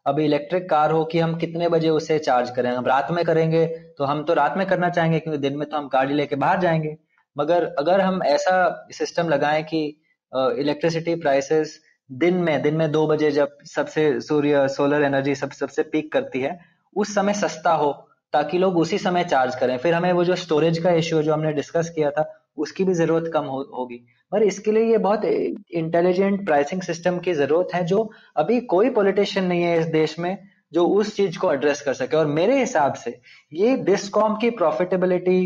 अब 0.07 0.18
इलेक्ट्रिक 0.20 0.68
कार 0.70 0.91
हो 0.91 1.05
कि 1.05 1.18
हम 1.18 1.35
कितने 1.39 1.68
बजे 1.68 1.89
उसे 1.91 2.18
चार्ज 2.18 2.51
करें? 2.51 2.70
हम 2.70 2.87
रात 2.87 3.09
में 3.11 3.25
करेंगे 3.25 3.66
तो 3.99 4.05
हम 4.05 4.22
तो 4.25 4.35
रात 4.35 4.55
में 4.59 4.66
करना 4.66 4.89
चाहेंगे 4.91 5.18
क्योंकि 5.20 5.39
दिन 5.39 5.57
में 5.59 5.68
तो 5.68 5.77
हम 5.77 5.89
गाड़ी 5.89 6.14
लेके 6.14 6.37
बाहर 6.37 6.61
जाएँगे। 6.61 6.97
मगर 7.37 7.64
अगर 7.79 8.01
हम 8.01 8.22
ऐसा 8.22 8.87
सिस्टम 8.93 9.29
लगाएँ 9.29 9.62
कि 9.64 9.85
इलेक्ट्रिसिटी 10.33 11.14
प्राइसेस 11.14 11.81
दिन 12.11 12.34
में 12.36 12.61
दिन 12.62 12.74
में 12.76 12.90
दो 12.92 13.07
बजे 13.07 13.30
जब 13.30 13.57
सबसे 13.66 14.20
सूर्य 14.20 14.66
सोलर 14.68 15.02
एनर्जी 15.05 15.34
सब 15.34 15.50
सबसे 15.52 15.82
पीक 15.84 16.12
करती 16.12 16.40
है 16.40 16.59
उस 16.96 17.14
समय 17.14 17.34
सस्ता 17.34 17.72
हो 17.72 17.92
ताकि 18.32 18.59
लोग 18.59 18.76
उसी 18.78 18.98
समय 18.98 19.24
चार्ज 19.24 19.55
करें। 19.57 19.76
फिर 19.78 19.94
हमें 19.94 20.12
वो 20.12 20.24
जो 20.24 20.34
स्टोरेज 20.36 20.78
का 20.78 20.90
इश्यू 20.92 21.22
जो 21.22 21.32
हमने 21.32 21.52
डिस्कस 21.52 21.90
किया 21.90 22.11
था 22.11 22.24
उसकी 22.57 22.84
भी 22.84 22.94
ज़रूरत 22.94 23.30
कम 23.34 23.44
हो, 23.44 23.61
होगी। 23.76 23.96
पर 24.32 24.42
इसके 24.42 24.72
लिए 24.72 24.90
ये 24.90 24.98
बहुत 24.98 25.24
इंटेलिजेंट 25.24 26.44
प्राइसिंग 26.46 26.82
सिस्टम 26.82 27.18
की 27.18 27.32
ज़रूरत 27.34 27.74
है 27.74 27.84
जो 27.86 28.11
अभी 28.36 28.61
कोई 28.72 28.90
पॉलिटिशियन 28.90 29.44
नहीं 29.46 29.62
है 29.62 29.78
इस 29.80 29.86
देश 29.88 30.18
में 30.18 30.36
जो 30.72 30.86
उस 30.86 31.14
चीज़ 31.16 31.38
को 31.38 31.52
एड्रेस 31.52 31.80
कर 31.80 31.94
सके। 31.94 32.16
और 32.16 32.26
मेरे 32.28 32.59
हिसाब 32.59 32.94
से 32.94 33.20
ये 33.52 33.76
डिस्कॉम 33.84 34.36
की 34.36 34.50
प्रॉफिटेबिलिटी 34.52 35.40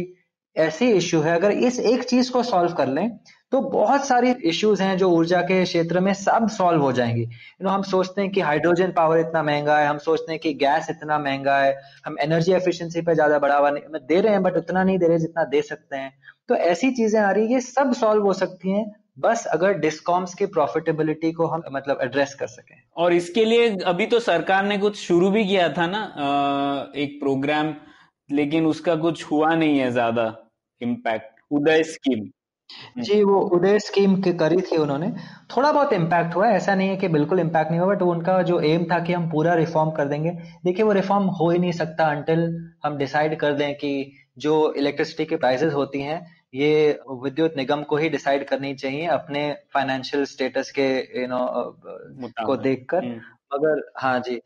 ऐसी 0.57 0.91
इश्यू 0.93 1.21
है 1.21 1.35
अगर 1.35 1.51
इस 1.51 1.79
एक 1.81 2.03
चीज़ 2.05 2.31
को 2.33 2.43
सॉल्व 2.43 2.73
कर 2.75 2.89
लें 2.89 3.19
तो 3.53 3.61
बहुत 3.63 4.07
सारी 4.07 4.31
इश्यूज़ 4.45 4.83
हैं 4.83 4.97
जो 4.99 5.09
ऊर्जा 5.11 5.41
के 5.43 5.63
क्षेत्र 5.65 6.01
में 6.01 6.13
सब 6.15 6.49
सॉल्व 6.51 6.83
हो 6.83 6.91
जाएँगी। 6.93 7.23
यू 7.23 7.65
नो 7.65 7.71
हम 7.71 7.83
सोचते 7.83 8.23
हैं 8.23 8.31
कि 8.31 8.41
हाइड्रोजन 8.41 8.91
पावर 8.93 9.19
इतना 9.19 9.43
महँगा 9.43 9.79
है, 9.79 9.87
हम 9.87 9.99
सोचते 9.99 10.33
हैं 10.33 10.41
कि 10.41 10.53
गैस 10.55 10.91
इतना 10.91 11.19
महँगा 11.19 11.57
है, 11.59 11.75
हम 12.07 12.17
एनर्जी 12.23 12.53
एफिशिएंसी 12.53 13.03
पे 13.03 13.15
ज़्यादा 13.15 13.39
बढ़ावा 13.39 13.71
नहीं 13.71 14.01
दे 14.07 14.21
रहे 14.21 14.33
हैं 14.33 14.43
बट 14.43 14.57
उतना 14.57 14.83
नहीं 14.85 14.99
दे 14.99 15.09
रहे 15.09 15.19
जितना 15.19 15.45
दे 15.47 15.63
सकते 15.63 15.97
हैं। 15.97 16.13
तो 16.49 16.55
ऐसी 16.55 16.91
चीज़ें 16.93 17.21
आ 17.21 17.31
रही 17.31 17.45
है, 17.45 17.53
ये 17.53 17.61
सब 17.61 17.93
सॉल्व 17.95 18.23
हो 18.23 18.33
सकती 18.35 18.71
हैं, 18.71 18.87
बस 19.19 19.47
अगर 19.47 19.79
डिस्कॉम्स 19.79 20.35
की 20.35 20.47
प्रॉफिटेबिलिटी 20.49 21.33
को 21.33 21.47
हम 21.47 21.63
मतलब 21.73 21.99
एड्रेस 22.03 22.35
कर 22.35 22.47
सकें। 22.49 22.77
और 22.97 23.13
इसके 23.13 23.45
लिए 23.45 23.77
अभी 23.87 24.07
तो 24.07 24.21
सरकार 24.21 24.65
ने 24.67 24.79
कुछ 24.79 24.97
शुरू 24.99 25.31
भी 25.31 25.45
किया 25.45 25.69
था 25.73 25.87
ना 25.87 26.03
एक 26.97 27.19
प्रोग्राम 27.21 27.75
लेकिन 28.31 28.67
उसका 28.67 28.95
कुछ 28.99 29.25
हुआ 29.25 29.55
नहीं 29.55 29.79
है 29.79 29.91
ज़्यादा 29.93 30.35
इम्पैक्ट 30.81 31.41
उदय 31.51 31.83
स्कीम 31.85 32.29
जी 32.99 33.23
वो 33.25 33.41
उदय 33.57 33.79
स्कीम 33.79 34.15
के 34.23 34.33
करी 34.33 34.61
थी 34.63 34.77
उन्होंने। 34.77 35.11
थोड़ा 35.57 35.71
बहुत 35.73 35.93
इम्पैक्ट 35.93 36.35
हुआ 36.37 36.49
ऐसा 36.49 36.75
नहीं 36.75 36.89
है 36.89 36.97
कि 36.97 37.09
बिल्कुल 37.09 37.41
इम्पैक्ट 37.41 37.71
नहीं 37.71 37.81
हुआ 37.81 37.95
बट 37.95 38.03
उनका 38.03 38.41
जो 38.43 38.61
एम 38.61 38.85
था 38.85 38.99
कि 39.05 39.13
हम 39.13 39.31
पूरा 39.31 39.55
रिफॉर्म 39.55 39.91
कर 39.91 40.09
देंगे। 40.09 40.31
देखिए 40.65 40.85
वो 40.85 40.93
रिफॉर्म 40.93 41.25
हो 41.39 41.51
ही 41.51 41.59
नहीं 41.59 41.73
सकता 41.73 42.11
अंटिल 42.11 42.49
हम 42.85 42.97
डिसाइड 42.99 43.39
कर 43.41 43.53
दें 43.53 43.75
कि 43.75 44.13
जो 44.39 44.73
इलेक्ट्रिसिटी 44.75 45.25
की 45.25 45.37
प्राइसेस 45.37 45.73
होती 45.75 46.01
हैं 46.03 46.21
ये 46.55 46.99
विद्युत 47.23 47.55
निगम 47.57 47.83
को 47.83 47.97
ही 47.97 48.09
डिसाइड 48.09 48.47
करनी 48.49 48.75
चाहिए 48.75 49.07
अपने 49.09 49.51
फाइनेंशियल 49.75 50.25
स्टेटस 50.25 50.71
के 50.71 50.89
यू 51.21 51.27
नो 51.27 51.45
को 52.47 52.57
देखकर। 52.59 53.05
हम्म। 53.05 53.21
मगर 53.55 53.81
हाँ 53.99 54.19
जी 54.21 54.41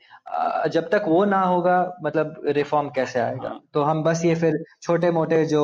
जब 0.70 0.88
तक 0.90 1.04
वो 1.08 1.24
ना 1.24 1.40
होगा 1.40 1.76
मतलब 2.04 2.42
रिफॉर्म 2.48 2.88
कैसे 2.88 3.20
आएगा? 3.20 3.48
हाँ। 3.48 3.60
तो 3.74 3.82
हम 3.82 4.02
बस 4.02 4.24
ये 4.24 4.34
फिर 4.34 4.62
छोटे 4.82 5.10
मोटे 5.10 5.44
जो 5.46 5.62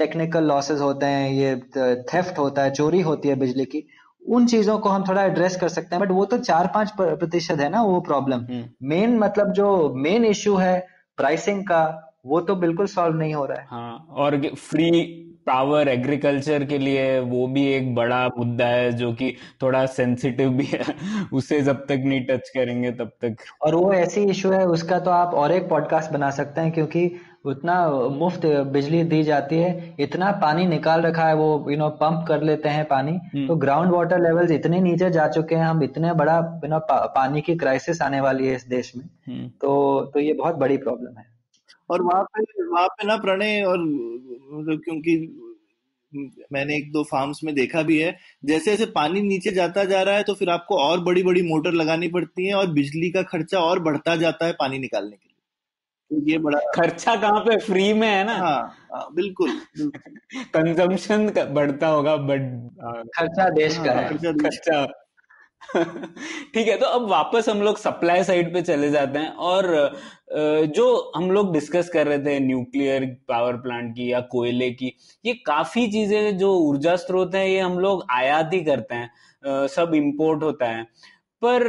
टेक्निकल 0.00 0.44
लॉसेस 0.44 0.80
होते 0.80 1.06
हैं 1.06 1.30
ये 1.30 1.56
थेफ्ट 2.04 2.38
होता 2.38 2.62
है 2.62 2.70
चोरी 2.70 3.00
होती 3.00 3.28
है 3.28 3.34
बिजली 3.34 3.64
की 3.64 3.86
उन 4.22 4.46
चीज़ों 4.46 4.78
को 4.78 4.88
हम 4.88 5.04
थोड़ा 5.08 5.22
एड्रेस 5.22 5.56
कर 5.56 5.68
सकते 5.68 5.96
हैं 5.96 6.04
बट 6.04 6.10
वो 6.10 6.24
तो 6.24 6.38
चार 6.40 6.66
पाँच 6.74 6.92
प्रतिशत 6.98 7.60
है 7.60 7.68
ना 7.68 7.82
वो 7.82 8.00
प्रॉब्लम 8.00 8.46
मेन 8.50 9.04
हम्म। 9.04 9.24
मतलब 9.24 9.52
जो 9.52 9.72
मेन 9.98 10.24
इश्यू 10.24 10.56
है 10.56 10.78
प्राइसिंग 11.18 11.62
का 11.62 11.82
वो 12.26 12.40
तो 12.40 12.54
बिल्कुल 12.56 12.86
सॉल्व 12.86 13.16
नहीं 13.16 13.34
हो 13.34 13.44
रहा 13.46 13.60
है। 13.60 13.66
हाँ 13.70 14.06
और 14.10 14.40
फ्री 14.58 14.90
पावर 15.46 15.88
एग्रीकल्चर 15.88 16.64
के 16.64 16.78
लिए 16.78 17.18
वो 17.20 17.46
भी 17.46 17.64
एक 17.66 17.94
बड़ा 17.94 18.26
मुद्दा 18.28 18.66
है 18.66 18.92
जो 18.92 19.12
कि 19.12 19.32
थोड़ा 19.62 19.84
सेंसिटिव 19.86 20.50
भी 20.50 20.64
है 20.64 20.84
उसे 21.32 21.60
जब 21.60 21.84
तक 21.86 22.02
नहीं 22.04 22.20
टच 22.26 22.48
करेंगे 22.48 22.90
तब 22.92 23.10
तक। 23.22 23.36
और 23.62 23.74
वो 23.74 23.92
ऐसी 23.92 24.24
इशू 24.30 24.50
है 24.50 24.64
उसका 24.66 24.98
तो 24.98 25.10
आप 25.10 25.34
और 25.34 25.52
एक 25.52 25.68
पॉडकास्ट 25.68 26.12
बना 26.12 26.30
सकते 26.30 26.60
हैं 26.60 26.72
क्योंकि 26.72 27.08
उतना 27.44 27.74
मुफ़्त 28.12 28.44
बिजली 28.72 29.02
दी 29.04 29.22
जाती 29.22 29.56
है 29.56 29.94
इतना 30.00 30.30
पानी 30.40 30.66
निकाल 30.66 31.02
रखा 31.02 31.26
है 31.26 31.34
वो 31.36 31.48
यू 31.70 31.76
नो 31.78 31.88
पंप 31.96 32.24
कर 32.28 32.42
लेते 32.42 32.68
हैं 32.68 32.84
पानी 32.86 33.12
हम्म। 33.12 33.46
तो 33.46 33.56
ग्राउंड 33.56 33.92
वाटर 33.92 34.20
लेवल्स 34.20 34.50
इतने 34.50 34.80
नीचे 34.80 35.10
जा 35.10 35.26
चुके 35.28 35.54
हैं 35.54 35.64
हम 35.64 35.82
इतने 35.82 36.12
बड़ा 36.14 36.36
यू 36.64 36.70
नो 36.70 36.78
पा, 36.80 37.04
पानी 37.08 37.40
की 37.40 37.54
क्राइसिस 37.56 38.02
आने 38.02 38.20
वाली 38.20 38.46
है 38.46 38.54
इस 38.56 38.66
देश 38.68 38.92
में 38.96 39.04
हम्म। 39.04 39.48
तो 39.60 40.10
तो 40.14 40.20
ये 40.20 40.32
बहुत 40.34 40.56
बड़ी 40.56 40.76
प्रॉब्लम 40.78 41.18
है 41.18 41.28
और 41.90 42.02
वहाँ 42.02 42.24
पे 42.26 42.64
वहाँ 42.64 42.88
पे 42.88 43.06
ना 43.06 43.16
प्रणय 43.18 43.62
और 43.64 43.78
मतलब 43.78 44.80
क्योंकि 44.84 45.16
मैंने 46.52 46.76
एक 46.76 46.90
दो 46.92 47.02
फार्म्स 47.04 47.40
में 47.44 47.54
देखा 47.54 47.82
भी 47.82 47.98
है 47.98 48.16
जैसे 48.44 48.70
जैसे 48.70 48.86
पानी 48.92 49.20
नीचे 49.22 49.50
जाता 49.52 49.84
जा 49.86 50.02
रहा 50.02 50.14
है 50.14 50.22
तो 50.22 50.34
फिर 50.34 50.50
आपको 50.50 50.78
और 50.80 51.00
बड़ी 51.04 51.22
बड़ी 51.22 51.42
मोटर 51.44 51.72
लगानी 51.74 52.08
पड़ती 52.10 52.46
है 52.46 52.54
और 52.54 52.70
बिजली 52.72 53.10
का 53.10 53.22
खर्चा 53.24 53.60
और 53.60 53.82
बढ़ता 53.82 54.16
जाता 54.18 54.46
है 54.46 54.52
पानी 54.54 54.78
निकालने 54.78 55.10
के 55.10 55.16
लिए 55.18 55.29
ये 56.10 56.38
बड़ा 56.38 56.58
खर्चा 56.74 57.14
कहाँ 57.16 57.40
पे? 57.40 57.56
फ्री 57.58 57.92
में 57.92 58.08
है 58.08 58.24
ना? 58.24 58.32
हाँ, 58.34 58.76
हाँ 58.92 59.06
बिल्कुल 59.14 59.60
कंजम्पशन 60.54 61.28
बढ़ता 61.54 61.86
होगा 61.86 62.16
बट 62.16 62.48
खर्चा 63.16 63.48
देश 63.50 63.76
का 63.78 63.92
हाँ, 63.92 64.02
है 64.02 64.08
खर्चा 64.08 64.32
खर्चा। 64.32 64.84
ठीक 66.54 66.68
है 66.68 66.76
तो 66.78 66.86
अब 66.86 67.08
वापस 67.08 67.48
हम 67.48 67.60
लोग 67.62 67.78
सप्लाई 67.78 68.22
साइड 68.24 68.52
पे 68.54 68.62
चले 68.62 68.90
जाते 68.90 69.18
हैं 69.18 69.30
और 69.48 69.66
जो 70.74 70.86
हम 71.16 71.30
लोग 71.30 71.52
डिस्कस 71.52 71.88
कर 71.88 72.06
रहे 72.06 72.18
थे 72.18 72.38
न्यूक्लियर 72.40 73.04
पावर 73.28 73.56
प्लांट 73.56 73.92
की 73.96 74.10
या 74.12 74.20
कोयले 74.32 74.70
की 74.70 74.92
ये 75.24 75.32
काफ़ी 75.46 75.86
चीज़ें 75.92 76.38
जो 76.38 76.52
ऊर्जा 76.58 76.96
स्रोत 76.96 77.34
है 77.34 77.50
ये 77.52 77.60
हम 77.60 77.78
लोग 77.78 78.04
आयात 78.10 78.50
ही 78.52 78.60
करते 78.64 78.94
हैं 78.94 79.66
सब 79.66 79.94
इंपोर्ट 79.94 80.42
होता 80.42 80.66
है। 80.66 80.86
पर 81.42 81.62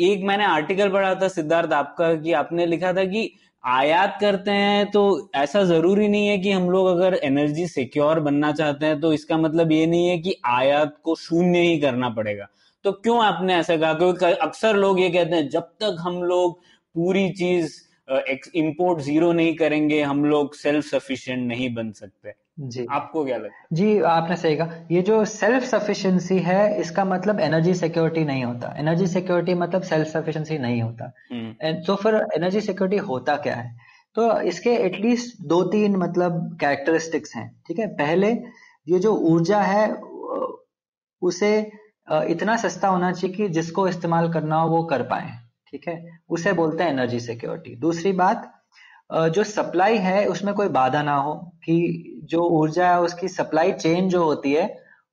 एक 0.00 0.24
मैंने 0.24 0.44
आर्टिकल 0.44 0.88
पढ़ा 0.90 1.14
था 1.14 1.28
सिद्धार्थ 1.28 1.72
आपका 1.72 2.14
कि 2.14 2.32
आपने 2.32 2.66
लिखा 2.66 2.92
था 2.92 3.04
कि 3.04 3.30
आयात 3.64 4.18
करते 4.20 4.50
हैं 4.50 4.90
तो 4.90 5.30
ऐसा 5.34 5.62
ज़रूरी 5.64 6.08
नहीं 6.08 6.26
है 6.28 6.36
कि 6.38 6.50
हम 6.52 6.68
लोग 6.70 6.86
अगर 6.88 7.14
एनर्जी 7.24 7.66
सिक्योर 7.68 8.20
बनना 8.20 8.52
चाहते 8.52 8.86
हैं 8.86 9.00
तो 9.00 9.12
इसका 9.12 9.36
मतलब 9.38 9.72
ये 9.72 9.86
नहीं 9.86 10.08
है 10.08 10.18
कि 10.18 10.34
आयात 10.46 10.94
को 11.02 11.14
शून्य 11.16 11.60
ही 11.60 11.78
करना 11.80 12.08
पड़ेगा। 12.10 12.46
तो 12.84 12.92
क्यों 12.92 13.24
आपने 13.24 13.54
ऐसा 13.56 13.76
कहा? 13.76 13.92
क्योंकि 13.94 14.24
अक्सर 14.26 14.76
लोग 14.76 15.00
ये 15.00 15.08
कहते 15.10 15.36
हैं, 15.36 15.48
जब 15.48 15.62
तक 15.80 15.96
हम 16.00 16.22
लोग 16.22 16.58
पूरी 16.94 17.28
चीज़ 17.30 17.74
इंपोर्ट 18.56 19.00
ज़ीरो 19.02 19.32
नहीं 19.32 19.54
करेंगे, 19.56 20.00
हम 20.02 20.24
लोग 20.24 20.54
सेल्फ 20.54 20.84
सफिशिएंट 20.84 21.46
नहीं 21.48 21.74
बन 21.74 21.90
सकते। 21.92 22.32
जी। 22.58 22.86
आपको 22.90 23.24
क्या 23.24 23.36
लगता 23.36 23.56
है? 23.56 23.66
जी 23.72 24.00
आपने 24.00 24.36
सही 24.36 24.56
कहा। 24.56 24.86
ये 24.90 25.02
जो 25.02 25.24
सेल्फ 25.24 25.64
सफिशिएंसी 25.64 26.38
है 26.38 26.80
इसका 26.80 27.04
मतलब 27.04 27.40
एनर्जी 27.40 27.74
सिक्योरिटी 27.74 28.24
नहीं 28.24 28.44
होता। 28.44 28.74
एनर्जी 28.78 29.06
सिक्योरिटी 29.06 29.54
मतलब 29.54 29.82
सेल्फ 29.82 30.08
सफिशिएंसी 30.08 30.58
नहीं 30.58 30.80
होता। 30.82 31.12
हम्म। 31.32 31.72
तो 31.86 31.96
फिर 31.96 32.14
एनर्जी 32.36 32.60
सिक्योरिटी 32.60 32.96
होता 33.02 33.36
क्या 33.36 33.54
है? 33.54 33.74
तो 34.16 34.40
इसके 34.42 34.74
एटलीस्ट 34.76 35.42
दो 35.46 35.62
तीन 35.64 35.96
मतलब 35.96 36.56
कैरेक्टरिस्टिक्स 36.60 37.36
हैं 37.36 37.48
ठीक 37.68 37.78
है? 37.78 37.86
पहले 37.86 38.30
ये 38.86 38.98
जो 38.98 39.14
ऊर्जा 39.14 39.60
है 39.62 39.92
उसे 41.22 41.52
इतना 42.30 42.56
सस्ता 42.56 42.88
होना 42.88 43.12
चाहिए 43.12 43.36
कि 43.36 43.48
जिसको 43.48 43.86
इस्तेमाल 43.88 44.32
करना 44.32 44.56
हो 44.56 44.68
वो 44.70 44.82
कर 44.84 45.02
पाए 45.02 45.30
ठीक 45.68 45.88
है? 45.88 46.18
उसे 46.28 46.52
बोलते 46.52 46.84
हैं 46.84 46.90
एनर्जी 46.90 47.20
सिक्योरिटी 47.20 47.74
दूसरी 47.76 48.12
बात 48.14 48.52
जो 49.10 49.44
सप्लाई 49.44 49.96
है 49.98 50.26
उसमें 50.26 50.54
कोई 50.54 50.68
बाधा 50.70 51.02
ना 51.02 51.14
हो 51.16 51.34
कि 51.64 51.76
जो 52.30 52.44
ऊर्जा 52.52 52.90
है 52.90 53.00
उसकी 53.00 53.28
सप्लाई 53.28 53.72
चेन 53.74 54.08
जो 54.08 54.22
होती 54.24 54.52
है 54.52 54.66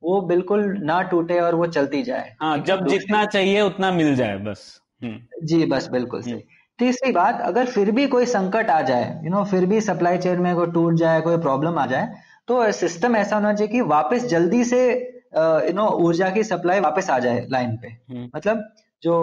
वो 0.04 0.22
बिल्कुल 0.22 0.66
ना 0.84 1.02
टूटे 1.02 1.39
और 1.39 1.56
वो 1.56 1.68
चलती 1.68 2.02
जाए 2.04 2.36
हाँ 2.41 2.58
जब 2.64 2.88
जितना 2.88 3.26
चाहिए 3.26 3.62
उतना 3.62 3.91
मिल 3.91 4.16
जाए 4.16 4.38
बस 4.39 4.66
हम्म। 5.02 5.46
जी 5.46 5.66
बस 5.66 5.88
बिल्कुल 5.89 6.22
सही 6.22 6.32
हम्म। 6.32 6.41
तीसरी 6.80 7.12
बात 7.12 7.41
अगर 7.41 7.66
फिर 7.66 7.91
भी 7.91 8.08
कोई 8.08 8.26
संकट 8.26 8.70
आ 8.70 8.82
जाए 8.82 9.22
यू 9.24 9.32
नो 9.32 9.44
फिर 9.44 9.66
भी 9.66 9.82
सप्लाई 9.82 10.18
चेन 10.18 10.39
में 10.41 10.56
कोई 10.56 10.72
टूट 10.72 10.96
जाए 10.96 11.22
कोई 11.22 11.38
प्रॉब्लम 11.38 11.78
आ 11.80 11.86
जाए 11.86 12.14
तो 12.48 12.72
सिस्टम 12.74 13.16
ऐसा 13.16 13.36
होना 13.36 13.54
चाहिए 13.54 13.72
कि 13.72 13.82
वापस 13.89 14.26
जल्दी 14.26 14.64
से 14.64 14.82
यू 15.36 15.74
नो 15.74 15.88
ऊर्जा 16.02 16.30
की 16.30 16.44
सप्लाई 16.44 16.80
वापस 16.80 17.10
आ 17.10 17.20
जाए 17.20 17.46
लाइन 17.50 17.78
पे 17.78 17.88
हम्म। 17.88 18.30
मतलब 18.36 18.64
जो 19.04 19.16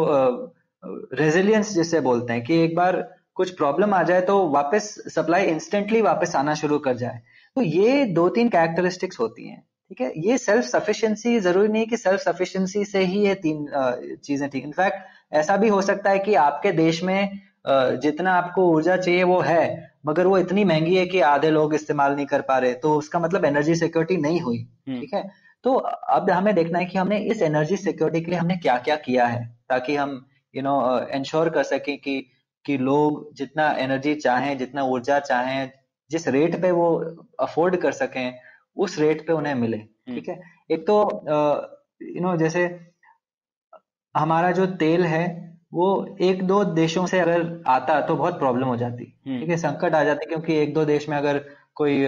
रेजिलियंस 1.15 1.73
जिसे 1.75 2.01
बोलते 2.01 2.33
हैं 2.33 2.45
कि 2.45 2.63
एक 2.63 2.75
बार 2.77 2.97
कुछ 3.41 3.51
प्रॉब्लम 3.57 3.95
आ 3.95 4.03
जाए 4.03 4.21
तो 4.23 4.37
वापस 4.51 4.95
सप्लाई 5.09 5.45
इंस्टेंटली 5.49 6.01
वापस 6.03 6.35
आना 6.37 6.55
शुरू 6.55 6.79
कर 6.87 6.97
जाए। 6.97 7.21
तो 7.57 7.63
ये 7.63 8.05
दो 8.15 8.29
तीन 8.31 8.49
कैरेक्टरिस्टिक्स 8.49 9.21
होती 9.21 9.49
हैं 9.49 9.61
ठीक 9.91 10.01
है? 10.01 10.13
ये 10.17 10.39
सेल्फ 10.39 10.65
सफिशिएंसी 10.65 11.39
ज़रूरी 11.41 11.69
नहीं 11.69 11.87
कि 11.87 11.97
सेल्फ 11.97 12.21
सफिशिएंसी 12.21 12.85
से 12.85 13.05
ही 13.05 13.21
ये 13.27 13.35
तीन 13.45 13.67
चीज़ें 14.25 14.49
ठीक 14.51 14.65
इनफैक्ट 14.65 15.35
ऐसा 15.35 15.57
भी 15.57 15.69
हो 15.69 15.81
सकता 15.83 16.11
है 16.11 16.19
कि 16.19 16.35
आपके 16.43 16.73
देश 16.73 17.03
में 17.03 17.41
जितना 18.03 18.33
आपको 18.33 18.67
ऊर्जा 18.71 18.97
चाहिए 18.97 19.23
वो 19.23 19.41
है 19.43 19.65
मगर 20.07 20.27
वो 20.27 20.39
इतनी 20.39 20.65
महँगी 20.65 20.97
है 20.97 21.07
कि 21.07 21.21
आधे 21.29 21.51
लोग 21.51 21.75
इस्तेमाल 21.75 22.15
नहीं 22.15 22.27
कर 22.27 22.41
पा 22.43 22.59
रहे 22.59 22.75
तो 22.85 22.95
उसका 22.95 23.19
मतलब 23.19 23.45
एनर्जी 23.45 23.75
सिक्योरिटी 23.75 24.17
नहीं 24.17 24.41
हुई 24.41 24.59
हम्म। 24.89 25.01
ठीक 25.01 25.15
है? 25.15 25.23
तो 25.65 25.75
अब 26.17 26.31
हमें 26.31 26.55
देखना 26.55 26.79
है 26.79 26.87
कि 26.87 26.99
हमने 26.99 27.19
इस 27.33 27.43
एनर्जी 27.43 27.77
सिक्योरिटी 27.77 28.25
के 28.25 28.31
लिए 28.31 28.41
हमने 28.41 28.57
क्या 28.59 28.77
क्या 28.87 28.97
किया 29.07 29.27
है 29.27 29.45
ताकि 29.69 29.97
हम 29.97 30.15
यू 30.55 30.63
नो 30.63 30.77
इंश्योर 31.15 31.49
कर 31.51 31.63
सकें 31.63 31.97
कि 31.99 32.17
कि 32.65 32.77
लोग 32.79 33.35
जितना 33.35 33.71
एनर्जी 33.79 34.15
चाहें 34.15 34.57
जितना 34.59 34.83
ऊर्जा 34.85 35.19
चाहें 35.21 35.71
जिस 36.11 36.29
रेट 36.29 36.61
पे 36.63 36.71
वो 36.71 36.89
अफोर्ड 37.41 37.77
कर 37.77 37.93
सकें 37.93 38.39
उस 38.77 38.99
रेट 38.99 39.27
पे 39.27 39.33
उन्हें 39.33 39.55
मिले 39.55 39.77
हम्म। 39.77 40.15
ठीक 40.15 40.29
है 40.29 40.41
एक 40.71 40.87
तो 40.87 40.97
यू 42.03 42.23
नो 42.23 42.37
जैसे 42.37 42.65
हमारा 44.15 44.51
जो 44.51 44.67
तेल 44.77 45.05
है 45.05 45.25
वो 45.75 45.89
एक 46.21 46.43
दो 46.43 46.63
देशों 46.75 47.07
से 47.07 47.19
अगर 47.21 47.43
आता 47.69 48.01
तो 48.01 48.17
बहुत 48.17 48.39
प्रॉब्लम 48.39 48.67
हो 48.67 48.77
जाती 48.77 49.05
हम्म। 49.27 49.39
ठीक 49.41 49.49
है 49.49 49.57
संकट 49.57 49.95
आ 49.95 50.03
जाती 50.05 50.27
क्योंकि 50.27 50.57
एक 50.57 50.75
दो 50.75 50.85
देश 50.85 51.09
में 51.09 51.17
अगर 51.17 51.39
कोई 51.75 52.07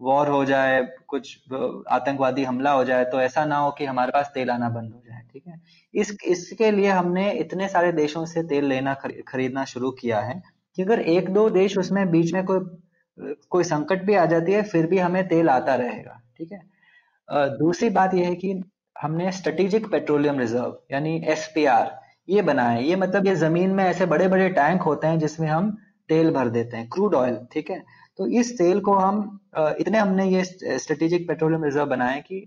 वॉर 0.00 0.28
हो 0.28 0.44
जाए 0.44 0.82
कुछ 1.06 1.52
आतंकवादी 1.88 2.44
हमला 2.44 2.72
हो 2.72 2.84
जाए 2.84 3.04
तो 3.04 3.20
ऐसा 3.20 3.44
ना 3.44 3.56
हो 3.56 3.70
कि 3.70 3.84
हमारे 3.84 4.12
पास 4.12 4.30
तेल 4.34 4.50
आना 4.50 4.68
बंद 4.68 4.92
हो 4.94 5.02
जाए 5.06 5.07
ठीक 5.32 5.46
है? 5.46 5.60
इस, 5.94 6.16
इसके 6.26 6.70
लिए 6.70 6.90
हमने 6.90 7.30
इतने 7.32 7.68
सारे 7.68 7.92
देशों 7.92 8.24
से 8.26 8.42
तेल 8.42 8.64
लेना 8.64 8.94
खरीदना 9.28 9.64
शुरू 9.64 9.90
किया 9.90 10.20
है 10.20 10.42
कि 10.76 10.82
अगर 10.82 11.00
एक 11.00 11.28
दो 11.30 11.48
देश 11.50 11.78
उसमें 11.78 12.10
बीच 12.10 12.32
में 12.34 12.44
कोई 12.44 12.60
कोई 13.50 13.64
संकट 13.64 14.02
भी 14.04 14.14
आ 14.14 14.24
जाती 14.26 14.52
है, 14.52 14.62
फिर 14.62 14.86
भी 14.86 14.98
हमें 14.98 15.26
तेल 15.28 15.48
आता 15.48 15.74
रहेगा, 15.74 16.20
ठीक 16.38 16.52
है? 16.52 16.60
दूसरी 17.58 17.88
बात 17.90 18.14
यह 18.14 18.28
है 18.28 18.34
कि 18.34 18.62
हमने 18.96 19.32
स्ट्रेटेजिक 19.32 19.90
पेट्रोलियम 19.90 20.38
रिज़र्व 20.38 20.78
यानी 20.92 21.16
एस 21.28 21.52
ये 22.28 22.42
बनाया 22.42 22.78
ये 22.78 22.96
मतलब 22.96 23.26
ये 23.26 23.34
ज़मीन 23.34 23.70
में 23.70 23.84
ऐसे 23.84 24.06
बड़े 24.06 24.28
बड़े 24.28 24.48
टैंक 24.50 24.82
होते 24.82 25.06
हैं 25.06 25.18
जिसमें 25.18 25.48
हम 25.48 25.70
तेल 26.08 26.30
भर 26.30 26.48
देते 26.48 26.76
हैं 26.76 26.88
क्रूड 26.88 27.14
ऑयल 27.14 27.38
ठीक 27.52 27.70
है? 27.70 27.82
तो 28.18 28.26
इस 28.40 28.52
तेल 28.58 28.80
को 28.80 28.94
हम 28.94 29.38
इतने 29.56 29.98
हमने 29.98 30.26
ये 30.28 30.44
स्ट्रेटेजिक 30.78 31.26
पेट्रोलियम 31.28 31.64
रिज़र्व 31.64 31.86
बनाए 31.86 32.20
कि 32.20 32.40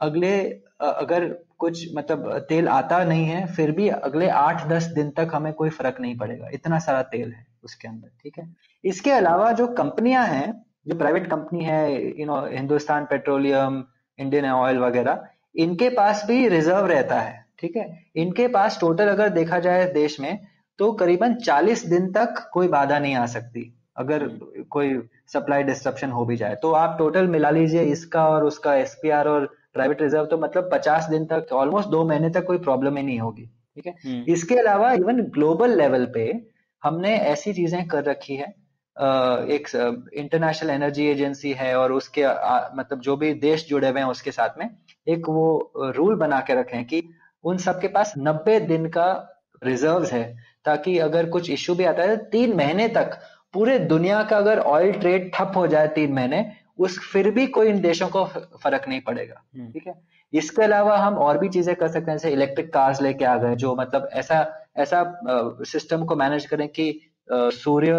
अगले 0.00 0.38
अगर 0.80 1.28
कुछ 1.58 1.94
मतलब 1.96 2.28
तेल 2.48 2.68
आता 2.68 3.02
नहीं 3.04 3.24
है, 3.24 3.46
फिर 3.46 3.70
भी 3.70 3.88
अगले 3.88 4.28
आठ, 4.28 4.66
दस 4.68 4.84
दिन 4.94 5.10
तक 5.10 5.30
हमें 5.34 5.52
कोई 5.52 5.70
फ़र्क 5.70 6.00
नहीं 6.00 6.16
पड़ेगा। 6.18 6.48
इतना 6.52 6.78
सारा 6.78 7.02
तेल 7.04 7.32
है 7.32 7.46
उसके 7.64 7.88
अंदर, 7.88 8.08
ठीक 8.22 8.38
है? 8.38 8.48
इसके 8.84 9.10
अलावा 9.12 9.50
जो 9.52 9.66
कंपनियाँ 9.74 10.24
हैं, 10.26 10.52
जो 10.88 10.96
प्राइवेट 10.96 11.26
कंपनी 11.26 11.64
है 11.64 12.20
you 12.20 12.26
know 12.26 12.40
Hindustan 12.46 13.04
Petroleum, 13.04 13.84
Indian 14.18 14.44
Oil 14.46 14.78
वगैरह, 14.78 15.24
इनके 15.56 15.88
पास 15.90 16.24
भी 16.28 16.48
रिज़र्व 16.48 16.86
रहता 16.86 17.20
है, 17.20 17.44
ठीक 17.58 17.76
है? 17.76 17.86
इनके 18.16 18.48
पास 18.48 18.78
टोटल 18.80 19.08
अगर 19.08 19.28
देखा 19.30 19.58
जाए 19.60 19.86
देश 19.92 20.20
में 20.20 20.38
तो 20.78 20.92
करीबन 20.94 21.34
40 21.36 21.86
दिन 21.86 22.10
तक 22.12 22.48
कोई 22.52 22.68
बाधा 22.68 22.98
नहीं 22.98 23.14
आ 23.16 23.26
सकती, 23.28 23.72
अगर 23.96 24.26
कोई 24.70 25.00
सप्लाई 25.32 25.62
डिस्ट्रप्शन 25.62 26.10
हो 26.10 26.24
भी 26.24 26.36
जाए। 26.36 26.54
तो 26.62 26.72
आप 26.74 26.96
टोटल 26.98 27.26
मिला 27.28 27.50
लीजिए 27.50 27.82
इसका 27.90 28.28
और 28.28 28.44
उसका 28.44 28.74
एसपीआर 28.76 29.28
और 29.28 29.52
प्राइवेट 29.74 30.02
रिज़र्व 30.02 30.26
तो 30.26 30.38
मतलब 30.38 30.68
पचास 30.72 31.08
दिन 31.10 31.24
तक 31.26 31.52
ऑलमोस्ट 31.54 31.88
दो 31.88 32.04
महीने 32.04 32.30
तक 32.30 32.46
कोई 32.46 32.58
प्रॉब्लम 32.60 32.96
ही 32.96 33.02
नहीं 33.02 33.18
होगी 33.20 33.46
ठीक 33.76 33.86
है 33.86 33.94
हम्म। 34.04 34.32
इसके 34.32 34.56
अलावा 34.56 34.92
इवन 34.94 35.22
ग्लोबल 35.34 35.76
लेवल 35.78 36.04
पे 36.14 36.26
हमने 36.82 37.16
ऐसी 37.28 37.52
चीज़ें 37.52 37.86
कर 37.88 38.04
रखी 38.04 38.36
है 38.36 38.52
एक 39.50 39.68
इंटरनेशनल 40.14 40.70
एनर्जी 40.70 41.06
एजेंसी 41.06 41.52
है 41.52 41.74
और 41.76 41.92
उसके 41.92 42.24
मतलब 42.76 43.00
जो 43.00 43.16
भी 43.16 43.32
देश 43.40 43.66
जुड़े 43.68 43.88
हुए 43.88 44.00
हैं 44.00 44.06
उसके 44.08 44.30
साथ 44.32 44.58
में 44.58 44.68
एक 45.06 45.28
वो 45.30 45.92
रूल 45.96 46.14
बना 46.16 46.40
के 46.40 46.54
रखे 46.54 46.76
हैं 46.76 46.86
कि 46.86 47.02
उन 47.44 47.56
सबके 47.58 47.88
पास 47.90 48.12
नब्बे 48.18 48.58
दिन 48.64 48.86
का 48.88 49.06
रिज़र्व 49.62 50.04
है 50.06 50.24
ताकि 50.64 50.98
अगर 51.00 51.28
कुछ 51.30 51.50
इश्यू 51.50 51.74
भी 51.74 51.84
आता 51.84 52.02
है 52.02 52.16
तो 52.16 52.24
तीन 52.30 52.56
महीने 52.56 52.88
तक 52.90 53.18
पूरे 53.54 53.78
दुनिया 53.86 54.22
का 54.22 54.36
अगर 54.36 54.58
ऑयल 54.68 54.92
ट्रेड 54.94 55.30
ठप 55.34 55.52
हो 55.56 55.66
जाए 55.66 55.88
तीन 55.90 56.12
महीने 56.12 56.44
उस 56.78 56.98
फिर 57.12 57.30
भी 57.30 57.46
कोई 57.46 57.68
इन 57.68 57.80
देशों 57.80 58.08
को 58.08 58.24
फ़र्क 58.62 58.88
नहीं 58.88 59.00
पड़ेगा। 59.00 59.42
हम्म। 59.56 59.70
ठीक 59.72 59.86
है? 59.86 59.94
इसके 60.32 60.62
अलावा 60.62 60.96
हम 60.98 61.14
और 61.18 61.38
भी 61.38 61.48
चीज़ें 61.48 61.74
कर 61.76 61.88
सकते 61.88 62.10
हैं 62.10 62.18
जैसे 62.18 62.30
इलेक्ट्रिक 62.30 62.72
कार्स 62.72 63.02
लेके 63.02 63.24
आ 63.24 63.36
गए 63.36 63.56
जो 63.56 63.74
मतलब 63.74 64.08
ऐसा 64.12 64.46
ऐसा 64.78 65.02
सिस्टम 65.64 66.04
को 66.04 66.16
मैनेज 66.16 66.46
करें 66.46 66.68
कि 66.68 66.86
सूर्य 67.30 67.92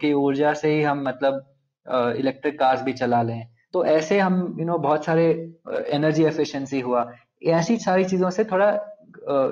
की 0.00 0.12
ऊर्जा 0.12 0.52
से 0.54 0.74
ही 0.74 0.82
हम 0.82 1.02
मतलब 1.08 1.44
इलेक्ट्रिक 2.16 2.58
कार्स 2.58 2.82
भी 2.82 2.92
चला 2.92 3.22
लें। 3.22 3.46
तो 3.72 3.84
ऐसे 3.86 4.18
हम 4.18 4.56
यू 4.60 4.66
नो 4.66 4.78
बहुत 4.78 5.04
सारे 5.04 5.26
एनर्जी 5.90 6.24
एफिशिएंसी 6.24 6.80
हुआ। 6.80 7.10
ऐसी 7.44 7.76
सारी 7.76 8.04
चीज़ों 8.04 8.30
से 8.30 8.44
थोड़ा 8.44 8.72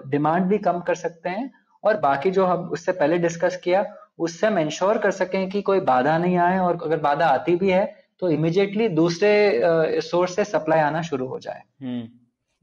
डिमांड 0.06 0.44
भी 0.44 0.58
कम 0.58 0.80
कर 0.80 0.94
सकते 0.94 1.28
हैं 1.28 1.50
और 1.84 1.96
बाकी 1.96 2.30
जो 2.30 2.44
हम 2.46 2.68
उससे 2.68 2.92
पहले 2.92 3.18
डिस्कस 3.18 3.56
किया 3.64 3.84
उससे 4.18 4.46
हम 4.46 4.58
इंश्योर 4.58 4.98
कर 4.98 5.10
सकें 5.10 5.48
कि 5.50 5.62
कोई 5.62 5.80
बाधा 5.82 6.18
नहीं 6.18 6.36
आए 6.38 6.58
और 6.58 6.78
अगर 6.84 6.96
बाधा 7.00 7.26
आती 7.26 7.56
भी 7.56 7.70
है 7.70 7.84
तो 8.22 8.30
इमिजिएटली 8.30 8.88
दूसरे 8.94 10.00
सोर्स 10.02 10.36
से 10.36 10.44
सप्लाई 10.44 10.80
आना 10.80 11.02
शुरू 11.02 11.26
हो 11.26 11.38
जाए। 11.38 11.62
हम्म। 11.82 12.08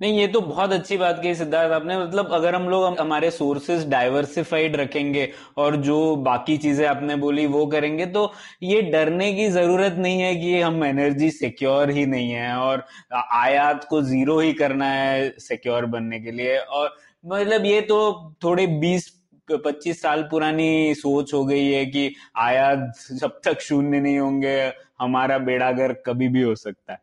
नहीं, 0.01 0.20
ये 0.20 0.28
तो 0.28 0.39
बहुत 0.41 0.72
अच्छी 0.72 0.97
बात 0.97 1.20
कही 1.22 1.36
सिद्धार्थ 1.36 1.72
आपने। 1.74 1.97
मतलब 1.97 2.32
अगर 2.34 2.55
हम 2.55 2.68
लोग 2.70 2.99
हमारे 2.99 3.32
सोर्सेज 3.32 3.88
डाइवर्सिफाइड 3.89 4.76
रखेंगे 4.76 5.28
और 5.58 5.76
जो 5.82 6.16
बाकी 6.26 6.58
चीज़ें 6.58 6.86
आपने 6.88 7.16
बोली 7.16 7.45
वो 7.47 7.66
करेंगे 7.68 8.05
तो 8.08 8.32
ये 8.64 8.82
डरने 8.91 9.32
की 9.34 9.47
ज़रूरत 9.49 9.95
नहीं 9.97 10.22
है 10.22 10.36
कि 10.36 10.60
हम 10.62 10.84
एनर्जी 10.86 11.30
सिक्योर 11.32 11.89
ही 11.89 12.05
नहीं 12.05 12.30
है 12.32 12.55
और 12.58 12.86
आयात 13.34 13.88
को 13.89 14.01
ज़ीरो 14.03 14.39
ही 14.39 14.53
करना 14.53 14.89
है 14.91 15.30
सिक्योर 15.39 15.86
बनने 15.88 16.20
के 16.20 16.32
लिए। 16.32 16.58
और 16.58 16.95
मतलब 17.24 17.66
ये 17.66 17.82
तो 17.84 17.99
थोड़े 18.43 18.68
बीस, 18.80 19.14
पच्चीस 19.47 20.01
साल 20.01 20.22
पुरानी 20.32 20.93
सोच 20.95 21.34
हो 21.34 21.45
गई 21.45 21.66
है 21.66 21.86
कि 21.86 22.14
आयात 22.38 22.91
जब 23.12 23.39
तक 23.45 23.62
शून्य 23.62 23.99
नहीं 23.99 24.20
होंगे 24.20 24.58
हमारा 24.99 25.37
बेड़ागर 25.39 25.93
कभी 26.05 26.27
भी 26.27 26.41
हो 26.41 26.55
सकता 26.55 26.93
है। 26.93 26.99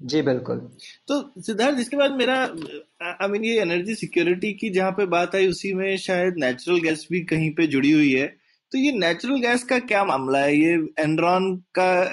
जी 0.00 0.22
बिल्कुल। 0.22 0.58
तो 1.08 1.42
सिद्धार्थ 1.42 1.80
इसके 1.80 1.96
बाद 1.96 2.12
मेरा 2.12 2.36
आई 3.02 3.28
मीन 3.28 3.44
ये 3.44 3.60
एनर्जी 3.60 3.94
सिक्योरिटी 3.94 4.52
की 4.52 4.70
जहाँ 4.70 4.90
पे 4.92 5.06
बात 5.06 5.34
आई 5.34 5.46
उसी 5.48 5.72
में 5.72 5.96
शायद 5.96 6.34
नेचुरल 6.38 6.80
गैस 6.80 7.06
भी 7.10 7.20
कहीं 7.24 7.50
पे 7.54 7.66
जुड़ी 7.66 7.90
हुई 7.90 8.12
है। 8.12 8.26
तो 8.72 8.78
ये 8.78 8.92
नेचुरल 8.92 9.40
गैस 9.40 9.64
का 9.64 9.78
क्या 9.78 10.04
मामला 10.04 10.38
है? 10.38 10.56
ये 10.56 10.74
एनरॉन 10.98 11.54
का 11.78 12.04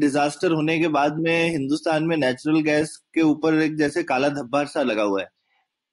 डिजास्टर 0.00 0.52
होने 0.52 0.78
के 0.78 0.88
बाद 0.88 1.18
में 1.18 1.50
हिंदुस्तान 1.50 2.04
में 2.04 2.16
नेचुरल 2.16 2.60
गैस 2.60 2.96
के 3.14 3.20
ऊपर 3.22 3.60
एक 3.62 3.76
जैसे 3.76 4.02
काला 4.02 4.28
धब्बा 4.28 4.64
सा 4.64 4.82
लगा 4.82 5.02
हुआ 5.02 5.20
है। 5.20 5.28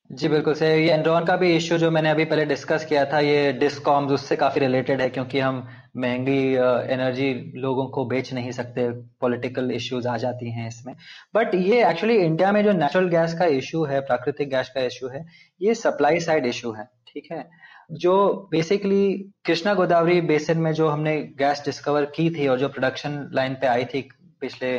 जी 0.09 0.27
बिल्कुल 0.27 0.53
सही। 0.53 0.83
ये 0.83 0.91
एनरॉन 0.93 1.25
का 1.25 1.35
भी 1.35 1.55
इश्यू 1.55 1.77
जो 1.77 1.89
मैंने 1.91 2.09
अभी 2.09 2.25
पहले 2.25 2.45
डिस्कस 2.45 2.85
किया 2.85 3.05
था 3.05 3.19
ये 3.19 3.51
डिस्कॉम्स 3.53 4.11
उससे 4.11 4.35
काफ़ी 4.35 4.61
रिलेटेड 4.61 5.01
है 5.01 5.09
क्योंकि 5.09 5.39
हम 5.39 5.67
महँगी 5.97 6.39
एनर्जी 6.93 7.33
लोगों 7.57 7.85
को 7.87 8.05
बेच 8.05 8.33
नहीं 8.33 8.51
सकते 8.51 8.89
पॉलिटिकल 9.21 9.71
इश्यूज़ 9.71 10.07
आ 10.07 10.15
जाती 10.17 10.51
हैं 10.51 10.67
इसमें। 10.67 10.93
बट 11.35 11.55
ये 11.55 11.83
एक्चुअली 11.89 12.17
इंडिया 12.17 12.51
में 12.51 12.63
जो 12.63 12.71
नेचुरल 12.73 13.07
गैस 13.09 13.33
का 13.39 13.45
इश्यू 13.53 13.83
है, 13.85 13.99
प्राकृतिक 14.01 14.49
गैस 14.49 14.69
का 14.69 14.81
इश्यू 14.83 15.09
है, 15.09 15.25
ये 15.61 15.75
सप्लाई 15.75 16.19
साइड 16.19 16.45
इश्यू 16.45 16.71
है, 16.71 16.87
ठीक 17.07 17.31
है? 17.31 17.47
जो 17.93 18.47
बेसिकली 18.51 19.33
कृष्णा 19.45 19.73
गोदावरी 19.73 20.21
बेसिन 20.23 20.57
में 20.57 20.71
जो 20.73 20.87
हमने 20.87 21.17
गैस 21.39 21.61
डिस्कवर 21.65 22.05
की 22.15 22.29
थी 22.29 22.47
और 22.47 22.59
जो 22.59 22.69
प्रोडक्शन 22.69 23.29
लाइन 23.33 23.53
पे 23.61 23.67
आई 23.67 23.85
थी 23.85 24.07
पिछले 24.41 24.77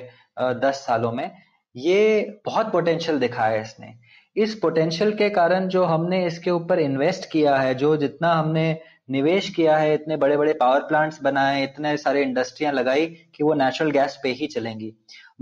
दस 0.61 0.85
सालों 0.87 1.13
में, 1.13 1.31
ये 1.75 2.41
बहुत 2.47 2.73
पोटेंशियल 2.73 3.19
दिखा 3.19 3.45
है 3.45 3.61
इसने। 3.61 3.93
इस 4.37 4.55
पोटेंशियल 4.55 5.13
के 5.13 5.29
कारण 5.31 5.69
जो 5.69 5.85
हमने 5.85 6.25
इसके 6.27 6.51
ऊपर 6.51 6.79
इन्वेस्ट 6.81 7.31
किया 7.31 7.57
है, 7.57 7.75
जो 7.75 7.97
जितना 7.97 8.33
हमने 8.33 8.67
निवेश 9.09 9.49
किया 9.51 9.77
है, 9.77 9.93
इतने 9.95 10.17
बड़े 10.17 10.37
बड़े 10.37 10.53
पावर 10.55 10.81
प्लांट्स 10.83 11.23
बनाए, 11.23 11.63
इतने 11.65 11.97
सारे 11.97 12.23
इंडस्ट्रियाँ 12.23 12.73
लगाई 12.73 13.07
कि 13.35 13.45
वो 13.45 13.55
नेचुरल 13.55 13.91
गैस 13.91 14.19
पे 14.23 14.33
ही 14.33 14.47
चलेंगी। 14.49 14.93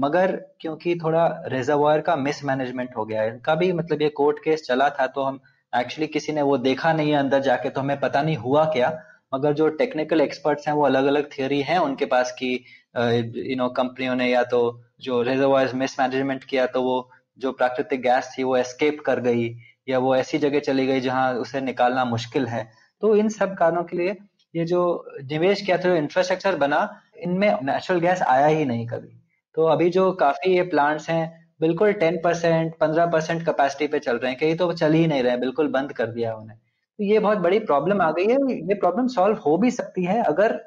मगर 0.01 0.33
क्योंकि 0.61 0.95
थोड़ा 0.97 1.27
रिजर्वायर 1.49 2.01
का 2.01 2.17
मिसमैनेजमेंट 2.19 2.97
हो 2.97 3.05
गया 3.05 3.23
है 3.23 3.29
इनका 3.29 3.55
भी 3.55 3.73
मतलब 3.73 4.03
ये 4.03 4.09
कोर्ट 4.13 4.39
केस 4.45 4.63
चला 4.67 4.89
था 4.91 5.07
तो 5.09 5.23
हम 5.23 5.41
एक्चुअली 5.73 6.07
किसी 6.09 6.33
ने 6.33 6.43
वो 6.43 6.57
देखा 6.61 6.93
नहीं 6.93 7.11
है 7.11 7.19
अंदर 7.19 7.41
जाके 7.43 7.71
तो 7.71 7.81
हमें 7.81 8.01
पता 8.01 8.23
नहीं 8.23 8.37
हुआ 8.37 8.65
क्या। 8.73 8.93
मगर 9.35 9.53
जो 9.55 9.69
टेक्निकल 9.75 10.21
एक्सपर्ट्स 10.21 10.69
हैं, 10.69 10.75
वो 10.75 10.85
अलग 10.87 11.07
अलग 11.07 11.29
थियोरी 11.31 11.61
हैं 11.63 11.79
उनके 11.79 12.05
पास 12.07 12.33
की 12.33 12.53
यू 12.95 13.57
नो 13.57 13.69
कंपनियों 13.77 14.15
ने 14.17 14.31
या 14.31 14.43
तो 14.45 14.61
जो 15.03 15.21
रिजर्वायर 15.23 15.73
मिसमैनेजमेंट 15.75 16.45
किया 16.45 16.67
तो 16.67 16.83
वो 16.83 17.11
जो 17.39 17.53
प्राकृतिक 17.53 18.03
गैस 18.03 18.35
थी, 18.39 18.43
वो 18.43 18.57
एस्केप 18.57 19.01
कर 19.07 19.21
गई, 19.21 19.49
या 19.89 19.99
वो 19.99 20.15
ऐसी 20.17 20.39
जगह 20.39 20.61
चली 20.61 20.87
गई 20.87 21.01
जहाँ 21.01 21.35
उसे 21.37 21.61
निकालना 21.61 22.05
मुश्किल 22.07 22.47
है। 22.47 22.63
तो 23.05 23.15
इन 23.17 23.29
सब 23.29 23.55
कारणों 23.55 23.83
के 23.85 23.97
लिए 23.97 24.17
ये 24.55 24.65
जो 24.65 24.83
निवेश 25.23 25.63
किया 25.63 25.77
था, 25.77 25.83
जो 25.83 25.95
इंफ्रास्ट्रक्चर 25.97 26.57
बना, 26.57 26.79
इनमें 27.19 27.49
नेचुरल 27.63 28.01
गैस 28.01 28.23
आया 28.23 28.47
ही 28.47 28.65
नहीं 28.65 28.87
कभी। 28.87 29.09
तो 29.55 29.65
अभी 29.65 29.89
जो 29.91 30.11
काफ़ी 30.13 30.55
ये 30.57 30.63
प्लांट्स 30.63 31.09
हैं, 31.11 31.51
बिल्कुल 31.61 31.93
टेन 31.93 32.17
परसेंट 32.25 32.75
पंद्रह 32.77 33.07
परसेंट 33.07 33.45
कैपेसिटी 33.47 33.87
पे 33.87 33.99
चल 33.99 34.17
रहे 34.17 34.31
हैं, 34.31 34.39
कहीं 34.41 34.57
तो 34.57 34.73
चल 34.73 34.93
ही 34.93 35.07
नहीं 35.07 35.23
रहे, 35.23 35.37
बिल्कुल 35.37 35.69
बंद 35.69 35.93
कर 35.93 36.07
दिया 36.07 36.35
उन्हें। 36.35 36.59
तो 36.59 37.05
ये 37.05 37.19
बहुत 37.19 37.39
बड़ी 37.39 37.59
प्रॉब्लम 37.59 38.01
आ 38.03 38.11
गई 38.11 38.27
है। 38.27 38.39
ये 38.53 38.75
प्रॉब्लम 38.75 39.07
सॉल्व 39.09 39.37
हो 39.37 39.57
भी 39.57 39.71
सकती 39.71 40.05
है 40.05 40.23
अगर 40.23 40.61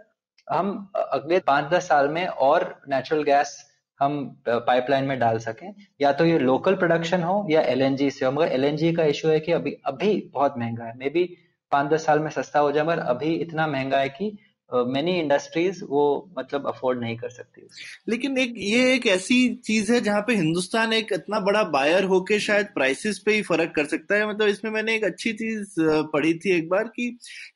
हम 0.47 0.91
अगले 0.95 1.39
पाँच 1.39 1.71
दस 1.71 1.87
साल 1.87 2.09
में 2.09 2.25
और 2.27 2.63
नेचुरल 2.89 3.23
गैस 3.23 3.57
हम 3.99 4.19
पाइपलाइन 4.47 5.05
में 5.05 5.17
डाल 5.19 5.37
सकें। 5.39 5.73
या 6.01 6.11
तो 6.11 6.25
ये 6.25 6.37
लोकल 6.39 6.75
प्रोडक्शन 6.75 7.23
हो 7.23 7.45
या 7.49 7.61
एलएनजी 7.61 8.09
से 8.11 8.25
हो, 8.25 8.31
मगर 8.31 8.47
एलएनजी 8.47 8.93
का 8.93 9.03
इशू 9.05 9.27
है 9.29 9.39
कि 9.39 9.51
अभी 9.51 9.77
अभी 9.85 10.31
बहुत 10.33 10.57
महँगा 10.57 10.85
है। 10.85 10.93
मे 10.97 11.09
बी 11.09 11.23
पाँच 11.71 11.91
दस 11.91 12.05
साल 12.05 12.19
में 12.19 12.29
सस्ता 12.31 12.59
हो 12.59 12.71
जाए 12.71 12.83
मगर 12.83 12.99
अभी 13.07 13.33
इतना 13.35 13.67
महँगा 13.67 13.99
है 13.99 14.09
कि 14.09 14.37
मेनी 14.71 15.11
uh, 15.11 15.17
इंडस्ट्रीज़ 15.17 15.83
वो 15.83 16.29
मतलब 16.39 16.67
अफोर्ड 16.67 16.99
नहीं 16.99 17.15
कर 17.17 17.29
सकती 17.29 17.61
लेकिन 18.09 18.37
एक 18.37 18.53
ये 18.57 18.93
एक 18.93 19.05
ऐसी 19.07 19.37
चीज़ 19.65 19.91
है 19.93 19.99
जहाँ 20.01 20.21
पे 20.21 20.35
हिंदुस्तान 20.35 20.93
एक 20.93 21.13
इतना 21.13 21.39
बड़ा 21.39 21.63
बायर 21.63 22.03
होके 22.03 22.39
शायद 22.39 22.65
प्राइसेस 22.65 23.19
पे 23.25 23.33
ही 23.33 23.41
फ़र्क 23.41 23.71
कर 23.75 23.85
सकता 23.85 24.15
है। 24.15 24.27
मतलब 24.29 24.47
इसमें 24.47 24.71
मैंने 24.71 24.95
एक 24.95 25.03
अच्छी 25.03 25.33
चीज़ 25.33 25.75
पढ़ी 26.13 26.33
थी 26.33 26.55
एक 26.57 26.69
बार 26.69 26.91
कि 26.95 27.09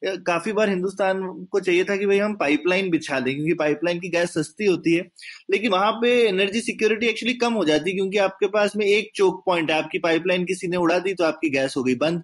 काफ़ी 0.05 0.53
बार 0.53 0.69
हिंदुस्तान 0.69 1.21
को 1.51 1.59
चाहिए 1.59 1.83
था 1.83 1.95
कि 1.97 2.05
भाई 2.05 2.19
हम 2.19 2.35
पाइपलाइन 2.37 2.89
बिछा 2.89 3.19
दें 3.19 3.33
क्योंकि 3.35 3.53
पाइपलाइन 3.55 3.99
की 3.99 4.09
गैस 4.09 4.33
सस्ती 4.33 4.65
होती 4.65 4.95
है। 4.95 5.07
लेकिन 5.51 5.71
वहाँ 5.71 5.91
पे 6.01 6.17
एनर्जी 6.27 6.61
सिक्योरिटी 6.61 7.07
एक्चुअली 7.07 7.33
कम 7.37 7.53
हो 7.53 7.65
जाती 7.65 7.89
है 7.89 7.95
क्योंकि 7.95 8.17
आपके 8.29 8.47
पास 8.47 8.75
में 8.75 8.85
एक 8.85 9.11
चोक 9.15 9.43
पॉइंट 9.45 9.71
है। 9.71 9.77
आपकी 9.77 9.99
पाइपलाइन 9.99 10.45
किसी 10.45 10.67
ने 10.67 10.77
उड़ा 10.77 10.99
दी 10.99 11.13
तो 11.13 11.23
आपकी 11.23 11.49
गैस 11.49 11.73
हो 11.77 11.83
गई 11.83 11.95
बंद। 11.95 12.23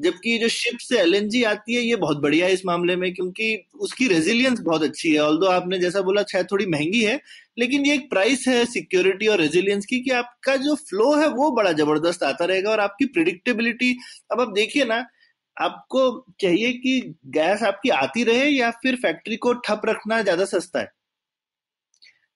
जबकि 0.00 0.38
जो 0.38 0.48
शिप 0.48 0.78
से 0.80 0.98
एलएनजी 1.00 1.42
आती 1.44 1.74
है, 1.74 1.82
ये 1.82 1.96
बहुत 1.96 2.20
बढ़िया 2.22 2.46
है 2.46 2.52
इस 2.52 2.64
मामले 2.66 2.96
में, 2.96 3.12
क्योंकि 3.14 3.64
उसकी 3.80 4.08
रेजिलियंस 4.08 4.60
बहुत 4.60 4.82
अच्छी 4.82 5.12
है। 5.12 5.20
ऑल 5.20 5.46
आपने 5.48 5.78
जैसा 5.78 6.00
बोला, 6.00 6.22
शायद 6.22 6.46
थोड़ी 6.52 6.66
महँगी 6.66 7.02
है, 7.04 7.20
लेकिन 7.58 7.86
ये 7.86 7.94
एक 7.94 8.08
प्राइस 8.10 8.44
है 8.48 8.64
सिक्योरिटी 8.66 9.26
और 9.26 9.40
रेजिलियंस 9.40 9.86
की 9.86 10.00
कि 10.00 10.10
आपका 10.12 10.56
जो 10.56 10.74
फ्लो 10.82 11.14
है, 11.16 11.28
वो 11.28 11.50
बड़ा 11.52 11.72
ज़बरदस्त 11.72 12.22
आता 12.22 12.44
रहेगा 12.44 12.70
और 12.70 12.80
आपकी 12.80 13.06
प्रिडिक्टेबिलिटी 13.08 13.96
अब 14.32 14.40
आप 14.40 14.52
देखिए 14.54 14.84
ना, 14.84 15.04
आपको 15.56 16.02
चाहिए 16.40 16.72
कि 16.74 17.00
गैस 17.28 17.62
आपकी 17.62 17.88
आती 17.90 18.24
रहे 18.24 18.48
या 18.48 18.70
फिर 18.82 18.96
फैक्ट्री 18.96 19.36
को 19.38 19.52
ठप 19.60 19.82
रखना 19.86 20.20
ज़्यादा 20.22 20.44
सस्ता 20.46 20.80
है। 20.80 20.88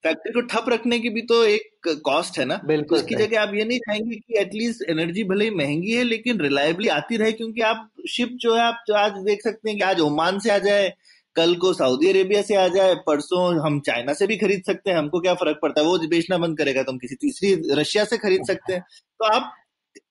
फैक्ट्री 0.05 0.33
को 0.33 0.41
ठप 0.47 0.69
रखने 0.69 0.99
की 0.99 1.11
भी 1.11 1.23
तो 1.23 1.43
एक 1.45 1.89
कॉस्ट 2.05 2.39
है 2.39 2.45
ना। 2.45 2.61
बिल्कुल 2.65 2.99
उसकी 2.99 3.15
जगह 3.15 3.41
आप 3.43 3.55
ये 3.55 3.65
नहीं 3.65 3.79
चाहेंगे 3.79 4.17
कि 4.17 4.39
एटलीस्ट 4.39 4.91
एनर्जी 4.91 5.25
भले 5.25 5.45
ही 5.45 5.51
महँगी 5.53 5.93
है 5.93 6.03
लेकिन 6.05 6.41
रिलायबली 6.41 6.89
आती 6.91 7.17
रहे 7.17 7.33
क्योंकि 7.33 7.61
आप 7.63 7.89
शिप 8.11 8.37
जो 8.41 8.55
है 8.55 8.63
आप 8.63 8.85
जो 8.89 8.95
आज 8.97 9.19
देख 9.25 9.43
सकते 9.43 9.71
हैं 9.71 9.79
कि 9.79 9.85
आज 9.85 10.01
ओमान 10.01 10.39
से 10.39 10.51
आ 10.51 10.59
जाए 10.59 10.93
कल 11.37 11.55
को 11.55 11.73
सऊदी 11.73 12.09
अरेबिया 12.09 12.43
से 12.43 12.55
आ 12.55 12.67
जाए 12.69 12.95
परसों 13.07 13.43
हम 13.61 13.79
चाइना 13.81 14.13
से 14.15 14.27
भी 14.27 14.37
खरीद 14.37 14.63
सकते 14.67 14.91
हैं 14.91 14.97
हमको 14.99 15.21
क्या 15.21 15.35
फ़र्क 15.35 15.59
पड़ता 15.63 15.81
है? 15.81 15.87
वो 15.87 15.99
बेचना 16.09 16.39
बंद 16.39 16.59
करेगा 16.59 16.83
तो 16.83 16.93
हम 16.93 16.99
किसी 16.99 17.15
तीसरी 17.15 17.55
रशिया 17.75 18.05
से 18.05 18.19
खरीद 18.19 18.45
सकते 18.47 18.73
हैं। 18.73 18.81
तो 18.81 19.25
आप 19.27 19.53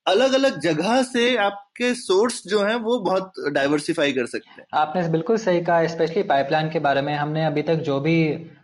अलग 0.07 0.33
अलग 0.33 0.59
जगह 0.59 1.01
से 1.03 1.35
आपके 1.37 1.93
सोर्स 1.95 2.41
जो 2.47 2.63
हैं 2.63 2.75
वो 2.81 2.97
बहुत 3.01 3.31
डाइवर्सिफाई 3.51 4.11
कर 4.11 4.25
सकते 4.25 4.61
हैं। 4.61 4.65
आपने 4.73 5.07
बिल्कुल 5.09 5.37
सही 5.37 5.61
कहा 5.61 5.87
स्पेशली 5.87 6.23
पाइपलाइन 6.23 6.69
के 6.69 6.79
बारे 6.79 7.01
में 7.01 7.13
हमने 7.15 7.45
अभी 7.45 7.61
तक 7.61 7.75
जो 7.83 7.99
भी 7.99 8.17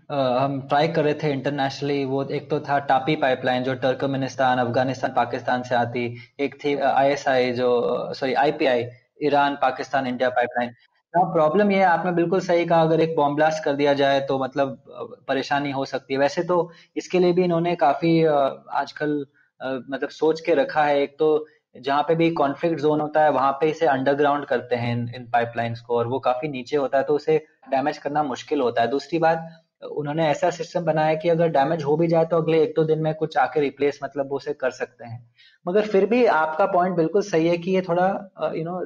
हम 0.10 0.60
ट्राई 0.62 0.88
कर 0.88 1.04
रहे 1.04 1.14
थे 1.14 1.32
इंटरनेशनली 1.32 2.04
वो 2.06 2.24
एक 2.26 2.50
तो 2.50 2.60
था 2.60 2.78
टापी 2.90 3.16
पाइपलाइन 3.16 3.64
जो 3.64 3.74
टर्कमेनिस्तान 3.82 4.60
अफ़गानिस्तान 4.60 5.12
पाकिस्तान 5.14 5.64
से 5.64 5.76
आती 5.76 6.06
एक 6.40 6.56
थी 6.64 6.76
आईएसआई 6.78 7.52
जो 7.54 7.68
sorry 8.14 8.34
IPI 8.44 8.86
Iran 9.24 9.58
Pakistan 9.62 10.08
India 10.08 10.30
pipeline 10.30 10.74
problem 11.14 11.72
ये 11.72 11.78
है 11.78 11.86
आपने 11.86 12.12
बिल्कुल 12.14 12.40
सही 12.40 12.66
कहा 12.66 12.82
अगर 12.82 13.02
एक 13.02 13.16
बॉम्ब 13.16 13.36
ब्लास्ट 13.36 13.64
कर 13.64 13.74
दिया 13.76 13.94
जाए 13.94 14.20
तो 14.22 14.40
मतलब 14.40 14.84
परेशानी 15.28 15.72
हो 15.72 15.86
सकती 15.86 16.14
है। 16.14 16.20
वैसे 16.20 16.44
तो 16.44 16.58
इसके 16.98 17.20
लिए 17.20 17.34
भी 17.34 17.44
इन्होंने 17.44 17.76
काफ़ी 17.76 18.24
आजकल 18.26 19.16
मतलब 19.62 20.10
सोच 20.10 20.42
के 20.42 20.54
रखा 20.56 20.84
है। 20.84 21.00
एक 21.02 21.16
तो 21.20 21.48
जहाँ 21.76 22.04
पे 22.04 22.16
भी 22.16 22.30
कॉन्फ्लिक्ट 22.34 22.80
जोन 22.82 23.02
होता 23.02 23.24
है 23.24 23.32
वहाँ 23.32 23.52
पे 23.62 23.70
इसे 23.70 23.86
अंडरग्राउंड 23.88 24.46
करते 24.46 24.76
हैं 24.76 24.94
इन, 24.94 25.10
इन 25.16 25.30
पाइपलाइंस 25.34 25.82
को 25.82 25.98
और 25.98 26.08
वो 26.08 26.20
काफ़ी 26.20 26.48
नीचे 26.50 26.78
होता 26.78 26.98
है 26.98 27.04
तो 27.04 27.16
उसे 27.16 27.38
डैमेज 27.72 27.98
करना 27.98 28.24
मुश्किल 28.26 28.62
होता 28.62 28.82
है। 28.82 28.88
दूसरी 28.90 29.20
बात 29.20 29.50
उन्होंने 29.82 30.28
ऐसा 30.28 30.50
सिस्टम 30.50 30.86
बनाया 30.86 31.14
कि 31.16 31.30
अगर 31.30 31.48
डैमेज 31.50 31.84
हो 31.84 31.96
भी 31.98 32.08
जाए 32.08 32.26
तो 32.26 32.38
अगले 32.38 32.62
एक 32.64 32.74
दो 32.76 32.84
दिन 32.84 33.00
में 33.00 33.14
कुछ 33.16 33.38
आके 33.38 33.60
रिप्लेस 33.60 34.00
मतलब 34.04 34.34
उसे 34.34 34.54
कर 34.54 34.72
सकते 34.72 35.06
हैं। 35.06 35.20
मगर 35.66 35.88
फिर 35.88 36.06
भी 36.06 36.26
आपका 36.26 36.66
पॉइंट 36.66 36.96
बिल्कुल 36.96 37.22
सही 37.22 37.48
है 37.48 37.58
कि 37.58 37.72
ये 37.72 37.82
थोड़ा 37.82 38.08
you 38.56 38.64
know 38.64 38.82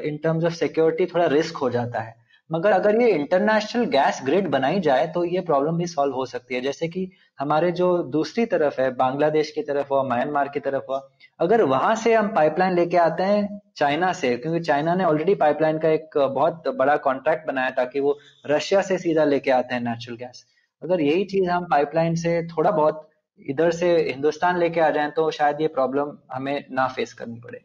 in 0.00 0.16
terms 0.16 0.44
of 0.44 0.52
security 0.54 1.06
थोड़ा 1.06 1.26
रिस्क 1.26 1.56
हो 1.56 1.70
जाता 1.70 2.00
है। 2.00 2.14
मगर 2.50 2.72
अगर 2.72 3.00
ये 3.02 3.08
इंटरनेशनल 3.10 3.84
गैस 3.90 4.20
ग्रिड 4.24 4.48
बनाई 4.50 4.80
जाए 4.80 5.06
तो 5.06 5.24
ये 5.24 5.40
प्रॉब्लम 5.42 5.78
भी 5.78 5.86
सॉल्व 5.86 6.14
हो 6.14 6.26
सकती 6.26 6.54
है। 6.54 6.60
जैसे 6.60 6.88
कि 6.88 7.08
हमारे 7.38 7.70
जो 7.72 7.96
दूसरी 8.08 8.44
तरफ़ 8.46 8.80
है, 8.80 8.90
बांग्लादेश 8.96 9.50
की 9.50 9.62
तरफ़ 9.62 9.88
हुआ, 9.90 10.02
म्यांमार 10.04 10.48
की 10.48 10.60
तरफ़ 10.60 10.84
हुआ 10.88 10.98
अगर 11.40 11.62
वहाँ 11.62 11.96
से 11.96 12.14
हम 12.14 12.28
पाइपलाइन 12.28 12.74
लेके 12.74 12.96
आते 12.96 13.22
हैं 13.22 13.60
चाइना 13.76 14.12
से 14.12 14.36
क्योंकि 14.36 14.60
चाइना 14.60 14.94
ने 14.94 15.04
ऑलरेडी 15.04 15.34
पाइपलाइन 15.34 15.78
का 15.78 15.88
एक 15.88 16.18
बहुत 16.18 16.68
बड़ा 16.68 16.96
कॉन्ट्रैक्ट 16.96 17.46
बनाया 17.46 17.70
ताकि 17.70 18.00
वो 18.00 18.18
रशिया 18.46 18.82
से 18.82 18.98
सीधा 18.98 19.24
लेके 19.24 19.50
आते 19.50 19.74
हैं 19.74 19.82
नेचुरल 19.82 20.16
गैस 20.16 20.46
अगर 20.82 21.00
यही 21.00 21.24
चीज़ 21.24 21.50
हम 21.50 21.64
पाइपलाइन 21.64 22.14
से 22.14 22.46
थोड़ा 22.46 22.70
बहुत 22.70 23.10
इधर 23.40 23.70
से 23.70 23.96
हिंदुस्तान 24.02 24.58
लेके 24.58 24.80
आ 24.80 24.90
जाए 24.90 25.10
तो 25.10 25.30
शायद 25.30 25.60
ये 25.60 25.68
प्रॉब्लम 25.68 26.18
हमें 26.32 26.64
ना 26.70 26.88
फेस 26.88 27.12
करनी 27.12 27.40
पड़े। 27.40 27.60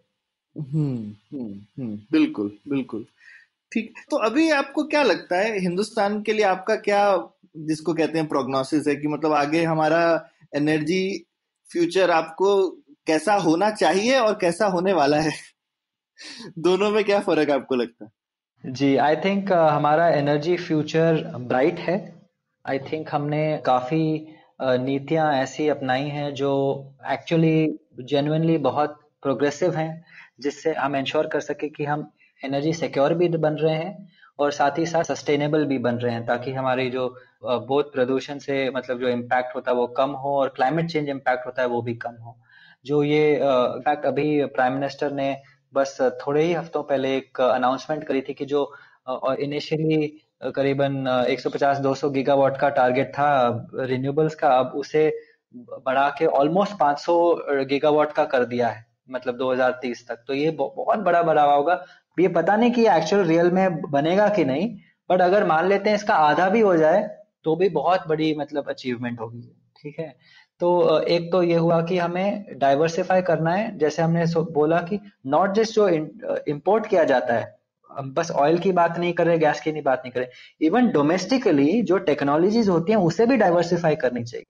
हम्म 0.59 1.15
हम्म 1.33 1.83
हम्म। 1.83 1.95
बिल्कुल 2.11 2.51
बिल्कुल। 2.69 3.05
ठीक 3.71 3.93
तो 4.11 4.17
अभी 4.17 4.49
आपको 4.49 4.83
क्या 4.83 5.03
लगता 5.03 5.37
है 5.37 5.59
हिंदुस्तान 5.59 6.21
के 6.21 6.33
लिए 6.33 6.45
आपका 6.45 6.75
क्या 6.75 7.29
जिसको 7.57 7.93
कहते 7.93 8.17
हैं 8.17 8.27
प्रोग्नोसिस 8.27 8.87
है 8.87 8.95
कि 8.95 9.07
मतलब 9.07 9.33
आगे 9.33 9.63
हमारा 9.63 10.29
एनर्जी 10.55 11.25
फ्यूचर 11.71 12.11
आपको 12.11 12.77
कैसा 13.11 13.35
होना 13.35 13.71
चाहिए 13.71 14.19
और 14.19 14.33
कैसा 14.41 14.65
होने 14.67 14.93
वाला 14.93 15.17
है? 15.17 15.31
दोनों 16.59 16.89
में 16.91 17.03
क्या 17.03 17.19
फ़र्क 17.19 17.49
आपको 17.49 17.75
लगता 17.75 18.05
है? 18.05 18.11
जी 18.63 18.95
आई 18.97 19.15
थिंक 19.15 19.49
uh, 19.49 19.69
हमारा 19.69 20.07
एनर्जी 20.09 20.57
फ्यूचर 20.57 21.23
ब्राइट 21.37 21.79
है। 21.79 21.97
आई 22.65 22.79
थिंक 22.79 23.07
हमने 23.11 23.41
काफ़ी 23.65 24.27
uh, 24.63 24.77
नीतियाँ 24.79 25.33
ऐसी 25.33 25.67
अपनाई 25.69 26.03
हैं 26.07 26.33
जो 26.33 26.51
एक्चुअली 27.09 27.79
जेनुअनली 28.01 28.57
बहुत 28.57 28.99
प्रोग्रेसिव 29.21 29.75
हैं 29.75 30.05
जिससे 30.39 30.73
हम 30.73 30.95
इंश्योर 30.95 31.27
कर 31.27 31.39
सके 31.39 31.69
कि 31.69 31.85
हम 31.85 32.11
एनर्जी 32.45 32.73
सिक्योर 32.73 33.13
भी 33.13 33.29
बन 33.29 33.53
रहे 33.53 33.75
हैं 33.75 34.09
और 34.39 34.51
साथ 34.51 34.77
ही 34.77 34.85
साथ 34.85 35.03
सस्टेनेबल 35.03 35.65
भी 35.65 35.77
बन 35.77 35.95
रहे 35.95 36.13
हैं 36.13 36.25
ताकि 36.25 36.53
हमारी 36.53 36.89
जो 36.89 37.17
बहुत 37.43 37.91
प्रदूषण 37.93 38.39
से 38.39 38.69
मतलब 38.69 38.99
जो 38.99 39.09
इम्पैक्ट 39.09 39.55
होता 39.55 39.71
है 39.71 39.77
वो 39.77 39.87
कम 39.87 40.11
हो 40.11 40.37
और 40.39 40.49
क्लाइमेट 40.49 40.89
चेंज 40.89 41.09
इम्पैक्ट 41.09 41.45
होता 41.45 41.61
है 41.61 41.67
वो 41.67 41.81
भी 41.81 41.95
कम 41.95 42.15
हो। 42.21 42.37
जो 42.85 43.03
ये 43.03 43.23
इनफैक्ट 43.35 44.05
अभी 44.05 44.45
प्राइम 44.47 44.73
मिनिस्टर 44.73 45.11
ने 45.13 45.35
बस 45.73 45.97
थोड़े 46.21 46.43
ही 46.43 46.53
हफ्तों 46.53 46.83
पहले 46.83 47.15
एक 47.17 47.41
अनाउंसमेंट 47.41 48.03
करी 48.03 48.21
थी 48.21 48.33
कि 48.33 48.45
जो 48.45 48.63
इनिशियली 49.39 50.07
करीबन 50.55 51.05
150-200 51.29 52.09
गीगावाट 52.11 52.57
का 52.57 52.69
टारगेट 52.71 53.09
था 53.09 53.29
रिन्यूएबल्स 53.75 54.35
का, 54.35 54.49
अब 54.49 54.71
उसे 54.75 55.09
बढ़ा 55.55 56.07
के 56.19 56.25
ऑलमोस्ट 56.25 56.73
500 56.77 57.65
गीगावाट 57.69 58.11
का 58.13 58.25
कर 58.25 58.45
दिया 58.45 58.67
है 58.67 58.85
मतलब 59.11 59.37
2030 59.37 60.07
तक। 60.07 60.23
तो 60.27 60.33
ये 60.33 60.51
बहुत 60.51 60.99
बड़ा 60.99 61.21
बढ़ावा 61.23 61.53
होगा। 61.53 61.83
ये 62.17 62.27
पता 62.29 62.55
नहीं 62.55 62.71
कि 62.71 62.87
एक्चुअल 62.89 63.23
रियल 63.25 63.51
में 63.51 63.81
बनेगा 63.91 64.27
कि 64.29 64.45
नहीं 64.45 64.69
बट 65.09 65.21
अगर 65.21 65.45
मान 65.47 65.67
लेते 65.67 65.89
हैं 65.89 65.95
इसका 65.97 66.15
आधा 66.15 66.49
भी 66.49 66.59
हो 66.61 66.75
जाए 66.77 67.01
तो 67.45 67.55
भी 67.55 67.69
बहुत 67.71 68.07
बड़ी 68.07 68.33
मतलब 68.37 68.69
अचीवमेंट 68.69 69.19
होगी। 69.19 69.41
ठीक 69.77 69.99
है? 69.99 70.13
तो 70.61 70.99
एक 71.09 71.31
तो 71.31 71.41
ये 71.43 71.55
हुआ 71.57 71.81
कि 71.81 71.97
हमें 71.97 72.57
डाइवर्सिफाई 72.59 73.21
करना 73.21 73.51
है। 73.53 73.77
जैसे 73.77 74.01
हमने 74.01 74.25
बोला 74.53 74.79
कि 74.81 74.99
नॉट 75.27 75.53
जस्ट 75.53 75.75
जो 75.75 75.87
इंपोर्ट 75.89 76.87
किया 76.87 77.03
जाता 77.03 77.33
है, 77.33 77.55
हम 77.89 78.13
बस 78.13 78.31
ऑयल 78.33 78.57
की 78.59 78.71
बात 78.71 78.97
नहीं 78.99 79.13
कर 79.13 79.25
रहे 79.27 79.37
गैस 79.37 79.61
की 79.61 79.71
नहीं 79.71 79.83
बात 79.83 80.01
नहीं 80.05 80.11
कर 80.11 80.19
रहे 80.19 80.65
इवन 80.67 80.89
डोमेस्टिकली 80.91 81.81
जो 81.83 81.97
टेक्नोलॉजीज़ 82.01 82.69
होती 82.69 82.91
हैं, 82.91 82.99
उसे 82.99 83.25
भी 83.25 83.37
डाइवर्सिफाई 83.37 83.95
करनी 83.95 84.23
चाहिए। 84.23 84.45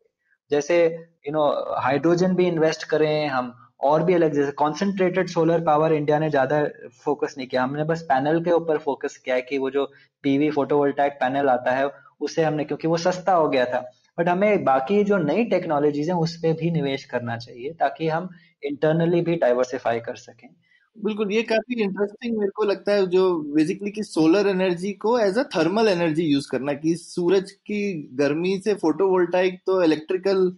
जैसे 0.52 0.84
यू 1.28 1.34
नो 1.34 1.48
हाइड्रोजन 1.80 2.36
भी 2.36 2.48
इन्वेस्ट 2.48 2.84
करें, 2.84 3.28
हम 3.28 3.54
और 3.84 4.04
भी 4.04 4.14
अलग, 4.14 4.34
जैसे 4.34 4.52
कॉन्सेंट्रेटेड 4.54 5.30
सोलर 5.30 5.62
पावर 5.64 5.94
इंडिया 5.94 6.20
ने 6.20 6.30
ज़्यादा 6.30 6.62
फोकस 7.04 7.36
नहीं 7.38 7.48
किया। 7.48 7.64
हमने 7.64 7.84
बस 7.86 8.02
पैनल 8.10 8.44
के 8.44 8.52
ऊपर 8.52 8.78
फोकस 8.80 9.18
किया 9.18 9.36
है 9.36 9.42
कि 9.42 9.58
वो 9.58 9.70
जो 9.70 9.86
पीवी 10.24 10.50
फोटोवोल्टाइक 10.52 11.14
पैनल 11.22 11.50
आता 11.50 11.72
है, 11.72 11.90
उसे 12.22 12.44
हमने, 12.44 12.64
क्योंकि 12.66 12.88
वो 12.88 12.98
सस्ता 13.00 13.34
हो 13.34 13.50
गया 13.50 13.66
था 13.66 13.84
बट 14.22 14.30
हमें 14.30 14.64
बाकी 14.64 15.03
जो 15.03 15.18
नई 15.18 15.45
टेक्नोलॉजीज़ 15.49 16.11
हैं 16.11 16.18
उस 16.18 16.35
पर 16.38 16.53
भी 16.53 16.72
निवेश 16.72 17.06
करना 17.06 17.38
चाहिए 17.38 17.73
ताकि 17.80 18.07
हम 18.07 18.30
इंटरनली 18.64 19.22
भी 19.22 19.35
डाइवर्सिफाई 19.35 19.99
कर 19.99 20.15
सकें। 20.15 20.49
बिल्कुल 20.95 21.31
ये 21.31 21.41
काफ़ी 21.43 21.81
इंटरेस्टिंग 21.84 22.38
मेरे 22.38 22.52
को 22.56 22.64
लगता 22.64 22.93
है 22.93 23.06
जो 23.07 23.23
बेसिकली 23.56 23.91
कि 23.91 24.03
सोलर 24.03 24.48
एनर्जी 24.48 24.91
को 24.93 25.18
as 25.19 25.38
a 25.38 25.43
thermal 25.56 25.88
energy 25.88 26.23
use 26.23 26.49
करना 26.52 26.73
कि 26.73 26.95
सूरज 26.95 27.52
की 27.52 27.81
गर्मी 28.15 28.57
से 28.60 28.73
फोटोवोल्टाइक 28.73 29.60
तो 29.65 29.81
electrical 29.84 30.52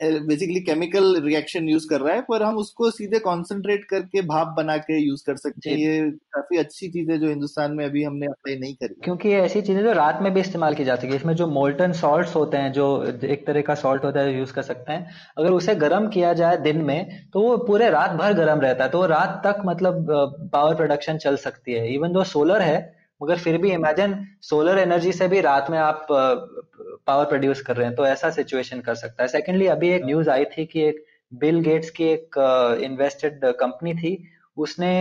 basically 0.00 0.60
chemical 0.62 1.20
reaction 1.22 1.68
use 1.68 1.86
कर 1.88 2.00
रहा 2.00 2.14
है 2.14 2.20
पर 2.22 2.42
हम 2.42 2.56
उसको 2.58 2.90
सीधे 2.90 3.18
कॉन्सेंट्रेट 3.20 3.84
करके 3.84 4.20
भाप 4.24 4.54
बना 4.56 4.76
के 4.78 4.98
यूज़ 4.98 5.22
कर 5.26 5.36
सकते 5.36 5.70
हैं। 5.70 5.76
ये 5.78 6.10
काफ़ी 6.34 6.58
अच्छी 6.58 6.88
चीज़ 6.88 7.10
है 7.10 7.18
जो 7.18 7.28
हिंदुस्तान 7.28 7.72
में 7.72 7.84
अभी 7.84 8.02
हमने 8.04 8.26
अप्लाई 8.26 8.56
नहीं 8.58 8.74
करी 8.74 8.94
क्योंकि 9.04 9.28
ये 9.28 9.40
ऐसी 9.40 9.62
चीज़ें 9.62 9.82
जो 9.84 9.92
रात 9.94 10.18
में 10.22 10.32
भी 10.34 10.40
इस्तेमाल 10.40 10.74
की 10.74 10.84
जा 10.84 10.96
सकती 10.96 11.08
है 11.08 11.16
इसमें 11.16 11.34
जो 11.34 11.46
मोल्टन 11.48 11.92
सॉल्ट 11.94 12.34
होते 12.34 12.56
हैं 12.56 12.72
जो 12.72 12.86
एक 13.26 13.46
तरह 13.46 13.62
का 13.62 13.74
सॉल्ट 13.76 14.04
होता 14.04 14.20
है 14.20 14.36
यूज़ 14.38 14.52
कर 14.52 14.62
सकते 14.64 14.92
हैं। 14.92 15.10
अगर 15.38 15.50
उसे 15.52 15.74
गर्म 15.76 16.08
किया 16.08 16.32
जाए 16.34 16.56
दिन 16.62 16.82
में 16.82 17.28
तो 17.32 17.40
वो 17.40 17.56
पूरे 17.66 17.90
रात 17.90 18.10
भर 18.12 18.32
गर्म 18.34 18.60
रहता 18.60 18.84
है 18.84 18.90
तो 18.90 19.04
रात 19.06 19.40
तक 19.46 19.62
मतलब 19.66 20.06
पावर 20.52 20.74
प्रोडक्शन 20.74 21.18
चल 21.18 21.36
सकती 21.38 21.72
है। 21.72 21.92
इवन 21.94 22.12
जो 22.12 22.24
सोलर 22.26 22.62
है 22.62 22.78
मगर 23.22 23.38
फिर 23.38 23.58
भी 23.58 23.70
इमेजिन 23.72 24.14
सोलर 24.42 24.78
एनर्जी 24.78 25.12
से 25.12 25.28
भी 25.28 25.40
रात 25.40 25.70
में 25.70 25.78
आप 25.78 26.06
पावर 26.10 27.24
प्रोड्यूस 27.24 27.60
कर 27.60 27.76
रहे 27.76 27.86
हैं 27.86 27.94
तो 27.96 28.06
ऐसा 28.06 28.30
सिचुएशन 28.30 28.80
कर 28.80 28.94
सकता 28.94 29.22
है। 29.22 29.28
सेकेंडली 29.28 29.66
अभी 29.66 29.88
एक 29.88 30.04
न्यूज़ 30.04 30.30
आई 30.30 30.44
थी 30.44 30.66
कि 30.66 30.82
एक 30.82 31.04
बिल 31.32 31.60
गेट्स 31.60 31.90
की 31.90 32.04
एक 32.04 32.38
इन्वेस्टेड 32.82 33.44
कंपनी 33.60 33.94
थी, 33.94 34.12
उसने 34.56 34.92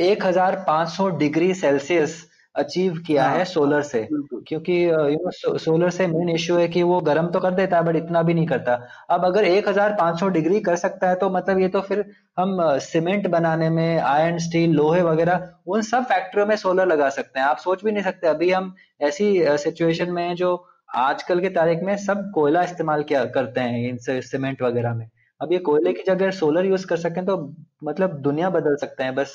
1500 0.00 1.08
डिग्री 1.18 1.54
सेल्सियस 1.54 2.20
अचीव 2.56 2.96
किया 3.06 3.24
हाँ, 3.24 3.36
है 3.36 3.44
सोलर 3.44 3.82
से। 3.82 4.06
क्योंकि 4.12 4.72
यू 4.84 5.18
नो 5.18 5.56
सोलर 5.58 5.90
से 5.90 6.06
मेन 6.06 6.28
इश्यू 6.28 6.56
है 6.56 6.66
कि 6.68 6.82
वो 6.82 7.00
गर्म 7.00 7.26
तो 7.26 7.40
कर 7.40 7.54
देता 7.54 7.76
है 7.76 7.84
बट 7.84 7.96
इतना 7.96 8.22
भी 8.22 8.34
नहीं 8.34 8.46
करता। 8.46 8.74
अब 9.10 9.24
अगर 9.24 9.44
1500 9.46 10.28
डिग्री 10.28 10.60
कर 10.60 10.76
सकता 10.76 11.08
है 11.08 11.14
तो 11.14 11.30
मतलब 11.30 11.60
ये 11.60 11.68
तो 11.68 11.80
फिर 11.80 12.04
हम 12.38 12.56
सीमेंट 12.82 13.26
बनाने 13.28 13.70
में 13.70 13.98
आयरन 13.98 14.38
स्टील 14.38 14.72
लोहे 14.72 15.02
वगैरह 15.02 15.48
उन 15.66 15.82
सब 15.82 16.04
फैक्ट्रियों 16.04 16.46
में 16.46 16.56
सोलर 16.56 16.86
लगा 16.86 17.08
सकते 17.10 17.40
हैं। 17.40 17.46
आप 17.46 17.58
सोच 17.58 17.84
भी 17.84 17.92
नहीं 17.92 18.04
सकते 18.04 18.26
अभी 18.26 18.50
हम 18.50 18.74
ऐसी 19.02 19.34
सिचुएशन 19.58 20.12
में 20.12 20.34
जो 20.34 20.54
आजकल 20.98 21.40
के 21.40 21.48
तारीख 21.50 21.82
में 21.82 21.96
सब 21.98 22.30
कोयला 22.34 22.62
इस्तेमाल 22.62 23.02
किया 23.02 23.24
करते 23.34 23.60
हैं 23.60 23.88
इन 23.88 23.98
सीमेंट 24.22 24.62
वगैरह 24.62 24.94
में। 24.94 25.08
अब 25.42 25.52
ये 25.52 25.58
कोयले 25.58 25.92
की 25.92 26.02
जगह 26.06 26.30
सोलर 26.30 26.66
यूज़ 26.66 26.86
कर 26.86 26.96
सकें 26.96 27.24
तो 27.26 27.36
मतलब 27.84 28.12
दुनिया 28.22 28.50
बदल 28.50 28.76
सकते 28.76 29.04
हैं 29.04 29.14
बस 29.14 29.32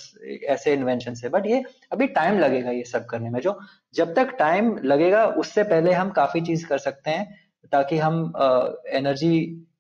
ऐसे 0.50 0.74
इन्वेंशन 0.74 1.14
से। 1.14 1.30
बट 1.30 1.46
ये 1.46 1.64
अभी 1.92 2.08
टाइम 2.18 2.40
लगेगा 2.40 2.72
ये 2.72 2.84
सब 2.84 3.06
करने 3.06 3.30
में। 3.30 3.40
जो 3.42 3.58
जब 3.96 4.14
तक 4.16 4.36
टाइम 4.40 4.78
लगेगा 4.86 5.26
उससे 5.44 5.64
पहले 5.64 5.94
हम 5.94 6.10
काफ़ी 6.12 6.42
चीज़ 6.42 6.66
कर 6.68 6.78
सकते 6.78 7.12
हैं 7.12 7.26
ताकि 7.72 7.98
हम 7.98 8.22
एनर्जी 8.98 9.36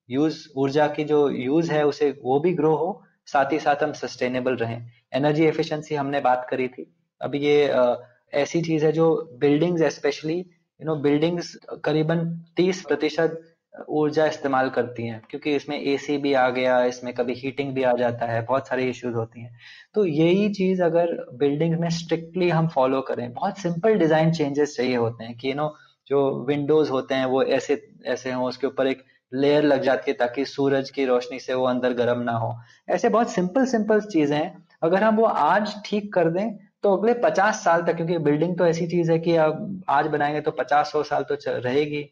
यूज़ 0.09 0.37
ऊर्जा 0.57 0.87
की 0.87 1.03
जो 1.03 1.29
यूज़ 1.29 1.71
है 1.71 1.85
उसे 1.85 2.09
वो 2.23 2.39
भी 2.39 2.53
ग्रो 2.53 2.75
हो 2.75 2.89
साथ 3.27 3.51
ही 3.53 3.59
साथ 3.59 3.83
हम 3.83 3.93
सस्टेनेबल 3.93 4.55
रहें। 4.55 4.79
एनर्जी 5.15 5.45
एफिशिएंसी 5.45 5.95
हमने 5.95 6.19
बात 6.21 6.47
करी 6.49 6.67
थी। 6.67 6.91
अब 7.21 7.35
ये 7.35 7.67
आ, 7.69 7.95
ऐसी 8.33 8.61
चीज़ 8.61 8.85
है 8.85 8.91
जो 8.91 9.07
buildings 9.39 9.83
specially 9.95 10.37
you 10.37 10.85
know 10.85 10.95
buildings 11.01 11.55
करीबन 11.83 12.19
30 12.57 12.81
प्रतिशत 12.87 13.41
ऊर्जा 13.89 14.25
इस्तेमाल 14.25 14.69
करती 14.69 15.07
हैं, 15.07 15.21
क्योंकि 15.29 15.55
इसमें 15.55 15.79
एसी 15.79 16.17
भी 16.17 16.33
आ 16.33 16.47
गया, 16.49 16.83
इसमें 16.85 17.13
कभी 17.13 17.33
हीटिंग 17.35 17.73
भी 17.73 17.83
आ 17.83 17.91
जाता 17.93 18.25
है, 18.25 18.41
बहुत 18.45 18.67
सारी 18.67 18.89
इश्यूज़ 18.89 19.15
होती 19.15 19.41
हैं। 19.41 19.55
तो 19.95 20.05
यही 20.05 20.49
चीज़ 20.51 20.83
अगर 20.83 21.15
बिल्डिंग 21.35 21.79
में 21.79 21.89
स्ट्रिक्टली 21.89 22.49
हम 22.49 22.67
फॉलो 22.67 23.01
करें, 23.01 23.31
बहुत 23.33 23.59
सिंपल 23.59 23.97
डिज़ाइन 23.97 24.31
चेंजेस 24.33 24.75
चाहिए 24.77 24.95
होते 24.95 25.23
हैं 25.23 25.37
कि 25.37 25.49
यू 25.49 25.55
नो 25.55 25.73
जो 26.07 26.45
विंडोज़ 26.45 26.91
होते 26.91 27.15
हैं, 27.15 27.25
वो 27.25 27.43
ऐसे 27.43 27.81
ऐसे 28.07 28.31
हों, 28.31 28.45
उसके 28.45 28.67
ऊपर 28.67 28.87
एक 28.87 29.03
लेयर 29.31 29.63
लग 29.63 29.81
जाती 29.81 30.11
है 30.11 30.17
ताकि 30.17 30.45
सूरज 30.45 30.89
की 30.89 31.05
रोशनी 31.05 31.39
से 31.39 31.53
वो 31.53 31.65
अंदर 31.67 31.93
गर्म 31.93 32.21
ना 32.21 32.31
हो। 32.33 32.53
ऐसे 32.89 33.09
बहुत 33.09 33.31
सिंपल 33.31 33.65
सिंपल 33.65 34.01
चीज़ें 34.01 34.37
हैं। 34.37 34.65
अगर 34.83 35.03
हम 35.03 35.15
वो 35.15 35.25
आज 35.25 35.75
ठीक 35.85 36.13
कर 36.13 36.29
दें 36.29 36.57
तो 36.83 36.95
अगले 36.97 37.13
पचास 37.13 37.63
साल 37.63 37.81
तक, 37.81 37.95
क्योंकि 37.95 38.17
बिल्डिंग 38.19 38.57
तो 38.57 38.65
ऐसी 38.65 38.87
चीज़ 38.87 39.11
है 39.11 39.17
कि 39.19 39.35
अब 39.35 39.83
आज 39.89 40.07
बनाएँगे 40.07 40.41
तो 40.41 40.51
पचास 40.51 40.91
सौ 40.91 41.01
साल 41.03 41.23
तो 41.23 41.35
रहेगी। 41.47 42.03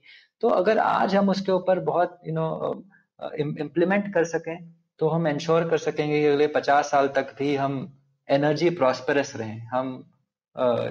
तो 0.45 0.49
अगर 0.51 0.77
आज 0.79 1.15
हम 1.15 1.29
उसके 1.29 1.51
ऊपर 1.51 1.79
बहुत 1.81 2.19
यू 2.27 2.33
नो 2.33 2.47
इम्प्लीमेंट 3.39 4.13
कर 4.13 4.23
सकें 4.23 4.57
तो 4.99 5.07
हम 5.09 5.27
इंश्योर 5.27 5.67
कर 5.69 5.77
सकेंगे 5.77 6.19
कि 6.21 6.25
अगले 6.27 6.47
पचास 6.47 6.91
साल 6.91 7.07
तक 7.15 7.33
भी 7.39 7.55
हम 7.55 7.77
एनर्जी 8.29 8.69
प्रॉस्परस 8.75 9.35
रहें। 9.35 9.57
हम 9.67 9.87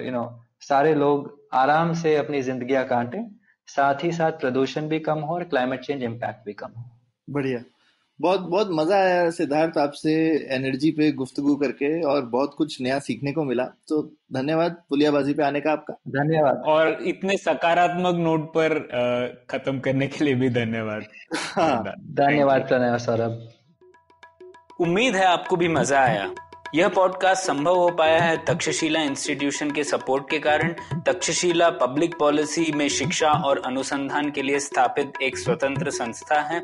यू 0.05 0.11
नो 0.11 0.23
सारे 0.61 0.93
लोग 0.95 1.31
आराम 1.53 1.93
से 1.93 2.15
अपनी 2.15 2.41
ज़िंदगी 2.41 2.83
काटें, 2.85 3.23
साथ 3.67 4.03
ही 4.03 4.11
साथ 4.11 4.31
प्रदूषण 4.31 4.87
भी 4.87 4.99
कम 4.99 5.19
हो 5.19 5.33
और 5.35 5.43
क्लाइमेट 5.45 5.81
चेंज 5.81 6.03
इम्पैक्ट 6.03 6.45
भी 6.45 6.53
कम 6.53 6.71
हो। 6.77 6.83
बढ़िया। 7.27 7.63
बहुत 8.19 8.41
बहुत 8.41 8.69
मज़ा 8.71 8.95
आया 8.95 9.29
सिद्धार्थ 9.29 9.77
आपसे 9.77 10.11
एनर्जी 10.55 10.91
पे 10.91 11.11
गुफ्तगु 11.11 11.55
करके 11.55 11.89
और 12.01 12.21
बहुत 12.25 12.53
कुछ 12.57 12.79
नया 12.81 12.99
सीखने 12.99 13.31
को 13.31 13.43
मिला। 13.43 13.63
तो 13.87 14.01
धन्यवाद 14.33 14.75
पुलियाबाजी 14.89 15.33
पे 15.33 15.43
आने 15.43 15.61
का 15.61 15.71
आपका। 15.71 15.93
धन्यवाद। 16.09 16.61
और 16.65 16.97
इतने 17.05 17.37
सकारात्मक 17.37 18.15
नोट 18.15 18.47
पर 18.49 18.77
खत्म 19.49 19.79
करने 19.79 20.07
के 20.07 20.23
लिए 20.25 20.35
भी 20.35 20.49
धन्यवाद। 20.49 21.05
हाँ, 21.35 21.83
धन्यवाद। 22.13 22.67
प्रणय 22.67 22.97
सौरभ 22.99 23.51
उम्मीद 24.81 25.15
है 25.15 25.25
आपको 25.25 25.55
भी 25.55 25.67
मज़ा 25.67 25.99
आया। 25.99 26.33
यह 26.75 26.87
पॉडकास्ट 26.89 27.43
संभव 27.43 27.75
हो 27.75 27.89
पाया 27.89 28.21
है 28.21 28.37
तक्षशिला 28.45 29.01
इंस्टीट्यूशन 29.01 29.71
के 29.71 29.83
सपोर्ट 29.83 30.29
के 30.29 30.39
कारण। 30.39 30.73
तक्षशिला 31.07 31.69
पब्लिक 31.77 32.15
पॉलिसी 32.19 32.71
में 32.71 32.87
शिक्षा 32.89 33.31
और 33.41 33.61
अनुसंधान 33.65 34.31
के 34.31 34.41
लिए 34.41 34.59
स्थापित 34.61 35.21
एक 35.23 35.37
स्वतंत्र 35.37 35.89
संस्था 35.91 36.39
है। 36.43 36.63